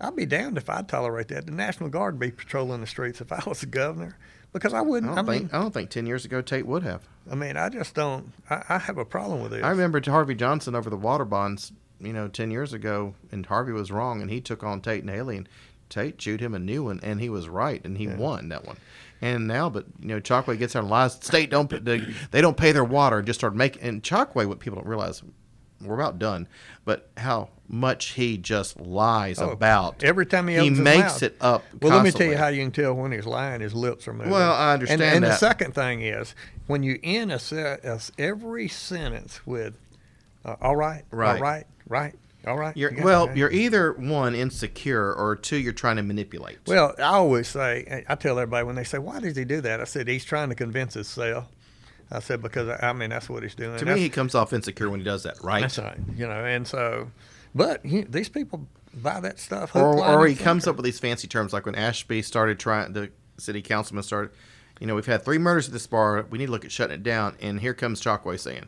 I'd 0.00 0.16
be 0.16 0.26
damned 0.26 0.56
if 0.58 0.70
I'd 0.70 0.88
tolerate 0.88 1.28
that. 1.28 1.46
The 1.46 1.52
National 1.52 1.88
Guard 1.88 2.14
would 2.14 2.20
be 2.20 2.30
patrolling 2.30 2.80
the 2.80 2.86
streets 2.86 3.20
if 3.20 3.32
I 3.32 3.42
was 3.46 3.60
the 3.60 3.66
governor 3.66 4.16
because 4.52 4.72
I 4.72 4.78
I 4.78 4.82
wouldn't. 4.82 5.14
don't 5.14 5.28
I, 5.28 5.32
think. 5.38 5.54
I 5.54 5.60
don't 5.60 5.74
think 5.74 5.90
ten 5.90 6.06
years 6.06 6.24
ago 6.24 6.40
Tate 6.40 6.66
would 6.66 6.82
have. 6.84 7.02
I 7.30 7.34
mean, 7.34 7.56
I 7.56 7.68
just 7.68 7.94
don't. 7.94 8.32
I, 8.48 8.62
I 8.68 8.78
have 8.78 8.98
a 8.98 9.04
problem 9.04 9.42
with 9.42 9.52
this. 9.52 9.62
I 9.64 9.70
remember 9.70 10.00
Harvey 10.04 10.34
Johnson 10.34 10.74
over 10.74 10.88
the 10.90 10.96
water 10.96 11.24
bonds. 11.24 11.72
You 12.00 12.12
know, 12.12 12.28
ten 12.28 12.52
years 12.52 12.72
ago, 12.72 13.14
and 13.32 13.44
Harvey 13.44 13.72
was 13.72 13.90
wrong, 13.90 14.22
and 14.22 14.30
he 14.30 14.40
took 14.40 14.62
on 14.62 14.80
Tate 14.80 15.00
and 15.02 15.10
Haley, 15.10 15.36
and 15.38 15.48
Tate 15.88 16.16
chewed 16.16 16.40
him 16.40 16.54
a 16.54 16.58
new 16.60 16.84
one, 16.84 17.00
and 17.02 17.20
he 17.20 17.28
was 17.28 17.48
right, 17.48 17.84
and 17.84 17.98
he 17.98 18.06
won 18.06 18.50
that 18.50 18.64
one. 18.64 18.76
And 19.20 19.48
now, 19.48 19.68
but 19.68 19.86
you 19.98 20.06
know, 20.06 20.20
Chokwe 20.20 20.56
gets 20.56 20.76
out 20.76 20.82
and 20.84 20.90
lies. 20.90 21.14
State 21.14 21.50
don't 21.50 21.68
pay- 21.68 21.80
they, 21.80 21.98
they 22.30 22.40
don't 22.40 22.56
pay 22.56 22.70
their 22.70 22.84
water, 22.84 23.18
and 23.18 23.26
just 23.26 23.40
start 23.40 23.56
making. 23.56 23.82
And 23.82 24.00
Chokwe, 24.00 24.46
what 24.46 24.60
people 24.60 24.76
don't 24.78 24.86
realize, 24.86 25.24
we're 25.82 25.94
about 25.94 26.18
done, 26.18 26.48
but 26.84 27.08
how 27.16 27.50
much 27.68 28.12
he 28.12 28.38
just 28.38 28.80
lies 28.80 29.38
Oh, 29.40 29.50
about. 29.50 30.02
every 30.02 30.24
time 30.26 30.48
he 30.48 30.58
he 30.58 30.70
makes 30.70 31.22
it 31.22 31.36
up. 31.40 31.62
Well, 31.82 31.94
let 31.94 32.04
me 32.04 32.10
tell 32.10 32.26
you 32.26 32.36
how 32.36 32.48
you 32.48 32.62
can 32.62 32.72
tell 32.72 32.94
when 32.94 33.12
he's 33.12 33.26
lying. 33.26 33.60
His 33.60 33.74
lips 33.74 34.08
are 34.08 34.14
moving. 34.14 34.32
Well, 34.32 34.52
I 34.52 34.72
understand 34.72 35.02
And, 35.02 35.24
the 35.24 35.28
that. 35.28 35.38
second 35.40 35.74
thing 35.74 36.00
is 36.02 36.34
when 36.66 36.82
you 36.82 36.98
end 37.02 37.30
a, 37.32 37.40
a 37.84 38.00
every 38.18 38.68
sentence 38.68 39.46
with 39.46 39.76
uh, 40.44 40.56
"all 40.60 40.76
right, 40.76 41.04
Right. 41.10 41.36
all 41.36 41.42
right, 41.42 41.66
right, 41.88 42.14
all 42.46 42.56
right." 42.56 42.74
You're, 42.76 42.90
you 42.90 42.96
got 42.96 43.02
it, 43.02 43.04
well, 43.04 43.36
you're 43.36 43.50
either 43.52 43.92
one 43.92 44.34
insecure 44.34 45.12
or 45.12 45.36
two 45.36 45.56
you're 45.58 45.72
trying 45.74 45.96
to 45.96 46.02
manipulate. 46.02 46.58
Well, 46.66 46.94
I 46.98 47.02
always 47.02 47.48
say, 47.48 48.04
I 48.08 48.14
tell 48.14 48.38
everybody 48.38 48.64
when 48.64 48.76
they 48.76 48.84
say, 48.84 48.98
"Why 48.98 49.20
does 49.20 49.36
he 49.36 49.44
do 49.44 49.60
that?" 49.60 49.80
I 49.80 49.84
said 49.84 50.08
he's 50.08 50.24
trying 50.24 50.48
to 50.48 50.54
convince 50.54 50.94
himself. 50.94 51.46
I 52.10 52.20
said 52.20 52.42
because 52.42 52.68
I 52.82 52.92
mean 52.92 53.10
that's 53.10 53.28
what 53.28 53.42
he's 53.42 53.54
doing. 53.54 53.76
to 53.78 53.84
That's- 53.84 53.96
me, 53.96 54.02
he 54.02 54.08
comes 54.08 54.34
off 54.34 54.52
insecure 54.52 54.88
when 54.90 55.00
he 55.00 55.04
does 55.04 55.22
that, 55.24 55.42
right? 55.42 55.60
that's 55.60 55.78
right. 55.78 55.98
You 56.16 56.26
know, 56.26 56.44
and 56.44 56.66
so, 56.66 57.10
but 57.54 57.84
he, 57.84 58.02
these 58.02 58.28
people 58.28 58.66
buy 58.94 59.20
that 59.20 59.38
stuff. 59.38 59.76
or, 59.76 60.02
or 60.02 60.26
he 60.26 60.34
comes 60.34 60.66
up 60.66 60.76
with 60.76 60.84
these 60.84 60.98
fancy 60.98 61.28
terms 61.28 61.52
like 61.52 61.66
when 61.66 61.74
Ashby 61.74 62.22
started 62.22 62.58
trying 62.58 62.92
the 62.94 63.10
city 63.36 63.62
councilman 63.62 64.02
started 64.02 64.32
you 64.80 64.86
know 64.86 64.94
we've 64.96 65.06
had 65.06 65.24
three 65.24 65.38
murders 65.38 65.68
at 65.68 65.72
this 65.72 65.86
bar 65.86 66.26
we 66.30 66.38
need 66.38 66.46
to 66.46 66.52
look 66.52 66.64
at 66.64 66.72
shutting 66.72 66.94
it 66.94 67.02
down 67.04 67.36
and 67.40 67.60
here 67.60 67.74
comes 67.74 68.00
Chokwe 68.02 68.40
saying 68.40 68.66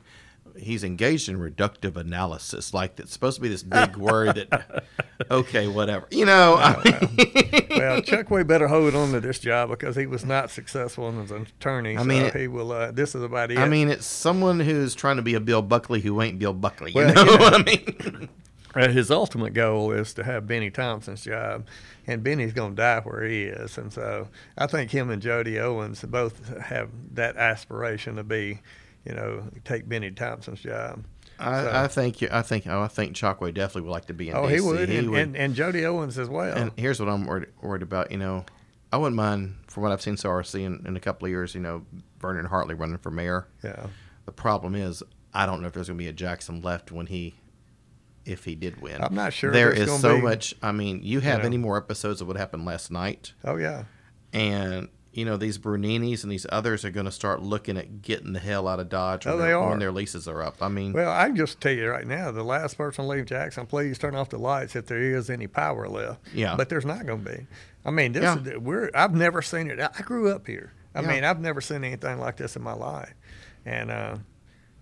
he's 0.61 0.85
engaged 0.85 1.29
in 1.29 1.39
reductive 1.39 1.97
analysis 1.97 2.73
like 2.75 2.99
it's 3.01 3.13
supposed 3.13 3.37
to 3.37 3.41
be 3.43 3.49
this 3.49 3.63
big 3.63 3.97
word 3.97 4.35
that 4.37 4.85
okay 5.31 5.67
whatever 5.69 6.07
you 6.11 6.25
know 6.25 6.57
I 6.57 6.75
mean, 6.85 7.67
well, 7.71 8.01
Chokwe 8.03 8.47
better 8.47 8.69
hold 8.69 8.95
on 8.95 9.13
to 9.13 9.21
this 9.21 9.39
job 9.51 9.71
because 9.71 9.97
he 9.97 10.07
was 10.07 10.25
not 10.25 10.51
successful 10.51 11.09
as 11.21 11.31
an 11.31 11.47
attorney. 11.59 11.97
I 11.97 12.03
mean, 12.05 12.23
so 12.23 12.27
it- 12.29 12.35
he 12.41 12.49
will. 12.49 12.73
Uh, 12.73 12.91
this 12.91 13.15
is 13.15 13.23
about 13.23 13.51
it. 13.51 13.59
I 13.59 13.67
mean 13.69 13.89
it's 13.89 14.07
someone 14.07 14.61
who's 14.61 14.95
trying 14.95 15.17
to 15.17 15.23
be 15.23 15.35
a 15.35 15.41
Bill 15.41 15.63
Buckley 15.63 16.01
who 16.01 16.21
ain't 16.23 16.39
Bill 16.39 16.53
Buckley 16.53 16.91
you 16.93 16.97
Well, 16.97 17.15
know 17.15 17.25
you 17.25 17.31
know- 17.39 17.45
what 17.45 17.55
I 17.55 17.63
mean 17.63 18.29
Uh, 18.73 18.87
his 18.87 19.11
ultimate 19.11 19.53
goal 19.53 19.91
is 19.91 20.15
to 20.15 20.23
have 20.23 20.47
Bennie 20.47 20.71
Thompson's 20.71 21.25
job, 21.25 21.67
and 22.07 22.23
Bennie's 22.23 22.53
going 22.53 22.77
to 22.77 22.81
die 22.81 23.01
where 23.01 23.25
he 23.25 23.43
is. 23.43 23.77
And 23.77 23.93
so 23.93 24.29
I 24.57 24.69
think 24.69 24.93
him 24.93 25.11
and 25.11 25.21
Jody 25.21 25.59
Owens 25.59 26.03
both 26.03 26.57
have 26.57 26.89
that 27.15 27.37
aspiration 27.37 28.15
to 28.15 28.23
be, 28.23 28.61
you 29.05 29.15
know, 29.15 29.45
take 29.65 29.89
Bennie 29.89 30.11
Thompson's 30.11 30.61
job. 30.61 31.05
I, 31.39 31.63
So- 31.63 31.73
I 31.75 31.89
think 31.89 32.21
you 32.21 32.29
I 32.31 32.43
think 32.43 32.67
oh, 32.67 32.83
I 32.83 32.89
think 32.89 33.17
Chokwe 33.17 33.55
definitely 33.55 33.83
would 33.83 33.93
like 33.93 34.07
to 34.07 34.15
be 34.15 34.29
in 34.29 34.37
oh, 34.37 34.43
DC. 34.43 34.55
he 34.55 34.61
would, 34.61 34.91
and, 34.91 35.15
And, 35.17 35.37
and 35.37 35.55
Jody 35.55 35.85
Owens 35.87 36.19
as 36.19 36.29
well. 36.29 36.57
And 36.57 36.73
here's 36.77 37.01
what 37.01 37.09
I'm 37.09 37.25
worried, 37.27 37.49
worried 37.63 37.83
about. 37.83 38.11
You 38.11 38.19
know, 38.19 38.45
I 38.93 38.97
wouldn't 38.99 39.17
mind, 39.17 39.55
from 39.69 39.83
what 39.85 39.93
I've 39.93 40.03
seen 40.03 40.17
so 40.17 40.29
far, 40.29 40.43
seeing 40.45 40.83
in 40.87 40.97
a 40.97 41.01
couple 41.01 41.27
of 41.27 41.31
years, 41.31 41.55
you 41.55 41.61
know, 41.61 41.87
Vernon 42.21 42.45
Hartley 42.47 42.75
running 42.75 42.99
for 42.99 43.11
mayor. 43.11 43.47
yeah. 43.65 43.87
The 44.27 44.33
problem 44.33 44.75
is, 44.75 45.03
I 45.33 45.47
don't 45.47 45.61
know 45.63 45.67
if 45.69 45.73
there's 45.73 45.89
going 45.89 45.99
to 45.99 46.05
be 46.05 46.09
a 46.09 46.13
Jackson 46.13 46.61
left 46.61 46.93
when 46.93 47.07
he, 47.07 47.35
if 48.27 48.45
he 48.45 48.55
did 48.55 48.81
win. 48.83 49.03
I'm 49.03 49.15
not 49.15 49.33
sure 49.33 49.51
there's 49.51 49.91
so 50.01 50.17
be- 50.17 50.23
much. 50.23 50.55
I 50.63 50.73
mean, 50.73 51.01
you 51.03 51.21
have 51.21 51.41
know. 51.41 51.47
any 51.47 51.57
more 51.57 51.77
episodes 51.79 52.21
of 52.21 52.29
what 52.29 52.37
happened 52.37 52.65
last 52.67 52.91
night, 52.91 53.33
Oh 53.45 53.57
yeah. 53.57 53.85
and 54.35 54.89
you 55.13 55.25
know 55.25 55.37
these 55.37 55.59
Bruninis 55.59 56.23
and 56.23 56.31
these 56.31 56.47
others 56.51 56.85
are 56.85 56.91
going 56.91 57.07
to 57.07 57.13
start 57.13 57.43
looking 57.43 57.77
at 57.77 58.01
getting 58.03 58.33
the 58.33 58.39
hell 58.39 58.69
out 58.69 58.79
of 58.81 58.89
Dodge 58.89 59.27
when, 59.27 59.35
Oh, 59.35 59.39
they 59.39 59.45
their, 59.49 59.59
are. 59.59 59.71
when 59.71 59.79
their 59.81 59.91
leases 59.93 60.29
are 60.29 60.43
up. 60.43 60.57
I 60.61 60.69
mean, 60.69 60.93
Well, 60.93 61.11
I 61.11 61.27
can 61.27 61.37
just 61.37 61.61
tell 61.61 61.73
you 61.73 61.89
right 61.89 62.07
now, 62.07 62.31
the 62.31 62.45
last 62.45 62.77
person 62.79 63.05
to 63.05 63.11
leave 63.11 63.27
Jackson, 63.27 63.67
please 63.67 63.99
turn 63.99 64.15
off 64.15 64.29
the 64.31 64.39
lights 64.39 64.77
if 64.77 64.87
there 64.87 64.99
is 65.03 65.29
any 65.31 65.47
power 65.47 65.89
left. 65.89 66.21
Yeah. 66.35 66.55
But 66.57 66.69
there's 66.69 66.85
not 66.87 67.07
going 67.07 67.25
to 67.25 67.31
be. 67.33 67.47
I 67.85 67.91
mean, 67.91 68.13
this 68.13 68.23
Yeah. 68.23 68.39
is, 68.39 68.59
we're 68.59 68.91
I've 68.95 69.15
never 69.15 69.43
seen 69.43 69.71
it. 69.71 69.81
I 69.81 69.91
I 69.99 70.03
grew 70.03 70.31
up 70.31 70.47
here. 70.47 70.73
I 70.95 71.01
Yeah. 71.03 71.09
mean, 71.09 71.25
I've 71.25 71.41
never 71.41 71.61
seen 71.61 71.83
anything 71.85 72.19
like 72.21 72.37
this 72.37 72.55
in 72.57 72.63
my 72.63 72.75
life, 72.75 73.15
and 73.67 73.91
uh, 73.91 74.17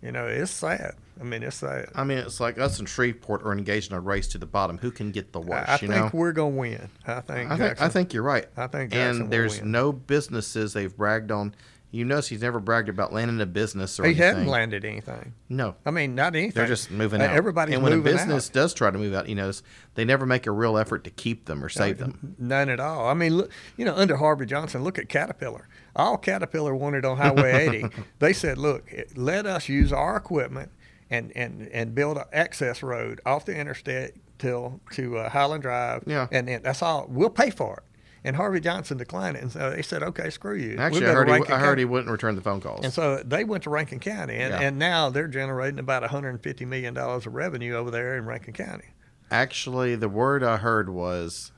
you 0.02 0.12
know, 0.12 0.26
it's 0.26 0.50
sad. 0.50 0.94
I 1.20 1.24
mean, 1.24 1.42
it's 1.42 1.56
sad. 1.56 1.88
I 1.94 2.04
mean, 2.04 2.18
it's 2.18 2.38
like 2.38 2.58
us 2.58 2.78
and 2.78 2.88
Shreveport 2.88 3.42
are 3.42 3.52
engaged 3.52 3.90
in 3.90 3.96
a 3.96 4.00
race 4.00 4.28
to 4.28 4.38
the 4.38 4.46
bottom. 4.46 4.78
Who 4.78 4.90
can 4.92 5.10
get 5.10 5.32
the 5.32 5.40
worst? 5.40 5.68
I, 5.68 5.72
I 5.72 5.74
you 5.74 5.88
think 5.88 5.90
know, 5.90 6.10
we're 6.12 6.32
going 6.32 6.52
to 6.54 6.58
win. 6.60 6.88
I 7.06 7.20
think. 7.20 7.50
I 7.50 7.56
think, 7.56 7.58
Jackson, 7.70 7.86
I 7.86 7.88
think 7.88 8.12
you're 8.14 8.22
right. 8.22 8.46
I 8.56 8.66
think 8.68 8.92
Jackson 8.92 9.22
and 9.22 9.30
there's 9.32 9.60
win. 9.60 9.72
no 9.72 9.92
businesses 9.92 10.72
they've 10.74 10.96
bragged 10.96 11.30
on. 11.32 11.54
You 11.90 12.04
notice 12.04 12.28
he's 12.28 12.42
never 12.42 12.60
bragged 12.60 12.90
about 12.90 13.14
landing 13.14 13.40
a 13.40 13.46
business 13.46 13.98
or 13.98 14.02
he 14.04 14.10
anything. 14.10 14.22
hadn't 14.26 14.46
landed 14.46 14.84
anything. 14.84 15.32
No, 15.48 15.74
I 15.86 15.90
mean, 15.90 16.14
not 16.14 16.36
anything. 16.36 16.52
they're 16.52 16.66
just 16.66 16.90
moving 16.90 17.22
Uh, 17.22 17.24
out. 17.24 17.34
Everybody's 17.34 17.74
and 17.76 17.82
when 17.82 17.94
a 17.94 17.98
business 18.02 18.48
out. 18.50 18.52
does 18.52 18.74
try 18.74 18.90
to 18.90 18.98
move 18.98 19.14
out, 19.14 19.26
you 19.26 19.34
notice 19.34 19.62
they 19.94 20.04
never 20.04 20.26
make 20.26 20.46
a 20.46 20.50
real 20.50 20.76
effort 20.76 21.04
to 21.04 21.10
keep 21.10 21.46
them 21.46 21.64
or 21.64 21.70
save 21.70 21.96
them. 21.96 22.36
None 22.38 22.68
at 22.68 22.78
all. 22.78 23.08
I 23.08 23.14
mean, 23.14 23.38
look, 23.38 23.50
you 23.78 23.86
know, 23.86 23.94
under 23.96 24.16
Harvey 24.18 24.44
Johnson, 24.44 24.84
look 24.84 24.98
at 24.98 25.08
Caterpillar. 25.08 25.66
All 25.96 26.16
Caterpillar 26.16 26.74
wanted 26.74 27.04
on 27.04 27.16
Highway 27.16 27.68
80, 27.68 27.86
they 28.18 28.32
said, 28.32 28.58
look, 28.58 28.90
let 29.16 29.46
us 29.46 29.68
use 29.68 29.92
our 29.92 30.16
equipment 30.16 30.70
and, 31.10 31.32
and, 31.36 31.68
and 31.68 31.94
build 31.94 32.18
an 32.18 32.24
access 32.32 32.82
road 32.82 33.20
off 33.26 33.44
the 33.46 33.56
interstate 33.56 34.12
till 34.38 34.80
to 34.92 35.18
uh, 35.18 35.28
Highland 35.30 35.62
Drive. 35.62 36.04
Yeah. 36.06 36.28
And 36.30 36.46
then 36.46 36.62
that's 36.62 36.82
all. 36.82 37.06
We'll 37.08 37.30
pay 37.30 37.50
for 37.50 37.78
it. 37.78 37.82
And 38.24 38.34
Harvey 38.36 38.60
Johnson 38.60 38.98
declined 38.98 39.36
it, 39.36 39.42
and 39.44 39.50
so 39.52 39.70
they 39.70 39.80
said, 39.80 40.02
"Okay, 40.02 40.28
screw 40.28 40.56
you." 40.56 40.76
Actually, 40.76 41.06
I 41.06 41.12
heard, 41.12 41.28
he, 41.28 41.52
I 41.52 41.58
heard 41.58 41.78
he 41.78 41.84
wouldn't 41.84 42.10
return 42.10 42.34
the 42.34 42.40
phone 42.42 42.60
calls. 42.60 42.84
And 42.84 42.92
so 42.92 43.22
they 43.24 43.44
went 43.44 43.62
to 43.62 43.70
Rankin 43.70 44.00
County, 44.00 44.34
and, 44.34 44.52
Yeah. 44.52 44.60
and 44.60 44.76
now 44.76 45.08
they're 45.08 45.28
generating 45.28 45.78
about 45.78 46.02
150 46.02 46.64
million 46.64 46.94
dollars 46.94 47.26
of 47.26 47.34
revenue 47.34 47.74
over 47.76 47.92
there 47.92 48.16
in 48.18 48.26
Rankin 48.26 48.54
County. 48.54 48.86
Actually, 49.30 49.94
the 49.94 50.08
word 50.08 50.42
I 50.42 50.56
heard 50.56 50.88
was 50.90 51.52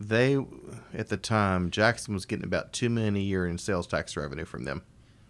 they, 0.00 0.38
at 0.92 1.08
the 1.08 1.16
time, 1.16 1.70
Jackson 1.70 2.14
was 2.14 2.24
getting 2.26 2.44
about 2.44 2.72
two 2.72 2.88
million 2.90 3.16
a 3.16 3.20
year 3.20 3.46
in 3.46 3.58
sales 3.58 3.86
tax 3.86 4.16
revenue 4.16 4.44
from 4.44 4.64
them. 4.64 4.82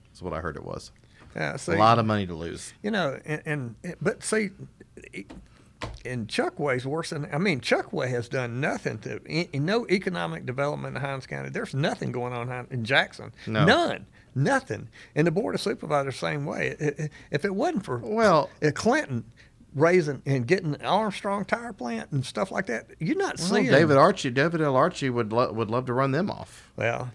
That's 0.06 0.22
what 0.22 0.32
I 0.32 0.40
heard 0.40 0.56
it 0.56 0.64
was. 0.64 0.90
Uh, 1.36 1.56
see, 1.56 1.72
a 1.72 1.76
lot 1.76 1.98
of 1.98 2.06
money 2.06 2.26
to 2.26 2.34
lose. 2.34 2.72
you 2.82 2.90
know, 2.90 3.18
and, 3.24 3.42
and 3.44 3.96
but 4.00 4.22
see, 4.22 4.50
and 6.04 6.28
Chokwe's 6.28 6.86
worse 6.86 7.10
than 7.10 7.28
I 7.32 7.38
mean, 7.38 7.60
Chokwe 7.60 8.08
has 8.08 8.28
done 8.28 8.60
nothing 8.60 8.98
to 9.00 9.20
no 9.58 9.86
economic 9.88 10.46
development 10.46 10.96
in 10.96 11.02
Hinds 11.02 11.26
County. 11.26 11.48
There's 11.50 11.74
nothing 11.74 12.12
going 12.12 12.32
on 12.32 12.66
in- 12.70 12.84
Jackson. 12.84 13.32
No. 13.46 13.64
None. 13.64 14.06
Nothing. 14.36 14.88
And 15.14 15.26
the 15.26 15.30
board 15.30 15.54
of 15.54 15.60
supervisors 15.60 16.16
same 16.16 16.44
way. 16.44 16.76
If 17.30 17.44
it 17.44 17.54
wasn't 17.54 17.84
for 17.84 17.98
Well, 17.98 18.50
Clinton 18.74 19.24
raising 19.74 20.22
and 20.26 20.46
getting 20.46 20.80
Armstrong 20.82 21.44
tire 21.44 21.72
plant 21.72 22.10
and 22.12 22.24
stuff 22.24 22.50
like 22.50 22.66
that, 22.66 22.86
you're 22.98 23.16
not 23.16 23.38
well, 23.38 23.48
seeing 23.48 23.66
David 23.66 23.96
Archie, 23.96 24.30
David 24.30 24.60
L. 24.60 24.76
Archie 24.76 25.10
would 25.10 25.32
lo- 25.32 25.52
would 25.52 25.70
love 25.70 25.86
to 25.86 25.92
run 25.92 26.12
them 26.12 26.30
off. 26.30 26.70
Well, 26.76 27.10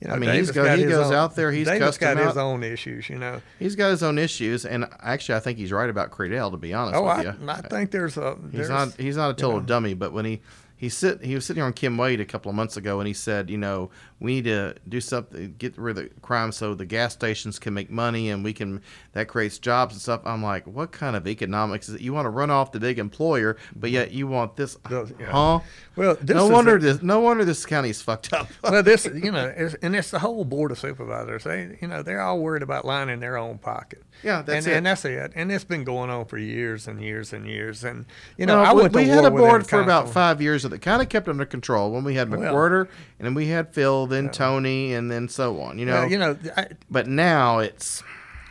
you 0.00 0.08
know, 0.08 0.14
I 0.14 0.18
mean, 0.18 0.30
he's 0.34 0.50
go- 0.50 0.76
he 0.76 0.84
goes 0.84 1.06
own- 1.06 1.14
out 1.14 1.36
there, 1.36 1.50
he's 1.50 1.66
Davis 1.66 1.96
got 1.98 2.16
his 2.18 2.26
out. 2.28 2.36
own 2.36 2.62
issues. 2.62 3.08
You 3.08 3.18
know. 3.18 3.40
He's 3.58 3.76
got 3.76 3.90
his 3.90 4.02
own 4.02 4.18
issues, 4.18 4.64
and 4.66 4.86
actually, 5.02 5.36
I 5.36 5.40
think 5.40 5.58
he's 5.58 5.72
right 5.72 5.88
about 5.88 6.10
Credell. 6.10 6.50
To 6.50 6.56
be 6.58 6.74
honest 6.74 6.96
Oh, 6.96 7.02
with 7.04 7.12
I, 7.12 7.22
you, 7.22 7.34
I 7.48 7.60
think 7.62 7.90
there's 7.90 8.16
a 8.16 8.36
He's 8.52 8.68
not 8.68 8.92
he's 8.98 9.16
not 9.16 9.30
a 9.30 9.34
total 9.34 9.60
know. 9.60 9.66
dummy, 9.66 9.94
but 9.94 10.12
when 10.12 10.24
he 10.26 10.40
he 10.76 10.88
sit 10.90 11.22
he 11.24 11.34
was 11.34 11.44
sitting 11.46 11.60
here 11.60 11.66
on 11.66 11.72
Kim 11.72 11.96
Wade 11.96 12.20
a 12.20 12.24
couple 12.24 12.50
of 12.50 12.54
months 12.54 12.76
ago, 12.76 13.00
and 13.00 13.06
he 13.06 13.14
said, 13.14 13.48
you 13.48 13.56
know, 13.56 13.90
we 14.20 14.34
need 14.36 14.44
to 14.44 14.74
do 14.88 15.00
something, 15.00 15.54
get 15.58 15.76
rid 15.78 15.96
of 15.98 16.04
the 16.04 16.20
crime, 16.20 16.52
so 16.52 16.74
the 16.74 16.84
gas 16.84 17.14
stations 17.14 17.58
can 17.58 17.72
make 17.74 17.90
money, 17.90 18.30
and 18.30 18.44
we 18.44 18.52
can 18.52 18.82
that 19.12 19.28
creates 19.28 19.58
jobs 19.58 19.94
and 19.94 20.02
stuff. 20.02 20.20
I'm 20.24 20.42
like, 20.42 20.66
what 20.66 20.92
kind 20.92 21.16
of 21.16 21.26
economics 21.26 21.88
is 21.88 21.94
it? 21.96 22.00
You 22.02 22.12
want 22.12 22.26
to 22.26 22.30
run 22.30 22.50
off 22.50 22.72
the 22.72 22.80
big 22.80 22.98
employer, 22.98 23.56
but 23.74 23.90
yet 23.90 24.12
you 24.12 24.26
want 24.26 24.56
this, 24.56 24.76
Those- 24.88 25.12
yeah. 25.18 25.30
huh? 25.30 25.60
Well, 25.96 26.16
this 26.20 26.36
no 26.36 26.48
wonder 26.48 26.76
a- 26.76 26.80
this 26.80 27.02
no 27.02 27.20
wonder 27.20 27.44
this 27.44 27.64
county's 27.64 28.02
fucked 28.02 28.32
up. 28.34 28.48
well, 28.62 28.82
this 28.82 29.06
you 29.06 29.32
know, 29.32 29.52
it's, 29.56 29.74
and 29.82 29.96
it's 29.96 30.10
the 30.10 30.18
whole 30.18 30.44
board 30.44 30.70
of 30.72 30.78
supervisors. 30.78 31.44
They, 31.44 31.78
you 31.80 31.88
know, 31.88 32.02
they're 32.02 32.20
all 32.20 32.38
worried 32.40 32.62
about 32.62 32.84
lining 32.84 33.20
their 33.20 33.38
own 33.38 33.58
pocket. 33.58 34.02
Yeah, 34.22 34.42
that's 34.42 34.66
and, 34.66 34.74
it. 34.74 34.76
And 34.78 34.86
that's 34.86 35.04
it. 35.04 35.32
And 35.34 35.52
it's 35.52 35.64
been 35.64 35.84
going 35.84 36.10
on 36.10 36.24
for 36.24 36.38
years 36.38 36.88
and 36.88 37.00
years 37.00 37.32
and 37.32 37.46
years. 37.46 37.84
And 37.84 38.06
you 38.36 38.46
know, 38.46 38.62
No, 38.62 38.68
I 38.70 38.72
we- 38.72 38.82
went 38.82 38.92
to 38.94 38.98
we 38.98 39.08
had 39.08 39.24
a 39.24 39.30
board 39.30 39.66
for 39.66 39.80
about 39.80 40.08
five 40.08 40.40
years 40.42 40.62
that 40.62 40.80
kind 40.82 41.02
of 41.02 41.08
kept 41.08 41.28
under 41.28 41.44
control. 41.44 41.90
When 41.92 42.04
we 42.04 42.14
had 42.14 42.30
Well- 42.30 42.40
McWhirter, 42.40 42.88
and 43.18 43.26
then 43.26 43.34
we 43.34 43.48
had 43.48 43.72
Phil, 43.74 44.06
then 44.06 44.30
Tony, 44.30 44.94
and 44.94 45.10
then 45.10 45.28
so 45.28 45.60
on. 45.60 45.78
You 45.78 45.86
know, 45.86 46.02
Yeah, 46.02 46.06
you 46.08 46.18
know, 46.18 46.36
I, 46.56 46.68
but 46.90 47.06
now 47.06 47.58
it's 47.58 48.02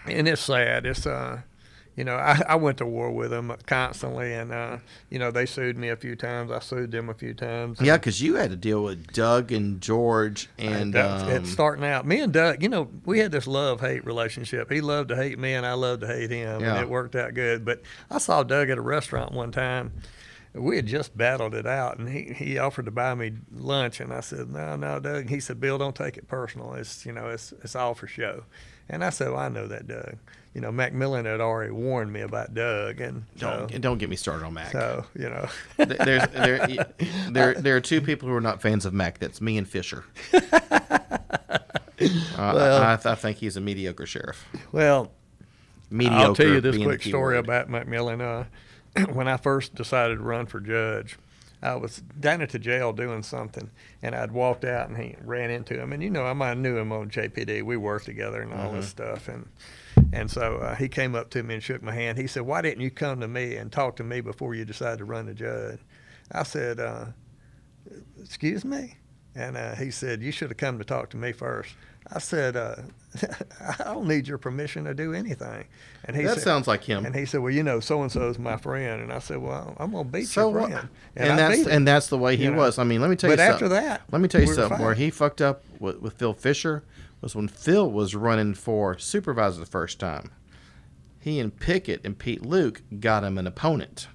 and 0.05 0.27
it's 0.27 0.41
sad. 0.43 0.85
It's 0.85 1.05
uh, 1.07 1.41
you 1.95 2.03
know, 2.03 2.15
I, 2.15 2.41
I 2.49 2.55
went 2.55 2.77
to 2.79 2.85
war 2.85 3.09
with 3.11 3.31
them 3.31 3.55
constantly, 3.67 4.33
and 4.33 4.51
uh, 4.51 4.77
you 5.09 5.17
know, 5.19 5.31
they 5.31 5.45
sued 5.45 5.77
me 5.77 5.89
a 5.89 5.95
few 5.95 6.15
times. 6.15 6.51
I 6.51 6.59
sued 6.59 6.91
them 6.91 7.09
a 7.09 7.13
few 7.13 7.33
times. 7.33 7.79
yeah, 7.81 7.95
because 7.97 8.21
you 8.21 8.35
had 8.35 8.49
to 8.51 8.57
deal 8.57 8.83
with 8.83 9.13
Doug 9.13 9.51
and 9.51 9.79
George 9.81 10.49
and 10.57 10.93
That- 10.93 11.21
um, 11.21 11.29
it's 11.29 11.49
starting 11.49 11.85
out. 11.85 12.05
Me 12.05 12.19
and 12.19 12.33
Doug, 12.33 12.61
you 12.61 12.69
know, 12.69 12.89
we 13.05 13.19
had 13.19 13.31
this 13.31 13.47
love 13.47 13.79
hate 13.81 14.05
relationship. 14.05 14.71
He 14.71 14.81
loved 14.81 15.09
to 15.09 15.15
hate 15.15 15.39
me, 15.39 15.53
and 15.53 15.65
I 15.65 15.73
loved 15.73 16.01
to 16.01 16.07
hate 16.07 16.31
him, 16.31 16.61
Yeah. 16.61 16.73
and 16.75 16.83
it 16.83 16.89
worked 16.89 17.15
out 17.15 17.33
good. 17.33 17.63
But 17.63 17.81
I 18.11 18.17
saw 18.17 18.43
Doug 18.43 18.69
at 18.69 18.77
a 18.77 18.81
restaurant 18.81 19.31
one 19.31 19.51
time. 19.51 19.93
We 20.53 20.77
had 20.77 20.85
just 20.87 21.17
battled 21.17 21.53
it 21.53 21.65
out, 21.67 21.97
and 21.99 22.07
he, 22.07 22.31
he 22.33 22.57
offered 22.57 22.85
to 22.85 22.91
buy 22.91 23.13
me 23.13 23.33
lunch, 23.53 23.99
and 23.99 24.13
I 24.13 24.21
said, 24.21 24.49
"No, 24.49 24.77
no, 24.77 25.01
Doug." 25.01 25.27
He 25.27 25.41
said, 25.41 25.59
"Bill, 25.59 25.77
don't 25.77 25.95
take 25.95 26.15
it 26.15 26.29
personal. 26.29 26.75
It's 26.75 27.05
you 27.05 27.11
know, 27.11 27.27
it's 27.27 27.53
it's 27.61 27.75
all 27.75 27.93
for 27.93 28.07
show." 28.07 28.43
And 28.87 29.03
I 29.03 29.09
said, 29.09 29.31
well, 29.31 29.39
"I 29.41 29.49
know 29.49 29.67
that, 29.67 29.85
Doug." 29.85 30.15
You 30.55 30.61
know, 30.61 30.71
McMillin 30.71 31.25
had 31.25 31.41
already 31.41 31.71
warned 31.73 32.11
me 32.13 32.21
about 32.21 32.53
Doug, 32.53 33.01
and 33.01 33.25
don't 33.37 33.81
don't 33.81 33.97
get 33.97 34.09
me 34.09 34.15
started 34.15 34.45
on 34.45 34.53
Mac. 34.53 34.71
so 34.71 35.05
you 35.13 35.29
know, 35.29 35.47
There's 35.77 36.27
there, 36.29 36.85
there 37.29 37.53
there 37.55 37.75
are 37.75 37.81
two 37.81 37.99
people 38.01 38.29
who 38.29 38.33
are 38.35 38.41
not 38.41 38.61
fans 38.61 38.85
of 38.85 38.93
Mac. 38.93 39.19
That's 39.19 39.41
me 39.41 39.57
and 39.57 39.67
Fisher. 39.67 40.05
Uh, 42.37 42.51
Well- 42.53 42.81
I, 42.81 42.93
I 43.11 43.15
think 43.15 43.37
he's 43.37 43.55
a 43.57 43.61
mediocre 43.61 44.05
sheriff. 44.05 44.45
well, 44.71 45.11
Mediocre. 45.89 46.25
I'll 46.25 46.35
tell 46.35 46.47
you 46.47 46.61
this 46.61 46.77
quick 46.77 47.01
story 47.03 47.35
word. 47.35 47.45
about 47.45 47.69
McMillin. 47.69 48.19
Uh, 48.21 49.05
when 49.13 49.27
I 49.27 49.37
first 49.37 49.75
decided 49.75 50.17
to 50.17 50.23
run 50.23 50.45
for 50.45 50.59
judge, 50.59 51.17
I 51.61 51.75
was 51.75 52.01
down 52.19 52.41
at 52.41 52.49
the 52.49 52.59
jail 52.59 52.91
doing 52.91 53.23
something, 53.23 53.69
and 54.01 54.13
I'd 54.15 54.31
walked 54.31 54.65
out 54.65 54.89
and 54.89 54.97
he 54.97 55.15
ran 55.23 55.51
into 55.51 55.79
him. 55.79 55.93
And 55.93 56.03
you 56.03 56.09
know, 56.09 56.25
I 56.25 56.33
might 56.33 56.57
knew 56.57 56.77
him 56.77 56.91
on 56.91 57.09
JPD. 57.09 57.63
We 57.63 57.77
worked 57.77 58.05
together 58.05 58.41
and 58.41 58.51
all 58.53 58.67
Mm-hmm. 58.67 58.75
this 58.77 58.89
stuff. 58.89 59.27
And 59.29 59.47
and 60.13 60.29
so 60.29 60.57
uh, 60.57 60.75
he 60.75 60.87
came 60.87 61.15
up 61.15 61.29
to 61.31 61.43
me 61.43 61.55
and 61.55 61.63
shook 61.63 61.81
my 61.83 61.93
hand. 61.93 62.17
He 62.17 62.27
said, 62.27 62.43
"Why 62.43 62.61
didn't 62.61 62.81
you 62.81 62.91
come 62.91 63.19
to 63.21 63.27
me 63.27 63.55
and 63.55 63.71
talk 63.71 63.95
to 63.97 64.03
me 64.03 64.21
before 64.21 64.55
you 64.55 64.65
decided 64.65 64.99
to 64.99 65.05
run 65.05 65.25
the 65.25 65.33
judge?" 65.33 65.79
I 66.31 66.43
said, 66.43 66.79
uh, 66.79 67.05
"Excuse 68.21 68.65
me." 68.65 68.95
And 69.35 69.57
uh, 69.57 69.75
he 69.75 69.91
said, 69.91 70.21
"You 70.21 70.31
should 70.31 70.49
have 70.49 70.57
come 70.57 70.77
to 70.77 70.85
talk 70.85 71.09
to 71.11 71.17
me 71.17 71.31
first. 71.31 71.75
I 72.13 72.19
said, 72.19 72.55
uh, 72.55 72.75
"I 73.79 73.83
don't 73.83 74.07
need 74.07 74.27
your 74.27 74.37
permission 74.37 74.85
to 74.85 74.93
do 74.93 75.13
anything." 75.13 75.65
And 76.05 76.15
he 76.15 76.23
That 76.23 76.35
said, 76.35 76.43
sounds 76.43 76.67
like 76.67 76.83
him. 76.83 77.05
and 77.05 77.15
he 77.15 77.25
said, 77.25 77.41
"Well, 77.41 77.51
you 77.51 77.63
know, 77.63 77.79
so 77.79 78.01
and 78.01 78.11
so 78.11 78.29
is 78.29 78.39
my 78.39 78.57
friend." 78.57 79.01
And 79.01 79.11
I 79.11 79.19
said, 79.19 79.37
"Well, 79.37 79.75
I'm 79.79 79.91
gonna 79.91 80.03
beat 80.05 80.27
So 80.27 80.49
your 80.49 80.61
what? 80.61 80.71
friend." 80.71 80.89
And, 81.15 81.33
I 81.33 81.35
that's 81.35 81.67
and 81.67 81.87
that's 81.87 82.07
the 82.07 82.17
way 82.17 82.37
he 82.37 82.45
you 82.45 82.51
know. 82.51 82.57
was. 82.57 82.79
I 82.79 82.83
mean, 82.85 83.01
let 83.01 83.09
me 83.09 83.15
tell 83.17 83.29
But 83.29 83.33
you 83.33 83.37
But 83.37 83.51
after 83.53 83.65
something. 83.69 83.83
that, 83.83 84.01
let 84.11 84.21
me 84.21 84.27
tell 84.27 84.41
you 84.41 84.47
we 84.47 84.53
something. 84.53 84.79
Where 84.79 84.93
he 84.93 85.09
fucked 85.09 85.41
up 85.41 85.63
with, 85.79 85.99
with 86.01 86.13
Phil 86.13 86.33
Fisher 86.33 86.83
was 87.25 87.35
when 87.35 87.47
Phil 87.47 87.89
was 87.89 88.13
running 88.13 88.53
for 88.53 88.99
supervisor 88.99 89.59
the 89.59 89.65
first 89.65 89.99
time. 89.99 90.31
He 91.19 91.39
and 91.39 91.59
Pickett 91.59 92.05
and 92.05 92.15
Pete 92.15 92.45
Luke 92.45 92.83
got 92.99 93.23
him 93.23 93.39
an 93.39 93.47
opponent 93.47 94.07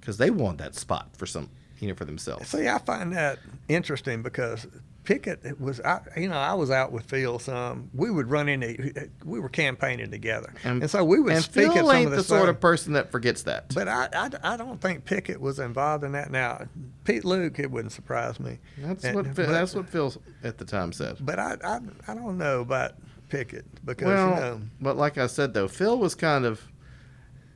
because 0.00 0.16
they 0.16 0.30
wanted 0.30 0.56
that 0.58 0.74
spot 0.74 1.10
for 1.14 1.26
some, 1.26 1.50
you 1.78 1.88
know, 1.88 1.94
for 1.94 2.06
themselves. 2.06 2.48
See, 2.48 2.68
I 2.68 2.78
find 2.78 3.12
that 3.12 3.38
interesting 3.68 4.22
because 4.22 4.66
Pickett 5.06 5.58
was, 5.60 5.80
I, 5.80 6.00
you 6.16 6.28
know, 6.28 6.36
I 6.36 6.52
was 6.54 6.70
out 6.70 6.90
with 6.92 7.04
Phil 7.04 7.38
some. 7.38 7.88
We 7.94 8.10
would 8.10 8.28
run 8.28 8.48
into, 8.48 9.08
we 9.24 9.38
were 9.40 9.48
campaigning 9.48 10.10
together, 10.10 10.52
and, 10.64 10.90
so 10.90 11.04
we 11.04 11.20
would 11.20 11.32
and 11.32 11.42
speak 11.44 11.72
Phil 11.72 11.72
at 11.72 11.86
some 11.86 11.96
ain't 11.96 12.04
of 12.06 12.10
the, 12.10 12.16
the 12.18 12.22
sort 12.24 12.48
of 12.48 12.60
person 12.60 12.94
that 12.94 13.10
forgets 13.12 13.44
that. 13.44 13.72
But 13.72 13.86
I, 13.88 14.08
I, 14.12 14.30
I 14.42 14.56
don't 14.56 14.80
think 14.80 15.04
Pickett 15.04 15.40
was 15.40 15.58
involved 15.60 16.02
in 16.04 16.12
that. 16.12 16.30
Now, 16.30 16.66
Pete 17.04 17.24
Luke, 17.24 17.58
it 17.60 17.70
wouldn't 17.70 17.92
surprise 17.92 18.38
me. 18.40 18.58
that's 18.78 19.04
And- 19.04 19.14
what 19.14 19.26
Phil, 19.26 19.46
but- 19.46 19.52
that's 19.52 19.74
what 19.74 19.88
Phil 19.88 20.12
at 20.42 20.58
the 20.58 20.64
time 20.64 20.92
said. 20.92 21.16
But 21.20 21.38
I, 21.38 21.56
I, 21.64 21.80
I 22.08 22.14
don't 22.14 22.36
know 22.36 22.60
about 22.60 22.94
Pickett 23.28 23.64
because 23.86 24.06
Well, 24.06 24.28
you 24.34 24.40
know, 24.40 24.60
but 24.80 24.96
like 24.96 25.18
I 25.18 25.28
said 25.28 25.54
though, 25.54 25.68
Phil 25.68 25.98
was 25.98 26.14
kind 26.16 26.44
of 26.44 26.60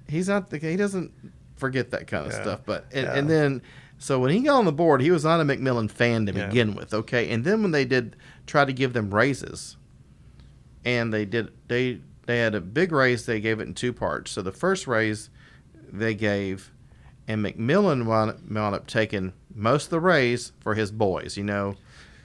he's 0.09 0.29
not 0.29 0.51
the 0.51 0.59
he 0.59 0.77
doesn't 0.77 1.13
forget 1.57 1.91
that 1.91 2.07
kind 2.07 2.27
of 2.27 2.33
Yeah. 2.33 2.43
stuff. 2.43 2.61
But 2.65 2.87
and, 2.93 3.07
Yeah. 3.07 3.15
and 3.15 3.29
then 3.29 3.63
so 4.03 4.19
when 4.19 4.31
he 4.31 4.41
got 4.41 4.57
on 4.57 4.65
the 4.65 4.73
board, 4.73 5.03
he 5.03 5.11
was 5.11 5.25
not 5.25 5.41
a 5.41 5.45
McMillin 5.45 5.91
fan 5.91 6.25
to 6.25 6.33
Yeah. 6.33 6.47
begin 6.47 6.75
with, 6.75 6.95
okay? 6.95 7.31
And 7.31 7.45
then 7.45 7.61
when 7.63 7.71
they 7.71 7.85
did 7.85 8.17
try 8.47 8.65
to 8.65 8.73
give 8.73 8.95
them 8.95 9.15
raises, 9.15 9.77
and 10.87 11.13
they 11.13 11.27
did 11.27 11.53
they 11.69 12.01
they 12.27 12.39
had 12.39 12.55
a 12.55 12.61
big 12.63 12.93
raise. 12.93 13.27
They 13.27 13.41
gave 13.41 13.61
it 13.61 13.69
in 13.69 13.75
two 13.75 13.93
parts. 13.93 14.31
So 14.31 14.41
the 14.41 14.53
first 14.53 14.87
raise 14.87 15.29
they 15.93 16.15
gave, 16.15 16.73
and 17.29 17.45
McMillin 17.45 18.07
wound, 18.07 18.49
wound 18.51 18.75
up 18.75 18.87
taking 18.87 19.35
most 19.55 19.85
of 19.85 19.91
the 19.91 20.01
raise 20.01 20.53
for 20.61 20.75
his 20.75 20.91
boys. 20.91 21.37
You 21.37 21.45
know. 21.45 21.77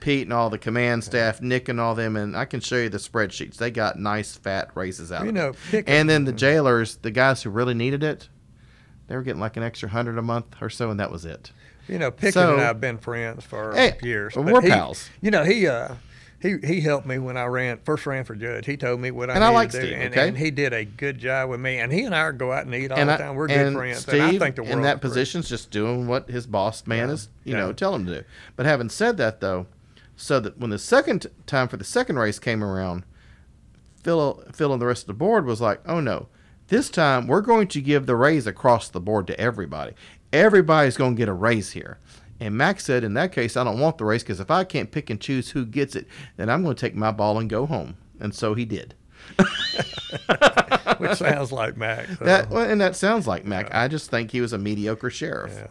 Pete 0.02 0.28
and 0.28 0.34
all 0.34 0.52
the 0.52 0.60
command 0.60 1.04
staff, 1.04 1.42
Nick 1.42 1.68
and 1.68 1.80
all 1.80 1.96
them, 1.96 2.16
and 2.16 2.38
I 2.38 2.46
can 2.46 2.60
show 2.60 2.76
you 2.76 2.90
the 2.90 3.00
spreadsheets. 3.00 3.56
They 3.58 3.72
got 3.72 3.98
nice 3.98 4.38
fat 4.38 4.70
raises 4.76 5.12
out 5.12 5.24
You 5.24 5.30
of 5.30 5.34
know, 5.34 5.54
And 5.88 6.08
then 6.08 6.26
the 6.26 6.32
mm-hmm. 6.32 6.38
jailers, 6.38 6.98
the 6.98 7.10
guys 7.10 7.42
who 7.42 7.50
really 7.50 7.74
needed 7.74 8.04
it, 8.04 8.30
they 9.08 9.16
were 9.16 9.24
getting 9.24 9.40
like 9.42 9.58
an 9.58 9.64
extra 9.64 9.90
hundred 9.90 10.20
a 10.20 10.22
month 10.22 10.62
or 10.62 10.70
so, 10.70 10.92
and 10.92 11.00
that 11.00 11.10
was 11.12 11.26
it. 11.26 11.52
You 11.88 12.00
know, 12.00 12.12
Pickett 12.12 12.34
So- 12.34 12.54
and 12.54 12.62
I 12.62 12.66
have 12.66 12.82
been 12.82 12.98
friends 12.98 13.44
for 13.44 13.74
Hey, 13.74 13.98
years. 14.02 14.36
we're 14.36 14.62
he- 14.62 14.70
pals. 14.70 15.10
You 15.22 15.32
know, 15.32 15.44
he 15.44 15.68
uh, 15.68 15.96
he 16.40 16.56
he 16.64 16.82
helped 16.82 17.06
me 17.08 17.18
when 17.20 17.38
I 17.38 17.46
ran 17.46 17.80
first 17.86 18.06
ran 18.06 18.24
for 18.24 18.36
judge. 18.36 18.66
He 18.66 18.76
told 18.78 19.00
me 19.00 19.12
what 19.12 19.30
I 19.30 19.34
And 19.36 19.44
I 19.44 19.48
needed 19.50 19.56
like 19.56 19.70
to 19.72 19.82
do, 19.82 19.94
and, 19.94 20.14
okay? 20.14 20.28
and 20.28 20.38
he 20.38 20.52
did 20.52 20.74
a 20.74 20.84
good 20.86 21.18
job 21.20 21.50
with 21.50 21.60
me. 21.60 21.78
And 21.78 21.92
he 21.92 22.04
and 22.04 22.14
I 22.16 22.32
go 22.32 22.52
out 22.52 22.66
and 22.66 22.74
eat 22.76 22.92
all 22.92 22.98
and 23.00 23.10
the 23.10 23.18
time. 23.18 23.36
We're 23.36 23.48
good 23.48 23.74
friends. 23.74 24.00
Steve, 24.00 24.14
and 24.16 24.24
I 24.24 24.38
think 24.40 24.56
the 24.56 24.64
world 24.64 24.74
in 24.76 24.82
that 24.84 25.02
position, 25.02 25.42
position's 25.42 25.50
just 25.50 25.72
doing 25.72 26.08
what 26.08 26.30
his 26.30 26.46
boss 26.48 26.86
man 26.88 27.10
is, 27.10 27.30
you 27.44 27.54
Yeah. 27.54 27.60
know, 27.60 27.74
telling 27.74 28.02
him 28.02 28.08
to 28.08 28.20
do. 28.22 28.24
But 28.56 28.66
having 28.66 28.90
said 28.90 29.18
that, 29.18 29.40
though, 29.40 29.68
so 30.16 30.40
that 30.40 30.58
when 30.60 30.70
the 30.72 30.80
second 30.80 31.28
time 31.46 31.68
for 31.68 31.78
the 31.78 31.84
second 31.84 32.18
race 32.18 32.40
came 32.40 32.64
around, 32.64 33.04
Phil, 34.04 34.44
Phil 34.54 34.72
and 34.74 34.82
the 34.82 34.86
rest 34.86 35.04
of 35.04 35.08
the 35.08 35.14
board 35.14 35.46
was 35.46 35.62
like, 35.62 35.82
"Oh 35.88 36.00
no, 36.00 36.28
this 36.68 36.90
time 36.90 37.28
we're 37.28 37.42
going 37.42 37.68
to 37.70 37.82
give 37.82 38.06
the 38.06 38.16
raise 38.16 38.46
across 38.48 38.88
the 38.90 39.00
board 39.00 39.26
to 39.28 39.40
everybody. 39.40 39.94
Everybody's 40.36 40.98
going 40.98 41.16
to 41.16 41.18
get 41.18 41.30
a 41.30 41.34
raise 41.34 41.72
here." 41.72 41.98
And 42.40 42.56
Max 42.58 42.84
said, 42.86 43.04
"In 43.04 43.14
that 43.16 43.32
case, 43.32 43.56
I 43.58 43.64
don't 43.64 43.80
want 43.80 43.98
the 43.98 44.06
raise 44.06 44.24
because 44.24 44.40
if 44.40 44.52
I 44.52 44.64
can't 44.64 44.92
pick 44.92 45.10
and 45.10 45.20
choose 45.22 45.52
who 45.52 45.66
gets 45.66 45.96
it, 45.96 46.08
then 46.38 46.50
I'm 46.50 46.64
going 46.64 46.76
to 46.76 46.80
take 46.80 46.96
my 46.96 47.12
ball 47.12 47.40
and 47.40 47.50
go 47.50 47.66
home." 47.66 47.96
And 48.20 48.34
so 48.36 48.54
he 48.54 48.66
did. 48.66 48.94
which 50.98 51.18
sounds 51.18 51.52
like 51.52 51.78
Mac. 51.78 52.08
so. 52.08 52.26
That 52.26 52.50
well, 52.50 52.70
and 52.70 52.80
that 52.82 52.96
sounds 52.96 53.28
like 53.28 53.46
Mac. 53.46 53.74
I 53.74 53.88
just 53.88 54.10
think 54.10 54.32
he 54.32 54.42
was 54.42 54.54
a 54.54 54.58
mediocre 54.58 55.10
sheriff. 55.10 55.54
Yeah. 55.56 55.68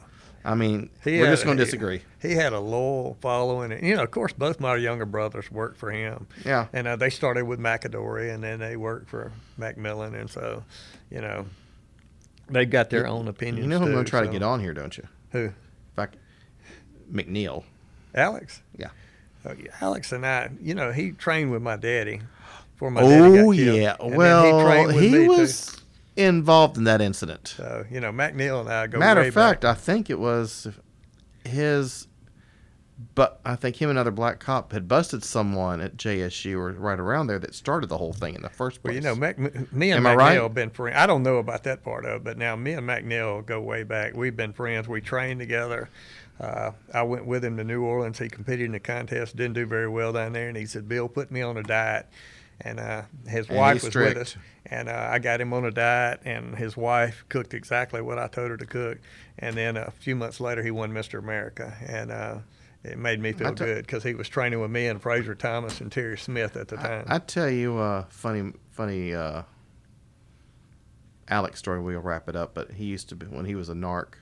I 0.46 0.54
mean, 0.54 0.90
He 1.02 1.18
we're 1.20 1.26
had- 1.26 1.32
just 1.32 1.44
going 1.44 1.56
to 1.56 1.62
he- 1.62 1.66
disagree. 1.66 2.02
He 2.20 2.32
had 2.32 2.52
a 2.52 2.60
loyal 2.60 3.16
following, 3.22 3.72
and 3.72 3.86
you 3.86 3.96
know, 3.96 4.02
of 4.02 4.10
course, 4.10 4.32
both 4.34 4.60
my 4.60 4.76
younger 4.76 5.06
brothers 5.06 5.50
worked 5.50 5.78
for 5.78 5.90
him. 5.90 6.26
Yeah. 6.44 6.66
and 6.72 6.86
uh, 6.86 6.96
they 6.96 7.08
started 7.10 7.44
with 7.46 7.58
McAdory, 7.60 8.32
and 8.34 8.42
then 8.44 8.58
they 8.58 8.76
worked 8.76 9.08
for 9.08 9.32
McMillin, 9.58 10.14
and 10.18 10.28
so, 10.28 10.62
you 11.10 11.20
know, 11.22 11.46
they've 12.48 12.68
got 12.68 12.90
their 12.90 13.06
own 13.06 13.28
opinions. 13.28 13.64
You 13.64 13.68
know 13.68 13.78
who 13.78 13.86
I'm 13.86 13.92
going 13.92 14.04
to 14.04 14.10
try 14.10 14.22
to 14.24 14.30
get 14.30 14.42
on 14.42 14.60
here, 14.60 14.74
don't 14.74 14.96
you? 14.96 15.06
Who? 15.30 15.44
If 15.46 15.98
I 15.98 16.06
c- 16.06 16.12
McNeil. 17.12 17.64
Alex. 18.14 18.62
Yeah. 18.76 18.88
Oh, 19.46 19.52
yeah, 19.52 19.72
Alex 19.80 20.12
and 20.12 20.24
I, 20.24 20.50
you 20.60 20.74
know, 20.74 20.90
he 20.92 21.12
trained 21.12 21.50
with 21.50 21.62
my 21.62 21.76
daddy. 21.76 22.22
Before 22.72 22.90
my 22.90 23.02
daddy 23.02 23.14
oh, 23.14 23.34
got 23.34 23.44
Oh 23.44 23.50
yeah. 23.50 23.96
And 24.00 24.16
Well, 24.16 24.86
with 24.86 24.96
he, 24.96 25.10
me, 25.10 25.24
too. 25.24 25.28
was 25.28 25.82
involved 26.16 26.76
in 26.78 26.84
that 26.84 27.00
incident. 27.00 27.48
So 27.56 27.84
you 27.90 28.00
know, 28.00 28.10
McNeil 28.10 28.60
and 28.60 28.68
I 28.68 28.86
go. 28.86 28.98
Matter 28.98 29.20
of 29.20 29.34
fact, 29.34 29.62
back. 29.62 29.76
I 29.76 29.78
think 29.78 30.10
it 30.10 30.18
was 30.18 30.68
his. 31.44 32.06
But 33.16 33.40
I 33.44 33.56
think 33.56 33.76
him 33.82 33.90
and 33.90 33.98
another 33.98 34.12
black 34.12 34.38
cop 34.38 34.72
had 34.72 34.86
busted 34.86 35.24
someone 35.24 35.80
at 35.80 35.96
JSU 35.96 36.56
or 36.56 36.72
right 36.72 36.98
around 36.98 37.26
there 37.26 37.40
that 37.40 37.54
started 37.54 37.88
the 37.88 37.98
whole 37.98 38.12
thing 38.12 38.36
in 38.36 38.42
the 38.42 38.48
first 38.48 38.82
place. 38.82 38.94
Well, 38.94 38.94
you 38.94 39.00
know, 39.00 39.14
Mac, 39.16 39.36
me 39.72 39.90
and 39.90 40.06
Am 40.06 40.12
McNeil 40.12 40.16
right? 40.16 40.40
have 40.40 40.54
been 40.54 40.70
friends. 40.70 40.96
I 40.96 41.06
don't 41.06 41.24
know 41.24 41.38
about 41.38 41.64
that 41.64 41.82
part 41.82 42.04
of 42.04 42.16
it, 42.16 42.24
but 42.24 42.38
now 42.38 42.54
me 42.54 42.72
and 42.72 42.88
McNeil 42.88 43.44
go 43.44 43.60
way 43.60 43.82
back. 43.82 44.14
We've 44.14 44.36
been 44.36 44.52
friends. 44.52 44.86
We 44.86 45.00
trained 45.00 45.40
together. 45.40 45.90
Uh, 46.38 46.72
I 46.92 47.02
went 47.02 47.26
with 47.26 47.44
him 47.44 47.56
to 47.56 47.64
New 47.64 47.82
Orleans. 47.82 48.18
He 48.18 48.28
competed 48.28 48.66
in 48.66 48.72
the 48.72 48.80
contest, 48.80 49.36
didn't 49.36 49.54
do 49.54 49.66
very 49.66 49.88
well 49.88 50.12
down 50.12 50.32
there, 50.32 50.48
and 50.48 50.56
he 50.56 50.66
said, 50.66 50.88
"Bill, 50.88 51.08
put 51.08 51.30
me 51.30 51.42
on 51.42 51.56
a 51.56 51.62
diet." 51.62 52.06
and 52.60 52.78
uh, 52.78 53.02
his 53.26 53.48
And 53.48 53.58
wife 53.58 53.82
was 53.84 53.94
with 53.94 54.16
us. 54.16 54.36
And 54.66 54.88
uh, 54.88 55.08
I 55.10 55.18
got 55.18 55.40
him 55.40 55.52
on 55.52 55.64
a 55.64 55.70
diet, 55.70 56.20
and 56.24 56.56
his 56.56 56.76
wife 56.76 57.24
cooked 57.28 57.52
exactly 57.52 58.00
what 58.00 58.18
I 58.18 58.28
told 58.28 58.50
her 58.50 58.56
to 58.56 58.66
cook. 58.66 58.98
And 59.38 59.56
then 59.56 59.76
a 59.76 59.90
few 59.90 60.16
months 60.16 60.40
later, 60.40 60.62
he 60.62 60.70
won 60.70 60.92
Mr. 60.92 61.18
America, 61.18 61.76
and 61.86 62.10
uh, 62.10 62.38
it 62.84 62.98
made 62.98 63.18
me 63.18 63.32
feel 63.32 63.48
I 63.48 63.50
t- 63.50 63.64
good 63.64 63.86
because 63.86 64.02
he 64.02 64.14
was 64.14 64.28
training 64.28 64.60
with 64.60 64.70
me 64.70 64.86
and 64.86 65.00
Fraser 65.00 65.34
Thomas 65.34 65.80
and 65.80 65.90
Terry 65.90 66.18
Smith 66.18 66.56
at 66.56 66.68
the 66.68 66.76
time. 66.76 67.06
I 67.08 67.18
tell 67.18 67.48
you 67.48 67.78
a 67.78 68.06
funny, 68.10 68.52
funny 68.70 69.14
uh, 69.14 69.42
Alex 71.28 71.58
story. 71.58 71.80
We'll 71.80 72.00
wrap 72.00 72.28
it 72.28 72.36
up. 72.36 72.54
But 72.54 72.72
he 72.72 72.84
used 72.84 73.08
to 73.08 73.16
be 73.16 73.26
when 73.26 73.46
he 73.46 73.54
was 73.54 73.70
a 73.70 73.74
narc. 73.74 74.14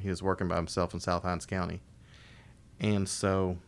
He 0.00 0.08
was 0.08 0.22
working 0.22 0.46
by 0.46 0.56
himself 0.56 0.94
in 0.94 1.00
South 1.00 1.24
Hinds 1.24 1.46
County, 1.46 1.80
and 2.78 3.08
so 3.08 3.58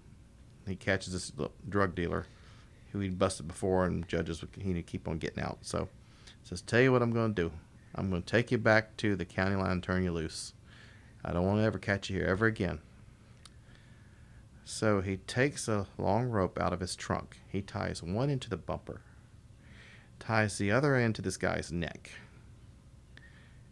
he 0.67 0.77
catches 0.77 1.13
this 1.13 1.33
drug 1.69 1.95
dealer 1.95 2.27
who 2.93 3.01
he'd 3.01 3.19
busted 3.19 3.49
before, 3.49 3.85
and 3.85 4.07
judges 4.07 4.41
would 4.41 4.51
he'd 4.63 4.87
keep 4.87 5.09
on 5.09 5.19
getting 5.19 5.43
out. 5.43 5.59
So 5.63 5.89
he 6.25 6.49
says, 6.49 6.63
"Tell 6.63 6.81
you 6.81 6.93
what 6.93 7.03
I'm 7.03 7.13
going 7.13 7.35
to 7.35 7.43
do. 7.43 7.53
I'm 7.95 8.09
going 8.09 8.23
to 8.23 8.31
take 8.31 8.53
you 8.53 8.59
back 8.59 8.97
to 8.99 9.17
the 9.17 9.25
county 9.25 9.57
line, 9.57 9.73
and 9.73 9.83
turn 9.83 10.05
you 10.05 10.13
loose. 10.13 10.55
I 11.25 11.33
don't 11.33 11.45
want 11.45 11.59
to 11.59 11.65
ever 11.65 11.79
catch 11.79 12.09
you 12.09 12.21
here 12.21 12.29
ever 12.29 12.47
again." 12.47 12.79
So 14.65 15.01
he 15.01 15.17
takes 15.17 15.69
a 15.69 15.87
long 15.99 16.29
rope 16.29 16.59
out 16.61 16.73
of 16.73 16.81
his 16.81 16.95
trunk. 16.95 17.41
He 17.49 17.63
ties 17.63 18.03
one 18.03 18.31
into 18.31 18.49
the 18.49 18.57
bumper, 18.57 19.03
ties 20.19 20.59
the 20.59 20.71
other 20.71 20.95
end 20.95 21.15
to 21.17 21.23
this 21.23 21.37
guy's 21.37 21.73
neck. 21.73 22.11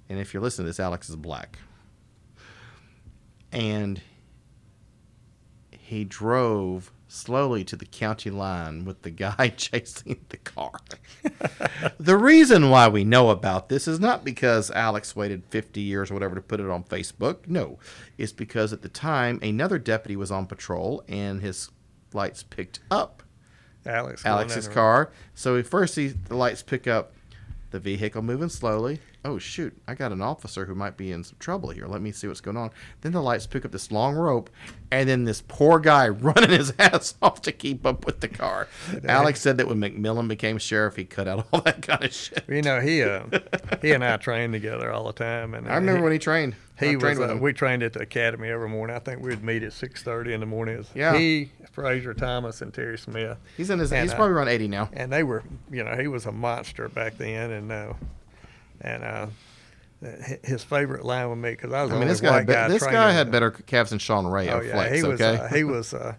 And 0.08 0.18
if 0.18 0.34
you're 0.34 0.42
listening 0.42 0.64
to 0.64 0.70
this, 0.70 0.80
Alex 0.80 1.08
is 1.08 1.16
black. 1.16 1.58
And 3.52 4.00
he 5.70 6.04
drove 6.04 6.92
slowly 7.10 7.64
to 7.64 7.76
the 7.76 7.84
county 7.84 8.30
line 8.30 8.84
with 8.84 9.02
the 9.02 9.10
guy 9.10 9.48
chasing 9.56 10.24
the 10.28 10.36
car. 10.36 10.72
the 11.98 12.16
reason 12.16 12.70
why 12.70 12.88
we 12.88 13.04
know 13.04 13.30
about 13.30 13.68
this 13.68 13.88
is 13.88 13.98
not 13.98 14.24
because 14.24 14.70
Alex 14.70 15.16
waited 15.16 15.44
50 15.46 15.80
years 15.80 16.10
or 16.10 16.14
whatever 16.14 16.36
to 16.36 16.40
put 16.40 16.60
it 16.60 16.70
on 16.70 16.84
Facebook. 16.84 17.48
No, 17.48 17.78
it's 18.16 18.32
because 18.32 18.72
at 18.72 18.82
the 18.82 18.88
time 18.88 19.40
another 19.42 19.78
deputy 19.78 20.16
was 20.16 20.30
on 20.30 20.46
patrol 20.46 21.02
and 21.08 21.40
his 21.40 21.70
lights 22.12 22.42
picked 22.42 22.80
up 22.90 23.22
Alex, 23.84 24.24
Alex's 24.24 24.68
car. 24.68 25.10
So 25.34 25.56
he 25.56 25.62
first 25.62 25.94
sees 25.94 26.14
the 26.28 26.36
lights 26.36 26.62
pick 26.62 26.86
up 26.86 27.12
the 27.70 27.80
vehicle 27.80 28.22
moving 28.22 28.48
slowly. 28.48 29.00
Oh 29.22 29.38
shoot, 29.38 29.76
I 29.86 29.94
got 29.94 30.12
an 30.12 30.22
officer 30.22 30.64
who 30.64 30.74
might 30.74 30.96
be 30.96 31.12
in 31.12 31.24
some 31.24 31.36
trouble 31.38 31.68
here. 31.70 31.86
Let 31.86 32.00
me 32.00 32.10
see 32.10 32.26
what's 32.26 32.40
going 32.40 32.56
on. 32.56 32.70
Then 33.02 33.12
the 33.12 33.20
lights 33.20 33.46
pick 33.46 33.66
up 33.66 33.72
this 33.72 33.92
long 33.92 34.14
rope, 34.14 34.48
and 34.90 35.08
then 35.08 35.24
this 35.24 35.42
poor 35.46 35.78
guy 35.78 36.08
running 36.08 36.50
his 36.50 36.72
ass 36.78 37.14
off 37.22 37.42
to 37.42 37.52
keep 37.52 37.84
up 37.84 38.06
with 38.06 38.20
the 38.20 38.28
car. 38.28 38.66
Alex 39.06 39.40
said 39.40 39.58
that 39.58 39.68
when 39.68 39.78
McMillin 39.78 40.26
became 40.26 40.56
sheriff, 40.56 40.96
he 40.96 41.04
cut 41.04 41.28
out 41.28 41.46
all 41.52 41.60
that 41.62 41.82
kind 41.82 42.02
of 42.02 42.14
shit. 42.14 42.44
You 42.48 42.62
know, 42.62 42.80
he 42.80 43.02
uh, 43.02 43.24
he 43.82 43.92
and 43.92 44.02
I 44.02 44.16
trained 44.16 44.54
together 44.54 44.90
all 44.90 45.04
the 45.04 45.12
time, 45.12 45.52
and 45.52 45.66
uh, 45.66 45.70
I 45.70 45.74
remember 45.74 45.98
he, 45.98 46.04
when 46.04 46.12
he 46.12 46.18
trained. 46.18 46.54
He 46.78 46.96
was. 46.96 47.02
trained 47.18 47.30
Uh, 47.30 47.36
we 47.36 47.52
trained 47.52 47.82
at 47.82 47.92
the 47.92 48.00
academy 48.00 48.48
every 48.48 48.70
morning. 48.70 48.96
I 48.96 49.00
think 49.00 49.20
we'd 49.22 49.44
meet 49.44 49.62
at 49.62 49.74
six 49.74 50.02
thirty 50.02 50.32
in 50.32 50.40
the 50.40 50.46
morning. 50.46 50.82
Yeah. 50.94 51.18
He, 51.18 51.52
Fraser 51.72 52.14
Thomas, 52.14 52.62
and 52.62 52.72
Terry 52.72 52.96
Smith, 52.98 53.36
He's 53.56 53.68
in 53.68 53.78
his. 53.78 53.92
and, 53.92 54.02
he's 54.02 54.12
uh, 54.12 54.16
probably 54.16 54.34
around 54.34 54.48
eighty 54.48 54.66
now. 54.66 54.88
and 54.94 55.12
they 55.12 55.22
were, 55.22 55.42
you 55.70 55.84
know, 55.84 55.94
he 55.94 56.08
was 56.08 56.24
a 56.24 56.32
monster 56.32 56.88
back 56.88 57.18
then, 57.18 57.50
and 57.50 57.70
uh, 57.70 57.92
and 58.80 59.04
uh, 59.04 59.26
hi- 60.02 60.38
his 60.42 60.62
favorite 60.64 61.04
line 61.04 61.28
with 61.30 61.38
me 61.38 61.50
because 61.50 61.72
I 61.72 61.82
was 61.82 61.92
I 61.92 61.98
mean, 61.98 62.08
this 62.08 62.20
guy. 62.20 62.40
be- 62.40 62.52
guy 62.52 62.68
this 62.68 62.82
guy 62.84 63.10
had 63.12 63.26
him. 63.26 63.32
better 63.32 63.50
calves 63.50 63.90
than 63.90 63.98
Shawn 63.98 64.26
Ray 64.26 64.48
Oh 64.48 64.60
yeah, 64.60 64.72
Flex. 64.72 64.96
he 64.96 65.02
was. 65.02 65.20
okay. 65.20 65.42
Uh, 65.42 65.48
he 65.48 65.64
was. 65.64 65.94
Uh, 65.94 66.14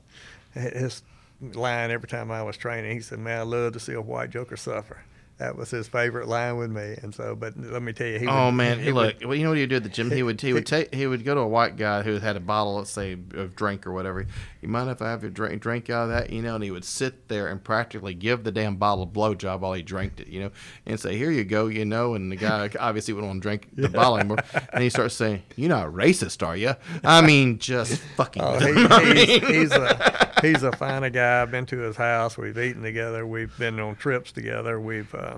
his 0.53 1.01
line 1.41 1.91
every 1.91 2.07
time 2.09 2.29
I 2.31 2.43
was 2.43 2.57
training, 2.57 2.91
he 2.93 3.01
said, 3.01 3.19
"Man, 3.19 3.39
I 3.39 3.43
love 3.43 3.73
to 3.73 3.79
see 3.79 3.93
a 3.93 4.01
white 4.01 4.29
joker 4.29 4.57
suffer." 4.57 5.03
That 5.41 5.55
was 5.57 5.71
his 5.71 5.87
favorite 5.87 6.27
line 6.27 6.57
with 6.57 6.69
me, 6.69 6.95
and 7.01 7.15
so. 7.15 7.35
But 7.35 7.57
let 7.57 7.81
me 7.81 7.93
tell 7.93 8.05
you, 8.05 8.19
he. 8.19 8.27
Oh 8.27 8.45
would, 8.45 8.51
man, 8.51 8.77
he 8.77 8.85
he 8.85 8.91
would- 8.91 9.19
look. 9.21 9.27
Well, 9.29 9.33
you 9.33 9.43
know 9.43 9.49
what 9.49 9.57
he 9.57 9.63
would 9.63 9.71
do 9.71 9.77
at 9.77 9.83
the 9.83 9.89
gym? 9.89 10.11
He 10.11 10.21
would 10.21 10.39
he 10.39 10.53
would 10.53 10.67
take 10.67 10.93
he 10.93 11.07
would 11.07 11.25
go 11.25 11.33
to 11.33 11.41
a 11.41 11.47
white 11.47 11.77
guy 11.77 12.03
who 12.03 12.19
had 12.19 12.35
a 12.35 12.39
bottle, 12.39 12.75
let's 12.75 12.91
say, 12.91 13.13
of 13.13 13.55
drink 13.55 13.87
or 13.87 13.91
whatever. 13.91 14.27
You 14.61 14.67
mind 14.67 14.91
if 14.91 15.01
I 15.01 15.09
have 15.09 15.23
your 15.23 15.31
drink 15.31 15.59
drink 15.59 15.89
out 15.89 16.03
of 16.03 16.09
that? 16.09 16.29
You 16.29 16.43
know, 16.43 16.53
and 16.53 16.63
he 16.63 16.69
would 16.69 16.85
sit 16.85 17.27
there 17.27 17.47
and 17.47 17.63
practically 17.63 18.13
give 18.13 18.43
the 18.43 18.51
damn 18.51 18.75
bottle 18.75 19.03
a 19.03 19.07
blowjob 19.07 19.61
while 19.61 19.73
he 19.73 19.81
drank 19.81 20.19
it. 20.19 20.27
You 20.27 20.41
know, 20.41 20.51
and 20.85 20.99
say, 20.99 21.17
"Here 21.17 21.31
you 21.31 21.43
go," 21.43 21.65
you 21.65 21.85
know. 21.85 22.13
And 22.13 22.31
the 22.31 22.35
guy 22.35 22.69
obviously 22.79 23.15
wouldn't 23.15 23.31
want 23.31 23.41
to 23.41 23.47
drink 23.49 23.69
the 23.73 23.89
bottle 23.89 24.17
anymore, 24.19 24.37
and 24.71 24.83
he 24.83 24.91
starts 24.91 25.15
saying, 25.15 25.41
"You're 25.55 25.69
not 25.69 25.87
racist, 25.87 26.45
are 26.45 26.55
you?" 26.55 26.75
I 27.03 27.25
mean, 27.25 27.57
just 27.57 27.99
fucking. 28.15 28.43
Oh, 28.43 28.59
he, 28.59 28.67
he's, 28.75 29.41
mean- 29.41 29.53
he's 29.53 29.71
a 29.71 30.31
he's 30.41 30.61
a 30.63 30.71
fine 30.71 31.11
guy. 31.11 31.41
I've 31.41 31.49
been 31.49 31.65
to 31.65 31.79
his 31.79 31.95
house. 31.95 32.37
We've 32.37 32.57
eaten 32.57 32.83
together. 32.83 33.25
We've 33.25 33.57
been 33.57 33.79
on 33.79 33.95
trips 33.95 34.31
together. 34.31 34.79
We've, 34.79 35.13
uh, 35.15 35.30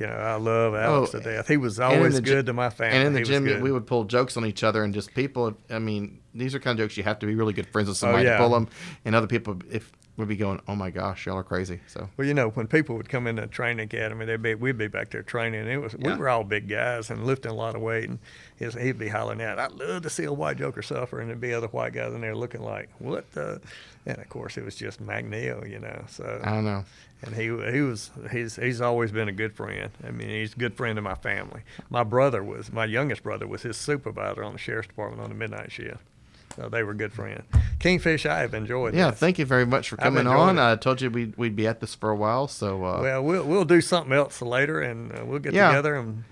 you 0.00 0.06
know, 0.06 0.12
I 0.14 0.34
love 0.36 0.74
Alex 0.74 1.14
Oh, 1.14 1.18
to 1.18 1.24
death. 1.24 1.46
He 1.46 1.56
was 1.58 1.78
always 1.78 2.18
good 2.20 2.46
to 2.46 2.52
my 2.52 2.70
family. 2.70 2.96
And 2.96 3.06
in 3.08 3.12
the 3.12 3.18
He 3.20 3.24
gym, 3.26 3.60
we 3.60 3.70
would 3.70 3.86
pull 3.86 4.04
jokes 4.04 4.36
on 4.38 4.46
each 4.46 4.64
other, 4.64 4.82
and 4.82 4.94
just 4.94 5.14
people. 5.14 5.54
I 5.68 5.78
mean, 5.78 6.20
these 6.34 6.54
are 6.54 6.58
kind 6.58 6.78
of 6.78 6.84
jokes 6.84 6.96
you 6.96 7.02
have 7.02 7.18
to 7.18 7.26
be 7.26 7.34
really 7.34 7.52
good 7.52 7.66
friends 7.68 7.88
with 7.88 7.98
Oh, 7.98 8.00
somebody 8.00 8.24
yeah. 8.24 8.32
to 8.32 8.38
pull 8.38 8.50
them, 8.50 8.68
and 9.04 9.14
other 9.14 9.26
people 9.26 9.58
if 9.70 9.92
would 10.16 10.28
be 10.28 10.36
going, 10.36 10.60
"Oh 10.68 10.74
my 10.76 10.90
gosh, 10.90 11.24
y'all 11.26 11.36
are 11.38 11.42
crazy." 11.42 11.80
So 11.86 12.08
Well, 12.16 12.26
you 12.26 12.34
know, 12.34 12.50
when 12.50 12.66
people 12.66 12.96
would 12.96 13.08
come 13.08 13.26
in 13.26 13.36
the 13.36 13.46
training 13.46 13.84
academy, 13.86 14.24
they'd 14.26 14.42
be 14.42 14.54
we'd 14.54 14.76
be 14.76 14.86
back 14.88 15.10
there 15.10 15.22
training. 15.22 15.60
And 15.62 15.68
it 15.70 15.78
was 15.78 15.94
Yeah. 15.98 16.12
we 16.12 16.18
were 16.18 16.28
all 16.28 16.44
big 16.44 16.68
guys 16.68 17.10
and 17.10 17.24
lifting 17.26 17.50
a 17.50 17.54
lot 17.54 17.74
of 17.74 17.80
weight, 17.80 18.08
and 18.08 18.18
his, 18.56 18.74
he'd 18.74 18.98
be 18.98 19.08
hollering 19.08 19.40
out, 19.40 19.58
"I'd 19.58 19.72
love 19.72 20.02
to 20.02 20.10
see 20.10 20.24
a 20.24 20.32
white 20.32 20.58
joker 20.58 20.82
suffer," 20.82 21.20
and 21.20 21.28
there'd 21.28 21.40
be 21.40 21.54
other 21.54 21.68
white 21.68 21.92
guys 21.94 22.12
in 22.12 22.20
there 22.20 22.34
looking 22.34 22.62
like, 22.62 22.90
"What?" 22.98 23.30
the 23.32 23.60
And 24.06 24.18
of 24.18 24.28
course, 24.28 24.56
it 24.56 24.64
was 24.64 24.74
just 24.76 25.02
McNeil, 25.04 25.68
you 25.70 25.78
know. 25.78 26.04
So 26.08 26.40
I 26.42 26.50
don't 26.50 26.64
know. 26.64 26.84
and 27.22 27.34
he 27.34 27.44
he 27.72 27.80
was 27.82 28.10
he's 28.32 28.56
he's 28.56 28.80
always 28.80 29.12
been 29.12 29.28
a 29.28 29.32
good 29.32 29.54
friend. 29.54 29.90
I 30.06 30.10
mean, 30.10 30.28
he's 30.28 30.54
a 30.54 30.58
good 30.58 30.74
friend 30.74 30.96
of 30.98 31.04
my 31.04 31.14
family. 31.14 31.62
My 31.90 32.02
brother 32.02 32.42
was 32.42 32.72
my 32.72 32.84
youngest 32.86 33.22
brother 33.22 33.46
was 33.46 33.62
his 33.62 33.76
supervisor 33.76 34.42
on 34.44 34.52
the 34.54 34.58
sheriff's 34.58 34.88
department 34.88 35.22
on 35.22 35.28
the 35.30 35.34
midnight 35.34 35.70
shift. 35.72 36.02
So 36.56 36.68
they 36.68 36.82
were 36.82 36.94
good 36.94 37.12
friends. 37.12 37.42
Kingfish, 37.78 38.26
I 38.26 38.40
have 38.40 38.54
enjoyed. 38.54 38.94
Yeah, 38.94 39.10
this. 39.10 39.20
thank 39.20 39.38
you 39.38 39.46
very 39.46 39.64
much 39.64 39.88
for 39.88 39.96
coming 39.96 40.26
on. 40.26 40.58
it. 40.58 40.62
I 40.62 40.76
told 40.76 41.00
you 41.00 41.08
we'd, 41.10 41.36
we'd 41.36 41.54
be 41.56 41.66
at 41.66 41.80
this 41.80 41.94
for 41.94 42.10
a 42.10 42.16
while, 42.16 42.48
so 42.48 42.84
uh, 42.84 43.00
Well, 43.02 43.22
we'll 43.22 43.44
we'll 43.44 43.64
do 43.64 43.80
something 43.80 44.12
else 44.12 44.42
later, 44.42 44.80
and 44.80 45.12
uh, 45.12 45.24
we'll 45.24 45.38
get 45.38 45.54
Yeah. 45.54 45.68
together. 45.68 45.94
And 45.94 46.24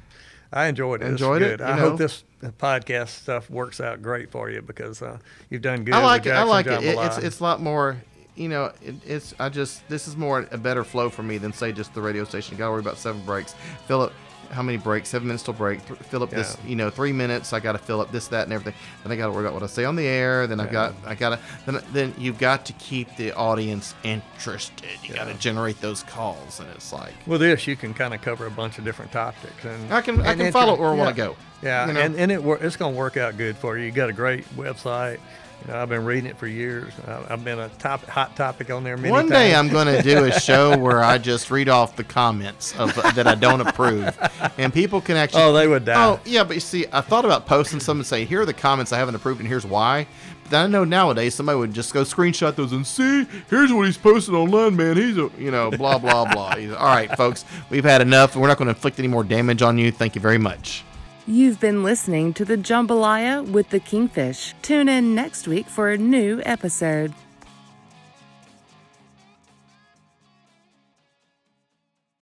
I 0.53 0.67
enjoyed 0.67 1.03
it. 1.03 1.07
Enjoyed 1.07 1.43
it, 1.43 1.61
I 1.61 1.77
know. 1.77 1.91
hope 1.91 1.99
this 1.99 2.25
podcast 2.59 3.09
stuff 3.09 3.49
works 3.49 3.81
out 3.81 4.03
great 4.03 4.31
for 4.31 4.51
you 4.51 4.61
because 4.61 5.03
uh, 5.03 5.19
you've 5.51 5.63
done 5.63 5.85
good. 5.85 5.95
I 5.95 6.05
like 6.05 6.27
it. 6.27 6.33
I 6.33 6.43
like 6.43 6.67
it. 6.67 6.83
it. 6.83 6.99
It's 6.99 7.19
it's 7.19 7.41
a 7.41 7.43
lot 7.43 7.61
more. 7.63 7.97
You 8.35 8.49
know, 8.49 8.73
it, 8.83 8.95
it's 9.07 9.35
I 9.41 9.49
just 9.49 9.89
this 9.89 10.07
is 10.09 10.17
more 10.17 10.47
a 10.51 10.59
better 10.59 10.85
flow 10.85 11.11
for 11.11 11.23
me 11.23 11.39
than 11.39 11.53
say 11.53 11.73
just 11.73 11.95
the 11.95 12.01
radio 12.03 12.25
station. 12.25 12.57
Got 12.57 12.67
to 12.67 12.71
worry 12.73 12.81
about 12.81 12.99
seven 12.99 13.21
breaks. 13.25 13.55
Up 13.89 14.13
how 14.51 14.63
many 14.63 14.79
breaks? 14.79 15.09
Seven 15.09 15.29
minutes 15.29 15.45
till 15.45 15.55
break. 15.55 15.85
Th- 15.87 15.99
fill 16.01 16.23
up 16.23 16.31
this. 16.31 16.57
You 16.67 16.77
know, 16.77 16.91
three 16.91 17.13
minutes. 17.13 17.53
I 17.53 17.61
got 17.61 17.73
to 17.73 17.79
fill 17.79 18.01
up 18.01 18.11
this, 18.13 18.29
that, 18.29 18.45
and 18.45 18.53
everything. 18.53 18.79
Then 19.03 19.13
I 19.13 19.17
got 19.17 19.27
to 19.27 19.33
worry 19.33 19.43
about 19.45 19.55
what 19.55 19.63
I 19.63 19.67
say 19.67 19.85
on 19.85 19.97
the 19.97 20.07
air. 20.07 20.47
Then 20.47 20.61
I've 20.61 20.71
got 20.73 20.95
I 21.07 21.15
got 21.15 21.31
to 21.31 21.41
then 21.67 21.83
then 21.93 22.15
you've 22.19 22.39
got 22.39 22.67
to 22.67 22.73
keep 22.75 23.15
the 23.17 23.33
audience 23.33 23.95
interested. 24.03 24.85
You 25.03 25.15
got 25.15 25.29
to 25.29 25.35
generate 25.35 25.81
those 25.81 26.03
calls, 26.03 26.61
and 26.61 26.69
it's 26.71 26.93
like 26.93 27.15
With 27.27 27.41
this, 27.41 27.67
you 27.67 27.77
can 27.77 27.95
kind 27.95 28.15
of 28.15 28.23
cover 28.23 28.47
a 28.47 28.51
bunch 28.51 28.79
of 28.79 28.85
different 28.85 29.13
topics, 29.13 29.65
and 29.65 29.93
I 29.93 30.01
can 30.01 30.21
I 30.21 30.35
can 30.35 30.53
follow 30.53 30.77
where 30.77 30.91
I 30.91 30.95
want 30.95 31.11
to 31.11 31.17
go. 31.17 31.37
Yeah, 31.63 31.87
you 31.87 31.93
know? 31.93 32.01
and, 32.01 32.15
and 32.17 32.33
it 32.33 32.41
it's 32.63 32.77
going 32.77 32.95
to 32.95 32.99
work 32.99 33.17
out 33.17 33.37
good 33.37 33.57
for 33.57 33.77
you. 33.77 33.87
You 33.87 33.91
got 33.91 34.09
a 34.09 34.13
great 34.13 34.45
website. 34.57 35.19
You 35.67 35.73
know, 35.73 35.81
I've 35.83 35.89
been 35.89 36.05
reading 36.05 36.27
it 36.31 36.39
for 36.39 36.47
years. 36.47 36.93
I, 37.07 37.25
I've 37.31 37.45
been 37.45 37.59
a 37.59 37.69
top 37.69 38.05
hot 38.07 38.37
topic 38.37 38.71
on 38.71 38.85
there 38.85 38.97
many 38.97 39.11
One 39.11 39.29
day 39.29 39.53
times. 39.53 39.69
I'm 39.69 39.73
going 39.73 39.87
to 39.97 40.03
do 40.03 40.25
a 40.25 40.33
show 40.41 40.79
where 40.79 41.03
I 41.03 41.19
just 41.19 41.51
read 41.51 41.69
off 41.69 41.97
the 41.97 42.05
comments 42.05 42.75
of 42.79 42.95
that 43.15 43.27
I 43.27 43.35
don't 43.35 43.61
approve, 43.61 44.17
and 44.57 44.73
people 44.73 45.01
can 45.01 45.17
actually. 45.17 45.43
Oh, 45.43 45.53
they 45.53 45.67
would 45.67 45.85
die. 45.85 46.05
Oh 46.05 46.21
yeah, 46.25 46.45
but 46.45 46.55
you 46.55 46.61
see, 46.61 46.87
I 46.93 47.01
thought 47.01 47.25
about 47.25 47.47
posting 47.47 47.81
some 47.81 47.99
and 47.99 48.07
say, 48.07 48.25
"Here 48.25 48.41
are 48.43 48.47
the 48.47 48.53
comments 48.55 48.93
I 48.93 48.99
haven't 48.99 49.15
approved, 49.17 49.41
and 49.41 49.49
here's 49.49 49.67
why." 49.67 50.07
But 50.45 50.55
I 50.65 50.67
know 50.67 50.85
nowadays 50.85 51.35
somebody 51.35 51.59
would 51.59 51.75
just 51.75 51.93
go 51.93 52.03
screenshot 52.05 52.55
those 52.57 52.73
and 52.73 52.87
see, 52.87 53.27
here's 53.51 53.71
what 53.71 53.85
he's 53.85 53.99
posted 53.99 54.33
online, 54.35 54.77
man. 54.77 54.97
He's 54.97 55.19
a, 55.19 55.29
you 55.37 55.51
know, 55.51 55.71
blah 55.71 55.99
blah 55.99 56.33
blah. 56.33 56.57
He's- 56.57 56.75
All 56.75 56.87
right, 56.87 57.15
folks, 57.19 57.45
we've 57.69 57.85
had 57.85 58.01
enough. 58.01 58.35
We're 58.35 58.49
not 58.49 58.57
going 58.57 58.67
to 58.69 58.75
inflict 58.75 58.99
any 58.99 59.09
more 59.09 59.25
damage 59.25 59.61
on 59.61 59.77
you. 59.77 59.93
Thank 59.93 60.15
you 60.15 60.23
very 60.23 60.39
much. 60.39 60.85
You've 61.29 61.61
been 61.61 61.83
listening 61.83 62.33
to 62.35 62.45
the 62.47 62.57
Jambalaya 62.57 63.47
with 63.47 63.69
the 63.69 63.81
Kingfish. 63.81 64.55
Tune 64.63 64.89
in 64.89 65.15
next 65.15 65.47
week 65.47 65.67
for 65.67 65.91
a 65.91 65.99
new 65.99 66.41
episode. 66.47 67.13